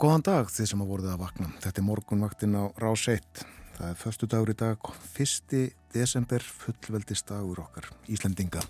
Góðan 0.00 0.22
dag 0.24 0.48
þið 0.48 0.68
sem 0.70 0.80
að 0.80 0.90
voruð 0.94 1.08
að 1.12 1.18
vakna. 1.20 1.46
Þetta 1.60 1.80
er 1.82 1.84
morgunvaktin 1.84 2.54
á 2.56 2.72
Rás 2.80 3.02
1. 3.12 3.42
Það 3.74 3.90
er 3.90 3.98
förstu 4.00 4.28
dagur 4.32 4.48
í 4.48 4.54
dag, 4.56 4.88
1. 5.12 5.52
desember, 5.92 6.46
fullveldist 6.62 7.28
dagur 7.28 7.60
okkar, 7.60 7.90
Íslendinga. 8.08 8.62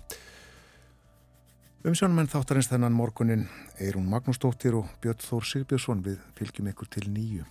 Umsjónumenn 1.87 2.27
þáttarins 2.33 2.67
þennan 2.67 2.99
morgunin 2.99 3.47
er 3.79 3.95
hún 3.95 4.11
Magnúsdóttir 4.11 4.75
og 4.75 4.91
Björn 4.99 5.23
Þór 5.23 5.47
Sigbjörnsson 5.53 6.03
við 6.03 6.19
fylgjum 6.35 6.67
ykkur 6.73 6.91
til 6.99 7.07
nýju. 7.15 7.47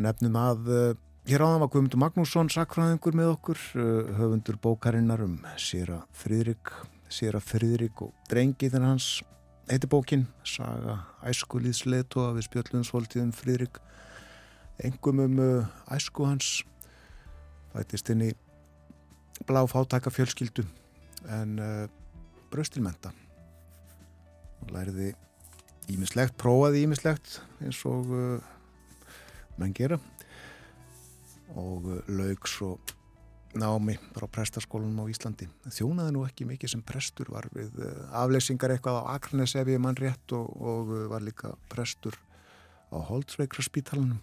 Nefnum 0.00 0.40
að 0.40 0.72
uh, 0.72 0.90
hér 1.28 1.44
áðan 1.44 1.66
var 1.66 1.74
Guðmundur 1.74 2.00
Magnússon 2.00 2.48
sakfræðingur 2.48 3.20
með 3.20 3.34
okkur, 3.36 3.66
uh, 3.76 4.14
höfundur 4.16 4.56
bókarinnar 4.56 5.20
um 5.20 5.36
Sýra 5.60 6.06
Fridrik, 6.16 6.72
Sýra 7.12 7.44
Fridrik 7.44 8.08
og 8.08 8.16
drengiðin 8.32 8.88
hans 8.88 9.18
heitir 9.68 9.90
bókin 9.92 10.24
Saga 10.46 10.98
æskulíðsleitoa 11.28 12.32
við 12.36 12.46
spjöllunnsvoltíðum 12.48 13.32
Fridrik 13.36 13.80
engum 14.84 15.20
um 15.24 15.38
uh, 15.42 15.70
æsku 15.92 16.24
hans. 16.28 16.62
Fætist 17.74 18.08
inn 18.12 18.24
í 18.28 18.32
blá 19.48 19.60
fátæka 19.68 20.12
fjölskyldu 20.14 20.64
en 21.34 21.58
uh, 21.60 21.86
bröstilmenta 22.52 23.12
og 24.62 24.72
læriði 24.74 25.12
ímislegt, 25.92 26.36
prófaði 26.40 26.84
ímislegt 26.86 27.40
eins 27.62 27.80
og 27.88 28.12
uh, 28.12 28.52
menn 29.60 29.74
gera. 29.76 30.00
Og 31.56 31.90
uh, 31.92 32.00
laugs 32.08 32.60
og 32.64 32.97
námi 33.56 33.96
frá 34.12 34.28
prestaskólanum 34.28 35.06
á 35.06 35.10
Íslandi. 35.10 35.48
Þjónaði 35.72 36.14
nú 36.14 36.24
ekki 36.26 36.46
mikið 36.48 36.74
sem 36.74 36.84
prestur, 36.84 37.30
var 37.32 37.48
við 37.54 37.78
eh, 37.80 38.00
afleysingar 38.20 38.74
eitthvað 38.74 39.00
á 39.00 39.16
Akranes 39.16 39.54
ef 39.56 39.70
ég 39.72 39.80
mann 39.80 39.96
rétt 39.98 40.34
og, 40.36 40.50
og 40.60 40.92
eh, 40.92 41.06
var 41.08 41.24
líka 41.24 41.54
prestur 41.72 42.18
á 42.92 42.98
Holtzveikra 43.08 43.64
spítalunum 43.64 44.20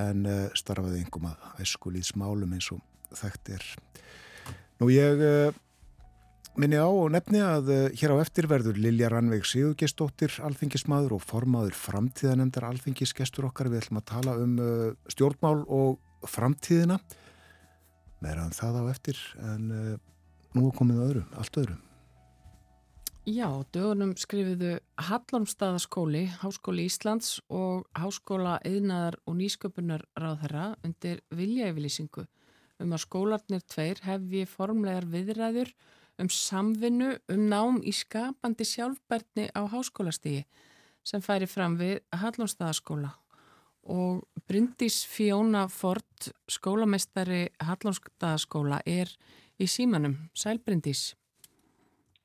en 0.00 0.24
uh, 0.24 0.46
starfaði 0.56 1.02
yngum 1.02 1.26
að 1.28 1.60
æskulíðs 1.60 2.14
málum 2.16 2.54
eins 2.56 2.70
og 2.72 2.80
þekkt 3.18 3.50
er. 3.58 3.66
Nú 4.80 4.88
ég 4.88 5.20
uh, 5.20 5.58
minni 6.56 6.80
á 6.80 6.88
og 6.88 7.10
nefni 7.12 7.42
að 7.44 7.68
uh, 7.68 7.82
hér 7.92 8.14
á 8.16 8.24
eftir 8.24 8.48
verður 8.48 8.80
Lilja 8.80 9.10
Rannveig 9.12 9.44
Sigurgestóttir 9.48 10.38
alþingismadur 10.48 11.18
og 11.18 11.26
formaður 11.26 11.76
framtíðanemndar 11.76 12.70
alþingisgestur 12.70 13.50
okkar. 13.50 13.68
Við 13.72 13.82
ætlum 13.82 14.00
að 14.00 14.08
tala 14.14 14.38
um 14.40 14.56
stjórnmál 15.12 15.60
og 15.68 16.00
framtíðina 16.28 17.02
meira 18.22 18.44
en 18.44 18.52
um 18.52 18.56
það 18.56 18.78
á 18.78 18.82
eftir 18.92 19.22
en 19.42 19.70
uh, 19.74 19.96
nú 20.56 20.70
komið 20.76 21.02
öðru, 21.06 21.24
allt 21.38 21.58
öðru. 21.62 21.78
Já, 23.22 23.46
dögunum 23.70 24.16
skrifiðu 24.18 24.80
Hallormstaðaskóli, 24.98 26.24
Háskóli 26.40 26.88
Íslands 26.90 27.36
og 27.46 27.84
Háskóla 27.94 28.56
Eðnaðar 28.66 29.20
og 29.30 29.36
Nýsköpunar 29.38 30.02
ráðherra 30.18 30.72
undir 30.82 31.20
viljæfylýsingu 31.30 32.26
um 32.82 32.96
að 32.96 33.04
skólarnir 33.04 33.62
tveir 33.70 34.02
hefði 34.02 34.42
formlegar 34.50 35.06
viðræður 35.06 35.70
um 36.18 36.32
samvinnu 36.34 37.14
um 37.30 37.46
nám 37.46 37.78
í 37.86 37.94
skapandi 37.94 38.66
sjálfbærtni 38.66 39.50
á 39.54 39.70
háskólastígi. 39.70 40.44
sem 41.04 41.20
færi 41.20 41.46
fram 41.46 41.78
við 41.78 41.98
Hallónstaðaskóla 42.14 43.21
og 43.88 44.22
Bryndís 44.48 45.02
Fjóna 45.08 45.66
Ford, 45.70 46.28
skólameistari 46.50 47.46
Hallónstaðaskóla, 47.62 48.82
er 48.86 49.10
í 49.58 49.66
símanum. 49.70 50.16
Sæl 50.34 50.60
Bryndís. 50.62 51.12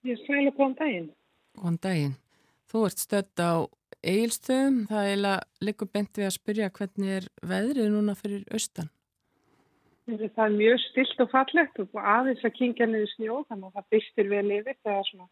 Ég 0.06 0.20
sæl 0.26 0.48
og 0.48 0.56
góðan 0.58 0.78
daginn. 0.82 1.10
Góðan 1.58 1.80
daginn. 1.84 2.16
Þú 2.68 2.84
ert 2.90 3.02
stödd 3.02 3.42
á 3.42 3.54
eigilstöðum. 4.04 4.84
Það 4.92 5.10
er 5.14 5.26
líka 5.64 5.88
bent 5.90 6.20
við 6.20 6.30
að 6.30 6.38
spyrja 6.38 6.70
hvernig 6.78 7.18
er 7.18 7.28
veðrið 7.42 7.92
núna 7.94 8.16
fyrir 8.18 8.46
austan? 8.52 8.92
Það 10.08 10.44
er 10.46 10.54
mjög 10.56 10.80
stilt 10.86 11.20
og 11.20 11.32
fallegt 11.34 11.80
og 11.84 11.98
aðeins 12.00 12.46
að 12.48 12.56
kingja 12.56 12.86
niður 12.88 13.10
snjó 13.12 13.42
þannig 13.50 13.68
að 13.68 13.74
það 13.76 13.88
byrstir 13.92 14.30
vel 14.32 14.46
yfir 14.56 14.78
það 14.80 15.00
er 15.00 15.10
svona 15.10 15.28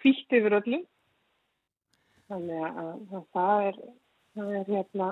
kvílt 0.00 0.34
yfir 0.36 0.56
öllum 0.58 0.82
þannig 2.28 2.66
að, 2.66 2.90
að 3.16 3.24
það 3.32 3.68
er 3.70 3.78
það 4.34 4.52
er 4.58 4.68
hérna 4.74 5.08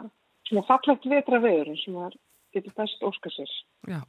svona 0.49 0.65
fallegt 0.69 1.09
vetra 1.11 1.41
veður 1.43 1.75
sem 1.83 1.97
það 1.97 2.19
getur 2.57 2.77
best 2.79 3.07
óska 3.07 3.33
sér. 3.35 3.55
Já. 3.91 4.01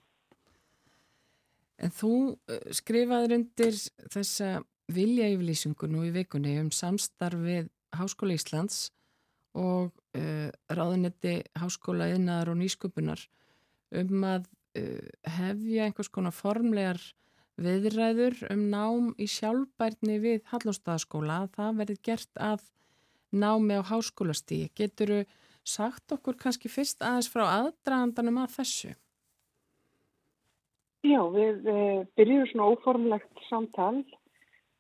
En 1.77 1.93
þú 1.93 2.13
eh, 2.49 2.69
skrifaður 2.73 3.37
undir 3.37 3.75
þessa 4.13 4.57
vilja 4.93 5.27
yfirlýsingu 5.33 5.89
nú 5.91 6.05
í 6.07 6.13
vikunni 6.15 6.55
um 6.61 6.71
samstarfið 6.73 7.67
Háskóla 7.97 8.37
Íslands 8.37 8.87
og 9.57 9.91
uh, 10.15 10.49
ráðunetti 10.69 11.41
Háskóla 11.57 12.09
Yðnaðar 12.13 12.51
og 12.53 12.59
Nýsköpunar 12.61 13.23
um 13.97 14.25
að 14.27 14.47
uh, 14.77 15.07
hefja 15.37 15.87
einhvers 15.87 16.11
konar 16.13 16.35
formlegar 16.35 17.01
viðræður 17.57 18.37
um 18.53 18.67
nám 18.71 19.11
í 19.17 19.27
sjálfbærni 19.31 20.19
við 20.23 20.43
Hallóstaðaskóla 20.51 21.41
að 21.45 21.55
það 21.57 21.79
verði 21.81 21.97
gert 22.05 22.41
að 22.43 22.67
námi 23.33 23.79
á 23.81 23.83
háskólastíi. 23.89 24.69
Getur 24.77 25.13
þú 25.13 25.21
sagt 25.67 26.15
okkur 26.15 26.37
kannski 26.39 26.71
fyrst 26.71 27.03
aðeins 27.03 27.29
frá 27.31 27.43
aðdragandanum 27.45 28.41
að 28.43 28.55
þessu? 28.59 28.93
Já, 31.07 31.21
við 31.31 31.67
eh, 31.71 31.99
byrjum 32.17 32.47
svona 32.51 32.69
óformlegt 32.73 33.43
samtal 33.47 34.01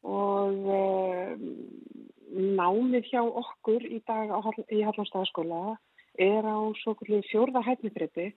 og 0.07 0.69
eh, 0.73 1.35
námið 2.57 3.11
hjá 3.11 3.21
okkur 3.23 3.85
í 3.85 4.01
dag 4.07 4.31
á, 4.33 4.39
í 4.73 4.83
Hallóstaðaskóla 4.83 5.77
er 6.17 6.43
á 6.43 6.57
svo 6.81 6.95
fjórða 7.29 7.61
hæfnibreytti 7.65 8.31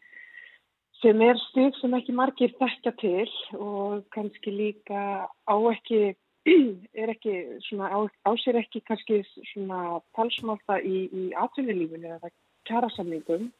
sem 1.01 1.23
er 1.25 1.39
stík 1.49 1.77
sem 1.81 1.95
ekki 1.97 2.15
margir 2.17 2.53
þekkja 2.59 2.93
til 3.01 3.29
og 3.57 4.05
kannski 4.15 4.53
líka 4.53 5.27
á 5.27 5.57
ekki, 5.73 6.15
er 7.01 7.13
ekki 7.13 7.35
svona, 7.69 7.91
á, 7.93 7.99
á 8.25 8.31
sér 8.41 8.61
ekki 8.63 8.83
kannski 8.87 9.21
svona 9.53 10.01
talsmálta 10.17 10.81
í, 10.81 11.07
í 11.13 11.25
atvinnulífinu 11.37 12.17
eða 12.17 12.33
kjærasamningum. 12.69 13.51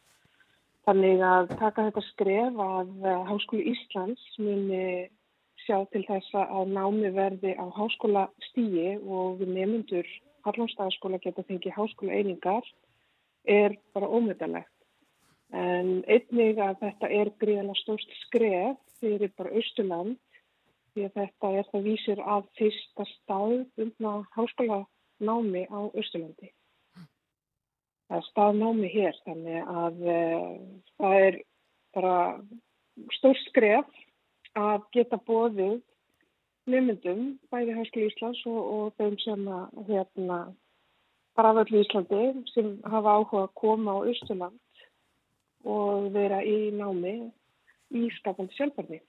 Þannig 0.89 1.23
að 1.23 1.51
taka 1.61 1.87
þetta 1.89 2.03
skref 2.09 2.61
að 2.65 3.09
Háskóli 3.29 3.67
Íslands 3.75 4.23
muni 4.41 5.11
sjá 5.67 5.79
til 5.93 6.03
þess 6.09 6.35
að 6.41 6.73
námi 6.73 7.11
verði 7.15 7.53
á 7.55 7.67
háskóla 7.77 8.27
stíi 8.51 8.97
og 9.05 9.43
nefnundur 9.45 10.09
Hallónstæðaskóla 10.47 11.21
geta 11.21 11.45
fengið 11.45 11.77
háskóla 11.77 12.17
einingar 12.17 12.65
er 13.45 13.77
bara 13.93 14.09
ómyndalegt. 14.09 14.73
En 15.53 16.01
einnig 16.09 16.61
að 16.63 16.79
þetta 16.81 17.11
er 17.13 17.33
gríðalega 17.43 17.77
stórst 17.83 18.13
skref 18.25 18.79
fyrir 19.03 19.33
bara 19.37 19.53
Östurland 19.61 20.17
því 20.95 21.05
að 21.07 21.19
þetta 21.19 21.51
er 21.59 21.69
það 21.73 21.87
vísir 21.89 22.23
að 22.37 22.49
fyrsta 22.59 23.07
staðbundna 23.15 24.15
háskóla 24.37 24.81
námi 25.21 25.67
á 25.69 25.81
Östurlandi. 25.91 26.51
Það 28.11 28.17
er 28.19 28.27
staðnámi 28.31 28.91
hér 28.91 29.21
þannig 29.27 29.69
að 29.71 30.01
e, 30.11 30.21
það 30.99 31.27
er 31.27 31.39
bara 31.95 32.17
stórst 33.19 33.51
skref 33.51 34.01
að 34.59 34.89
geta 34.97 35.21
bóðið 35.29 35.79
nefnundum 36.71 37.23
bæði 37.53 37.77
Háskóli 37.79 38.09
Íslands 38.11 38.43
og, 38.51 38.59
og 38.59 38.99
þeim 38.99 39.17
sem 39.23 39.47
að 39.51 39.85
hérna 39.91 40.41
bara 41.39 41.53
af 41.55 41.63
öllu 41.65 41.85
Íslandi 41.85 42.25
sem 42.55 42.73
hafa 42.85 43.15
áhuga 43.19 43.45
að 43.47 43.55
koma 43.63 43.95
á 43.97 44.07
Östurland 44.11 44.85
og 45.65 46.11
vera 46.15 46.41
í 46.45 46.71
námi 46.75 47.15
í 47.95 48.09
skapandi 48.19 48.57
sjálfbarni. 48.57 49.01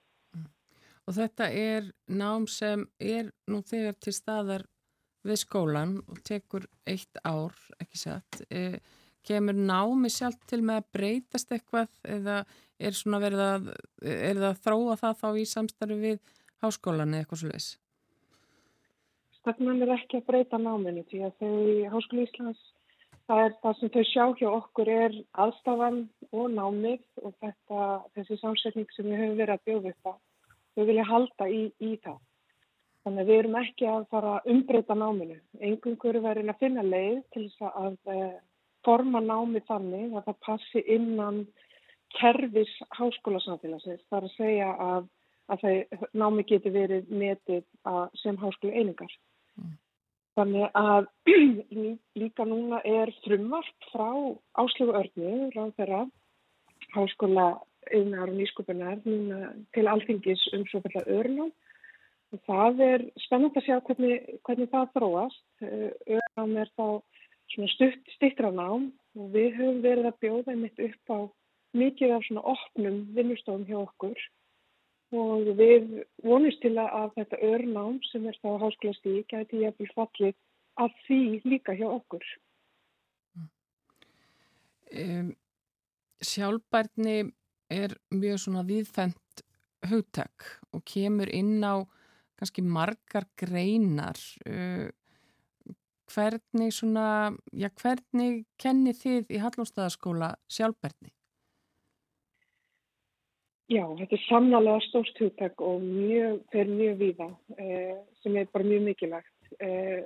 Og 1.12 1.18
þetta 1.18 1.50
er 1.52 1.90
nám 2.08 2.46
sem 2.48 2.86
er 3.04 3.34
nú 3.52 3.58
þegar 3.68 3.98
til 4.00 4.14
staðar 4.16 4.62
við 5.28 5.42
skólan 5.42 5.98
og 6.08 6.22
tekur 6.24 6.64
eitt 6.88 7.20
ár, 7.28 7.52
ekki 7.84 8.00
satt. 8.00 8.40
E, 8.48 8.80
kemur 9.28 9.58
námi 9.60 10.08
sjálf 10.08 10.40
til 10.48 10.62
með 10.64 10.80
að 10.80 10.88
breytast 10.96 11.52
eitthvað 11.52 11.92
eða 12.16 12.38
er 12.80 12.96
svona 12.96 13.20
verið 13.20 13.44
að, 13.44 13.68
er 14.08 14.40
það 14.40 14.48
að 14.54 14.64
þróa 14.64 14.98
það 15.04 15.20
þá 15.20 15.28
í 15.36 15.46
samstarfi 15.52 16.00
við 16.00 16.34
háskólan 16.64 17.12
eða 17.12 17.26
eitthvað 17.26 17.44
slúðis? 17.44 17.70
Stefnan 19.42 19.84
er 19.84 19.92
ekki 19.98 20.22
að 20.22 20.28
breyta 20.32 20.62
náminu 20.64 21.04
því 21.12 21.26
að 21.28 21.44
þau 21.44 21.92
Háskóli 21.92 22.30
Íslands 22.30 22.64
Það 23.28 23.46
er 23.46 23.54
það 23.64 23.78
sem 23.80 23.92
þau 23.92 24.02
sjá 24.08 24.24
hjá 24.40 24.48
okkur 24.52 24.90
er 24.92 25.14
aðstafan 25.44 26.00
og 26.32 26.48
námið 26.56 27.04
og 27.22 27.36
þetta, 27.44 27.86
þessi 28.16 28.38
samsetning 28.42 28.90
sem 28.96 29.08
við 29.08 29.22
höfum 29.22 29.38
verið 29.40 29.54
að 29.56 29.68
bjóða 29.70 29.94
upp 29.94 30.10
á. 30.10 30.14
Þau 30.76 30.86
vilja 30.88 31.08
halda 31.08 31.48
í, 31.52 31.64
í 31.84 31.96
það. 32.04 32.20
Þannig 33.02 33.24
að 33.24 33.30
við 33.32 33.40
erum 33.42 33.58
ekki 33.62 33.88
að 33.90 34.04
fara 34.14 34.36
að 34.38 34.52
umbreyta 34.54 34.96
náminu. 34.96 35.38
Engungur 35.60 36.18
er 36.18 36.26
verið 36.26 36.52
að 36.54 36.62
finna 36.62 36.84
leið 36.86 37.22
til 37.34 37.48
þess 37.48 37.64
að, 37.66 37.80
að 37.82 38.14
eh, 38.16 38.36
forma 38.86 39.22
námið 39.26 39.66
þannig 39.70 40.14
að 40.16 40.28
það 40.28 40.38
passi 40.48 40.84
innan 40.96 41.42
kervis 42.20 42.72
háskólasamfélagsins. 42.98 44.04
Það 44.10 44.18
er 44.20 44.28
að 44.28 44.36
segja 44.36 44.70
að, 44.86 45.08
að 45.52 45.64
það, 45.64 46.06
námi 46.24 46.46
getur 46.50 46.76
verið 46.76 47.10
metið 47.24 47.64
sem 48.22 48.38
háskóla 48.42 48.78
einingar. 48.78 49.16
Mm. 49.58 49.74
Þannig 50.40 50.78
að 50.80 51.10
líka 52.22 52.48
núna 52.48 52.80
er 52.88 53.12
frumvart 53.26 53.90
frá 53.92 54.08
áslögu 54.62 54.96
örnu, 55.02 55.34
ráð 55.56 55.74
þeirra, 55.80 56.06
háskóla 56.96 57.48
yfirnar 57.90 58.30
og 58.30 58.38
nýskupunar 58.38 59.02
til 59.76 59.88
alþingis 59.88 60.48
um 60.56 60.66
svo 60.70 60.82
kallar 60.86 61.10
örnum. 61.10 61.52
Það 62.48 62.84
er 62.86 63.06
spennand 63.26 63.58
að 63.60 63.66
sjá 63.68 63.80
hvernig, 63.88 64.20
hvernig 64.48 64.70
það 64.72 64.92
þróast. 64.96 65.44
Örnum 65.62 66.58
er 66.62 66.70
þá 66.78 66.88
stutt 67.74 68.14
stittra 68.16 68.52
nám 68.52 68.92
og 69.18 69.34
við 69.34 69.58
höfum 69.58 69.82
verið 69.84 70.12
að 70.12 70.20
bjóða 70.24 70.56
mitt 70.56 70.80
upp 70.80 71.12
á 71.12 71.20
mikið 71.76 72.14
af 72.16 72.28
svona 72.28 72.44
opnum 72.54 73.02
vinnustofum 73.16 73.66
hjá 73.68 73.80
okkur 73.82 74.22
og 75.12 75.50
við 75.60 76.06
vonumst 76.24 76.62
til 76.64 76.78
að 76.80 77.12
þetta 77.18 77.42
örnám 77.50 78.00
sem 78.12 78.28
er 78.28 78.38
þá 78.40 78.56
háskóla 78.62 78.96
stík 79.00 79.28
gæti 79.34 79.64
ég 79.64 79.74
að 79.74 79.82
bli 79.82 79.90
fallið 79.96 80.36
að 80.80 80.96
því 81.08 81.22
líka 81.52 81.76
hjá 81.76 81.88
okkur. 81.90 82.24
Um, 84.92 85.34
sjálfbærni 86.24 87.32
er 87.72 87.96
mjög 88.14 88.44
svona 88.44 88.64
viðfendt 88.68 89.44
hugtak 89.90 90.46
og 90.76 90.84
kemur 90.86 91.30
inn 91.34 91.64
á 91.64 91.82
kannski 92.40 92.64
margar 92.66 93.28
greinar. 93.38 94.20
Uh, 94.46 94.90
hvernig 96.12 96.74
svona, 96.76 97.32
já 97.54 97.70
hvernig 97.82 98.46
kenni 98.60 98.94
þið 98.98 99.32
í 99.32 99.42
Hallóstaðaskóla 99.42 100.34
sjálfbærni? 100.52 101.14
Já, 103.72 103.86
þetta 104.02 104.18
er 104.18 104.24
samnálega 104.26 104.84
stórt 104.84 105.20
hugtak 105.22 105.62
og 105.64 105.84
mjög, 105.86 106.42
fyrir 106.52 106.74
mjög 106.76 106.98
víða 107.00 107.28
eh, 107.56 107.94
sem 108.20 108.36
er 108.36 108.50
bara 108.52 108.68
mjög 108.68 108.82
mikilvægt. 108.90 109.52
Eh, 109.64 110.02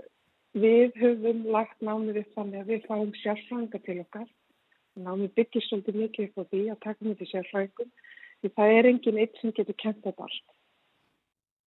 við 0.53 0.93
höfum 1.01 1.41
lagt 1.55 1.82
námið 1.82 2.22
þannig 2.36 2.61
að 2.61 2.70
við 2.74 2.86
fáum 2.86 3.16
sérfranga 3.24 3.82
til 3.88 3.97
okkar. 4.03 4.28
Námið 4.95 5.31
byggir 5.35 5.63
svolítið 5.65 5.97
mikið 6.01 6.27
upp 6.29 6.37
á 6.39 6.43
því 6.51 6.61
að 6.71 6.83
taka 6.85 7.05
með 7.05 7.17
því 7.19 7.25
sérfrangum 7.31 7.89
því 8.41 8.51
það 8.55 8.75
er 8.75 8.87
enginn 8.91 9.19
eitt 9.23 9.41
sem 9.41 9.53
getur 9.57 9.77
kent 9.81 9.99
þetta 10.05 10.27
allt. 10.27 10.53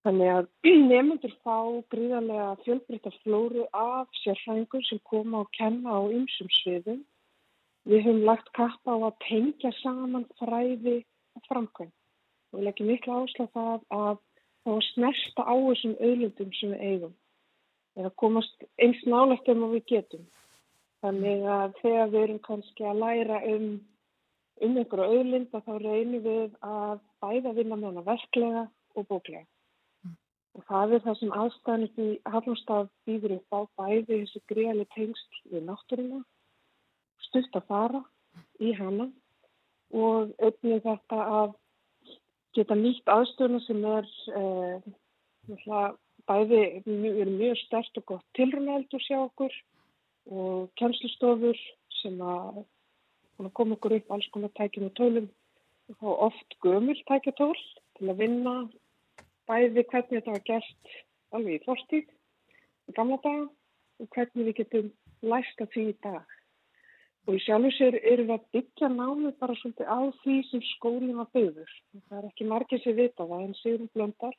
Þannig 0.07 0.31
að 0.35 0.49
nefnundur 0.93 1.35
fá 1.45 1.59
gríðarlega 1.93 2.49
fjölbreytta 2.65 3.13
flóru 3.19 3.67
af 3.77 4.21
sérfrangum 4.23 4.85
sem 4.89 5.03
koma 5.11 5.43
og 5.45 5.53
kenna 5.59 5.99
á 5.99 6.03
ymsum 6.09 6.49
sviðum. 6.61 7.05
Við 7.89 8.05
höfum 8.07 8.25
lagt 8.29 8.49
kappa 8.57 8.97
á 8.97 8.99
að 9.11 9.21
tengja 9.27 9.73
saman 9.83 10.25
fræði 10.41 11.03
framkvæm 11.49 11.93
og 11.93 12.59
við 12.59 12.67
leggjum 12.67 12.91
miklu 12.93 13.19
áherslu 13.19 13.45
á 13.45 13.55
það 13.59 13.85
að 13.99 14.17
þá 14.65 14.73
snersta 14.89 15.45
á 15.45 15.55
þessum 15.55 15.95
auðlundum 16.01 16.53
sem 16.57 16.73
við 16.75 16.85
eigum 16.89 17.15
eða 17.99 18.11
komast 18.23 18.67
eins 18.81 19.01
nálagt 19.07 19.49
um 19.53 19.65
að 19.67 19.77
við 19.77 19.87
getum 19.93 20.27
þannig 21.05 21.47
að 21.59 21.79
þegar 21.83 22.11
við 22.15 22.25
erum 22.27 22.43
kannski 22.49 22.87
að 22.89 23.01
læra 23.05 23.43
um 23.55 23.69
um 24.65 24.79
einhverju 24.81 25.07
auðlind 25.07 25.55
að 25.55 25.67
þá 25.69 25.75
reynum 25.83 26.25
við 26.25 26.57
að 26.67 26.99
bæða 27.23 27.53
vinna 27.59 27.77
með 27.79 27.89
hana 27.91 28.05
verklega 28.07 28.65
og 28.97 29.07
bóklega. 29.11 29.45
Og 30.59 30.65
það 30.67 30.95
er 30.97 31.05
það 31.05 31.19
sem 31.21 31.37
aðstæðan 31.43 31.87
upp 31.87 32.01
í 32.03 32.09
Hallumstað 32.33 32.91
býður 33.07 33.37
upp 33.37 33.55
á 33.55 33.61
bæði 33.83 34.09
þessi 34.25 34.43
greiðali 34.51 34.87
tengst 34.97 35.41
við 35.53 35.65
náttúruna, 35.69 36.21
stutt 37.29 37.61
að 37.61 37.69
fara 37.71 38.03
í 38.59 38.73
hana 38.75 39.09
og 39.95 40.35
auðvitað 40.43 40.85
þetta 40.89 41.21
að 41.39 41.55
geta 42.59 42.79
nýtt 42.79 43.15
aðstöðuna 43.15 43.63
sem 43.67 43.87
er 43.87 44.11
uh, 44.35 45.95
bæði 46.29 46.63
er 46.83 47.31
mjög 47.31 47.61
stert 47.63 48.01
og 48.01 48.09
gott 48.11 48.27
tilrunaldur 48.37 49.05
sjá 49.05 49.21
okkur 49.21 49.55
og 50.29 50.69
kjænslustofur 50.81 51.59
sem 52.03 52.21
að 52.21 52.65
koma 53.57 53.77
okkur 53.77 53.97
upp 53.99 54.13
alls 54.13 54.29
konar 54.35 54.53
tækjum 54.59 54.91
og 54.91 54.95
tólum 54.99 55.29
og 56.01 56.15
oft 56.29 56.57
gömul 56.65 56.99
tækjatól 57.09 57.57
til 57.99 58.11
að 58.11 58.21
vinna 58.23 58.55
bæði 59.49 59.85
hvernig 59.91 60.19
þetta 60.19 60.35
var 60.35 60.45
gert 60.51 60.97
alveg 61.33 61.55
í 61.57 61.65
fórstík 61.65 62.11
í 62.89 62.97
gamla 62.97 63.19
daga 63.25 63.47
og 63.99 64.11
hvernig 64.15 64.49
við 64.49 64.59
getum 64.61 64.91
læst 65.33 65.63
að 65.63 65.73
því 65.75 65.85
í 65.93 65.97
dag. 66.05 66.27
Og 67.29 67.37
í 67.37 67.41
sjálf 67.45 67.69
og 67.69 67.75
sér 67.77 67.95
erum 67.99 68.29
við 68.29 68.37
að 68.37 68.47
byggja 68.57 68.89
námi 68.93 69.33
bara 69.41 69.57
svolítið 69.61 69.91
á 69.91 69.99
því 70.23 70.37
sem 70.51 70.63
skólinn 70.75 71.19
var 71.19 71.29
byggður. 71.35 71.73
Það 72.09 72.19
er 72.19 72.29
ekki 72.31 72.51
margir 72.53 72.81
sem 72.85 72.97
vita 72.97 73.27
það 73.27 73.45
en 73.45 73.59
Sigur 73.59 73.91
Blöndal 73.97 74.35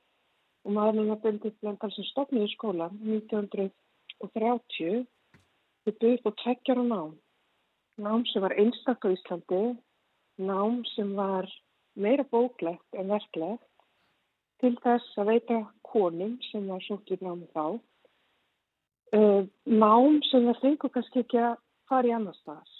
og 0.65 0.75
maðurinn 0.77 1.13
að 1.13 1.23
Bendit 1.25 1.59
Blöndal 1.61 1.91
sem 1.93 2.07
stopniði 2.09 2.49
skólan 2.55 2.97
1930 3.03 5.05
við 5.89 5.99
byggðum 6.03 6.31
og 6.31 6.37
tveggjara 6.43 6.85
nám. 6.87 7.11
Nám 7.99 8.25
sem 8.29 8.43
var 8.43 8.55
einstak 8.55 9.03
á 9.03 9.09
Íslandi, 9.11 9.63
nám 10.39 10.83
sem 10.95 11.15
var 11.17 11.49
meira 11.95 12.23
bóklegt 12.23 12.95
en 12.95 13.11
verklegt 13.11 13.65
til 14.59 14.75
þess 14.83 15.19
að 15.19 15.31
veita 15.33 15.59
konum 15.83 16.37
sem 16.51 16.67
var 16.67 16.83
við 16.83 17.23
námi 17.25 17.47
þá. 17.55 17.79
Uh, 19.09 19.43
nám 19.65 20.21
sem 20.29 20.45
það 20.45 20.61
fengur 20.61 20.93
kannski 20.93 21.23
ekki 21.23 21.41
að 21.41 21.57
fara 21.89 22.07
í 22.07 22.13
annar 22.13 22.37
staðar. 22.37 22.73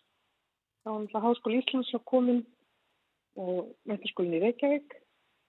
Það 0.84 0.91
var 0.93 1.01
náttúrulega 1.01 1.26
Háskóli 1.26 1.62
Íslands 1.64 1.93
að 1.97 2.05
komin 2.12 2.41
og 3.39 3.72
mentaskólinn 3.89 4.38
í 4.38 4.43
Reykjavík 4.43 4.93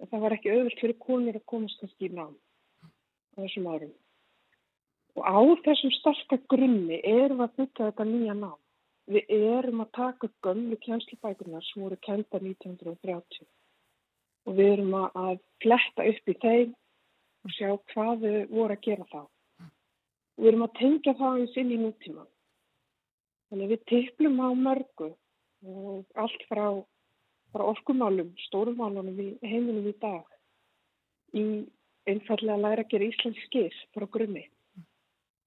og 0.01 0.09
það 0.09 0.23
var 0.25 0.37
ekki 0.37 0.55
auðvilt 0.55 0.81
fyrir 0.81 1.03
konir 1.05 1.37
að 1.37 1.49
komast 1.53 1.83
kannski 1.83 2.09
í 2.09 2.15
nám 2.17 2.33
á 3.37 3.39
þessum 3.45 3.69
árum. 3.69 3.93
Og 5.19 5.23
á 5.27 5.41
þessum 5.65 5.93
starka 5.99 6.39
grunni 6.53 7.01
erum 7.03 7.41
við 7.41 7.47
að 7.47 7.57
byggja 7.61 7.89
þetta 7.89 8.07
nýja 8.11 8.35
nám. 8.39 8.59
Við 9.11 9.33
erum 9.37 9.83
að 9.83 9.95
taka 9.97 10.29
gömlu 10.47 10.77
kjænslubækunar 10.85 11.65
sem 11.67 11.83
voru 11.83 11.97
kenda 12.07 12.39
1930 12.39 13.49
og 14.47 14.57
við 14.57 14.73
erum 14.75 14.95
að 15.01 15.41
fletta 15.63 16.07
upp 16.11 16.31
í 16.31 16.37
þeim 16.45 16.77
og 17.45 17.55
sjá 17.57 17.71
hvað 17.93 18.23
við 18.25 18.39
vorum 18.53 18.77
að 18.77 18.85
gera 18.87 19.09
þá. 19.11 19.23
Og 20.37 20.45
við 20.45 20.51
erum 20.53 20.67
að 20.67 20.77
tengja 20.79 21.17
það 21.19 21.41
eins 21.41 21.59
inn 21.61 21.75
í 21.75 21.81
nútíma. 21.81 22.25
Þannig 23.51 23.67
að 23.67 23.75
við 23.75 23.85
tiplum 23.91 24.39
á 24.41 24.49
mörgu 24.55 25.11
og 25.67 26.21
allt 26.23 26.47
frá, 26.49 26.65
frá 27.53 27.65
orkumálum, 27.67 28.31
stórumálunum 28.47 29.19
í 29.21 29.29
heiminum 29.43 29.91
í 29.91 29.95
dag 30.01 30.25
í 31.37 31.45
einfallega 32.09 32.57
að 32.57 32.65
læra 32.65 32.87
að 32.87 32.93
gera 32.95 33.11
Íslands 33.11 33.45
skýr 33.49 33.77
frá 33.95 34.07
grunni. 34.07 34.47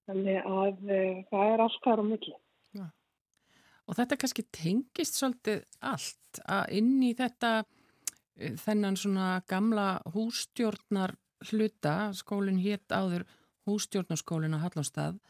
Þannig 0.08 0.40
að 0.44 0.90
e, 0.92 1.00
það 1.30 1.52
er 1.52 1.64
allt 1.64 1.80
þar 1.84 2.02
á 2.02 2.04
milli. 2.04 2.34
Ja. 2.76 2.88
Og 3.88 3.98
þetta 3.98 4.18
kannski 4.20 4.44
tengist 4.52 5.20
svolítið 5.20 5.62
allt 5.80 6.42
að 6.44 6.74
inn 6.80 6.96
í 7.04 7.12
þetta 7.16 7.52
e, 7.62 8.54
þennan 8.60 8.98
svona 9.00 9.28
gamla 9.48 9.88
hústjórnar 10.14 11.16
hluta, 11.50 12.12
skólinn 12.16 12.60
hétt 12.64 12.92
áður 12.92 13.24
hústjórnarskólinn 13.68 14.56
á 14.56 14.64
Hallóstað 14.64 15.20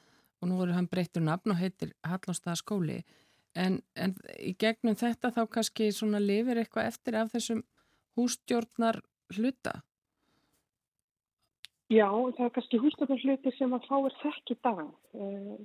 og 0.41 0.51
nú 0.51 0.59
voru 0.59 0.75
hann 0.77 0.91
breyttur 0.91 1.23
nafn 1.25 1.55
og 1.55 1.61
heitir 1.61 1.95
Hallóstað 2.07 2.59
skóli 2.61 2.99
en, 3.55 3.81
en 3.95 4.15
í 4.39 4.55
gegnum 4.59 4.97
þetta 4.99 5.31
þá 5.35 5.43
kannski 5.57 5.91
svona 5.95 6.21
lifir 6.23 6.61
eitthvað 6.61 6.91
eftir 6.91 7.19
af 7.21 7.33
þessum 7.35 7.63
hústjórnar 8.19 9.01
hluta? 9.37 9.81
Já, 11.93 12.09
það 12.09 12.47
er 12.47 12.53
kannski 12.55 12.79
hústjórnarhluti 12.81 13.51
sem 13.59 13.75
að 13.77 13.87
fáir 13.91 14.15
þekk 14.23 14.53
í 14.55 14.57
dag. 14.65 14.87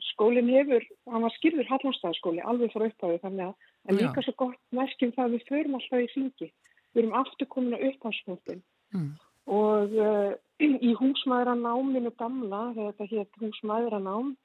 Skólinn 0.09 0.51
hefur, 0.51 0.83
hann 1.07 1.23
var 1.23 1.35
skýrður 1.37 1.69
Hallóstaðskóli 1.69 2.43
alveg 2.43 2.73
frá 2.73 2.83
upphæðu 2.89 3.21
þannig 3.23 3.45
að 3.45 3.69
en 3.87 3.99
líka 4.01 4.23
svo 4.25 4.33
gott 4.41 4.59
merkjum 4.75 5.13
það 5.15 5.25
að 5.25 5.37
við 5.37 5.47
förum 5.47 5.79
alltaf 5.79 6.03
í 6.03 6.11
syngi. 6.11 6.49
Við 6.91 7.01
erum 7.03 7.17
aftur 7.21 7.49
komin 7.55 7.79
á 7.79 7.85
upphæðsfóttin 7.87 8.61
mm. 8.97 9.09
og 9.55 9.95
uh, 9.95 10.35
í 10.89 10.91
húsmaðuranáminu 10.99 12.11
gamla, 12.19 12.61
þegar 12.75 12.95
þetta 12.99 13.09
hétt 13.15 13.41
húsmaðuranám, 13.45 14.35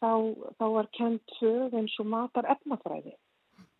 þá, 0.00 0.12
þá 0.56 0.66
var 0.78 0.92
kent 0.96 1.38
sög 1.38 1.76
eins 1.76 1.96
og 2.00 2.12
matar 2.12 2.48
efnafræði 2.56 3.18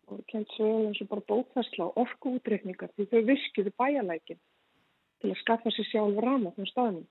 og 0.09 0.21
kent 0.29 0.49
sög 0.57 0.85
eins 0.87 1.01
og 1.01 1.09
bara 1.09 1.25
bókværsla 1.29 1.89
og 1.89 2.03
orku 2.05 2.37
útreikningar 2.37 2.93
því 2.93 3.09
þau 3.09 3.21
viskiðu 3.29 3.73
bæjalækin 3.77 4.39
til 5.21 5.31
að 5.33 5.41
skaffa 5.41 5.73
sér 5.73 5.89
sjálf 5.89 6.21
rama 6.23 6.53
á 6.53 6.63
staðnum. 6.69 7.07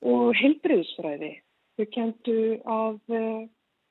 Og 0.00 0.30
heilbriðsfræði, 0.40 1.32
þau 1.76 1.86
kentu 1.94 2.36
að 2.64 3.00
uh, 3.12 3.42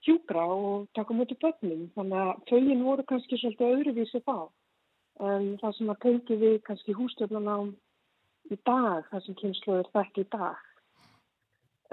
hjúgra 0.05 0.45
og 0.55 0.87
taka 0.97 1.13
mútið 1.13 1.41
börnum 1.43 1.83
þannig 1.97 2.23
að 2.23 2.41
þauðin 2.49 2.87
voru 2.87 3.05
kannski 3.09 3.37
svolítið 3.37 3.75
öðruvísi 3.75 4.21
þá 4.25 4.37
en 5.19 5.45
það 5.59 5.75
sem 5.77 5.91
að 5.91 6.01
tengi 6.05 6.37
við 6.39 6.57
kannski 6.67 6.95
hústjórnarnám 6.95 7.73
í 8.49 8.57
dag, 8.65 9.05
það 9.11 9.23
sem 9.25 9.37
kynsluður 9.41 9.89
þekk 9.93 10.21
í 10.21 10.25
dag. 10.35 10.61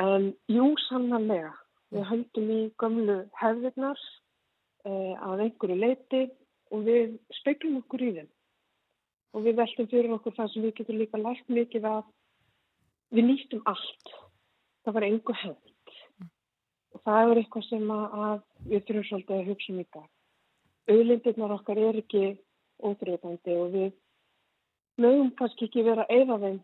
En 0.02 0.28
jú, 0.52 0.68
sannanlega, 0.86 1.52
við 1.94 2.06
höldum 2.10 2.52
í 2.52 2.60
gömlu 2.80 3.18
hefðirnar 3.40 4.00
eh, 4.86 5.14
að 5.26 5.46
einhverju 5.46 5.78
leiti 5.80 6.22
og 6.70 6.86
við 6.86 7.16
speiklum 7.40 7.80
okkur 7.82 8.06
í 8.06 8.12
þeim. 8.18 8.30
Og 9.34 9.44
við 9.44 9.58
veltum 9.58 9.88
fyrir 9.90 10.14
okkur 10.16 10.36
það 10.36 10.52
sem 10.52 10.64
við 10.64 10.76
getum 10.78 11.00
líka 11.00 11.20
lært 11.20 11.50
mikið 11.52 11.88
að 11.90 12.04
við 13.14 13.28
nýstum 13.30 13.62
allt. 13.70 14.12
Það 14.84 14.96
var 14.96 15.06
einhver 15.08 15.38
hefð. 15.42 15.94
Og 16.94 17.02
það 17.04 17.30
er 17.30 17.40
eitthvað 17.42 17.68
sem 17.68 17.90
að 17.92 18.42
við 18.70 18.86
þurfum 18.86 19.06
svolítið 19.10 19.36
að 19.36 19.48
hugsa 19.50 19.72
um 19.72 19.80
í 19.82 19.86
dag. 19.96 20.10
Auðlindirnar 20.86 21.54
okkar 21.56 21.80
er 21.82 22.00
ekki 22.00 22.24
óþrjóðandi 22.86 23.56
og 23.60 23.72
við 23.74 23.92
mögum 25.02 25.30
kannski 25.38 25.68
ekki 25.68 25.84
vera 25.86 26.06
eða 26.12 26.38
þeim 26.42 26.58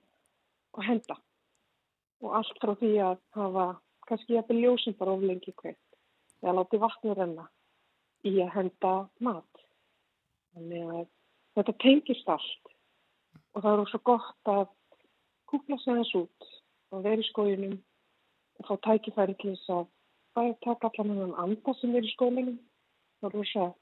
og 0.73 0.85
henda 0.87 1.17
og 2.23 2.37
allt 2.39 2.61
frá 2.63 2.73
því 2.81 2.93
að 3.05 3.19
hafa 3.37 3.67
kannski 4.09 4.37
jafnvel 4.37 4.61
ljósum 4.63 4.97
bara 4.99 5.17
oflengi 5.17 5.55
kveikt 5.57 5.99
eða 6.43 6.57
láti 6.61 6.81
vatni 6.83 7.17
renna 7.17 7.49
í 8.29 8.35
að 8.45 8.55
henda 8.57 8.93
mat 9.27 9.65
þannig 10.55 10.93
að 10.99 11.09
þetta 11.57 11.77
tengist 11.85 12.33
allt 12.37 12.73
og 13.53 13.65
það 13.65 13.73
er 13.73 13.85
ósað 13.85 14.05
gott 14.11 14.53
að 14.55 14.65
kúpla 15.53 15.79
sig 15.83 16.01
þess 16.01 16.19
út 16.23 16.51
og 16.93 17.05
vera 17.07 17.23
í 17.23 17.29
skójunum 17.29 17.79
og 18.59 18.69
fá 18.69 18.75
tækifæri 18.89 19.37
til 19.41 19.55
þess 19.55 19.77
að 19.77 19.87
bara 20.37 20.59
taka 20.65 20.91
allan 20.91 21.23
hann 21.23 21.39
anda 21.45 21.75
sem 21.79 21.95
er 21.97 22.09
í 22.09 22.13
skólinum 22.15 22.59
það 23.21 23.31
er 23.31 23.41
ósað 23.45 23.73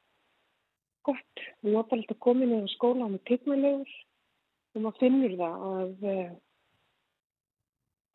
gott 1.08 1.44
við 1.62 1.74
notar 1.74 1.98
alltaf 1.98 2.20
komin 2.26 2.56
í 2.58 2.72
skóla 2.74 3.08
með 3.08 3.22
tiggmælegur 3.30 3.92
og 4.74 4.82
maður 4.84 5.00
finnur 5.02 5.36
það 5.40 5.64
að, 5.68 5.94
eh, 6.14 6.32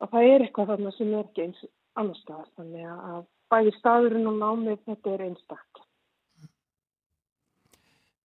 að 0.02 0.12
það 0.12 0.28
er 0.32 0.44
eitthvað 0.44 0.70
þarna 0.72 0.92
sem 0.96 1.12
er 1.12 1.24
ekki 1.24 1.46
eins 1.46 1.64
annars 1.96 2.22
staðar 2.24 2.52
þannig 2.60 2.86
að 2.92 3.26
bæði 3.52 3.74
staðurinn 3.78 4.30
og 4.30 4.38
námið 4.40 4.80
þetta 4.86 5.12
er 5.14 5.26
einstaktt. 5.26 5.82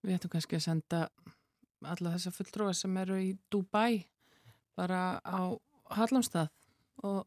Við 0.01 0.15
ættum 0.17 0.34
kannski 0.34 0.57
að 0.57 0.65
senda 0.65 1.01
alla 1.86 2.13
þessa 2.15 2.34
fulltrúar 2.34 2.77
sem 2.77 2.97
eru 2.97 3.19
í 3.21 3.36
Dubai 3.53 4.05
bara 4.78 5.19
á 5.26 5.57
Hallamstað 5.91 6.49
og 7.03 7.26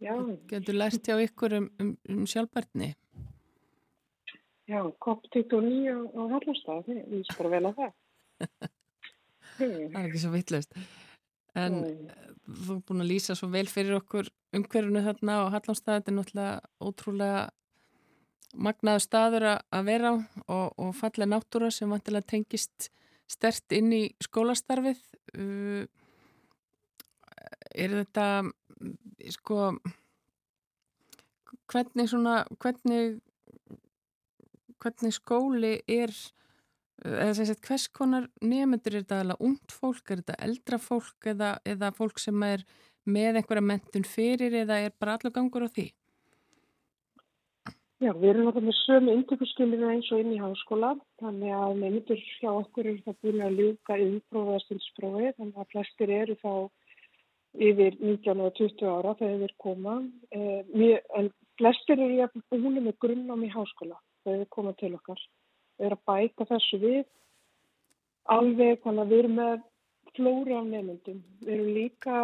Já. 0.00 0.14
getur 0.50 0.78
lært 0.78 1.06
hjá 1.06 1.18
ykkur 1.20 1.58
um, 1.60 1.70
um, 1.82 1.94
um 2.08 2.26
sjálfbærtni. 2.26 2.94
Já, 4.70 4.80
COP29 5.02 5.94
á 6.14 6.22
Hallamstað, 6.34 6.92
ég 6.94 7.24
spara 7.30 7.54
vel 7.56 7.64
að 7.70 7.80
það. 7.80 7.96
það 9.60 10.00
er 10.00 10.08
ekki 10.08 10.22
svo 10.22 10.32
vittlust 10.34 10.76
en 11.58 11.80
Nei. 11.82 11.94
þú 12.46 12.76
er 12.76 12.82
búin 12.88 13.04
að 13.04 13.10
lýsa 13.10 13.36
svo 13.38 13.50
vel 13.52 13.66
fyrir 13.70 13.98
okkur 13.98 14.28
umhverfunu 14.56 15.02
þarna 15.04 15.40
og 15.44 15.54
Hallandstæði 15.54 15.98
þetta 15.98 16.12
er 16.12 16.16
náttúrulega 16.18 16.86
ótrúlega 16.86 17.42
magnaðu 18.66 19.04
staður 19.04 19.46
að 19.50 19.84
vera 19.86 20.12
á 20.12 20.14
og, 20.50 20.66
og 20.78 20.94
falla 20.98 21.28
náttúra 21.28 21.70
sem 21.74 21.90
vantilega 21.90 22.30
tengist 22.32 22.90
stert 23.30 23.74
inn 23.74 23.92
í 23.94 24.02
skólastarfið 24.22 25.02
uh, 25.38 25.84
er 27.74 27.96
þetta 28.00 28.26
sko 29.36 29.72
hvernig 31.70 32.10
svona 32.10 32.42
hvernig 32.58 33.20
hvernig 34.80 35.14
skóli 35.14 35.76
er 35.86 36.12
eða 37.04 37.32
þess 37.36 37.54
að 37.54 37.62
hvers 37.68 37.86
konar 37.96 38.26
nefnendur 38.40 38.96
er 38.96 39.04
þetta 39.04 39.22
alveg 39.24 39.46
ungt 39.46 39.72
fólk, 39.72 40.02
er 40.10 40.20
þetta 40.20 40.36
eldra 40.46 40.78
fólk 40.80 41.30
eða, 41.32 41.54
eða 41.64 41.92
fólk 41.96 42.20
sem 42.20 42.42
er 42.44 42.64
með 43.08 43.40
einhverja 43.40 43.64
mentun 43.64 44.04
fyrir 44.04 44.58
eða 44.62 44.82
er 44.84 44.92
bara 45.00 45.16
allur 45.16 45.32
gangur 45.34 45.64
á 45.64 45.68
því? 45.70 45.88
Já, 48.00 48.14
við 48.16 48.30
erum 48.30 48.46
náttúrulega 48.46 48.64
með 48.70 48.76
sömu 48.78 49.14
indökuskilinu 49.18 49.88
eins 49.92 50.06
og 50.08 50.22
inn 50.22 50.32
í 50.32 50.40
háskóla, 50.40 50.94
þannig 51.20 51.52
að 51.52 51.72
nefndur 51.82 52.22
hjá 52.40 52.48
okkur 52.48 52.86
eru 52.88 53.02
það 53.04 53.18
búin 53.26 53.42
að 53.44 53.58
ljúka 53.60 53.98
yfirprófaða 54.00 54.62
stundsprófi, 54.64 55.32
þannig 55.36 55.58
að 55.60 55.74
flestir 55.74 56.12
eru 56.16 56.36
þá 56.40 56.52
yfir 57.58 57.96
19 57.98 58.42
og 58.44 58.54
20 58.58 58.90
ára 58.90 59.14
þegar 59.18 59.40
þeir 59.42 59.54
koma. 59.58 59.96
Eh, 60.30 60.60
mjög, 60.70 61.00
en 61.18 61.30
flestir 61.58 61.98
eru 61.98 62.42
búin 62.50 62.82
með 62.84 62.98
grunnám 63.02 63.46
í 63.46 63.50
háskóla 63.50 63.98
þegar 64.24 64.42
þeir 64.42 64.52
koma 64.56 64.74
til 64.78 64.94
okkar. 64.94 65.24
Við 65.78 65.86
erum 65.88 65.98
að 65.98 66.12
bæta 66.12 66.46
þessu 66.52 66.78
við 66.78 67.02
alveg, 68.30 68.80
þannig 68.84 69.02
að 69.02 69.10
við 69.10 69.18
erum 69.24 69.36
með 69.40 69.66
flóri 70.14 70.54
af 70.54 70.68
nefndum. 70.68 71.20
Við 71.40 71.52
erum 71.56 71.74
líka, 71.74 72.16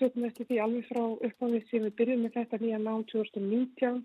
tökum 0.00 0.26
eftir 0.28 0.48
því 0.48 0.58
alveg 0.64 0.88
frá 0.88 1.02
uppáðið 1.28 1.68
sem 1.68 1.86
við 1.86 1.96
byrjum 2.00 2.24
með 2.24 2.36
þetta 2.38 2.60
nýja 2.62 2.80
nám 2.82 3.04
2019 3.12 4.02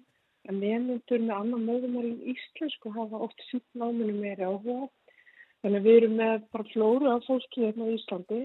að 0.47 0.59
nefnendur 0.61 1.23
með 1.23 1.35
annan 1.37 1.65
móðumál 1.67 2.05
í 2.07 2.33
íslensku 2.33 2.91
hafa 2.95 3.23
oft 3.27 3.43
sínt 3.49 3.65
náminu 3.73 4.15
meiri 4.15 4.47
áhuga. 4.47 4.87
Þannig 5.63 5.79
að 5.79 5.87
við 5.87 5.97
erum 5.99 6.15
með 6.21 6.43
bara 6.53 6.71
flóru 6.71 7.09
af 7.11 7.25
fólki 7.27 7.63
hérna 7.65 7.87
á 7.89 7.95
Íslandi 7.95 8.41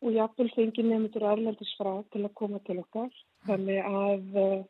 og 0.00 0.12
jafnvel 0.16 0.50
fengi 0.56 0.82
nefnendur 0.82 1.26
erlendis 1.28 1.72
frá 1.78 1.92
til 2.12 2.24
að 2.24 2.36
koma 2.40 2.60
til 2.66 2.78
okkar. 2.82 3.10
Þannig 3.48 3.80
að 3.84 4.38
uh, 4.40 4.62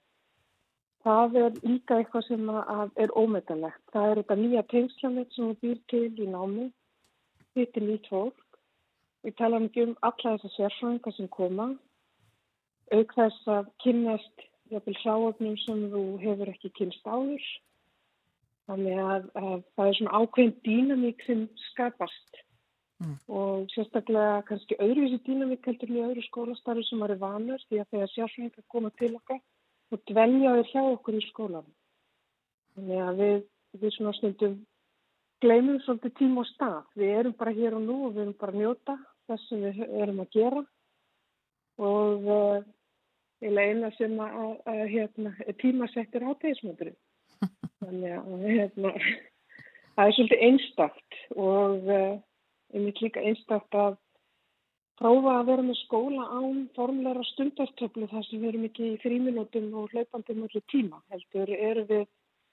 það 1.07 1.39
er 1.45 1.57
líka 1.63 1.99
eitthvað 2.01 2.27
sem 2.27 2.51
er 3.05 3.15
ómetanlegt. 3.23 3.83
Það 3.95 4.11
er 4.11 4.23
þetta 4.23 4.39
nýja 4.43 4.67
tengslanett 4.75 5.35
sem 5.37 5.53
við 5.53 5.61
býr 5.65 5.81
til 5.93 6.27
í 6.27 6.29
námi. 6.35 6.69
Þetta 7.55 7.81
er 7.81 7.87
nýtt 7.87 8.11
fólk. 8.11 8.45
Við 9.25 9.37
talaðum 9.39 9.69
ekki 9.69 9.87
um 9.87 9.97
alla 10.09 10.37
þessar 10.37 10.57
sérfrænga 10.57 11.15
sem 11.17 11.33
koma. 11.39 11.73
Auk 12.91 13.13
þess 13.15 13.51
að 13.55 13.73
kynast 13.85 14.47
jafnvel 14.71 14.99
hráöfnum 15.03 15.59
sem 15.65 15.83
þú 15.93 16.05
hefur 16.23 16.53
ekki 16.53 16.73
kynst 16.79 17.07
áður. 17.07 17.49
Þannig 18.71 19.03
að, 19.03 19.27
að 19.35 19.59
það 19.75 19.89
er 19.89 19.99
svona 19.99 20.21
ákveðin 20.23 20.57
dýnamík 20.67 21.27
sem 21.27 21.47
skapast 21.71 22.43
mm. 23.01 23.17
og 23.29 23.69
sérstaklega 23.75 24.41
kannski 24.49 24.79
öðruvísi 24.81 25.21
dýnamík 25.27 25.67
heldur 25.67 25.93
í 25.93 26.03
öðru 26.07 26.25
skólastarfi 26.29 26.87
sem 26.89 27.05
eru 27.07 27.19
vanur 27.21 27.63
því 27.69 27.83
að 27.83 27.95
þegar 27.95 28.13
sérfræðingar 28.15 28.67
koma 28.75 28.91
til 29.01 29.13
okkar 29.19 29.41
og 29.91 30.03
dvelja 30.11 30.57
þér 30.57 30.73
hjá 30.73 30.83
okkur 30.83 31.19
í 31.19 31.23
skólan. 31.29 31.71
Þannig 32.77 33.07
að 33.07 33.23
við, 33.23 33.39
við 33.83 33.97
svona 33.97 34.17
stundum 34.19 34.59
gleymum 35.41 35.81
svolítið 35.85 36.17
tíma 36.19 36.45
og 36.45 36.51
stað. 36.51 36.83
Við 37.01 37.15
erum 37.21 37.39
bara 37.39 37.57
hér 37.57 37.79
og 37.79 37.87
nú 37.87 37.97
og 38.07 38.15
við 38.15 38.27
erum 38.27 38.37
bara 38.41 38.55
að 38.55 38.61
njóta 38.61 38.99
þess 39.31 39.49
sem 39.49 39.65
við 39.65 39.83
erum 40.03 40.23
að 40.23 40.37
gera 40.37 40.63
og 41.81 42.27
uh, 42.29 42.59
eða 43.41 43.67
eina 43.71 43.91
sem 43.97 44.17
að, 44.21 44.41
að 44.69 44.81
hérna, 44.93 45.35
tímasettir 45.63 46.27
á 46.27 46.31
tegismöndurinn. 46.43 46.99
Þannig 47.81 48.17
að 48.19 48.43
hérna, 48.45 48.93
það 49.95 50.05
er 50.05 50.17
svolítið 50.17 50.45
einstakt 50.49 51.21
og 51.37 51.89
uh, 51.89 52.19
einmitt 52.75 53.03
líka 53.03 53.25
einstakt 53.25 53.75
að 53.75 53.99
prófa 55.01 55.39
að 55.39 55.49
vera 55.49 55.65
með 55.65 55.79
skóla 55.81 56.27
án 56.37 56.65
formleira 56.77 57.25
stundartöflu 57.33 58.09
þar 58.11 58.27
sem 58.29 58.43
við 58.43 58.53
erum 58.53 58.67
ekki 58.69 58.89
í 58.91 59.01
fríminútum 59.01 59.71
og 59.81 59.95
hlaupandi 59.95 60.37
möllu 60.37 60.61
tíma. 60.73 61.01
Heldur 61.13 61.53
erum 61.57 61.89
við, 61.89 62.07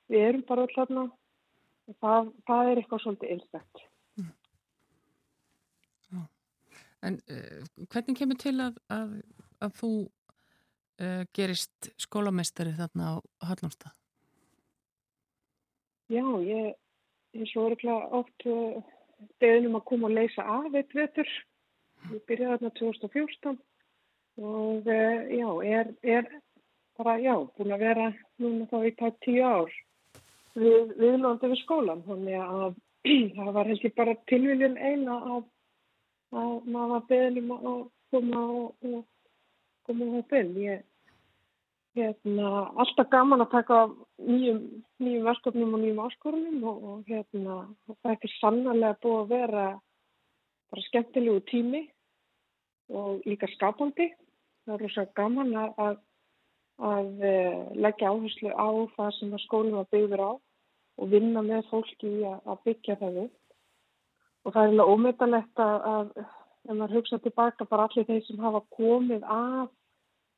við 0.08 0.28
erum 0.30 0.46
bara 0.48 0.64
alltaf 0.64 0.88
þarna 0.88 1.04
og 1.88 1.98
það, 2.04 2.32
það 2.48 2.72
er 2.72 2.82
eitthvað 2.82 3.04
svolítið 3.04 3.34
einstakt. 3.36 3.84
Mm. 4.22 4.34
En 7.08 7.20
uh, 7.36 7.62
hvernig 7.92 8.20
kemur 8.20 8.42
til 8.42 8.56
að, 8.64 8.82
að, 8.96 9.16
að 9.68 9.78
þú 9.82 9.94
uh, 11.04 11.24
gerist 11.36 11.92
skólamestari 12.00 12.76
þarna 12.80 13.12
á 13.12 13.16
Hallómstað? 13.52 13.96
Já, 16.08 16.24
ég, 16.48 16.78
ég 17.36 17.52
svo 17.52 17.68
öruglega 17.68 18.08
oft 18.16 18.48
uh, 18.48 18.80
beðnum 19.42 19.78
að 19.80 19.86
koma 19.90 20.10
og 20.10 20.16
leysa 20.18 20.46
af 20.58 20.76
eitt 20.78 20.96
vetur. 20.96 21.32
Ég 22.12 22.24
byrjaði 22.30 22.54
þarna 22.54 22.72
2014 22.80 23.58
og 24.38 24.86
uh, 24.86 25.22
já, 25.34 25.50
er, 25.66 25.92
er 26.06 26.28
bara, 26.98 27.18
já, 27.22 27.34
búin 27.58 27.74
að 27.74 27.84
vera 27.88 28.08
núna 28.42 28.68
þá 28.70 28.78
í 28.86 28.92
tætt 29.00 29.18
tíu 29.26 29.42
ár 29.46 29.72
við, 30.54 30.94
viðlóðandi 31.00 31.52
við 31.54 31.62
skólan. 31.64 32.04
Þannig 32.08 32.42
að 32.44 32.78
það 33.38 33.54
var 33.58 33.72
held 33.72 33.86
ég 33.88 33.96
bara 33.98 34.18
tilviljun 34.30 34.78
eina 34.78 35.20
að, 35.36 35.44
að 36.38 36.54
maður 36.68 36.94
var 36.94 37.08
beðnum 37.12 37.56
að 37.58 37.82
koma 38.14 38.44
og 38.62 39.02
koma 39.88 40.10
á 40.10 40.14
hópin. 40.18 40.54
Ég 40.62 40.87
hérna, 41.98 42.50
alltaf 42.80 43.10
gaman 43.12 43.44
að 43.44 43.54
taka 43.54 43.78
nýjum, 44.22 44.62
nýjum 45.04 45.28
verkefnum 45.28 45.76
og 45.76 45.82
nýjum 45.82 46.02
áskorunum 46.06 46.66
og, 46.70 46.84
og 46.92 47.12
hérna, 47.12 47.58
það 47.88 48.12
er 48.12 48.16
ekki 48.16 48.32
sannarlega 48.38 49.00
búið 49.04 49.20
að 49.20 49.32
vera 49.34 49.66
bara 50.72 50.86
skemmtilegu 50.88 51.44
tími 51.52 51.84
og 52.94 53.26
líka 53.28 53.50
skapandi. 53.56 54.12
Það 54.66 54.76
er 54.76 54.84
rosa 54.84 55.06
gaman 55.20 55.54
að, 55.56 55.74
að, 55.86 55.98
að 56.92 57.26
eh, 57.32 57.60
leggja 57.86 58.12
áherslu 58.12 58.52
á 58.52 58.70
það 58.98 59.12
sem 59.18 59.36
skólinn 59.46 59.80
var 59.80 59.90
byggður 59.94 60.26
á 60.28 60.32
og 60.98 61.12
vinna 61.12 61.44
með 61.46 61.68
fólki 61.72 62.14
að 62.28 62.64
byggja 62.66 62.98
það 63.02 63.22
upp. 63.28 63.36
Og 64.46 64.54
það 64.54 64.64
er 64.64 64.72
alveg 64.74 64.94
ómetalegt 64.94 65.62
að, 65.62 65.90
að 65.94 66.14
ef 66.68 66.76
maður 66.76 66.96
hugsa 67.00 67.20
tilbaka 67.24 67.68
bara 67.70 67.88
allir 67.88 68.08
þeir 68.08 68.24
sem 68.28 68.40
hafa 68.44 68.64
komið 68.76 69.28
af 69.32 69.70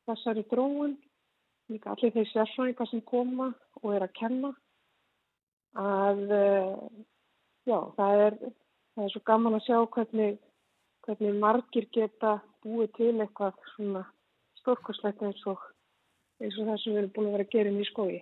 þessari 0.08 0.44
dróun 0.50 0.96
líka 1.70 1.94
allir 1.94 2.12
þeir 2.14 2.28
sérfræðingar 2.32 2.90
sem 2.90 3.02
koma 3.06 3.50
og 3.82 3.94
er 3.94 4.06
að 4.06 4.16
kenna 4.18 4.50
að 5.78 6.22
eh, 6.34 6.70
já, 7.70 7.78
það 7.96 8.22
er, 8.26 8.38
það 8.94 9.04
er 9.04 9.12
svo 9.14 9.22
gaman 9.30 9.58
að 9.58 9.66
sjá 9.66 9.76
hvernig, 9.96 10.38
hvernig 11.06 11.42
margir 11.42 11.86
geta 11.94 12.38
búið 12.64 12.92
til 12.98 13.12
eitthvað 13.16 13.60
svona 13.74 14.04
stórkoslegt 14.60 15.22
eins 15.24 15.42
og, 15.48 15.62
eins 16.42 16.58
og 16.58 16.68
það 16.68 16.80
sem 16.82 16.92
við 16.92 17.02
erum 17.02 17.14
búin 17.16 17.30
að 17.30 17.36
vera 17.36 17.48
að 17.48 17.54
gera 17.54 17.72
inn 17.72 17.80
í 17.80 17.88
skói. 17.88 18.20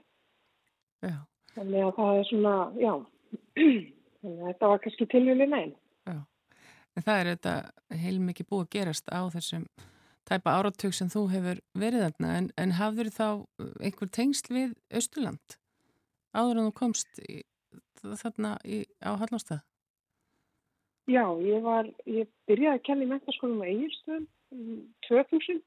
Já. 1.07 1.17
Þannig 1.57 1.85
að 1.85 1.95
það 1.97 2.19
er 2.19 2.27
svona, 2.29 2.57
já, 2.79 2.93
þetta 4.47 4.73
var 4.73 4.83
kannski 4.85 5.09
tilvíli 5.11 5.49
neinn. 5.49 5.73
Já, 6.07 6.19
en 6.95 7.07
það 7.07 7.21
er 7.21 7.31
þetta 7.33 7.55
heilmikið 8.05 8.51
búið 8.51 8.67
að 8.67 8.75
gerast 8.77 9.11
á 9.11 9.21
þessum 9.33 9.65
tæpa 10.29 10.59
áratug 10.59 10.95
sem 10.97 11.09
þú 11.13 11.25
hefur 11.33 11.63
verið 11.79 12.05
þarna 12.07 12.35
en, 12.41 12.51
en 12.61 12.77
hafður 12.79 13.11
þá 13.15 13.27
uh, 13.29 13.73
einhver 13.81 14.13
tengsl 14.13 14.53
við 14.55 14.77
Östurland 15.01 15.59
áður 16.37 16.61
en 16.61 16.69
þú 16.69 16.75
komst 16.77 17.21
í, 17.25 17.41
þarna 18.03 18.57
í, 18.65 18.85
á 19.03 19.17
Hallnastað? 19.19 19.65
Já, 21.09 21.25
ég 21.41 21.63
var, 21.65 21.89
ég 22.05 22.29
byrjaði 22.49 22.77
að 22.77 22.85
kenna 22.85 23.07
í 23.07 23.13
mentarskólum 23.13 23.63
á 23.65 23.71
Egilstöðum 23.71 24.27
2000 25.09 25.63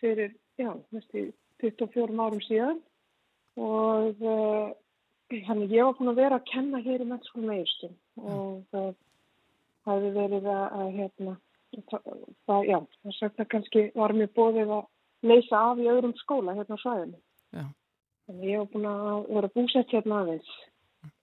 fyrir, 0.00 0.32
já, 0.60 0.70
næstu 0.92 1.26
24 1.60 2.16
árum 2.16 2.40
síðan. 2.44 2.80
Og 3.60 4.24
uh, 4.24 4.72
þannig 5.28 5.74
ég 5.76 5.84
var 5.84 5.98
búin 5.98 6.12
að 6.14 6.22
vera 6.22 6.40
að 6.40 6.48
kenna 6.48 6.80
hér 6.84 7.04
í 7.04 7.08
mentarskólum 7.10 7.52
á 7.52 7.56
Egilstöðum 7.58 7.98
og 8.30 8.64
það 8.72 8.90
hefði 9.90 10.10
verið 10.16 10.50
að, 10.54 10.64
að 10.80 10.90
hérna 10.96 11.36
það, 11.90 12.64
já, 12.66 12.78
þess 13.04 13.26
að 13.26 13.36
það 13.36 13.50
kannski 13.54 13.84
var 13.94 14.14
mér 14.16 14.32
bóðið 14.36 14.72
að 14.78 14.88
leysa 15.30 15.60
af 15.70 15.80
í 15.80 15.88
öðrum 15.90 16.16
skóla 16.20 16.56
hérna 16.56 16.78
á 16.78 16.82
svæðinu. 16.82 17.20
Já. 17.54 17.64
Þannig 18.30 18.50
ég 18.50 18.62
hef 18.62 18.72
búin 18.72 18.88
að 18.90 19.28
vera 19.34 19.52
búsett 19.54 19.94
hérna 19.94 20.20
aðeins 20.24 20.50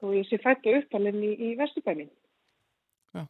og 0.02 0.16
ég 0.18 0.28
sé 0.28 0.40
fætti 0.42 0.74
uppalinn 0.80 1.22
í, 1.24 1.32
í 1.38 1.50
Vesturbænin. 1.60 2.10
Já. 3.16 3.24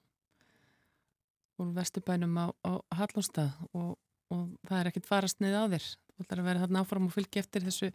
Úr 1.62 1.74
Vesturbænum 1.76 2.38
á, 2.40 2.46
á 2.64 2.72
Hallóstað 3.00 3.52
og, 3.74 3.98
og 4.34 4.48
það 4.68 4.80
er 4.80 4.92
ekkit 4.92 5.10
farast 5.10 5.42
niður 5.44 5.68
á 5.68 5.72
þér. 5.76 5.90
Þú 6.18 6.26
ætlar 6.26 6.42
að 6.42 6.50
vera 6.50 6.64
þarna 6.64 6.82
áfram 6.86 7.10
og 7.10 7.14
fylgja 7.14 7.44
eftir 7.44 7.68
þessu, 7.68 7.92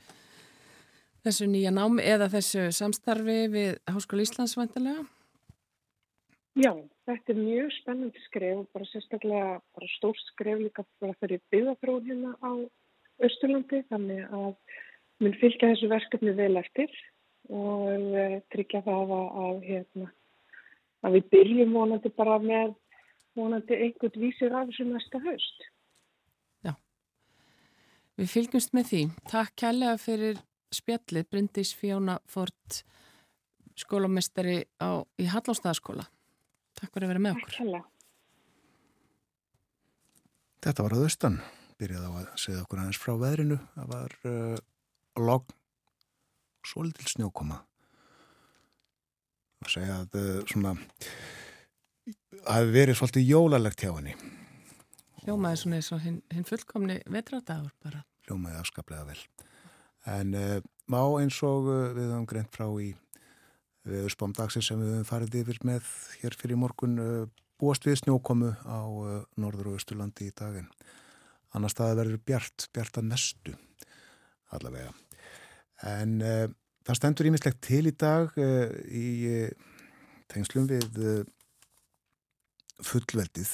þessu 1.27 1.49
nýja 1.51 1.73
námi 1.75 2.05
eða 2.07 2.31
þessu 2.37 2.69
samstarfi 2.77 3.41
við 3.53 3.81
Háskóla 3.91 4.27
Íslands 4.27 4.59
vantilega? 4.61 5.07
Já, 6.53 6.73
þetta 7.09 7.33
er 7.33 7.39
mjög 7.41 7.71
spennandi 7.79 8.23
skref 8.27 8.59
og 8.61 8.67
bara 8.77 8.89
sérstaklega 8.91 9.53
bara 9.73 9.87
stór 9.95 10.19
skref 10.21 10.59
líka 10.61 10.85
bara 11.01 11.17
fyrir 11.23 11.41
byggðafróð 11.53 12.11
hérna 12.11 12.35
á 12.45 12.53
Östurlandi 13.25 13.81
þannig 13.89 14.27
að 14.29 14.51
mun 15.23 15.39
fylgja 15.41 15.71
þessu 15.71 15.89
verkefni 15.89 16.35
vel 16.37 16.59
eftir 16.61 16.93
og 17.49 17.89
uh, 17.89 18.37
tryggja 18.53 18.83
það 18.85 19.15
að, 19.17 19.27
að, 19.47 19.65
hérna, 19.71 20.13
að 21.03 21.17
við 21.17 21.33
byrjum 21.33 21.75
vonandi 21.79 22.15
bara 22.21 22.39
með 22.43 22.77
vonandi 23.39 23.81
einhvern 23.87 24.23
vísir 24.27 24.53
af 24.53 24.69
þessu 24.69 24.91
næsta 24.91 25.25
haust. 25.25 25.69
Já, 26.69 26.77
við 28.21 28.33
fylgjumst 28.37 28.77
með 28.77 28.91
því. 28.93 29.05
Takk 29.33 29.57
kærlega 29.65 29.99
fyrir 30.05 30.41
spjallið 30.73 31.29
Bryndis 31.33 31.73
Fjóna 31.77 32.21
Ford 32.29 32.83
skólamestari 33.81 34.61
í 34.61 35.33
Hallástaðaskóla. 35.33 36.05
Takk 36.83 36.97
fyrir 36.97 37.07
að 37.07 37.13
vera 37.13 37.23
með 37.23 37.37
okkur. 37.39 37.57
Takk 37.57 37.91
Þetta 40.63 40.85
var 40.87 40.95
að 40.95 41.05
austan, 41.09 41.37
byrjaði 41.79 42.07
á 42.07 42.13
að 42.21 42.27
segja 42.39 42.63
okkur 42.63 42.81
aðeins 42.83 42.99
frá 43.03 43.13
veðrinu. 43.19 43.57
Það 43.75 43.89
var 43.91 44.13
uh, 44.31 44.59
logg, 45.19 45.55
svo 46.67 46.85
litil 46.87 47.09
snjókoma. 47.11 47.57
Það 49.63 49.73
segja 49.75 49.97
að 50.05 50.15
uh, 50.21 50.29
svona, 50.51 50.75
það 52.05 52.61
hefði 52.61 52.77
verið 52.77 52.99
svolítið 53.01 53.27
jólalegt 53.33 53.83
hjá 53.83 53.91
henni. 53.91 54.15
Hljómaði 55.25 55.63
svona 55.63 55.79
eins 55.81 55.91
og 55.95 56.03
hinn, 56.03 56.23
hinn 56.35 56.47
fullkomni 56.47 57.01
vetradagur 57.11 57.75
bara. 57.83 58.05
Hljómaði 58.27 58.63
afskaplega 58.63 59.07
vel. 59.11 59.21
En 60.15 60.35
uh, 60.39 60.57
má 60.91 61.03
eins 61.19 61.43
og 61.47 61.67
uh, 61.71 61.91
við 61.95 62.11
höfum 62.11 62.31
greint 62.31 62.55
frá 62.55 62.69
í 62.79 62.93
viðspám 63.89 64.35
dagsins 64.37 64.69
sem 64.71 64.81
við 64.81 64.93
höfum 64.93 65.09
farið 65.09 65.39
yfir 65.43 65.59
með 65.67 65.87
hér 66.21 66.37
fyrir 66.39 66.61
morgun 66.61 66.99
uh, 67.03 67.25
búast 67.63 67.87
við 67.87 68.01
snjókomu 68.01 68.53
á 68.67 68.83
uh, 68.87 69.21
norður 69.39 69.73
og 69.73 69.79
austurlandi 69.79 70.31
í 70.31 70.35
daginn. 70.39 70.71
Annars 71.55 71.77
það 71.79 71.99
verður 72.01 72.25
bjart, 72.27 72.67
bjart 72.75 72.99
að 72.99 73.09
mestu 73.11 73.55
allavega. 74.57 74.93
En 75.89 76.17
uh, 76.23 76.47
það 76.87 76.99
stendur 76.99 77.29
ímislegt 77.31 77.63
til 77.65 77.85
í 77.91 77.95
dag 77.99 78.33
uh, 78.39 78.73
í 78.87 79.47
tengslum 80.33 80.67
við 80.71 81.03
uh, 81.03 81.23
fullveldið. 82.83 83.53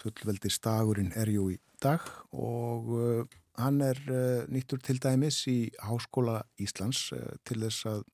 Fullveldistagurinn 0.00 1.12
er 1.20 1.32
jú 1.32 1.50
í 1.52 1.58
dag 1.80 2.04
og 2.32 3.28
hann 3.60 3.82
er 3.84 3.98
nýttur 4.48 4.80
til 4.80 4.96
dæmis 5.00 5.42
í 5.52 5.58
Háskóla 5.84 6.38
Íslands 6.60 7.10
til 7.44 7.58
þess 7.60 7.88
að 7.90 8.06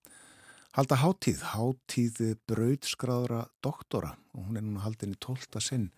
halda 0.76 0.96
hátíð, 1.00 1.40
hátíð 1.40 2.18
brauðskráðra 2.44 3.46
doktora 3.64 4.12
og 4.36 4.44
hún 4.44 4.58
er 4.60 4.64
núna 4.66 4.82
haldin 4.84 5.14
í 5.14 5.20
tólta 5.24 5.60
sinn 5.64 5.88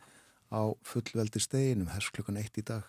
á 0.55 0.71
fullveldi 0.87 1.43
steginum, 1.43 1.91
hers 1.91 2.13
klukkan 2.15 2.39
eitt 2.39 2.61
í 2.61 2.63
dag 2.63 2.87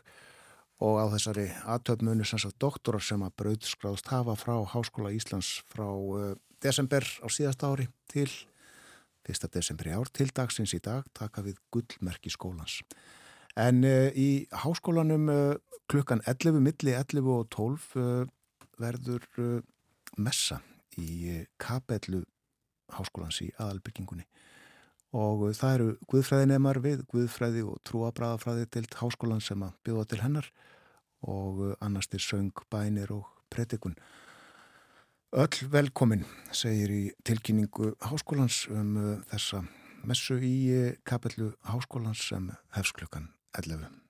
og 0.85 0.99
á 1.01 1.05
þessari 1.15 1.47
aðtöfmunu 1.65 2.27
sem 2.29 2.43
sagt 2.43 2.59
doktorar 2.61 3.01
sem 3.01 3.25
að 3.25 3.33
brauðskráðst 3.41 4.13
hafa 4.13 4.37
frá 4.37 4.53
Háskóla 4.69 5.09
Íslands 5.17 5.63
frá 5.73 5.89
uh, 5.89 6.37
desember 6.61 7.01
á 7.25 7.27
síðast 7.27 7.65
ári 7.65 7.89
til 8.11 8.29
1. 9.25 9.49
desember 9.49 9.89
í 9.89 9.97
ár 9.97 10.13
til 10.13 10.29
dagsins 10.29 10.77
í 10.77 10.83
dag 10.85 11.09
taka 11.17 11.41
við 11.41 11.57
gullmerki 11.73 12.29
skólans. 12.29 12.83
En 13.57 13.81
uh, 13.81 14.13
í 14.13 14.45
háskólanum 14.53 15.29
uh, 15.33 15.57
klukkan 15.89 16.21
11, 16.29 16.61
milli 16.61 16.93
11 16.93 17.33
og 17.33 17.49
12 17.49 17.93
uh, 17.97 18.27
verður 18.77 19.25
messa 20.15 20.61
í 20.99 21.45
kapellu 21.61 22.23
háskólans 22.93 23.41
í 23.45 23.49
aðalbyggingunni 23.57 24.25
og 25.15 25.47
það 25.57 25.75
eru 25.75 25.89
guðfræðinemar 26.11 26.79
við 26.83 27.03
guðfræði 27.09 27.63
og 27.65 27.79
trúabræðafræði 27.87 28.67
til 28.75 28.85
háskólan 28.99 29.41
sem 29.41 29.63
að 29.65 29.77
bjóða 29.85 30.05
til 30.11 30.21
hennar 30.21 30.49
og 31.25 31.63
annars 31.81 32.07
til 32.07 32.21
söng, 32.21 32.53
bænir 32.71 33.11
og 33.11 33.25
predikun. 33.49 33.97
Öll 35.33 35.69
velkomin, 35.69 36.25
segir 36.51 36.93
í 36.93 37.01
tilkynningu 37.25 37.95
háskólans 38.01 38.63
um 38.73 38.95
þessa 39.29 39.63
messu 40.05 40.39
í 40.41 40.93
kapellu 41.05 41.51
háskólans 41.69 42.29
sem 42.29 42.51
hefst 42.77 42.95
klukkan 42.97 43.29
11. 43.57 44.08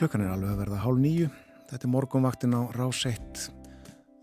Klukkan 0.00 0.22
er 0.24 0.30
alveg 0.32 0.54
að 0.54 0.60
verða 0.62 0.76
hálf 0.80 0.96
nýju. 0.96 1.26
Þetta 1.68 1.84
er 1.84 1.90
morgunvaktin 1.92 2.54
á 2.56 2.72
Rás 2.72 3.02
1. 3.04 3.40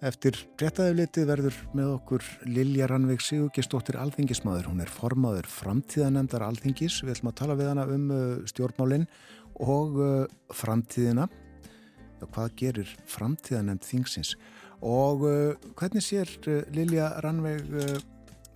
Eftir 0.09 0.39
réttaðuflitið 0.57 1.27
verður 1.29 1.57
með 1.77 1.91
okkur 1.91 2.23
Lilja 2.49 2.87
Rannveig 2.89 3.21
Sigurgestóttir 3.21 3.99
Alþingismadur. 4.01 4.71
Hún 4.71 4.81
er 4.81 4.89
formaður 4.89 5.45
framtíðanemdar 5.53 6.47
Alþingis. 6.47 6.95
Við 7.05 7.11
ætlum 7.13 7.29
að 7.29 7.35
tala 7.43 7.57
við 7.59 7.69
hana 7.69 7.85
um 7.93 8.07
uh, 8.09 8.23
stjórnmálinn 8.49 9.05
og 9.67 9.99
uh, 10.01 10.15
framtíðina. 10.49 11.27
Hvað 12.23 12.55
gerir 12.57 12.93
framtíðanemd 13.13 13.85
þingsins? 13.85 14.33
Og 14.81 15.27
uh, 15.29 15.67
hvernig 15.77 16.07
sér 16.07 16.31
Lilja 16.73 17.11
Rannveig 17.21 17.69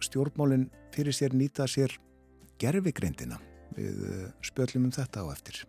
stjórnmálinn 0.02 0.72
fyrir 0.98 1.14
sér 1.14 1.38
nýta 1.38 1.69
sér 1.69 1.93
gerfigreindina? 2.57 3.38
Við 3.77 4.10
spjöllum 4.49 4.89
um 4.89 4.98
þetta 4.98 5.22
á 5.22 5.30
eftir. 5.35 5.61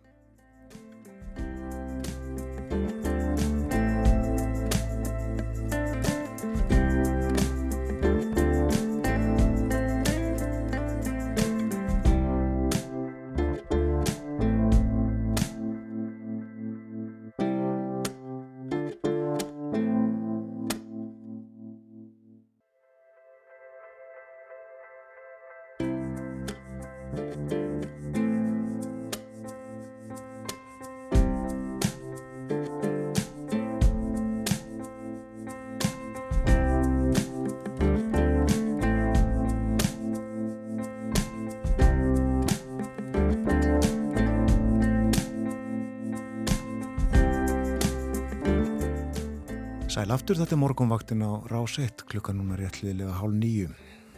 Aftur 50.23 50.37
þetta 50.39 50.55
er 50.55 50.59
morgunvaktin 50.61 51.23
á 51.27 51.31
Rás 51.51 51.73
1 51.83 52.05
klukkan 52.07 52.37
núna 52.39 52.55
réttliðilega 52.55 53.17
hálf 53.17 53.33
nýju. 53.35 53.73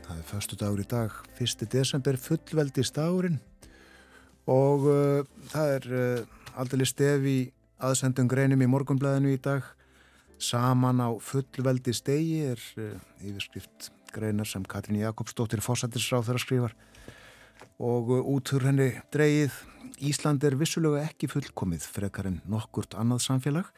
Það 0.05 0.17
er 0.19 0.25
förstu 0.29 0.57
dagur 0.61 0.81
í 0.83 0.85
dag, 0.85 1.15
1. 1.41 1.63
desember, 1.73 2.19
fullveldi 2.21 2.83
stagurinn 2.85 3.39
og 4.45 4.85
uh, 4.85 5.23
það 5.49 5.71
er 5.71 5.87
uh, 5.89 6.43
aldrei 6.61 6.85
stef 6.85 7.25
í 7.25 7.33
aðsendum 7.81 8.29
greinum 8.29 8.61
í 8.61 8.67
morgunblæðinu 8.69 9.33
í 9.33 9.39
dag. 9.41 9.65
Saman 10.37 11.01
á 11.01 11.09
fullveldi 11.17 11.97
stegi 11.97 12.37
er 12.51 12.61
uh, 12.77 12.93
yfirskrift 13.25 13.89
greinar 14.13 14.45
sem 14.45 14.61
Katrín 14.61 15.01
Jakobsdóttir 15.01 15.65
fósættisráð 15.65 16.29
þeirra 16.29 16.45
skrifar 16.45 16.77
og 17.81 18.13
út 18.21 18.53
úr 18.53 18.69
henni 18.69 18.91
dreyið 19.09 19.57
Ísland 20.05 20.45
er 20.45 20.53
vissulega 20.61 21.09
ekki 21.09 21.33
fullkomið 21.33 21.89
frekar 21.97 22.29
en 22.29 22.43
nokkurt 22.45 22.93
annað 22.93 23.25
samfélag 23.25 23.73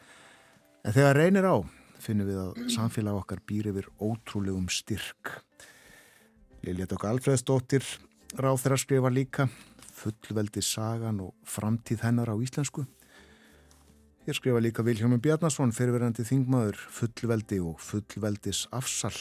en 0.84 0.92
þegar 0.92 1.22
reynir 1.24 1.48
á 1.48 1.56
finnum 2.02 2.28
við 2.28 2.40
að 2.42 2.60
samfélag 2.74 3.20
okkar 3.22 3.42
býr 3.46 3.70
yfir 3.72 3.88
ótrúlegum 4.02 4.68
styrk. 4.72 5.32
Lilja 6.66 6.88
Dökk 6.90 7.06
Alfreðsdóttir 7.08 7.86
ráð 8.38 8.62
þeirra 8.62 8.78
skrifa 8.82 9.12
líka 9.12 9.48
fullveldi 9.98 10.62
sagan 10.62 11.22
og 11.24 11.34
framtíð 11.48 12.04
hennar 12.06 12.30
á 12.30 12.36
íslensku. 12.38 12.84
Hér 14.26 14.36
skrifa 14.36 14.60
líka 14.60 14.84
Viljómi 14.84 15.18
Bjarnason 15.24 15.72
fyrirverandi 15.72 16.26
þingmaður 16.28 16.80
fullveldi 16.92 17.62
og 17.64 17.80
fullveldis 17.80 18.66
afsal 18.76 19.14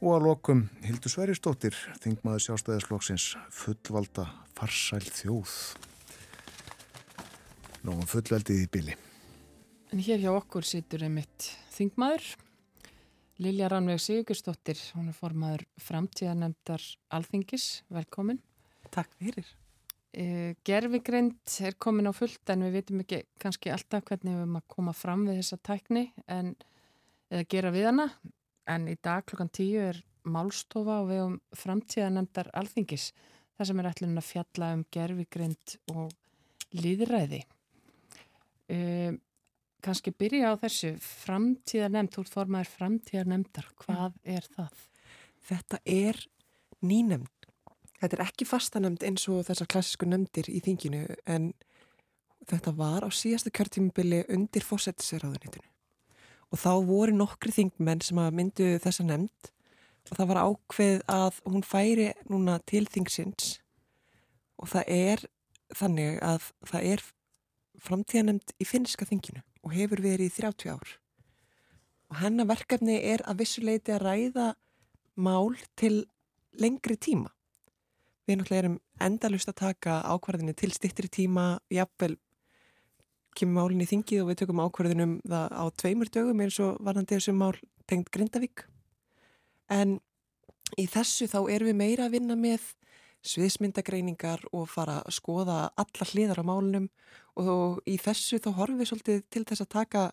og 0.00 0.14
að 0.14 0.24
lokum 0.24 0.64
Hildur 0.86 1.12
Sveristóttir 1.12 1.76
þingmaður 2.00 2.46
sjálfstæðisflokksins 2.46 3.26
fullvalda 3.52 4.24
farsæl 4.56 5.04
þjóð. 5.04 5.54
Nóum 7.84 8.08
fullveldið 8.08 8.64
í 8.64 8.72
bili. 8.72 8.96
En 9.90 9.98
hér 9.98 10.20
hjá 10.22 10.30
okkur 10.30 10.62
situr 10.62 11.02
einmitt 11.02 11.48
þingmaður, 11.74 12.22
Lilja 13.42 13.66
Rannveig 13.72 13.98
Sigurstóttir, 13.98 14.78
hún 14.94 15.08
er 15.10 15.16
formaður 15.16 15.64
framtíðanemdar 15.82 16.84
Alþingis, 17.16 17.64
velkomin. 17.90 18.38
Takk 18.94 19.10
fyrir. 19.18 19.48
Uh, 20.14 20.52
gerfigreind 20.66 21.56
er 21.66 21.74
komin 21.82 22.06
á 22.06 22.14
fullt 22.14 22.52
en 22.54 22.62
við 22.66 22.76
veitum 22.78 23.02
ekki 23.02 23.18
kannski 23.42 23.72
alltaf 23.74 24.04
hvernig 24.06 24.36
við 24.36 24.44
erum 24.44 24.58
að 24.60 24.68
koma 24.76 24.94
fram 24.94 25.24
við 25.26 25.40
þessa 25.40 25.58
tækni 25.66 26.04
en 26.26 26.52
eða 27.30 27.48
gera 27.54 27.72
við 27.74 27.88
hana 27.88 28.06
en 28.70 28.86
í 28.90 28.94
dag 28.98 29.26
klokkan 29.26 29.50
tíu 29.54 29.80
er 29.88 29.98
málstofa 30.22 31.00
og 31.04 31.10
við 31.10 31.24
um 31.24 31.36
framtíðanemdar 31.62 32.50
alþingis 32.58 33.08
þar 33.56 33.70
sem 33.70 33.82
er 33.82 33.90
ætlun 33.90 34.22
að 34.22 34.28
fjalla 34.28 34.70
um 34.76 34.86
gerfigreind 34.94 35.76
og 35.94 36.14
líðræði 36.78 37.42
uh, 38.74 39.18
kannski 39.84 40.12
byrja 40.14 40.52
á 40.52 40.60
þessu 40.60 40.94
framtíðanemd, 41.02 42.14
þú 42.14 42.24
formaður 42.30 42.72
framtíðanemdar, 42.76 43.68
hvað 43.82 44.16
er 44.24 44.46
það? 44.56 44.86
Þetta 45.50 45.80
er 45.88 46.24
nýnemd 46.84 47.40
Þetta 48.00 48.16
er 48.16 48.22
ekki 48.24 48.46
fastanemnd 48.48 49.02
eins 49.04 49.26
og 49.28 49.42
þessar 49.44 49.68
klassísku 49.74 50.06
nemndir 50.08 50.46
í 50.48 50.62
þinginu 50.64 51.02
en 51.28 51.50
þetta 52.48 52.72
var 52.78 53.04
á 53.04 53.08
síðasta 53.12 53.52
kjörtímubili 53.52 54.22
undir 54.32 54.64
fósettisraðunitinu. 54.64 55.66
Og 56.50 56.58
þá 56.58 56.70
voru 56.88 57.14
nokkri 57.14 57.52
þingmenn 57.52 58.00
sem 58.02 58.20
myndu 58.34 58.72
þessa 58.80 59.04
nemnd 59.04 59.50
og 60.08 60.16
það 60.16 60.30
var 60.32 60.40
ákveð 60.46 61.04
að 61.12 61.42
hún 61.44 61.66
færi 61.66 62.08
núna 62.32 62.56
til 62.66 62.86
þingsins 62.88 63.58
og 64.56 64.72
það 64.72 64.94
er 64.96 65.26
þannig 65.76 66.16
að 66.24 66.48
það 66.72 66.88
er 66.94 67.04
framtíðanemnd 67.84 68.56
í 68.56 68.66
finniska 68.66 69.06
þinginu 69.06 69.44
og 69.64 69.74
hefur 69.74 70.02
verið 70.04 70.30
í 70.30 70.36
30 70.40 70.72
ár. 70.72 70.94
Og 72.10 72.20
hennar 72.22 72.48
verkefni 72.50 72.96
er 73.06 73.22
að 73.28 73.44
vissuleiti 73.44 73.94
að 73.94 74.04
ræða 74.06 74.48
mál 75.20 75.54
til 75.78 76.06
lengri 76.58 76.96
tíma 76.96 77.30
við 78.30 78.40
náttúrulega 78.40 78.64
erum 78.64 78.78
endalust 79.02 79.50
að 79.50 79.60
taka 79.60 80.00
ákvarðinni 80.06 80.54
til 80.58 80.70
stittri 80.74 81.10
tíma, 81.10 81.58
jafnvel 81.72 82.16
kemur 83.36 83.62
málinn 83.62 83.84
í 83.84 83.88
þingið 83.88 84.22
og 84.22 84.30
við 84.30 84.40
tökum 84.42 84.62
ákvarðinum 84.64 85.16
það 85.24 85.54
á 85.54 85.64
tveimur 85.82 86.10
dögum 86.12 86.42
eins 86.44 86.58
og 86.62 86.78
varðandi 86.84 87.16
þessum 87.16 87.40
mál 87.40 87.56
tengt 87.90 88.10
Grindavík. 88.14 88.66
En 89.70 89.98
í 90.78 90.86
þessu 90.90 91.30
þá 91.30 91.40
erum 91.50 91.70
við 91.70 91.78
meira 91.78 92.06
að 92.06 92.16
vinna 92.18 92.36
með 92.38 92.72
sviðsmyndagreiningar 93.26 94.46
og 94.56 94.68
fara 94.72 95.00
að 95.04 95.16
skoða 95.18 95.58
alla 95.80 96.08
hliðar 96.12 96.40
á 96.40 96.44
málunum. 96.48 96.88
Og 97.40 97.80
í 97.88 97.96
þessu 98.00 98.40
þá 98.40 98.50
horfum 98.56 98.80
við 98.80 98.90
svolítið 98.90 99.22
til 99.30 99.44
þess 99.48 99.64
að 99.64 99.72
taka 99.76 100.04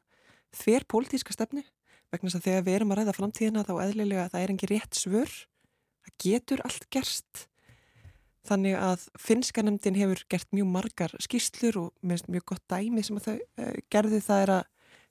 þver 0.56 0.88
pólitíska 0.92 1.36
stefnu. 1.36 1.64
Vegna 2.12 2.30
þess 2.30 2.40
að 2.40 2.48
þegar 2.48 2.66
við 2.66 2.78
erum 2.78 2.94
að 2.94 3.00
ræða 3.02 3.18
framtíðina 3.18 3.66
þá 3.68 3.74
eðlilega 3.84 4.30
það 4.32 4.44
er 4.44 4.54
engi 4.54 4.72
rétt 4.72 5.00
svör, 5.00 5.34
það 6.06 6.18
getur 6.24 6.64
allt 6.68 6.88
gerst. 6.94 7.48
Þannig 8.48 8.78
að 8.80 9.04
finnskanemdin 9.20 10.00
hefur 10.00 10.24
gert 10.32 10.54
mjög 10.56 10.70
margar 10.72 11.16
skýslur 11.20 11.82
og 11.82 11.90
mjög 12.08 12.46
gott 12.48 12.64
dæmi 12.72 13.04
sem 13.04 13.20
þau 13.20 13.36
uh, 13.36 13.76
gerðu 13.92 14.22
það 14.24 14.44
er 14.46 14.54
að 14.56 14.64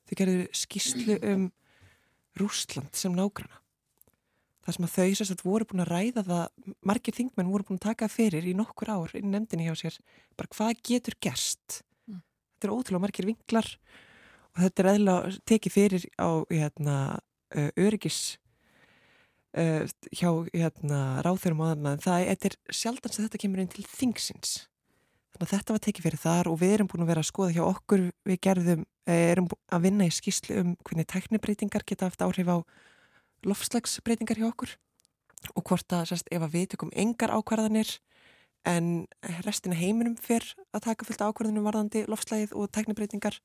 þau 0.07 0.15
gerðu 0.23 0.47
skýslu 0.57 1.19
um 1.33 1.47
Rúsland 2.37 2.97
sem 2.97 3.13
nágrana. 3.13 3.61
Það 4.67 4.75
sem 4.75 4.85
að 4.87 4.95
þau 4.97 5.11
sérstætt 5.15 5.43
voru 5.47 5.65
búin 5.69 5.81
að 5.85 5.91
ræða 5.93 6.23
það, 6.27 6.71
margir 6.89 7.15
þingmenn 7.15 7.51
voru 7.53 7.67
búin 7.69 7.77
að 7.79 7.85
taka 7.85 8.09
fyrir 8.11 8.43
í 8.43 8.55
nokkur 8.57 8.91
ár 8.91 9.13
inn 9.15 9.29
nefndinni 9.31 9.69
hjá 9.69 9.77
sér, 9.79 9.99
bara 10.35 10.51
hvað 10.51 10.81
getur 10.89 11.15
gerst. 11.23 11.81
Mm. 12.03 12.19
Þetta 12.57 12.67
er 12.67 12.73
ótrúlega 12.75 13.03
margir 13.05 13.29
vinklar 13.29 13.69
og 14.51 14.65
þetta 14.65 14.83
er 14.83 14.91
eðla 14.91 15.15
tekið 15.47 15.75
fyrir 15.77 16.09
á 16.19 16.29
hérna, 16.51 16.97
öryggis 17.79 18.19
uh, 19.55 19.87
hjá 20.11 20.29
hérna, 20.51 21.01
ráþurum 21.23 21.63
og 21.63 21.87
en 21.93 22.03
það 22.03 22.31
er 22.35 22.57
sjálfdan 22.67 23.13
sem 23.13 23.27
þetta 23.27 23.41
kemur 23.45 23.63
inn 23.63 23.71
til 23.71 23.87
þingsins 23.87 24.65
þannig 25.37 25.47
að 25.47 25.53
þetta 25.53 25.75
var 25.75 25.83
tekið 25.85 26.07
fyrir 26.07 26.21
þar 26.21 26.49
og 26.49 26.59
við 26.61 26.73
erum 26.75 26.89
búin 26.91 27.05
að 27.05 27.11
vera 27.11 27.23
að 27.23 27.29
skoða 27.29 27.55
hjá 27.55 27.63
okkur 27.67 28.03
við 28.27 28.39
gerðum, 28.41 28.85
erum 29.05 29.49
að 29.69 29.83
vinna 29.85 30.07
í 30.07 30.13
skýslu 30.13 30.61
um 30.61 30.75
hvernig 30.81 31.09
teknibreitingar 31.11 31.85
geta 31.87 32.09
haft 32.09 32.23
áhrif 32.25 32.49
á 32.49 32.57
lofslagsbreytingar 33.45 34.39
hjá 34.39 34.49
okkur 34.49 34.75
og 35.53 35.63
hvort 35.69 35.93
að 35.93 36.11
sérst, 36.11 36.29
ef 36.31 36.41
að 36.41 36.53
við 36.55 36.69
tökum 36.73 36.93
engar 36.97 37.33
ákvarðanir 37.35 37.97
en 38.67 39.07
restina 39.45 39.77
heiminum 39.77 40.17
fyrr 40.19 40.47
að 40.75 40.87
taka 40.89 41.07
fullt 41.07 41.23
ákvarðanum 41.23 41.67
varðandi 41.67 42.05
lofslagið 42.09 42.55
og 42.57 42.71
teknibreitingar 42.73 43.37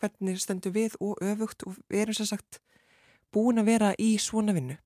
hvernig 0.00 0.40
stendur 0.42 0.74
við 0.74 0.96
og 1.00 1.20
öfugt 1.24 1.66
og 1.68 1.76
við 1.90 2.06
erum 2.06 2.18
sérsagt 2.18 2.60
búin 3.34 3.60
að 3.60 3.70
vera 3.70 3.92
í 4.00 4.16
svona 4.22 4.56
vinnu 4.56 4.78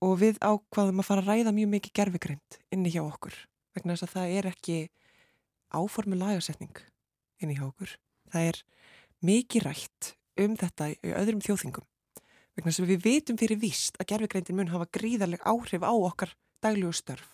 og 0.00 0.16
við 0.22 0.40
ákvaðum 0.40 1.02
að 1.02 1.08
fara 1.10 1.24
að 1.24 1.30
ræða 1.32 1.54
mjög 1.56 1.72
mikið 1.74 1.96
gerfigreind 1.98 2.60
inni 2.72 2.92
hjá 2.94 3.02
okkur 3.02 3.36
vegna 3.76 3.94
þess 3.94 4.08
að 4.08 4.14
það 4.14 4.36
er 4.38 4.50
ekki 4.50 4.78
áformu 5.70 6.18
lagasetning 6.18 6.80
inni 7.40 7.56
hjá 7.56 7.68
okkur. 7.68 7.92
Það 8.30 8.48
er 8.50 8.60
mikið 9.26 9.66
rætt 9.66 10.12
um 10.40 10.56
þetta 10.58 10.90
í 10.92 11.14
öðrum 11.14 11.42
þjóðingum 11.44 11.86
vegna 12.60 12.84
að 12.84 12.92
við 12.94 13.04
veitum 13.06 13.38
fyrir 13.40 13.60
víst 13.60 13.98
að 14.00 14.10
gerfigreindin 14.12 14.58
mun 14.58 14.72
hafa 14.72 14.88
gríðarleg 14.96 15.44
áhrif 15.48 15.84
á 15.86 15.92
okkar 15.92 16.34
dagljóðu 16.64 16.96
störf 16.98 17.28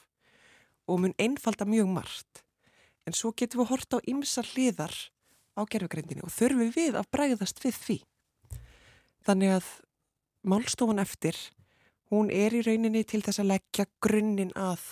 og 0.86 1.02
mun 1.02 1.16
einfalda 1.18 1.66
mjög 1.66 1.90
margt 1.90 2.42
en 3.06 3.14
svo 3.16 3.32
getum 3.36 3.62
við 3.62 3.70
hort 3.72 3.96
á 3.96 3.98
ymsa 4.06 4.44
hliðar 4.46 4.94
á 5.56 5.62
gerfigreindinni 5.64 6.24
og 6.26 6.34
þurfum 6.34 6.72
við 6.74 6.98
að 6.98 7.10
bræðast 7.14 7.62
við 7.64 7.78
því. 7.80 7.98
Þannig 9.26 9.56
að 9.56 9.70
málstofan 10.46 11.02
eftir 11.02 11.38
hún 12.12 12.30
er 12.30 12.54
í 12.54 12.62
rauninni 12.66 13.02
til 13.08 13.22
þess 13.24 13.42
að 13.42 13.50
leggja 13.54 13.88
grunninn 14.02 14.52
að 14.54 14.82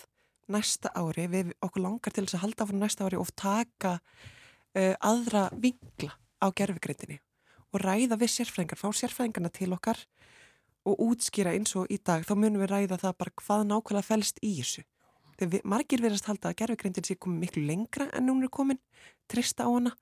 næsta 0.50 0.90
ári, 0.98 1.28
við 1.30 1.52
okkur 1.64 1.84
langar 1.84 2.12
til 2.12 2.26
þess 2.26 2.38
að 2.38 2.44
halda 2.44 2.66
frá 2.68 2.78
næsta 2.80 3.06
ári 3.06 3.20
og 3.20 3.30
taka 3.38 3.94
uh, 3.98 4.94
aðra 4.98 5.46
vingla 5.52 6.16
á 6.42 6.46
gerfugreitinni 6.52 7.20
og 7.74 7.82
ræða 7.82 8.18
við 8.20 8.30
sérfræðingar, 8.36 8.78
fá 8.78 8.90
sérfræðingarna 8.94 9.50
til 9.54 9.72
okkar 9.74 9.98
og 10.84 11.00
útskýra 11.00 11.54
eins 11.56 11.74
og 11.80 11.90
í 11.92 11.98
dag, 11.98 12.24
þá 12.26 12.34
munum 12.36 12.62
við 12.64 12.72
ræða 12.72 13.00
það 13.00 13.18
bara 13.22 13.36
hvað 13.42 13.66
nákvæmlega 13.70 14.08
fælst 14.08 14.40
í 14.44 14.56
þessu. 14.60 14.84
Þegar 15.34 15.66
margir 15.66 16.02
verðast 16.04 16.28
halda 16.30 16.52
að 16.52 16.58
gerfugrindin 16.60 17.06
sé 17.06 17.16
komið 17.18 17.40
miklu 17.42 17.64
lengra 17.66 18.06
en 18.14 18.30
hún 18.30 18.44
er 18.46 18.52
komin, 18.54 18.78
trista 19.30 19.66
á 19.66 19.70
hana 19.72 19.94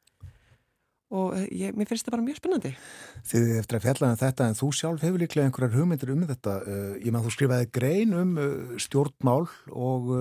og 1.12 1.36
eh, 1.36 1.46
ég, 1.52 1.76
mér 1.76 1.88
finnst 1.88 2.06
þetta 2.06 2.14
bara 2.14 2.24
mjög 2.24 2.40
spennandi. 2.40 2.72
Þið 3.28 3.50
eftir 3.58 3.78
að 3.78 3.86
fjalla 3.86 4.10
um 4.10 4.18
þetta 4.22 4.48
en 4.48 4.58
þú 4.58 4.68
sjálf 4.78 5.04
hefur 5.04 5.22
líklega 5.22 5.48
einhverjar 5.48 5.74
hugmyndir 5.76 6.12
um 6.14 6.26
þetta. 6.28 6.56
Uh, 6.64 6.92
ég 7.02 7.12
maður 7.12 7.28
þú 7.28 7.34
skrifaði 7.36 7.70
grein 7.76 8.16
um 8.16 8.34
uh, 8.40 8.74
stjórnmál 8.80 9.46
og 9.76 10.12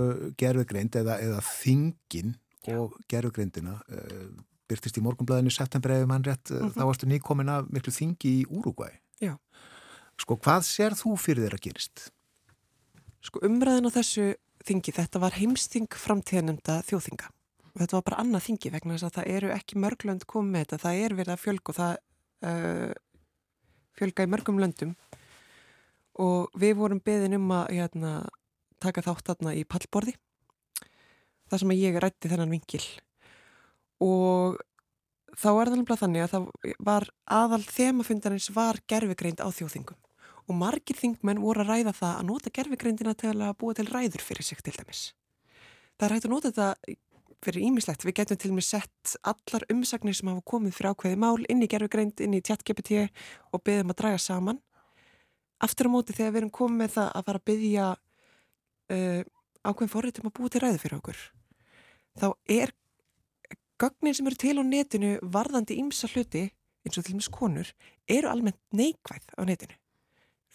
gerðugreind 0.41 0.97
eða, 1.01 1.17
eða 1.23 1.43
þingin 1.47 2.35
og 2.75 2.97
gerðugreindina. 3.11 3.79
Byrtist 4.69 4.99
í 4.99 5.03
morgunblæðinu 5.03 5.51
september 5.51 5.95
eða 5.95 6.09
mann 6.11 6.27
rétt, 6.27 6.51
-huh. 6.51 6.69
þá 6.71 6.83
mhm. 6.83 6.89
varstu 6.91 7.07
nýkomin 7.09 7.51
af 7.51 7.71
miklu 7.71 7.91
þingi 7.95 8.35
í 8.41 8.45
Úrugvæ. 8.51 8.91
Já. 9.23 9.35
Sko 10.21 10.37
hvað 10.37 10.65
sér 10.67 10.95
þú 10.97 11.15
fyrir 11.17 11.47
þeirra 11.47 11.61
gerist? 11.61 12.07
Sko 13.25 13.41
umræðin 13.47 13.89
á 13.89 13.95
þessu 13.95 14.27
þingi, 14.65 14.93
þetta 14.93 15.21
var 15.21 15.37
heimsting 15.37 15.89
framtíðanemnda 15.97 16.81
þjóðþinga. 16.89 17.31
Þetta 17.79 17.97
var 17.97 18.05
bara 18.09 18.19
annað 18.21 18.45
þingi 18.49 18.73
vegna 18.73 18.97
þess 18.97 19.07
að 19.07 19.15
það 19.17 19.31
eru 19.37 19.53
ekki 19.55 19.79
mörglönd 19.81 20.27
komið 20.29 20.65
þetta, 20.65 20.81
það 20.83 21.05
er 21.05 21.15
verið 21.17 21.33
að 21.33 21.41
fjölga 21.45 21.71
og 21.71 21.77
það 21.79 21.93
uh, 22.51 22.91
fjölga 23.97 24.27
í 24.27 24.31
mörgum 24.35 24.61
löndum. 24.61 24.93
Og 26.21 26.61
við 26.61 26.75
vorum 26.77 27.01
beðin 27.01 27.39
um 27.39 27.53
að 27.55 27.71
hérna, 27.79 28.11
taka 28.81 29.03
þátt 29.05 29.31
þarna 29.31 29.55
í 29.55 29.63
pallborði 29.67 30.15
þar 31.51 31.61
sem 31.61 31.73
að 31.73 31.81
ég 31.83 31.97
rætti 32.01 32.31
þennan 32.31 32.53
vingil 32.53 32.83
og 34.01 34.61
þá 35.37 35.49
er 35.51 35.71
það 35.73 35.99
þannig 36.03 36.25
að 36.25 36.33
það 36.33 36.75
var 36.87 37.07
aðal 37.39 37.61
þemafundarins 37.67 38.49
var 38.55 38.79
gerfigreind 38.89 39.43
á 39.43 39.47
þjóðþingum 39.51 39.99
og 40.51 40.57
margir 40.59 40.99
þingmenn 40.99 41.41
voru 41.41 41.63
að 41.63 41.71
ræða 41.71 41.93
það 41.95 42.17
að 42.17 42.27
nota 42.27 42.51
gerfigreindina 42.57 43.15
til 43.17 43.33
að 43.37 43.55
búa 43.61 43.77
til 43.77 43.87
ræður 43.87 44.25
fyrir 44.25 44.45
sig 44.45 44.59
til 44.65 44.75
dæmis. 44.75 45.05
Það 45.97 46.07
er 46.07 46.15
hægt 46.15 46.27
að 46.27 46.33
nota 46.33 46.51
þetta 46.51 46.97
fyrir 47.41 47.65
ímislegt. 47.67 48.05
Við 48.05 48.17
getum 48.19 48.39
til 48.41 48.51
og 48.51 48.57
með 48.59 48.67
sett 48.67 49.15
allar 49.27 49.65
umsagnir 49.73 50.17
sem 50.17 50.29
hafa 50.29 50.43
komið 50.51 50.75
fyrir 50.77 50.93
ákveði 50.93 51.19
mál 51.21 51.45
inn 51.49 51.63
í 51.63 51.69
gerfugreind, 51.71 52.21
inn 52.21 52.37
í 52.37 52.43
tjattgpt 52.45 52.91
og 53.51 53.63
beðum 53.65 53.93
að 53.93 53.99
draga 54.03 54.21
saman. 54.21 54.61
Aftur 55.61 55.89
á 55.89 55.93
móti 55.93 56.15
þegar 56.17 56.33
við 56.35 56.41
erum 56.41 56.53
komið 56.57 56.79
með 56.81 56.95
það 56.95 57.11
að 57.17 57.27
fara 57.27 57.41
að 57.41 57.47
byggja 57.51 57.87
uh, 58.93 59.21
ákveðin 59.61 59.93
forritum 59.93 60.29
að 60.29 60.35
búa 60.37 60.53
til 60.53 60.63
ræði 60.63 60.81
fyrir 60.81 60.97
okkur, 60.97 61.19
þá 62.17 62.27
er 62.49 62.73
gögnin 63.81 64.17
sem 64.17 64.31
eru 64.31 64.41
til 64.41 64.57
á 64.57 64.63
netinu 64.65 65.11
varðandi 65.21 65.77
ímsa 65.81 66.09
hluti, 66.09 66.47
eins 66.81 66.97
og 66.97 67.05
til 67.05 67.13
og 67.13 67.21
með 67.21 67.27
skonur, 67.29 67.69
eru 68.09 68.33
almennt 68.33 68.57
neikvæð 68.73 69.37
á 69.37 69.41
netinu 69.45 69.80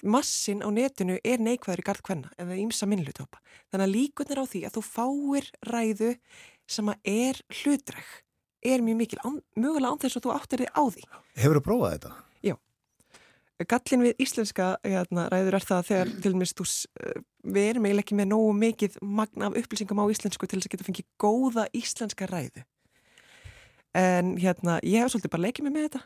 massin 0.04 0.60
á 0.60 0.68
netinu 0.72 1.16
er 1.24 1.38
neikvæður 1.40 1.80
í 1.82 1.86
gard 1.86 2.02
hvenna 2.04 2.30
eða 2.38 2.58
ímsa 2.60 2.86
minnlutópa. 2.90 3.40
Þannig 3.72 3.86
að 3.86 3.94
líkunar 3.96 4.42
á 4.42 4.44
því 4.46 4.60
að 4.68 4.76
þú 4.76 4.82
fáir 4.90 5.50
ræðu 5.70 6.12
sem 6.68 6.88
að 6.92 7.10
er 7.14 7.40
hlutræk 7.62 8.10
er 8.66 8.82
mjög 8.82 8.96
mikil, 8.98 9.18
án, 9.24 9.40
mögulega 9.56 9.92
án 9.94 10.00
þess 10.02 10.16
að 10.18 10.24
þú 10.26 10.32
áttir 10.36 10.62
þig 10.64 10.70
á 10.74 10.82
því. 10.90 11.02
Hefur 11.38 11.58
þú 11.60 11.64
prófað 11.68 11.92
þetta? 11.96 12.14
Já. 12.42 12.54
gallin 13.70 14.02
við 14.04 14.18
íslenska 14.20 14.64
hérna, 14.84 15.28
ræður 15.32 15.54
er 15.56 15.64
það 15.64 15.78
að 15.80 15.86
þegar 15.90 16.10
til 16.22 16.32
dæmis 16.34 16.52
þú, 16.52 16.64
s- 16.66 16.86
eh, 17.00 17.20
við 17.46 17.68
erum 17.70 17.86
eiginlega 17.86 18.04
ekki 18.04 18.16
með 18.18 18.28
nógu 18.34 18.50
mikið 18.58 18.98
magna 19.00 19.46
af 19.46 19.54
upplýsingum 19.56 20.02
á 20.02 20.04
íslensku 20.12 20.46
til 20.50 20.58
þess 20.60 20.66
að 20.68 20.72
geta 20.74 20.84
fengið 20.90 21.06
góða 21.22 21.64
íslenska 21.72 22.26
ræðu 22.28 22.64
en 23.96 24.36
hérna 24.36 24.76
ég 24.84 25.00
hef 25.00 25.12
svolítið 25.14 25.32
bara 25.32 25.46
leikið 25.46 25.64
mig 25.64 25.72
með 25.72 25.86
þetta 25.88 26.02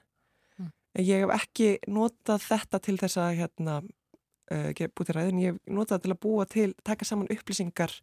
ég 0.98 1.22
hef 1.24 1.30
ekki 1.36 1.68
notað 1.88 2.42
þetta 2.48 2.80
til 2.82 2.96
þess 2.98 3.16
að 3.22 3.36
hérna 3.38 3.76
uh, 3.82 4.70
búið 4.74 5.06
til 5.10 5.14
ræðin, 5.16 5.42
ég 5.44 5.52
hef 5.54 5.60
notað 5.70 6.02
til 6.06 6.14
að 6.14 6.20
búa 6.24 6.46
til 6.50 6.72
taka 6.84 7.04
saman 7.06 7.30
upplýsingar 7.30 7.94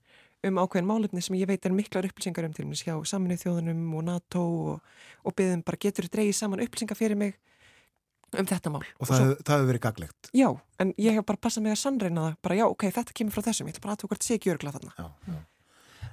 um 0.48 0.60
ákveðin 0.62 0.86
málefni 0.88 1.22
sem 1.26 1.36
ég 1.36 1.50
veit 1.50 1.66
er 1.66 1.74
miklar 1.74 2.06
upplýsingar 2.08 2.46
um 2.46 2.54
til 2.54 2.64
dæmis 2.68 2.84
hjá 2.86 2.94
saminuð 3.10 3.42
þjóðunum 3.44 3.84
og 3.98 4.04
NATO 4.06 4.44
og, 4.72 4.80
og 5.26 5.36
byggðum 5.36 5.64
bara 5.66 5.82
getur 5.82 6.08
dreigið 6.14 6.38
saman 6.38 6.62
upplýsingar 6.64 6.96
fyrir 7.00 7.18
mig 7.18 7.36
um 8.38 8.46
þetta 8.46 8.70
mál? 8.70 8.84
Og 9.02 9.08
það, 9.10 9.22
hef- 9.24 9.44
það 9.48 9.56
hefur 9.58 9.70
verið 9.72 9.84
gaglegt. 9.88 10.30
Já, 10.36 10.48
en 10.84 10.94
ég 11.00 11.16
hef 11.18 11.26
bara 11.26 11.40
passað 11.42 11.64
mig 11.64 11.72
að 11.74 11.80
sannreina 11.82 12.26
það. 12.28 12.34
Bara 12.44 12.58
já, 12.60 12.66
ok, 12.68 12.84
þetta 12.98 13.14
kemur 13.16 13.34
frá 13.38 13.46
þessum, 13.48 13.70
ég 13.70 13.76
ætla 13.78 13.84
bara 13.88 13.96
að 13.96 14.02
tók 14.04 14.12
hvert 14.14 14.26
sé 14.28 14.36
ekki 14.38 14.52
örgla 14.54 14.74
þarna. 14.76 14.92
Já, 15.00 15.06
já. 15.32 15.38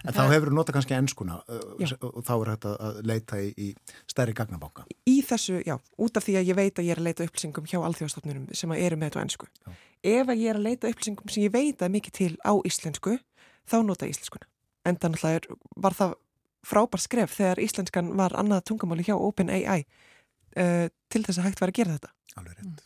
En 0.05 0.13
þá 0.13 0.23
hefur 0.29 0.51
þú 0.51 0.57
notað 0.59 0.77
kannski 0.77 0.97
ennskuna 0.99 1.37
Já. 1.81 1.95
uh, 1.97 2.09
og 2.11 2.25
þá 2.27 2.33
er 2.35 2.51
hægt 2.53 2.67
að- 2.69 2.99
leita 3.09 3.39
í, 3.41 3.51
í 3.57 3.69
stærri 4.11 4.35
gagnabanka. 4.37 4.85
Í 5.09 5.17
þessu, 5.25 5.63
já, 5.65 5.79
út 5.99 6.17
af 6.21 6.27
því 6.27 6.35
að 6.41 6.49
ég 6.51 6.59
veit 6.59 6.79
að 6.79 6.85
ég 6.89 6.93
er 6.97 7.01
að 7.01 7.09
leita 7.09 7.25
upplýsingum 7.25 7.69
hjá 7.71 7.79
alþjóðstofnunum 7.81 8.49
sem 8.55 8.71
að 8.75 8.83
eru 8.85 8.97
með 9.01 9.11
þetta 9.11 9.25
ennsku 9.25 9.49
Já. 9.49 9.73
Ef 10.05 10.29
að 10.29 10.43
ég 10.43 10.51
er 10.53 10.61
að 10.61 10.67
leita 10.69 10.91
upplýsingum 10.93 11.33
sem 11.33 11.47
ég 11.47 11.55
veit 11.55 11.81
að 11.81 11.95
mikið 11.97 12.13
til 12.21 12.33
á 12.45 12.53
íslensku 12.69 13.19
þá 13.65 13.77
nota 13.85 14.07
ég 14.07 14.13
íslenskuna 14.17 14.51
En 14.85 14.97
þannig 15.01 15.25
að 15.25 15.47
var 15.81 15.97
það 15.97 16.15
frábær 16.65 17.01
skref 17.01 17.37
þegar 17.39 17.61
íslenskan 17.65 18.13
var 18.17 18.37
annað 18.37 18.67
tungamáli 18.69 19.05
hjá 19.07 19.17
OpenAI 19.17 19.85
uh, 19.85 20.89
til 21.09 21.23
þess 21.25 21.41
að 21.41 21.49
hægt 21.49 21.65
var 21.65 21.73
að 21.73 21.79
gera 21.81 21.97
þetta 21.97 22.13
Alveg 22.35 22.59
rétt. 22.59 22.85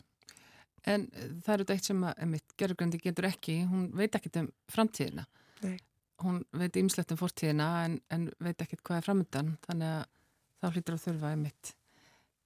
En 0.89 1.05
eh, 1.13 1.29
það 1.43 1.53
er 1.53 1.61
þetta 1.63 1.75
eitt 1.75 1.87
sem 1.89 2.03
að 2.07 2.25
mitt 2.31 2.55
gerðugrandi 2.59 2.99
getur 3.03 3.27
ekki, 3.29 3.55
hún 3.67 3.89
veit 3.97 4.15
ekkit 4.15 4.39
um 4.43 4.49
framtíðina. 4.71 5.25
Nei. 5.65 5.77
Hún 6.19 6.41
veit 6.51 6.75
ýmslegt 6.75 7.13
um 7.13 7.19
fortíðina 7.19 7.67
en, 7.85 7.99
en 8.11 8.27
veit 8.43 8.59
ekkit 8.61 8.81
hvað 8.83 8.99
er 8.99 9.05
framöndan, 9.07 9.51
þannig 9.67 9.93
að 9.93 10.07
þá 10.59 10.73
hlýtur 10.73 10.97
að 10.97 11.03
þurfa 11.05 11.31
einmitt, 11.33 11.73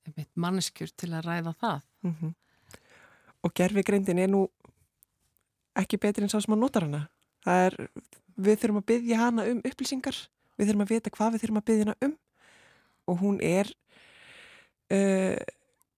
einmitt 0.07 0.31
manneskjur 0.45 0.93
til 0.93 1.11
að 1.13 1.29
ræða 1.29 1.57
það. 1.61 1.85
mm 2.05 2.33
Og 3.43 3.51
gerfigreindin 3.51 4.21
er 4.23 4.29
nú 4.31 4.45
ekki 5.75 5.97
betri 5.99 6.23
en 6.23 6.31
sá 6.31 6.37
sem 6.39 6.53
að 6.55 6.61
notar 6.61 6.85
hana. 6.85 7.01
Er, 7.43 7.75
við 8.39 8.61
þurfum 8.61 8.79
að 8.79 8.85
byggja 8.91 9.17
hana 9.19 9.47
um 9.51 9.59
upplýsingar, 9.67 10.19
við 10.55 10.69
þurfum 10.69 10.85
að 10.85 10.93
vita 10.93 11.11
hvað 11.11 11.33
við 11.33 11.43
þurfum 11.43 11.59
að 11.59 11.65
byggja 11.69 11.87
hana 11.87 11.95
um. 12.07 12.13
Og 13.11 13.19
hún 13.19 13.41
er, 13.43 13.73
uh, 14.95 15.35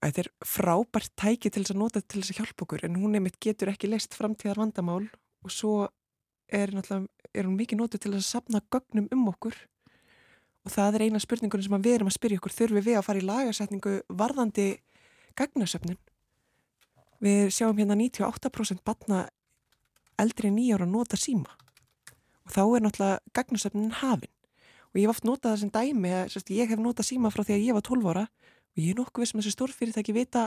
þetta 0.01 0.23
er 0.23 0.31
frábært 0.55 1.13
tæki 1.21 1.51
til 1.51 1.61
þess 1.61 1.75
að 1.75 1.81
nota 1.83 2.01
til 2.01 2.23
þess 2.23 2.33
að 2.33 2.41
hjálpa 2.41 2.65
okkur. 2.65 2.87
En 2.87 2.97
hún 3.03 3.19
einmitt 3.19 3.37
getur 3.37 3.69
ekki 3.69 3.91
leist 3.91 4.17
framtíðar 4.17 4.63
vandamál 4.63 5.03
og 5.45 5.53
svo 5.53 5.75
er, 6.47 6.73
er 7.33 7.47
hún 7.47 7.55
mikið 7.57 7.79
notuð 7.79 8.03
til 8.05 8.13
að 8.13 8.25
sapna 8.27 8.61
gögnum 8.73 9.07
um 9.13 9.29
okkur? 9.31 9.55
Og 10.65 10.73
það 10.73 10.97
er 10.97 11.05
eina 11.05 11.21
spurningunum 11.21 11.65
sem 11.65 11.85
við 11.85 11.99
erum 11.99 12.09
að 12.09 12.17
spyrja 12.17 12.41
okkur. 12.41 12.55
Þurfum 12.55 12.85
við 12.85 12.97
að 12.97 13.05
fara 13.05 13.21
í 13.21 13.25
lagasetningu 13.25 13.95
varðandi 14.09 14.67
gagnasöfnun 15.37 15.99
við 17.25 17.51
sjáum 17.53 17.77
hérna 17.77 17.97
98% 17.97 18.83
batna 18.85 19.25
eldri 20.21 20.49
en 20.49 20.57
nýjára 20.57 20.87
nota 20.89 21.19
síma. 21.19 21.51
Og 22.45 22.53
þá 22.53 22.61
er 22.63 22.85
náttúrulega 22.85 23.35
gagnasöfnun 23.35 23.93
hafin. 24.01 24.31
Og 24.93 24.99
ég 25.01 25.05
hef 25.05 25.15
oft 25.15 25.27
notað 25.27 25.55
það 25.55 25.61
sem 25.61 25.71
dæmi 25.75 26.11
ég 26.55 26.69
hef 26.71 26.81
notað 26.81 27.09
síma 27.09 27.31
frá 27.33 27.43
því 27.43 27.55
að 27.57 27.65
ég 27.65 27.77
var 27.77 27.85
12 27.85 28.11
ára 28.13 28.25
og 28.25 28.83
ég 28.83 28.91
er 28.91 28.99
nokkuð 28.99 29.23
við 29.23 29.29
sem 29.29 29.39
þessi 29.41 29.55
stórfyrirtæki 29.55 30.15
vita 30.15 30.45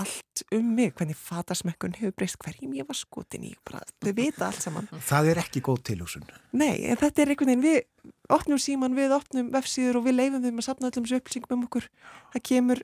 allt 0.00 0.42
um 0.54 0.70
mig, 0.74 0.90
hvernig 0.98 1.16
fatasmekkun 1.18 1.94
hefur 1.98 2.14
breyst 2.18 2.38
hverjum 2.42 2.72
ég 2.74 2.86
var 2.88 2.96
skotin 2.98 3.44
í 3.46 3.52
bara, 3.66 3.82
þau 4.02 4.12
vita 4.16 4.48
allt 4.48 4.64
saman 4.64 4.88
Það 5.10 5.30
er 5.30 5.40
ekki 5.44 5.62
góð 5.64 5.82
tilhúsun. 5.90 6.26
Nei, 6.56 6.82
en 6.90 6.98
þetta 6.98 7.22
er 7.22 7.32
einhvern 7.34 7.52
veginn, 7.52 7.64
við 7.64 8.34
opnum 8.34 8.60
síman, 8.62 8.96
við 8.98 9.14
opnum 9.14 9.52
vefsíður 9.54 10.00
og 10.00 10.08
við 10.08 10.18
leifum 10.18 10.42
þeim 10.42 10.60
að 10.60 10.66
sapna 10.68 10.90
öllum 10.90 11.06
þessu 11.06 11.20
upplýsingum 11.22 11.58
um 11.58 11.66
okkur. 11.68 11.88
Það 12.34 12.46
kemur 12.50 12.82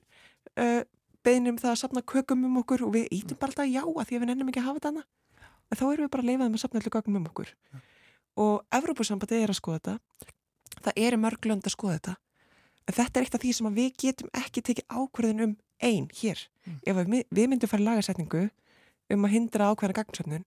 uh, 0.55 0.83
beinum 1.27 1.59
það 1.61 1.75
að 1.75 1.81
sapna 1.83 2.05
kökum 2.15 2.47
um 2.47 2.61
okkur 2.63 2.87
og 2.87 2.95
við 2.95 3.09
ítum 3.19 3.41
bara 3.41 3.53
alltaf 3.53 3.71
já 3.71 3.83
að 3.83 4.05
því 4.07 4.21
að 4.21 4.23
við 4.23 4.31
nennum 4.31 4.53
ekki 4.53 4.63
að 4.63 4.69
hafa 4.69 4.81
þetta 4.81 4.93
hana. 4.93 5.07
En 5.71 5.79
þá 5.81 5.85
erum 5.91 6.07
við 6.07 6.13
bara 6.15 6.25
að 6.25 6.31
leifa 6.31 6.47
þeim 6.47 6.59
að 6.59 6.63
sapna 6.65 6.81
öllu 6.81 6.95
gögnum 6.95 7.21
um 7.21 7.31
okkur. 7.31 7.55
Og 8.41 8.55
Evrópusambandi 8.79 9.41
er 9.43 9.51
að 9.51 9.59
skoða 9.59 9.81
þetta. 9.81 10.31
Það 10.81 11.03
eru 11.03 11.19
mörg 11.21 11.51
lönd 11.51 11.67
að 11.67 11.75
skoða 11.75 11.99
þetta. 11.99 12.15
En 12.87 12.97
þetta 12.97 13.21
er 13.21 13.27
eitt 13.27 13.37
af 13.37 13.43
því 13.43 13.53
sem 13.55 13.75
við 13.77 13.91
getum 14.01 14.31
ekki 14.41 14.63
tekið 14.67 14.87
ákvörðin 14.95 15.45
um 15.45 15.53
einn 15.85 16.09
hér. 16.21 16.43
Ef 16.85 16.97
að 16.97 17.13
við, 17.15 17.25
við 17.31 17.51
myndum 17.51 17.71
fara 17.71 17.83
í 17.83 17.87
lagasetningu 17.89 18.45
um 19.11 19.27
að 19.27 19.35
hindra 19.35 19.71
ákveðna 19.73 19.97
gagnsöfnun, 19.99 20.45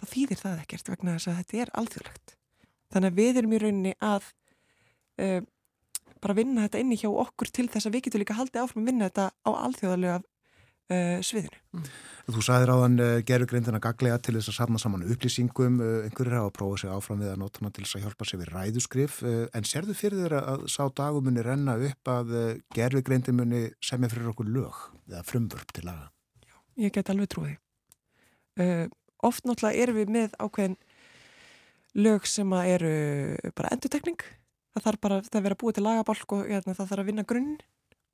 þá 0.00 0.04
þýðir 0.10 0.40
það 0.40 0.62
ekkert 0.62 0.90
vegna 0.92 1.16
þess 1.16 1.30
að 1.30 1.40
þetta 1.40 1.60
er 1.64 1.72
alþjóðlegt. 1.80 2.36
Þannig 2.94 3.10
að 3.10 3.18
við 3.20 3.40
erum 3.40 3.54
í 3.54 3.60
rauninni 3.62 3.94
að 4.04 4.28
uh, 5.20 5.40
bara 6.24 6.38
vinna 6.38 6.64
þetta 6.64 6.80
inni 6.80 6.98
hjá 7.00 7.10
okkur 7.10 7.50
til 7.52 7.66
þess 7.68 7.88
að 7.88 7.96
við 7.96 8.06
getum 8.06 8.24
líka 8.24 8.38
haldið 8.38 8.62
áfram 8.62 8.84
að 8.84 8.90
vinna 8.90 9.10
þetta 9.10 9.26
á 9.34 9.50
alþjóðalega 9.52 10.20
uh, 10.92 11.20
sviðinu. 11.24 11.82
Þú 12.24 12.42
sagðir 12.44 12.72
áðan 12.74 12.96
uh, 13.02 13.10
gerugreindina 13.26 13.80
gaglega 13.82 14.18
til 14.22 14.34
þess 14.36 14.52
að 14.52 14.56
safna 14.58 14.80
saman 14.82 15.04
upplýsingum, 15.12 15.78
uh, 15.80 15.96
einhverjir 16.06 16.36
hafa 16.38 16.50
að 16.50 16.56
prófa 16.58 16.80
sig 16.82 16.94
áfram 16.94 17.22
við 17.24 17.32
að 17.32 17.40
nota 17.42 17.62
hana 17.62 17.74
til 17.76 17.84
þess 17.84 17.98
að 17.98 18.06
hjálpa 18.06 18.28
sig 18.28 18.40
við 18.40 18.52
ræðuskrif, 18.54 19.20
en 19.24 19.68
sérðu 19.68 19.96
fyrir 19.98 20.24
þér 20.24 20.36
að 20.40 20.66
sá 20.72 20.82
dagumunni 21.00 21.44
renna 21.44 21.76
upp 21.90 22.12
að 22.14 22.34
gerugreindin 22.74 23.38
muni 23.38 23.62
semja 23.84 24.10
fyrir 24.12 24.32
okkur 24.32 24.50
lög 24.50 24.80
eða 25.10 25.24
frumvörp 25.28 25.74
til 25.76 25.86
laga? 25.88 26.10
Ég 26.80 26.94
get 26.94 27.12
alveg 27.12 27.30
trúið. 27.34 27.58
Oft 29.24 29.46
náttúrulega 29.48 29.84
erum 29.84 30.00
við 30.00 30.10
með 30.14 30.34
ákveðin 30.42 30.78
lög 31.94 32.26
sem 32.28 32.50
eru 32.58 32.94
bara 33.54 33.70
endutekning. 33.74 34.20
Það 34.74 34.86
þarf 34.88 35.00
bara 35.06 35.20
að 35.22 35.44
vera 35.46 35.58
búið 35.58 35.76
til 35.76 35.84
lagabálk 35.86 36.34
og 36.34 36.48
hérna, 36.48 36.74
það 36.74 36.88
þarf 36.90 37.02
að 37.04 37.08
vinna 37.10 37.24
grunn 37.30 37.52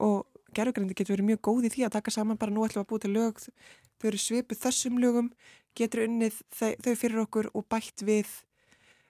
og 0.05 0.27
gerfugrindi 0.57 0.97
getur 0.99 1.17
verið 1.17 1.29
mjög 1.31 1.41
góð 1.49 1.69
í 1.69 1.73
því 1.75 1.87
að 1.87 1.95
taka 1.97 2.15
saman 2.15 2.39
bara 2.41 2.55
nú 2.55 2.65
ætlum 2.67 2.83
við 2.83 2.87
að 2.87 2.91
búið 2.93 3.05
til 3.05 3.13
lög, 3.15 3.43
þau 4.01 4.09
eru 4.11 4.21
svipuð 4.25 4.63
þessum 4.65 5.01
lögum, 5.03 5.31
getur 5.79 6.05
unnið 6.07 6.41
þau, 6.57 6.95
fyrir 6.95 7.23
okkur 7.25 7.51
og 7.55 7.67
bætt 7.71 8.05
við 8.07 8.29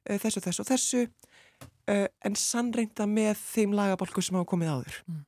uh, 0.08 0.18
þessu, 0.20 0.44
þessu 0.44 0.64
og 0.64 0.70
þessu 0.70 1.02
uh, 1.06 2.06
en 2.26 2.38
sannreinda 2.38 3.08
með 3.10 3.34
þeim 3.42 3.74
lagabálku 3.78 4.24
sem 4.24 4.38
hafa 4.38 4.50
komið 4.52 4.72
áður. 4.74 5.00
Mm. 5.06 5.24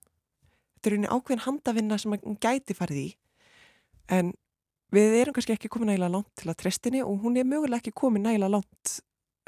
Þetta 0.76 0.90
er 0.90 0.96
unni 0.98 1.12
ákveðin 1.12 1.44
handavinna 1.46 1.98
sem 2.02 2.16
að 2.16 2.30
gæti 2.42 2.76
farið 2.76 3.02
í 3.02 3.08
en 4.12 4.32
við 4.92 5.16
erum 5.20 5.36
kannski 5.36 5.54
ekki 5.54 5.70
komin 5.72 5.92
nægilega 5.92 6.12
langt 6.12 6.32
til 6.38 6.50
að 6.50 6.58
trestinni 6.62 7.02
og 7.04 7.22
hún 7.22 7.38
er 7.40 7.48
mögulega 7.48 7.80
ekki 7.80 7.94
komin 7.96 8.26
nægilega 8.26 8.56
langt 8.56 8.96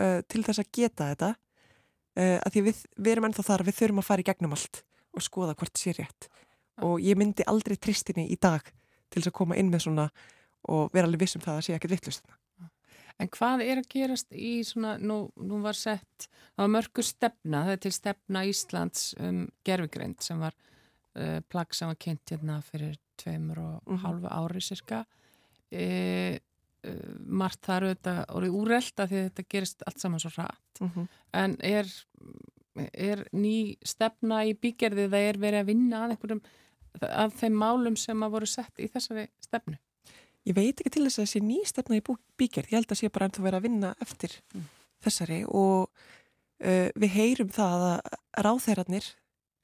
uh, 0.00 0.20
til 0.30 0.44
þess 0.46 0.62
að 0.62 0.70
geta 0.78 1.10
þetta 1.12 1.30
uh, 1.34 2.38
að 2.38 2.54
því 2.54 2.64
við, 2.68 2.82
við 2.96 3.12
erum 3.14 3.28
ennþá 3.28 3.46
þar 3.50 3.66
við 3.68 3.78
þurfum 3.80 4.02
að 4.02 4.08
fara 4.08 4.24
í 4.24 4.28
gegnum 4.30 4.56
allt 4.56 4.82
og 5.14 5.24
skoða 5.24 5.56
hvort 5.58 5.80
sé 5.80 5.94
rétt 5.98 6.30
og 6.82 7.00
ég 7.00 7.16
myndi 7.16 7.42
aldrei 7.46 7.76
tristinni 7.76 8.26
í 8.30 8.36
dag 8.40 8.62
til 9.10 9.20
þess 9.22 9.28
að 9.30 9.38
koma 9.38 9.56
inn 9.56 9.70
með 9.70 9.80
svona 9.86 10.08
og 10.68 10.90
vera 10.92 11.06
alveg 11.06 11.20
viss 11.20 11.36
um 11.36 11.42
það 11.44 11.56
að 11.58 11.64
sé 11.66 11.74
ekkert 11.74 11.90
vittlust 11.90 12.24
En 13.22 13.28
hvað 13.28 13.60
er 13.62 13.78
að 13.78 13.88
gerast 13.88 14.32
í 14.34 14.64
svona, 14.66 14.96
nú, 14.98 15.30
nú 15.36 15.60
var 15.62 15.76
sett, 15.78 16.26
það 16.56 16.64
var 16.64 16.70
mörgur 16.74 17.06
stefna, 17.06 17.60
það 17.62 17.70
er 17.76 17.76
til 17.84 17.92
stefna 17.92 18.40
Íslands 18.50 19.14
um 19.22 19.44
gerfigreind 19.64 20.18
sem 20.20 20.40
var 20.42 20.56
uh, 21.14 21.38
plagg 21.46 21.74
sem 21.78 21.86
var 21.86 21.94
kynnt 22.02 22.32
hérna 22.34 22.56
fyrir 22.66 22.96
tveimur 23.22 23.58
og 23.62 23.82
Mhm. 23.86 24.00
hálfu 24.02 24.26
ári 24.34 24.60
cirka. 24.60 25.04
E, 25.70 26.40
uh, 26.86 27.14
margt 27.26 27.62
þar 27.62 27.86
auðvitað 27.92 28.20
orðið 28.34 28.58
úrelt 28.64 28.96
að 28.98 29.08
því 29.12 29.22
þetta 29.28 29.46
gerist 29.48 29.82
allt 29.86 30.00
saman 30.00 30.20
svo 30.20 30.30
rætt. 30.34 30.80
mm 30.80 30.90
-hmm. 30.90 31.08
En 31.34 31.56
er, 31.60 31.86
er 32.92 33.24
ný 33.32 33.76
stefna 33.86 34.42
í 34.48 34.54
bígerði 34.58 35.08
það 35.12 35.26
er 35.30 35.38
verið 35.42 35.60
að 35.62 35.68
vinna 35.70 36.04
að 36.04 36.14
einhverjum 36.16 36.42
af 37.10 37.34
þeim 37.40 37.56
málum 37.58 37.96
sem 37.98 38.22
að 38.22 38.32
voru 38.36 38.46
sett 38.50 38.78
í 38.82 38.88
þessari 38.90 39.28
stefnu? 39.42 39.76
Ég 40.44 40.54
veit 40.58 40.76
ekki 40.82 40.90
til 40.92 41.06
þess 41.06 41.22
að 41.22 41.30
sé 41.32 41.40
ný 41.40 41.60
stefna 41.66 41.96
í 41.96 42.02
bú- 42.04 42.18
bígerð, 42.38 42.68
ég 42.70 42.76
held 42.80 42.90
að 42.92 43.00
sé 43.00 43.08
bara 43.14 43.28
ennþá 43.30 43.44
verið 43.46 43.58
að 43.60 43.66
vinna 43.68 43.94
eftir 44.04 44.34
Mm. 44.54 44.66
þessari 45.04 45.38
og 45.48 45.88
uh, 46.64 46.88
við 46.94 47.10
heyrum 47.16 47.48
það 47.54 47.84
að 47.88 48.18
ráðherrarnir, 48.44 49.08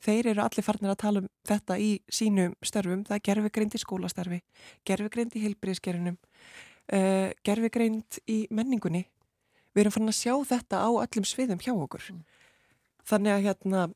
þeir 0.01 0.27
eru 0.33 0.43
allir 0.43 0.65
farnir 0.65 0.91
að 0.95 1.01
tala 1.03 1.21
um 1.21 1.29
þetta 1.45 1.77
í 1.79 1.91
sínum 2.11 2.55
störfum, 2.65 3.05
það 3.05 3.19
er 3.19 3.25
gerfigreind 3.29 3.75
í 3.77 3.81
skólastarfi, 3.83 4.41
gerfigreind 4.89 5.37
í 5.37 5.43
heilbriðskerunum, 5.45 6.17
uh, 6.97 7.31
gerfigreind 7.45 8.19
í 8.29 8.47
menningunni. 8.51 9.05
Við 9.75 9.85
erum 9.85 9.93
farin 9.95 10.11
að 10.11 10.19
sjá 10.19 10.35
þetta 10.51 10.81
á 10.83 10.89
öllum 10.91 11.27
sviðum 11.29 11.61
hjá 11.63 11.73
okkur. 11.77 12.09
Mm. 12.11 12.25
Þannig 13.09 13.35
að 13.35 13.45
hérna, 13.47 13.87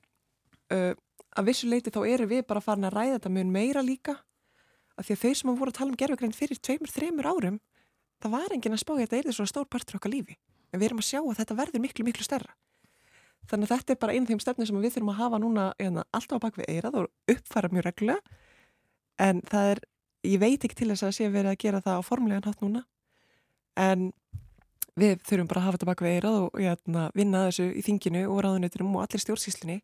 uh, 0.74 0.92
að 1.34 1.50
vissu 1.50 1.68
leiti 1.68 1.92
þá 1.94 2.02
eru 2.08 2.28
við 2.30 2.44
bara 2.48 2.62
farin 2.64 2.88
að 2.88 2.96
ræða 2.96 3.18
þetta 3.18 3.34
mun 3.36 3.52
meira 3.54 3.84
líka 3.84 4.18
að 4.94 5.08
því 5.08 5.14
að 5.14 5.22
þau 5.22 5.34
sem 5.34 5.50
að 5.50 5.60
voru 5.60 5.72
að 5.72 5.78
tala 5.78 5.90
um 5.90 5.98
gerfugreind 5.98 6.36
fyrir 6.38 6.60
tveimur, 6.62 6.90
þreimur 6.94 7.26
árum, 7.30 7.56
það 8.22 8.34
var 8.36 8.52
enginn 8.54 8.76
að 8.76 8.82
spá 8.84 8.92
í 8.94 9.02
að 9.02 9.08
þetta 9.16 9.32
er 9.32 9.36
svona 9.38 9.50
stór 9.50 9.66
partur 9.66 9.98
okkar 9.98 10.12
lífi. 10.12 10.36
En 10.70 10.78
við 10.78 10.86
erum 10.88 11.02
að 11.02 11.08
sjá 11.08 11.18
að 11.18 11.40
þetta 11.40 11.56
verður 11.58 11.82
miklu, 11.82 12.06
miklu 12.06 12.26
stærra. 12.26 12.54
Þannig 13.50 13.66
að 13.66 13.74
þetta 13.74 13.92
er 13.92 13.98
bara 14.04 14.14
einn 14.14 14.24
af 14.24 14.30
þeim 14.30 14.42
stefnum 14.44 14.68
sem 14.70 14.78
við 14.78 14.94
þurfum 14.94 15.10
að 15.12 15.18
hafa 15.18 15.40
núna 15.42 15.64
hérna, 15.80 16.04
alltaf 16.14 16.38
á 16.38 16.44
bakvið 16.46 16.70
eirað 16.70 17.00
og 17.02 17.34
uppfæra 17.34 17.70
mjög 17.74 17.86
reglulega. 17.88 18.38
En 19.18 19.42
það 19.50 19.72
er 19.72 19.82
ég 20.24 20.40
veit 20.40 20.64
ekki 20.64 20.78
til 20.78 20.90
þess 20.92 21.06
að 21.06 21.16
sé 21.18 21.28
verið 21.32 21.52
að 21.52 21.60
gera 21.64 21.82
það 21.84 22.00
á 22.00 22.02
formulegan 22.06 22.46
hátt 22.46 22.62
núna 22.64 22.84
en 23.80 24.12
við 24.98 25.16
þurfum 25.26 25.50
bara 25.50 25.60
að 25.60 25.66
hafa 25.66 25.78
þetta 25.78 25.88
bak 25.90 26.04
við 26.04 26.16
eirað 26.16 26.36
og 26.42 26.60
hérna, 26.60 27.08
vinna 27.18 27.46
þessu 27.48 27.66
í 27.74 27.82
þinginu 27.86 28.22
og 28.30 28.42
ráðunautunum 28.44 28.96
og 28.98 29.04
allir 29.04 29.24
stjórnsýslinni 29.24 29.80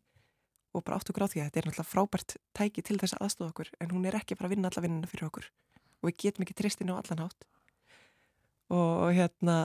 og 0.71 0.85
bara 0.87 0.99
átt 0.99 1.11
okkur 1.11 1.27
á 1.27 1.31
því 1.31 1.41
að 1.41 1.49
þetta 1.49 1.59
er 1.59 1.67
náttúrulega 1.67 1.91
frábært 1.91 2.37
tæki 2.55 2.83
til 2.87 2.97
þess 3.01 3.17
að 3.17 3.25
aðstofa 3.25 3.51
okkur 3.51 3.71
en 3.83 3.91
hún 3.91 4.07
er 4.07 4.17
ekki 4.21 4.37
bara 4.39 4.47
að 4.47 4.55
vinna 4.55 4.71
alla 4.71 4.83
vinnina 4.85 5.09
fyrir 5.11 5.27
okkur 5.27 5.49
og 6.01 6.09
við 6.09 6.17
getum 6.23 6.45
ekki 6.45 6.55
tristinu 6.57 6.95
á 6.95 7.01
allan 7.01 7.25
hátt. 7.25 7.45
Og, 8.71 8.91
og 9.05 9.11
hérna 9.15 9.57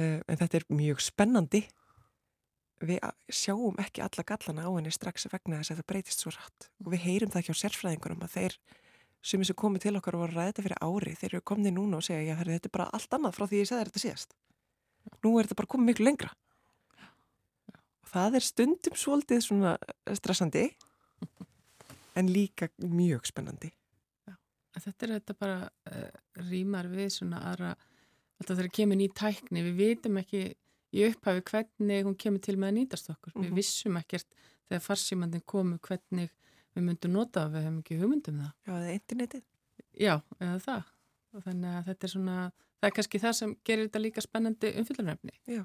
uh, 0.00 0.18
en 0.24 0.40
þetta 0.40 0.60
er 0.60 0.66
mjög 0.72 1.02
spennandi. 1.04 1.62
Við 2.80 3.02
sjáum 3.28 3.76
ekki 3.82 4.00
alla 4.00 4.24
gallana 4.24 4.64
á 4.64 4.70
henni 4.72 4.92
strax 4.94 5.28
vegna 5.28 5.60
þess 5.60 5.74
að 5.74 5.82
það 5.82 5.90
breytist 5.92 6.24
svo 6.24 6.32
rætt 6.32 6.70
og 6.80 6.94
við 6.94 7.04
heyrum 7.04 7.32
það 7.32 7.42
ekki 7.42 7.52
á 7.52 7.62
sérfræðingunum 7.62 8.24
að 8.24 8.36
þeir 8.38 8.56
sem 9.22 9.42
þessu 9.42 9.56
komið 9.58 9.86
til 9.86 9.96
okkar 9.98 10.16
og 10.16 10.24
voru 10.24 10.32
að 10.32 10.38
ræða 10.38 10.50
þetta 10.50 10.64
fyrir 10.66 10.84
ári 10.86 11.16
þeir 11.20 11.34
eru 11.34 11.46
komnið 11.50 11.74
núna 11.76 11.98
og 11.98 12.06
segja 12.06 12.32
já, 12.32 12.38
þetta 12.40 12.70
er 12.70 12.76
bara 12.76 12.88
allt 12.96 13.16
annað 13.16 13.36
frá 13.36 13.46
því 13.46 13.60
ég 13.60 13.68
segði 13.68 13.88
þetta 13.88 14.04
síðast. 14.04 14.36
Nú 15.24 15.32
er 15.36 15.48
þetta 15.48 15.58
bara 15.60 15.72
komið 15.74 15.90
miklu 15.90 16.06
lengra. 16.08 16.30
Og 18.00 18.12
það 18.12 18.38
er 18.38 18.46
stundum 18.46 18.96
svolítið 18.96 19.44
svona 19.44 19.74
stressandi 20.16 20.64
en 22.18 22.32
líka 22.32 22.70
mjög 22.80 23.28
spennandi. 23.28 23.72
Þetta 24.80 25.06
er 25.06 25.14
þetta 25.18 25.36
bara 25.36 25.60
uh, 25.68 26.10
rýmar 26.48 26.88
við 26.88 27.10
svona 27.18 27.42
aðra 27.50 27.74
alltaf 28.40 28.56
þegar 28.56 28.72
kemur 28.72 28.96
ný 28.96 29.08
tækni 29.12 29.64
við 29.66 29.80
vitum 29.82 30.20
ekki 30.22 30.44
í 30.96 31.02
upphafi 31.10 31.42
hvernig 31.50 32.06
hún 32.06 32.16
kemur 32.18 32.42
til 32.42 32.56
með 32.56 32.70
að 32.70 32.76
nýtast 32.78 33.10
okkur. 33.12 33.34
Mm 33.34 33.42
-hmm. 33.42 33.50
við 33.50 33.58
vissum 33.60 33.98
ekkert 34.00 34.38
þegar 34.68 34.86
farsímandin 34.86 35.44
komu 35.44 35.78
hvernig 35.78 36.30
við 36.76 36.86
myndum 36.86 37.14
nota 37.16 37.46
við 37.50 37.66
hefum 37.66 37.78
ekki 37.82 38.00
hugmyndum 38.00 38.40
það. 38.40 38.50
Já, 38.66 38.72
eða 38.78 38.96
internetið. 38.96 39.44
Já, 40.00 40.14
eða 40.38 40.58
það. 40.64 40.90
Og 41.30 41.46
þannig 41.46 41.78
að 41.78 41.88
þetta 41.90 42.06
er 42.06 42.12
svona 42.14 42.36
það 42.80 42.88
er 42.88 42.96
kannski 42.96 43.20
það 43.20 43.36
sem 43.38 43.56
gerir 43.66 43.88
þetta 43.88 44.02
líka 44.02 44.24
spennandi 44.24 44.70
umfyllunarefni 44.80 45.34
Já, 45.52 45.64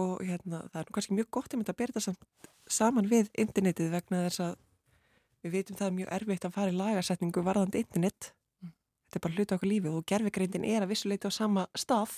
og 0.00 0.22
hérna 0.24 0.62
það 0.72 0.80
er 0.82 0.94
kannski 0.96 1.18
mjög 1.18 1.28
gott 1.36 1.56
að 1.56 1.74
bera 1.76 1.96
þetta 1.96 2.46
saman 2.76 3.10
við 3.10 3.28
internetið 3.38 3.92
vegna 3.92 4.22
þess 4.26 4.42
að 4.46 4.56
við 5.44 5.52
veitum 5.52 5.78
það 5.78 5.86
er 5.86 5.96
mjög 6.00 6.14
erfitt 6.16 6.46
að 6.48 6.56
fara 6.56 6.72
í 6.72 6.76
lagarsetningu 6.76 7.44
varðandi 7.46 7.82
internet. 7.84 8.32
Mm. 8.62 8.72
þetta 9.06 9.18
er 9.18 9.24
bara 9.26 9.36
hluta 9.36 9.58
okkur 9.58 9.70
lífið 9.70 9.98
og 9.98 10.08
gerfegreindin 10.10 10.66
er 10.66 10.82
að 10.82 10.90
vissuleiti 10.90 11.30
á 11.30 11.32
sama 11.34 11.66
stað. 11.78 12.16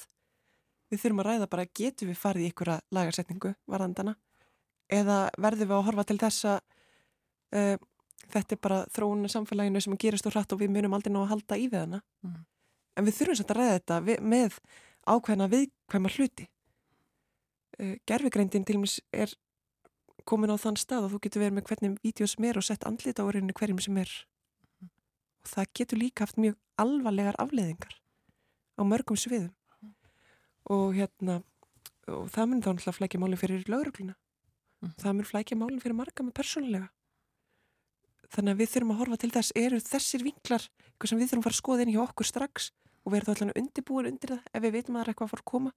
Við 0.89 1.02
þurfum 1.02 1.20
að 1.20 1.28
ræða 1.28 1.51
bara 1.52 1.69
getur 1.77 2.09
við 2.09 2.16
farið 2.16 2.47
í 2.47 2.51
ykkur 2.52 2.70
lagarsetningu 2.97 3.52
varðandana 3.69 4.16
eða 4.89 5.19
verðum 5.36 5.69
við 5.69 5.77
að 5.77 5.86
horfa 5.90 6.05
til 6.09 6.16
þess 6.23 6.47
að 6.48 6.77
uh, 7.56 7.76
þetta 8.28 8.54
er 8.54 8.60
bara 8.62 8.78
þróun 8.92 9.28
samfélaginu 9.32 9.82
sem 9.82 9.96
gerast 10.00 10.28
úr 10.28 10.36
hratt 10.36 10.54
og 10.54 10.62
við 10.62 10.72
munum 10.74 10.96
aldrei 10.96 11.12
ná 11.14 11.22
að 11.22 11.32
halda 11.32 11.58
í 11.58 11.66
við 11.70 11.84
hana 11.84 12.00
mm. 12.24 12.38
en 12.96 13.08
við 13.08 13.18
þurfum 13.18 13.40
samt 13.40 13.52
að 13.54 13.60
ræða 13.60 13.76
þetta 13.78 13.98
við, 14.08 14.22
með 14.34 14.58
ákveðna 15.08 15.50
viðkvæma 15.54 16.14
hluti 16.16 16.48
uh, 17.80 17.94
gerfegreindin 18.08 18.66
til 18.68 18.78
og 18.78 18.84
meins 18.84 18.98
er 19.12 19.36
komin 20.28 20.52
á 20.52 20.56
þann 20.60 20.80
stað 20.80 21.06
og 21.06 21.14
þú 21.14 21.22
getur 21.24 21.44
verið 21.44 21.58
með 21.58 21.70
hvernig 21.70 22.00
vídeo 22.04 22.28
sem 22.28 22.48
er 22.48 22.60
og 22.60 22.66
sett 22.66 22.84
andlita 22.88 23.24
á 23.24 23.28
reynu 23.32 23.54
hverjum 23.56 23.80
sem 23.80 24.00
er 24.02 24.12
mm. 24.12 24.90
og 25.44 25.52
það 25.54 25.72
getur 25.80 26.02
líka 26.02 26.26
haft 26.26 26.40
mjög 26.40 26.58
alvarlegar 26.78 27.38
afleðingar 27.40 27.96
á 28.76 28.82
mörgum 28.84 29.16
sviðum 29.16 29.54
mm. 29.54 29.94
og 30.74 30.98
hérna 30.98 31.40
og 32.08 32.28
það 32.32 32.50
mun 32.50 32.62
þá 32.64 32.70
náttúrulega 32.72 32.98
flækja 32.98 33.20
málinn 33.22 33.40
fyrir 33.40 33.64
laurugluna 33.68 34.14
mm. 34.14 34.94
það 35.00 35.16
mun 35.16 35.28
flækja 35.28 35.58
málinn 35.60 35.82
fyrir 35.82 35.96
marga 35.96 36.24
með 36.24 36.36
persónulega 36.38 36.92
þannig 38.34 38.55
að 38.55 38.60
við 38.60 38.70
þurfum 38.72 38.92
að 38.92 39.00
horfa 39.02 39.18
til 39.22 39.30
þess 39.34 39.55
eru 39.56 39.80
þessir 39.84 40.24
vinklar 40.26 40.64
eitthvað 40.68 41.10
sem 41.10 41.20
við 41.20 41.30
þurfum 41.30 41.42
að 41.42 41.48
fara 41.48 41.56
að 41.56 41.62
skoða 41.62 41.84
inn 41.84 41.92
hjá 41.94 42.02
okkur 42.05 42.28
strax 42.28 42.70
og 43.05 43.14
verða 43.14 43.34
allavega 43.34 43.62
undirbúin 43.62 44.09
undir 44.10 44.34
það 44.34 44.48
ef 44.52 44.64
við 44.64 44.74
veitum 44.76 44.96
að 44.96 45.00
það 45.00 45.05
er 45.05 45.12
eitthvað 45.12 45.28
að 45.28 45.32
fara 45.32 45.44
að 45.44 45.50
koma. 45.52 45.72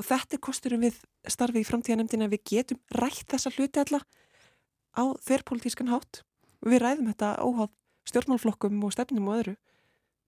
Og 0.00 0.06
þetta 0.08 0.36
er 0.36 0.42
kosturum 0.46 0.84
við 0.86 1.00
starfið 1.28 1.60
í 1.60 1.68
framtíðanemdina 1.68 2.28
við 2.32 2.44
getum 2.48 2.80
rætt 2.96 3.26
þessa 3.28 3.52
hluti 3.52 3.82
alla 3.82 4.00
á 4.96 5.04
þverrpolítískan 5.26 5.90
hátt. 5.92 6.22
Og 6.64 6.72
við 6.72 6.82
ræðum 6.84 7.10
þetta 7.10 7.32
óháð 7.44 7.74
stjórnmálflokkum 8.08 8.86
og 8.86 8.94
stefnum 8.94 9.28
og 9.28 9.40
öðru. 9.40 9.56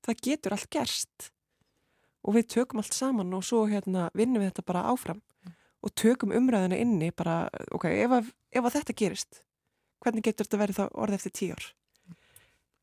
Það 0.05 0.21
getur 0.27 0.57
allt 0.57 0.69
gerst. 0.75 1.31
Og 2.23 2.37
við 2.37 2.51
tökum 2.59 2.83
allt 2.83 2.95
saman 2.95 3.33
og 3.33 3.47
svo 3.47 3.65
hérna, 3.71 4.11
vinnum 4.19 4.43
við 4.43 4.53
þetta 4.53 4.67
bara 4.69 4.85
áfram. 4.93 5.23
Og 5.83 5.95
tökum 5.99 6.35
umræðina 6.37 6.77
inni 6.79 7.09
bara, 7.17 7.47
ok, 7.73 7.89
ef 8.05 8.19
að, 8.19 8.29
ef 8.53 8.69
að 8.69 8.77
þetta 8.77 8.99
gerist 9.01 9.41
hvernig 10.03 10.27
getur 10.27 10.49
þetta 10.49 10.63
verið 10.63 10.81
þá 10.81 10.85
orðið 11.05 11.19
eftir 11.21 11.37
tíu 11.39 11.57
ár 11.57 11.69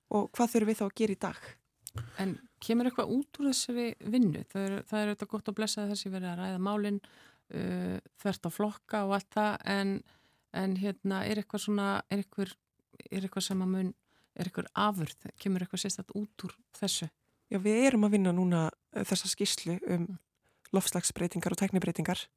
og 0.10 0.30
hvað 0.34 0.54
þurfum 0.54 0.72
við 0.72 0.80
þá 0.80 0.86
að 0.88 0.98
gera 1.02 1.16
í 1.16 1.24
dag 1.24 1.42
En 2.22 2.36
kemur 2.64 2.90
eitthvað 2.90 3.12
út 3.16 3.40
úr 3.40 3.50
þessari 3.50 3.88
vinnu? 4.14 4.44
Það 4.52 4.66
er, 4.66 4.76
það 4.90 5.02
er 5.02 5.12
auðvitað 5.12 5.32
gott 5.34 5.52
að 5.52 5.58
blessa 5.58 5.88
þessi 5.90 6.12
verið 6.14 6.32
að 6.32 6.42
ræða 6.42 6.62
málinn 6.68 7.00
uh, 7.02 7.98
þvert 8.22 8.48
á 8.48 8.50
flokka 8.54 9.04
og 9.08 9.16
allt 9.18 9.30
það 9.36 9.68
en, 9.74 9.94
en 10.62 10.76
hérna 10.80 11.24
er 11.28 11.42
eitthvað 11.42 11.66
svona 11.66 11.90
er 12.10 12.24
eitthvað, 12.24 12.56
er 13.10 13.26
eitthvað 13.26 13.48
sem 13.50 13.66
að 13.66 13.74
mun 13.76 13.94
er 14.40 14.48
eitthvað 14.48 14.72
afurð, 14.86 15.30
kemur 15.42 15.66
eitthvað 15.66 15.84
sérstaklega 15.84 16.24
út 16.24 16.48
úr 16.48 16.58
þessu? 16.80 17.10
Já, 17.50 17.58
við 17.64 17.86
erum 17.90 18.06
að 18.06 18.16
vinna 18.18 18.36
núna 18.36 18.66
uh, 18.70 19.04
þessa 19.04 19.32
skýslu 19.32 19.80
um 19.80 20.04
mm. 20.04 20.20
lofslagsbreytingar 20.76 21.56
og 21.56 21.64
teknibreitingar 21.64 22.28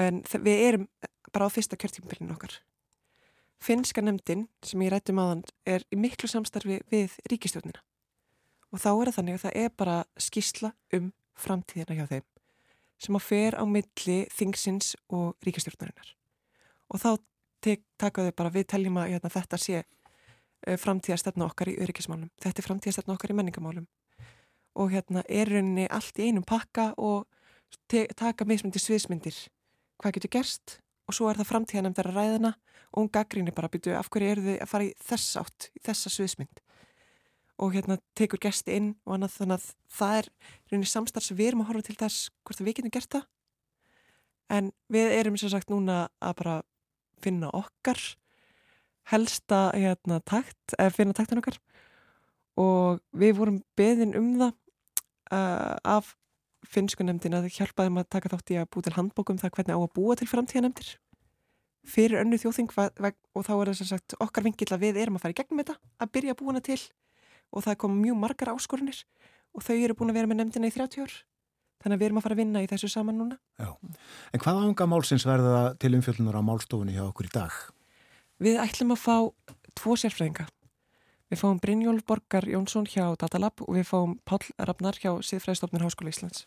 en 0.00 0.22
við 0.42 0.62
erum 0.70 0.88
bara 1.30 1.46
á 1.46 1.50
fyrsta 1.52 1.78
kjörtímpilinu 1.78 2.34
okkar 2.34 2.58
Finnska 3.62 4.02
nefndin 4.04 4.46
sem 4.64 4.82
ég 4.84 4.92
rættum 4.92 5.20
aðan 5.22 5.44
er 5.66 5.84
í 5.90 5.98
miklu 5.98 6.28
samstarfi 6.30 6.80
við 6.92 7.16
ríkistjórnina 7.30 7.82
og 8.72 8.82
þá 8.82 8.90
er 8.90 9.08
það 9.08 9.16
þannig 9.18 9.38
að 9.38 9.44
það 9.46 9.60
er 9.62 9.72
bara 9.80 9.96
skísla 10.20 10.72
um 10.96 11.12
framtíðina 11.36 11.96
hjá 11.96 12.06
þeim 12.10 12.26
sem 13.06 13.16
að 13.18 13.26
fer 13.28 13.56
á 13.56 13.64
milli 13.68 14.18
þingsins 14.32 14.94
og 15.12 15.34
ríkistjórnarinnar 15.44 16.12
og 16.92 17.02
þá 17.02 17.10
takaðu 17.98 18.32
bara 18.36 18.52
við 18.54 18.68
teljum 18.70 18.98
að 19.00 19.12
hérna, 19.14 19.32
þetta 19.32 19.58
sé 19.60 19.80
uh, 19.82 20.76
framtíðastefna 20.80 21.48
okkar 21.48 21.72
í 21.72 21.78
öryggismálum. 21.82 22.30
Þetta 22.42 22.62
er 22.62 22.68
framtíðastefna 22.68 23.16
okkar 23.16 23.32
í 23.32 23.38
menningamálum 23.38 23.88
og 24.76 24.92
hérna 24.92 25.24
er 25.28 25.50
rauninni 25.50 25.86
allt 25.90 26.18
í 26.20 26.28
einum 26.28 26.44
pakka 26.46 26.92
og 27.00 27.26
taka 27.88 28.46
mismyndir 28.46 28.82
sviðsmyndir. 28.82 29.38
Hvað 29.98 30.18
getur 30.18 30.34
gerst 30.36 30.76
og 31.06 31.14
svo 31.16 31.30
er 31.30 31.38
það 31.38 31.50
framtíðan 31.50 31.90
um 31.90 31.96
þeirra 31.96 32.14
ræðina 32.16 32.52
og 32.92 33.00
hún 33.00 33.12
gaggrinir 33.14 33.54
bara 33.54 33.70
að 33.70 33.76
byrju 33.76 33.96
af 33.98 34.10
hverju 34.10 34.30
eru 34.32 34.44
þið 34.46 34.60
að 34.62 34.70
fara 34.70 34.86
í 34.86 34.92
þess 35.08 35.38
átt, 35.40 35.68
í 35.74 35.82
þessa 35.86 36.12
sviðsmynd? 36.12 36.62
Og 37.62 37.72
hérna 37.72 37.96
tekur 38.18 38.42
gesti 38.42 38.76
inn 38.76 38.90
og 39.06 39.16
annað 39.16 39.38
þannig 39.38 39.56
að 39.56 39.68
það 39.96 40.18
er 40.18 40.28
rauninni 40.70 40.90
samstarf 40.90 41.26
sem 41.26 41.38
við 41.38 41.50
erum 41.50 41.64
að 41.64 41.70
horfa 41.70 41.86
til 41.88 41.98
þess 42.02 42.28
hvort 42.44 42.60
við 42.60 42.78
getum 42.78 42.94
gert 42.96 43.12
það. 43.14 43.26
En 44.52 44.70
við 44.92 45.14
erum 45.16 45.38
sem 45.40 45.52
sagt 45.52 45.72
núna 45.72 46.06
að 46.20 46.36
bara 46.42 46.56
finna 47.24 47.50
okkar 47.56 48.02
helsta 49.10 49.70
hérna 49.72 50.20
takt, 50.26 50.74
eða 50.76 50.92
finna 50.94 51.16
taktan 51.16 51.40
okkar. 51.40 51.58
Og 52.60 53.00
við 53.16 53.36
vorum 53.38 53.62
beðin 53.78 54.14
um 54.18 54.30
það 54.40 54.52
uh, 55.32 55.76
af 55.96 56.14
finnskunemdin 56.72 57.36
að 57.38 57.50
hjálpaðum 57.54 58.00
að 58.02 58.08
taka 58.16 58.32
þátt 58.34 58.52
í 58.54 58.60
að 58.60 58.70
bú 58.74 58.82
til 58.84 58.94
handbókum 58.96 59.40
það 59.40 59.54
hvernig 59.56 59.76
á 59.76 59.80
að 59.80 59.92
búa 59.96 60.16
til 60.18 60.28
framtíðanemdir 60.30 60.96
fyrir 61.86 62.20
önnu 62.22 62.38
þjóðþing 62.40 62.72
og 62.76 63.46
þá 63.46 63.52
er 63.54 63.70
þess 63.70 63.84
að 63.84 63.90
sagt 63.92 64.16
okkar 64.22 64.46
vingill 64.46 64.72
að 64.74 64.82
við 64.82 65.00
erum 65.02 65.18
að 65.18 65.26
fara 65.26 65.34
í 65.34 65.38
gegnum 65.38 65.62
þetta 65.62 65.76
að 66.02 66.12
byrja 66.16 66.34
að 66.34 66.40
búina 66.42 66.62
til. 66.64 66.80
Og 67.54 67.62
það 67.62 67.78
kom 67.82 67.94
mjög 68.00 68.18
margar 68.18 68.50
áskorunir 68.52 69.04
og 69.54 69.64
þau 69.64 69.76
eru 69.76 69.96
búin 69.96 70.10
að 70.10 70.18
vera 70.18 70.30
með 70.30 70.40
nefndina 70.42 70.70
í 70.70 70.74
30 70.74 71.06
ár. 71.06 71.14
Þannig 71.84 71.94
að 71.94 72.00
við 72.00 72.08
erum 72.08 72.18
að 72.18 72.26
fara 72.26 72.34
að 72.34 72.40
vinna 72.42 72.62
í 72.64 72.68
þessu 72.70 72.90
saman 72.90 73.20
núna. 73.20 73.38
Já. 73.60 73.70
En 74.34 74.42
hvað 74.42 74.62
ánga 74.64 74.88
málsins 74.90 75.26
verða 75.28 75.60
til 75.78 75.92
umfjöldunar 75.94 76.40
á 76.40 76.42
málstofunni 76.42 76.96
hjá 76.96 77.04
okkur 77.06 77.28
í 77.28 77.34
dag? 77.36 77.54
Við 78.42 78.58
ætlum 78.64 78.96
að 78.96 79.02
fá 79.04 79.16
tvo 79.76 79.96
sérfræðinga 80.00 80.48
Við 81.26 81.40
fáum 81.40 81.58
Brynjólf 81.58 82.04
Borgar 82.06 82.44
Jónsson 82.46 82.84
hjá 82.86 83.08
Datalab 83.18 83.58
og 83.64 83.74
við 83.74 83.88
fáum 83.88 84.12
Pál 84.22 84.44
Ragnar 84.62 84.94
hjá 84.94 85.10
Siðfræðistofnir 85.26 85.82
Háskóla 85.82 86.12
Íslands. 86.12 86.44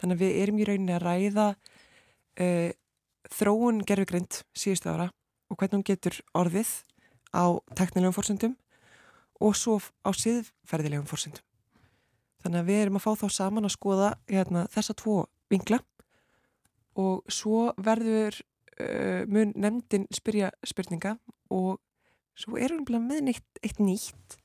Þannig 0.00 0.16
að 0.16 0.22
við 0.22 0.38
erum 0.42 0.60
í 0.60 0.68
rauninni 0.68 0.94
að 0.96 1.04
ræða 1.04 1.48
uh, 2.40 2.70
þróun 3.36 3.82
gerfugrind 3.84 4.38
síðustu 4.56 4.88
ára 4.88 5.10
og 5.52 5.58
hvernig 5.58 5.76
hún 5.76 5.88
getur 5.90 6.16
orðið 6.32 6.70
á 7.36 7.60
teknilegum 7.76 8.16
fórsendum 8.16 8.54
og 9.44 9.58
svo 9.60 9.76
á 9.76 10.10
siðferðilegum 10.16 11.04
fórsendum. 11.10 11.44
Þannig 12.40 12.62
að 12.62 12.70
við 12.70 12.80
erum 12.86 12.96
að 12.96 13.04
fá 13.04 13.12
þá 13.20 13.28
saman 13.34 13.68
að 13.68 13.74
skoða 13.74 14.08
hérna, 14.30 14.64
þessa 14.72 14.96
tvo 14.96 15.18
vingla 15.52 15.82
og 16.96 17.28
svo 17.28 17.74
verður 17.76 18.40
uh, 18.80 19.28
mun 19.28 19.52
nefndin 19.52 20.08
spyrja 20.16 20.48
spurninga 20.64 21.18
og 21.52 21.76
svo 22.38 22.58
erum 22.60 22.84
við 22.86 23.00
með 23.02 23.24
neitt, 23.30 23.48
eitt 23.62 23.80
nýtt 23.82 24.38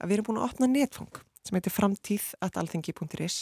að 0.00 0.08
við 0.08 0.16
erum 0.16 0.28
búin 0.28 0.40
að 0.40 0.48
opna 0.50 0.70
netfang 0.70 1.22
sem 1.46 1.56
heitir 1.56 1.74
framtíð.alþengi.is 1.74 3.38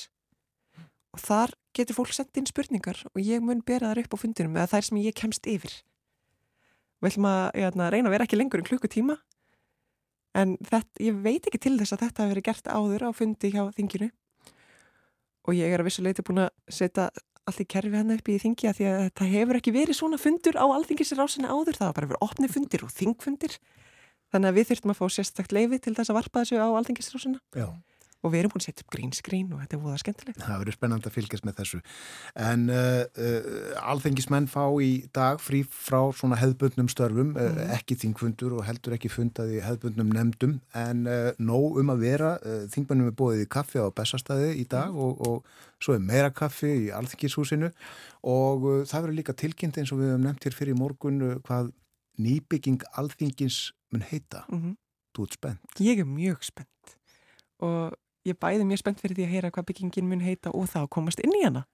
og 1.14 1.22
þar 1.22 1.54
getur 1.76 1.96
fólk 1.96 2.14
sendt 2.14 2.36
inn 2.38 2.48
spurningar 2.50 3.00
og 3.12 3.20
ég 3.22 3.42
mun 3.42 3.62
bera 3.64 3.92
þar 3.92 4.04
upp 4.04 4.16
á 4.18 4.22
fundinum 4.22 4.56
eða 4.58 4.72
þær 4.74 4.88
sem 4.88 5.02
ég 5.02 5.16
kemst 5.16 5.46
yfir. 5.48 5.72
Við 7.00 7.14
ætlum 7.14 7.28
að 7.30 7.44
hérna, 7.58 7.90
reyna 7.92 8.10
að 8.10 8.16
vera 8.16 8.26
ekki 8.26 8.38
lengur 8.38 8.62
en 8.62 8.68
klukkutíma 8.68 9.18
En 10.34 10.56
þetta, 10.66 11.02
ég 11.02 11.20
veit 11.22 11.46
ekki 11.46 11.60
til 11.62 11.76
þess 11.78 11.94
að 11.94 12.08
þetta 12.08 12.24
hefur 12.24 12.32
verið 12.34 12.46
gert 12.48 12.70
áður 12.74 13.06
á 13.06 13.10
fundi 13.14 13.50
hjá 13.54 13.62
þinginu. 13.76 14.08
Og 15.46 15.54
ég 15.54 15.70
er 15.70 15.82
að 15.82 15.88
vissuleiti 15.88 16.24
búin 16.26 16.42
að 16.46 16.50
setja 16.72 17.08
allt 17.44 17.60
í 17.60 17.66
kerfi 17.68 17.94
hann 17.94 18.14
upp 18.14 18.28
í 18.32 18.38
þingi 18.40 18.68
að 18.70 18.78
því 18.78 18.86
að 18.90 19.02
það 19.20 19.32
hefur 19.36 19.58
ekki 19.60 19.74
verið 19.74 19.98
svona 19.98 20.18
fundur 20.18 20.58
á 20.58 20.64
alþingisir 20.64 21.20
ásinni 21.20 21.50
áður, 21.50 21.76
það 21.76 21.90
var 21.90 21.96
bara 21.98 22.10
verið 22.10 22.24
opni 22.24 22.50
fundir 22.50 22.86
og 22.86 22.94
þingfundir 22.94 23.58
þannig 24.34 24.50
að 24.52 24.60
við 24.60 24.70
þurftum 24.70 24.94
að 24.94 25.00
fá 25.00 25.06
sérstakt 25.16 25.56
leifi 25.56 25.80
til 25.80 25.96
þess 25.96 26.12
að 26.12 26.20
varpa 26.20 26.44
þessu 26.44 26.58
á 26.60 26.68
alþingisir 26.74 27.20
ásina. 27.20 27.42
Já 27.54 27.68
og 28.24 28.32
við 28.32 28.40
erum 28.40 28.54
búin 28.54 28.62
að 28.62 28.68
setja 28.70 28.84
upp 28.84 28.92
grínskrín 28.94 29.52
og 29.52 29.60
þetta 29.60 29.76
er 29.76 29.88
að 29.92 30.00
skemmtilegt. 30.00 30.40
Það 30.40 30.60
verður 30.62 30.76
spennand 30.78 31.08
að 31.08 31.14
fylgjast 31.14 31.46
með 31.46 31.56
þessu. 31.58 31.80
En 32.46 32.62
uh, 32.72 33.02
uh, 33.20 33.82
alþengismenn 33.92 34.48
fá 34.50 34.62
í 34.80 34.90
dag 35.14 35.42
frí 35.44 35.60
frá 35.68 35.98
svona 36.16 36.38
hefðbundnum 36.40 36.88
störfum, 36.92 37.34
uh, 37.36 37.50
mm. 37.52 37.74
ekki 37.76 37.98
þingfundur 38.00 38.56
og 38.58 38.64
heldur 38.68 38.96
ekki 38.96 39.12
fundaði 39.12 39.60
hefðbundnum 39.64 40.16
nefndum, 40.16 40.56
en 40.80 41.04
uh, 41.04 41.30
nóg 41.36 41.78
um 41.82 41.92
að 41.92 42.06
vera, 42.06 42.32
uh, 42.40 42.64
þingmennum 42.72 43.12
er 43.12 43.18
bóðið 43.20 43.44
í 43.44 43.52
kaffi 43.58 43.84
á 43.84 43.92
Bessastæði 43.92 44.54
í 44.62 44.66
dag 44.72 44.88
mm. 44.88 45.04
og, 45.04 45.24
og 45.28 45.84
svo 45.84 45.98
er 45.98 46.04
meira 46.04 46.32
kaffi 46.32 46.72
í 46.86 46.90
alþengishúsinu 46.96 47.68
og 48.24 48.68
uh, 48.70 48.82
það 48.88 49.04
verður 49.04 49.18
líka 49.20 49.36
tilkynnt 49.36 49.82
eins 49.82 49.92
og 49.92 50.00
við 50.00 50.14
hefum 50.14 50.28
nefnt 50.30 50.48
hér 50.48 50.56
fyrir 50.62 50.80
morgun 50.80 51.20
hvað 51.44 51.74
nýbygging 52.24 52.84
alþengis 52.96 53.74
mun 53.94 54.06
heita. 54.10 54.44
Mm 54.48 54.60
-hmm. 54.60 54.76
Þú 55.14 55.26
ert 55.26 55.36
spennt. 55.38 55.80
Ég 55.80 55.98
er 56.02 56.08
mjög 56.08 56.42
spennt 56.42 56.96
og 57.62 57.94
ég 58.26 58.36
bæði 58.40 58.64
mjög 58.66 58.78
spennt 58.82 59.00
fyrir 59.00 59.16
því 59.16 59.24
að 59.24 59.32
heyra 59.34 59.50
hvað 59.50 59.66
byggingin 59.68 60.08
mun 60.08 60.20
heita 60.20 60.50
og 60.50 60.66
þá 60.68 60.88
komast 60.88 61.20
inn 61.20 61.32
í 61.32 61.44
hana. 61.44 61.66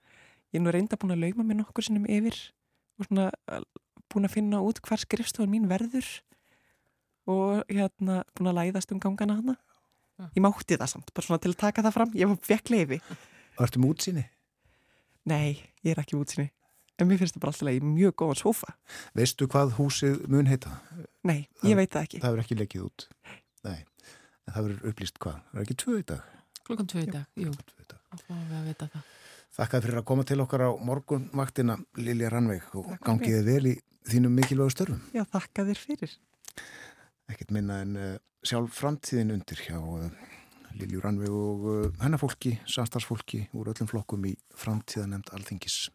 Ég 0.52 0.60
er 0.60 0.64
nú 0.64 0.70
reynda 0.70 0.97
búin 0.97 1.14
að 1.14 1.22
lauma 1.24 1.44
mér 1.47 1.56
nokkur 1.62 1.84
sinnum 1.84 2.06
yfir 2.06 2.36
og 2.98 3.06
svona 3.06 3.30
búin 4.10 4.26
að 4.26 4.34
finna 4.34 4.60
út 4.60 4.80
hvar 4.82 4.98
skrifstofan 4.98 5.51
mín 5.51 5.68
verður 5.70 6.06
og 7.30 7.64
hérna 7.70 8.24
búin 8.34 8.51
að 8.51 8.59
læðast 8.59 8.92
um 8.92 9.01
gangana 9.01 9.38
hana. 9.38 9.56
Ég 10.36 10.42
mátti 10.44 10.76
það 10.76 10.90
samt, 10.92 11.12
bara 11.14 11.26
svona 11.26 11.40
til 11.40 11.55
að 11.55 11.60
taka 11.62 11.84
það 11.86 11.97
fram. 11.97 12.14
Ég 12.18 12.28
var 12.28 12.40
vekk 12.48 12.72
leiði. 12.74 12.98
Vartu 13.56 13.80
með 13.80 13.94
útsinni? 13.94 14.24
Nei, 15.30 15.60
ég 15.84 15.94
er 15.94 16.02
ekki 16.02 16.16
með 16.16 16.26
útsinni. 16.26 16.51
En 17.01 17.09
mér 17.09 17.20
finnst 17.20 17.36
það 17.36 17.44
bara 17.44 17.55
alltaf 17.55 17.72
í 17.72 17.81
mjög 17.85 18.16
góðan 18.20 18.40
sofa. 18.40 18.74
Veistu 19.16 19.48
hvað 19.51 19.77
húsið 19.78 20.18
mun 20.28 20.51
heita? 20.51 20.74
Nei, 21.24 21.47
ég 21.62 21.72
það, 21.72 21.78
veit 21.81 21.94
það 21.94 22.06
ekki. 22.06 22.20
Það 22.24 22.36
er 22.36 22.43
ekki 22.44 22.59
leikið 22.60 22.85
út. 22.86 23.06
Nei, 23.64 23.78
en 23.81 24.55
það 24.55 24.66
verður 24.66 24.90
upplýst 24.93 25.20
hvað? 25.22 25.39
Það 25.51 25.60
er 25.60 25.66
ekki 25.66 25.78
tvö 25.85 25.97
í 25.97 26.05
dag? 26.10 26.36
Klukkan 26.66 26.90
tvö 26.93 27.05
í 27.05 27.10
dag, 27.10 27.24
jú. 27.40 27.55
Það 28.10 28.24
fáum 28.27 28.44
við 28.51 28.59
að 28.59 28.66
vita 28.70 28.90
það. 28.93 29.06
Þakka 29.60 29.81
fyrir 29.85 30.01
að 30.01 30.06
koma 30.06 30.24
til 30.28 30.40
okkar 30.44 30.62
á 30.62 30.70
morgunvaktina 30.86 31.77
Lilja 31.98 32.31
Rannveig 32.31 32.74
og 32.78 32.93
gangiði 33.05 33.40
vel 33.48 33.70
í 33.72 33.77
þínum 34.09 34.36
mikilvægu 34.39 34.74
störfum. 34.74 35.01
Já, 35.16 35.24
þakka 35.32 35.66
þér 35.68 35.81
fyrir. 35.81 36.12
Ekkert 37.31 37.55
minna 37.55 37.81
en 37.85 37.97
uh, 37.98 38.12
sjálf 38.47 38.78
framtíðin 38.78 39.35
undir 39.35 39.60
hjá 39.66 39.77
uh, 39.81 40.06
Lilju 40.78 41.02
Rannveig 41.02 41.35
og 41.35 41.66
uh, 41.66 41.89
hennafólki, 42.02 42.56
samstagsfólki 42.70 43.48
úr 43.59 43.72
öllum 43.74 43.90
flokkum 43.90 44.28
í 44.31 44.36
framtíðanemnd 44.62 45.35
Alþingis. 45.35 45.89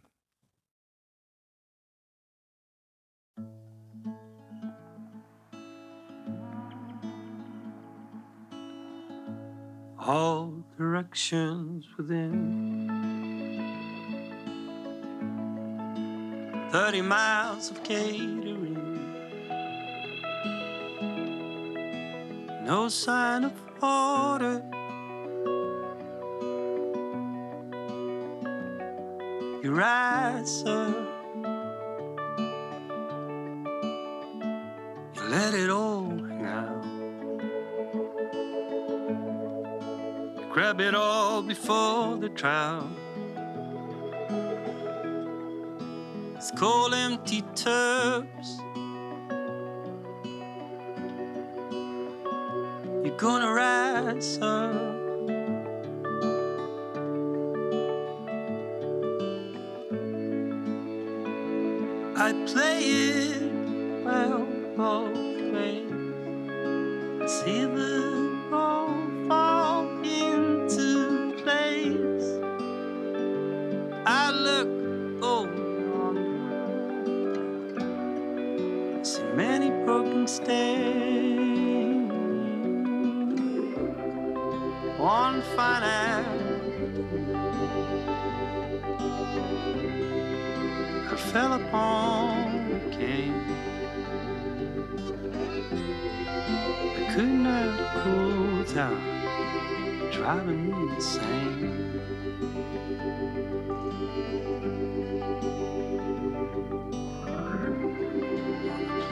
All 10.08 10.54
directions 10.78 11.86
within. 11.98 12.92
Thirty 16.72 17.02
miles 17.02 17.72
of 17.72 17.84
catering, 17.84 18.76
no 22.66 22.88
sign 22.90 23.46
of 23.46 23.54
order. 23.82 24.62
You 29.64 29.72
ride, 29.74 30.48
sir. 30.48 30.94
You 35.16 35.22
let 35.30 35.54
it 35.56 35.70
all 35.70 36.25
grab 40.66 40.82
it 40.82 40.96
all 40.96 41.44
before 41.44 42.18
the 42.18 42.30
trial. 42.30 42.90
It's 46.36 46.50
cold, 46.58 46.92
empty 46.92 47.44
tubs. 47.54 48.58
You're 53.04 53.18
gonna 53.18 53.54
rise 53.54 54.40
up. 54.42 54.74
I 62.18 62.34
play 62.48 62.80
it 62.80 64.04
well 64.04 64.48
both 64.76 65.35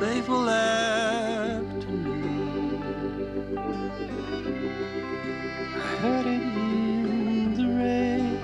playful 0.03 0.49
afternoon. 0.49 1.93
I 5.77 5.95
heard 6.03 6.25
it 6.25 6.41
in 6.41 7.55
the 7.55 7.67
rain. 7.79 8.35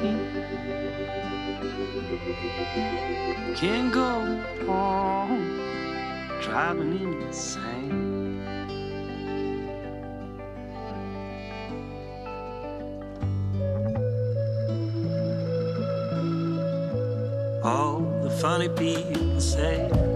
Can't 3.58 3.92
go 3.92 4.10
on 4.72 5.40
driving 6.42 6.94
in 6.94 7.12
the 7.12 7.28
insane. 7.28 8.40
All 17.62 18.00
the 18.24 18.30
funny 18.30 18.70
people 18.70 19.42
say. 19.42 20.09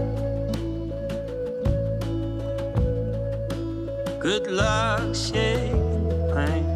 Good 4.34 4.50
luck, 4.50 5.14
shake 5.14 5.70
the 6.10 6.16
pain. 6.34 6.66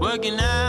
working 0.00 0.40
out 0.40 0.65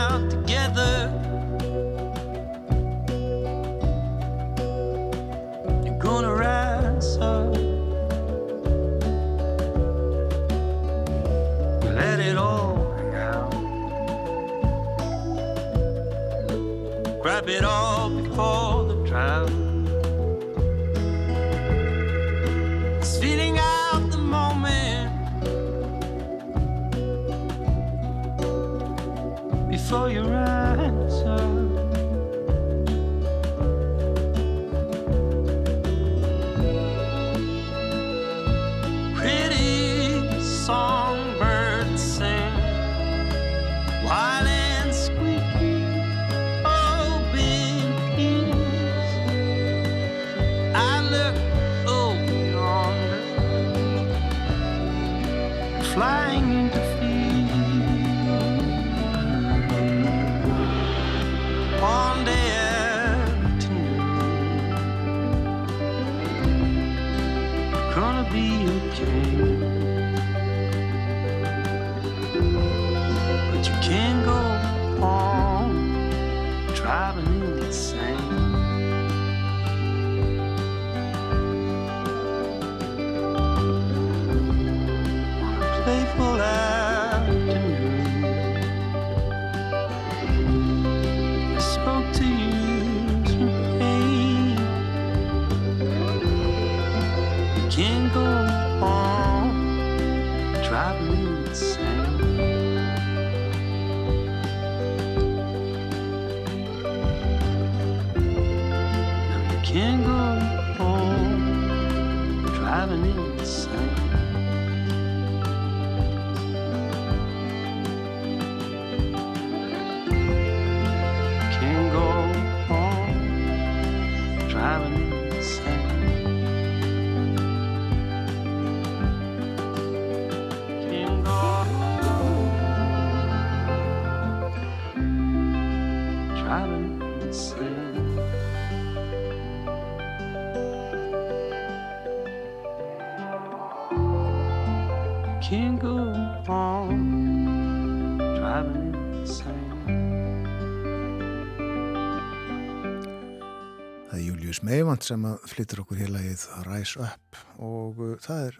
sem 155.08 155.24
að 155.24 155.44
flyttur 155.48 155.82
okkur 155.84 156.00
hér 156.02 156.10
lagið 156.12 156.44
Rise 156.66 157.00
Up 157.06 157.38
og 157.64 158.00
uh, 158.02 158.14
það 158.20 158.42
er 158.48 158.58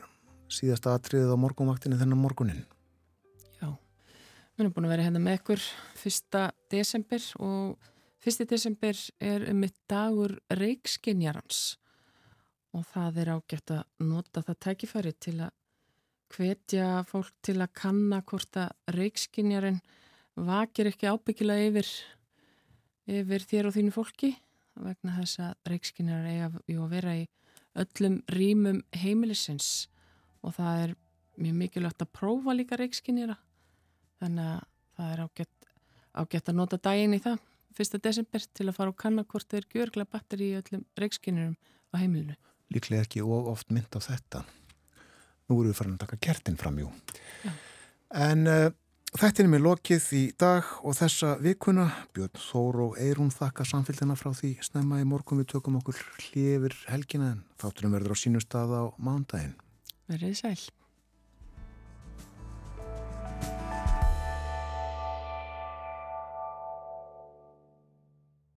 síðasta 0.53 0.95
atriðið 0.97 1.35
á 1.37 1.43
morgunvaktinni 1.43 1.99
þennan 2.01 2.23
morgunin. 2.23 2.63
Já, 3.61 3.69
við 4.57 4.65
erum 4.65 4.75
búin 4.77 4.89
að 4.89 4.95
vera 4.95 5.07
hérna 5.09 5.23
með 5.25 5.39
ykkur 5.43 5.67
fyrsta 5.99 6.47
desember 6.73 7.27
og 7.45 7.91
fyrsti 8.25 8.49
desember 8.49 9.03
er 9.21 9.45
um 9.51 9.61
mitt 9.65 9.77
dagur 9.91 10.39
reikskinjarans 10.61 11.77
og 12.77 12.89
það 12.95 13.23
er 13.23 13.33
ágætt 13.37 13.77
að 13.77 14.09
nota 14.09 14.45
það 14.47 14.61
tækifæri 14.65 15.15
til 15.21 15.37
að 15.45 15.55
hvetja 16.33 16.89
fólk 17.09 17.33
til 17.45 17.59
að 17.61 17.73
kanna 17.77 18.23
hvort 18.29 18.61
að 18.61 18.97
reikskinjarinn 18.97 19.81
vakir 20.49 20.89
ekki 20.89 21.09
ábyggilega 21.09 21.71
yfir, 21.71 21.89
yfir 23.21 23.49
þér 23.53 23.69
og 23.71 23.77
þínu 23.77 23.97
fólki 23.97 24.37
vegna 24.85 25.17
þess 25.19 25.43
að 25.43 25.73
reikskinjarar 25.73 26.31
eiga 26.31 26.63
jú 26.71 26.85
að 26.85 26.95
vera 26.95 27.17
í 27.19 27.27
öllum 27.79 28.23
rýmum 28.33 28.81
heimilisins 28.97 29.89
og 30.43 30.57
það 30.57 30.83
er 30.85 30.97
mjög 31.39 31.61
mikilvægt 31.63 32.03
að 32.03 32.15
prófa 32.19 32.55
líka 32.57 32.79
reikskinjara 32.79 33.37
þannig 34.23 34.51
að 34.55 34.65
það 34.99 35.13
er 35.13 35.23
ágætt, 35.25 35.71
ágætt 36.19 36.51
að 36.51 36.59
nota 36.59 36.81
daginn 36.89 37.15
í 37.15 37.23
það 37.23 37.39
fyrsta 37.79 38.01
desember 38.03 38.45
til 38.57 38.67
að 38.67 38.77
fara 38.77 38.93
og 38.93 38.99
kanna 38.99 39.25
hvort 39.29 39.51
þeir 39.53 39.69
gjörglega 39.75 40.11
batteri 40.11 40.53
í 40.53 40.59
öllum 40.59 40.85
reikskinjurum 40.99 41.55
á 41.55 41.95
heimilinu. 42.01 42.35
Líklega 42.75 43.07
ekki 43.07 43.23
og 43.25 43.53
oft 43.53 43.71
mynd 43.73 43.95
á 43.95 44.01
þetta. 44.03 44.43
Nú 45.49 45.61
erum 45.61 45.71
við 45.71 45.79
farin 45.79 45.97
að 45.97 46.03
taka 46.05 46.19
kertin 46.27 46.59
fram, 46.61 46.81
jú. 46.83 46.91
Já. 47.45 47.53
En 48.27 48.51
uh, 48.51 48.69
þetta 49.17 49.43
er 49.43 49.49
mér 49.49 49.63
lokið 49.65 50.07
í 50.19 50.23
dag 50.37 50.67
og 50.85 50.97
þessa 50.99 51.37
vikuna. 51.41 51.87
Björn 52.17 52.41
Þór 52.43 52.81
og 52.85 52.99
Eirún 53.01 53.31
þakka 53.33 53.65
samfélgina 53.69 54.17
frá 54.19 54.35
því 54.37 54.57
snemma 54.67 55.01
í 55.01 55.07
morgun 55.09 55.41
við 55.41 55.55
tökum 55.55 55.79
okkur 55.81 56.03
hlifir 56.27 56.77
helgina 56.91 57.33
en 57.37 57.45
þátturum 57.63 57.97
verður 57.97 58.13
á 58.13 58.17
sínu 58.21 58.43
stað 58.45 58.75
á 58.77 58.85
mándaginn. 59.01 59.57
Verðið 60.13 60.37
sæl. 60.43 60.78